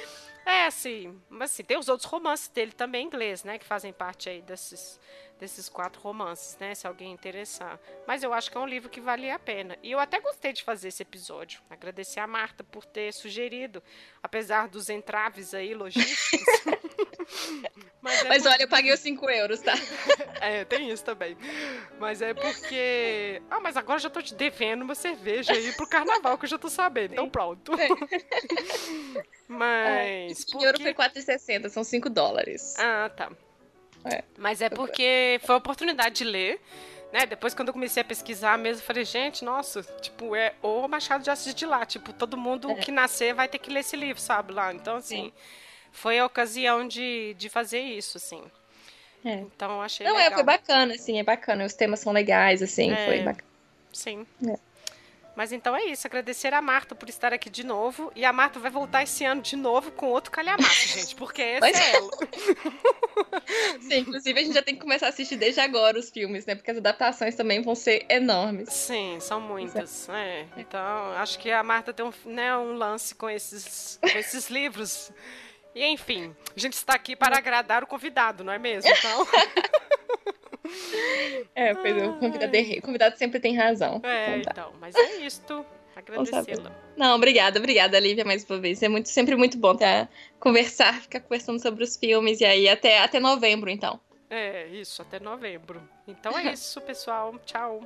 É, 0.47 0.67
assim, 0.67 1.21
mas 1.29 1.53
assim, 1.53 1.63
tem 1.63 1.79
os 1.79 1.89
outros 1.89 2.09
romances 2.11 2.49
dele 2.49 2.73
também 2.73 3.05
em 3.05 3.07
inglês, 3.07 3.45
né? 3.45 3.59
Que 3.59 3.65
fazem 3.65 3.93
parte 3.93 4.29
aí 4.29 4.41
desses, 4.41 4.99
desses 5.39 5.69
quatro 5.69 6.01
romances, 6.01 6.57
né? 6.59 6.75
Se 6.75 6.87
alguém 6.87 7.13
interessar. 7.13 7.79
Mas 8.07 8.23
eu 8.23 8.33
acho 8.33 8.51
que 8.51 8.57
é 8.57 8.61
um 8.61 8.67
livro 8.67 8.89
que 8.89 9.01
vale 9.01 9.31
a 9.31 9.39
pena. 9.39 9.79
E 9.83 9.91
eu 9.93 10.01
até 10.01 10.19
gostei 10.19 10.53
de 10.53 10.63
fazer 10.63 10.89
esse 10.89 11.03
episódio. 11.03 11.61
Agradecer 11.69 12.21
a 12.21 12.27
Marta 12.27 12.65
por 12.65 12.85
ter 12.85 13.13
sugerido, 13.13 13.83
apesar 14.23 14.69
dos 14.69 14.89
entraves 14.89 15.53
aí 15.55 15.75
logísticos. 15.75 16.41
mas, 18.03 18.25
é 18.25 18.29
mas 18.29 18.47
olha, 18.47 18.63
eu 18.63 18.69
paguei 18.69 18.93
os 18.93 19.01
5 19.01 19.31
euros, 19.31 19.61
tá? 19.61 19.75
é, 20.41 20.65
tem 20.65 20.91
isso 20.91 21.05
também. 21.05 21.37
Mas 21.99 22.23
é 22.23 22.35
porque. 22.35 23.43
Ah, 23.51 23.61
mas 23.61 23.77
agora 23.77 23.97
eu 23.97 24.03
já 24.03 24.11
tô 24.11 24.23
te 24.23 24.35
devendo 24.35 24.83
uma 24.83 24.95
cerveja 24.95 25.53
aí 25.53 25.73
pro 25.73 25.89
carnaval, 25.89 26.39
que 26.39 26.45
eu 26.45 26.49
já 26.49 26.59
tô 26.59 26.69
sabendo. 26.69 27.13
Então 27.13 27.29
pronto. 27.29 27.73
Mas. 29.49 30.47
É, 30.55 30.65
euro 30.65 30.81
foi 30.81 30.95
4,60, 30.95 31.69
são 31.69 31.83
5 31.85 32.09
dólares. 32.09 32.75
Ah, 32.79 33.11
tá. 33.15 33.31
É. 34.05 34.25
Mas 34.39 34.63
é 34.63 34.71
porque 34.71 35.41
foi 35.45 35.55
a 35.55 35.59
oportunidade 35.59 36.17
de 36.17 36.25
ler. 36.25 36.61
Né? 37.13 37.27
Depois, 37.27 37.55
quando 37.55 37.69
eu 37.69 37.75
comecei 37.75 38.01
a 38.01 38.05
pesquisar 38.05 38.57
mesmo, 38.57 38.81
eu 38.81 38.87
falei, 38.87 39.05
gente, 39.05 39.45
nossa, 39.45 39.83
tipo, 40.01 40.37
é 40.37 40.55
o 40.63 40.87
Machado 40.87 41.25
de 41.25 41.31
Assis 41.31 41.55
de 41.55 41.67
lá. 41.67 41.85
Tipo, 41.85 42.13
todo 42.13 42.37
mundo 42.37 42.71
é. 42.71 42.75
que 42.77 42.93
nascer 42.93 43.35
vai 43.35 43.49
ter 43.49 43.59
que 43.59 43.71
ler 43.71 43.81
esse 43.81 43.97
livro, 43.97 44.23
sabe? 44.23 44.53
Lá. 44.53 44.73
Então, 44.73 44.97
assim, 44.97 45.25
Sim. 45.25 45.33
Foi 45.93 46.19
a 46.19 46.27
ocasião 46.27 46.87
de, 46.87 47.35
de 47.35 47.49
fazer 47.49 47.81
isso, 47.81 48.17
assim. 48.17 48.43
É. 49.25 49.35
Então, 49.35 49.83
achei 49.83 50.07
Não, 50.07 50.15
legal. 50.15 50.33
é, 50.33 50.35
foi 50.35 50.43
bacana, 50.43 50.95
assim, 50.95 51.19
é 51.19 51.23
bacana. 51.23 51.65
Os 51.65 51.75
temas 51.75 52.01
são 52.01 52.13
legais, 52.13 52.63
assim, 52.63 52.93
é. 52.93 53.07
foi 53.07 53.19
bacana. 53.19 53.51
Sim. 53.93 54.27
É. 54.47 54.59
Mas 55.41 55.53
então 55.53 55.75
é 55.75 55.85
isso. 55.85 56.07
Agradecer 56.07 56.53
a 56.53 56.61
Marta 56.61 56.95
por 56.95 57.09
estar 57.09 57.33
aqui 57.33 57.49
de 57.49 57.65
novo. 57.65 58.13
E 58.15 58.25
a 58.25 58.33
Marta 58.33 58.59
vai 58.59 58.71
voltar 58.71 59.03
esse 59.03 59.25
ano 59.25 59.41
de 59.41 59.57
novo 59.57 59.91
com 59.93 60.07
outro 60.07 60.31
calhamaço, 60.31 60.89
gente, 60.99 61.15
porque 61.15 61.41
esse 61.41 61.61
Mas... 61.61 61.79
é 61.79 61.97
ela. 61.97 62.11
Sim, 63.81 63.99
inclusive 64.01 64.39
a 64.39 64.43
gente 64.43 64.55
já 64.55 64.63
tem 64.63 64.75
que 64.75 64.83
começar 64.83 65.07
a 65.07 65.09
assistir 65.09 65.37
desde 65.37 65.61
agora 65.61 65.99
os 65.99 66.11
filmes, 66.11 66.45
né? 66.45 66.55
Porque 66.55 66.71
as 66.71 66.77
adaptações 66.77 67.35
também 67.35 67.63
vão 67.63 67.75
ser 67.75 68.05
enormes. 68.09 68.71
Sim, 68.71 69.19
são 69.21 69.41
muitas. 69.41 70.09
É. 70.11 70.47
Então, 70.57 71.13
acho 71.17 71.39
que 71.39 71.51
a 71.51 71.63
Marta 71.63 71.93
tem 71.93 72.05
um, 72.05 72.13
né, 72.27 72.55
um 72.57 72.75
lance 72.75 73.15
com 73.15 73.31
esses, 73.31 73.99
com 74.01 74.19
esses 74.19 74.51
livros. 74.51 75.11
E 75.75 75.85
enfim, 75.87 76.35
a 76.57 76.59
gente 76.59 76.75
está 76.75 76.95
aqui 76.95 77.15
para 77.15 77.37
agradar 77.37 77.83
o 77.85 77.87
convidado, 77.87 78.43
não 78.43 78.53
é 78.53 78.59
mesmo? 78.59 78.91
Então. 78.91 79.27
É, 81.53 81.75
pois 81.75 81.97
é, 81.97 82.07
o 82.07 82.17
convidado, 82.19 82.57
o 82.57 82.83
convidado 82.83 83.19
sempre 83.19 83.41
tem 83.41 83.57
razão. 83.57 84.01
É, 84.05 84.37
então, 84.39 84.43
tá. 84.43 84.51
então 84.53 84.73
mas 84.79 84.95
é 84.95 85.17
isto. 85.17 85.67
Agradecê-la. 85.97 86.71
Não, 86.97 87.17
obrigada, 87.17 87.59
obrigada, 87.59 87.99
Lívia, 87.99 88.25
mais 88.25 88.49
uma 88.49 88.59
vez. 88.59 88.83
É 88.83 88.89
muito, 88.89 89.09
sempre 89.09 89.35
muito 89.37 89.59
bom 89.59 89.75
ter, 89.75 90.09
conversar, 90.39 91.01
ficar 91.03 91.21
conversando 91.21 91.61
sobre 91.61 91.83
os 91.83 91.97
filmes, 91.97 92.41
e 92.41 92.45
aí 92.45 92.69
até, 92.69 93.01
até 93.01 93.19
novembro, 93.19 93.69
então. 93.69 94.01
É, 94.31 94.69
isso, 94.69 95.03
até 95.03 95.19
novembro. 95.19 95.83
Então 96.07 96.39
é 96.39 96.53
isso, 96.55 96.81
pessoal. 96.81 97.37
Tchau. 97.45 97.83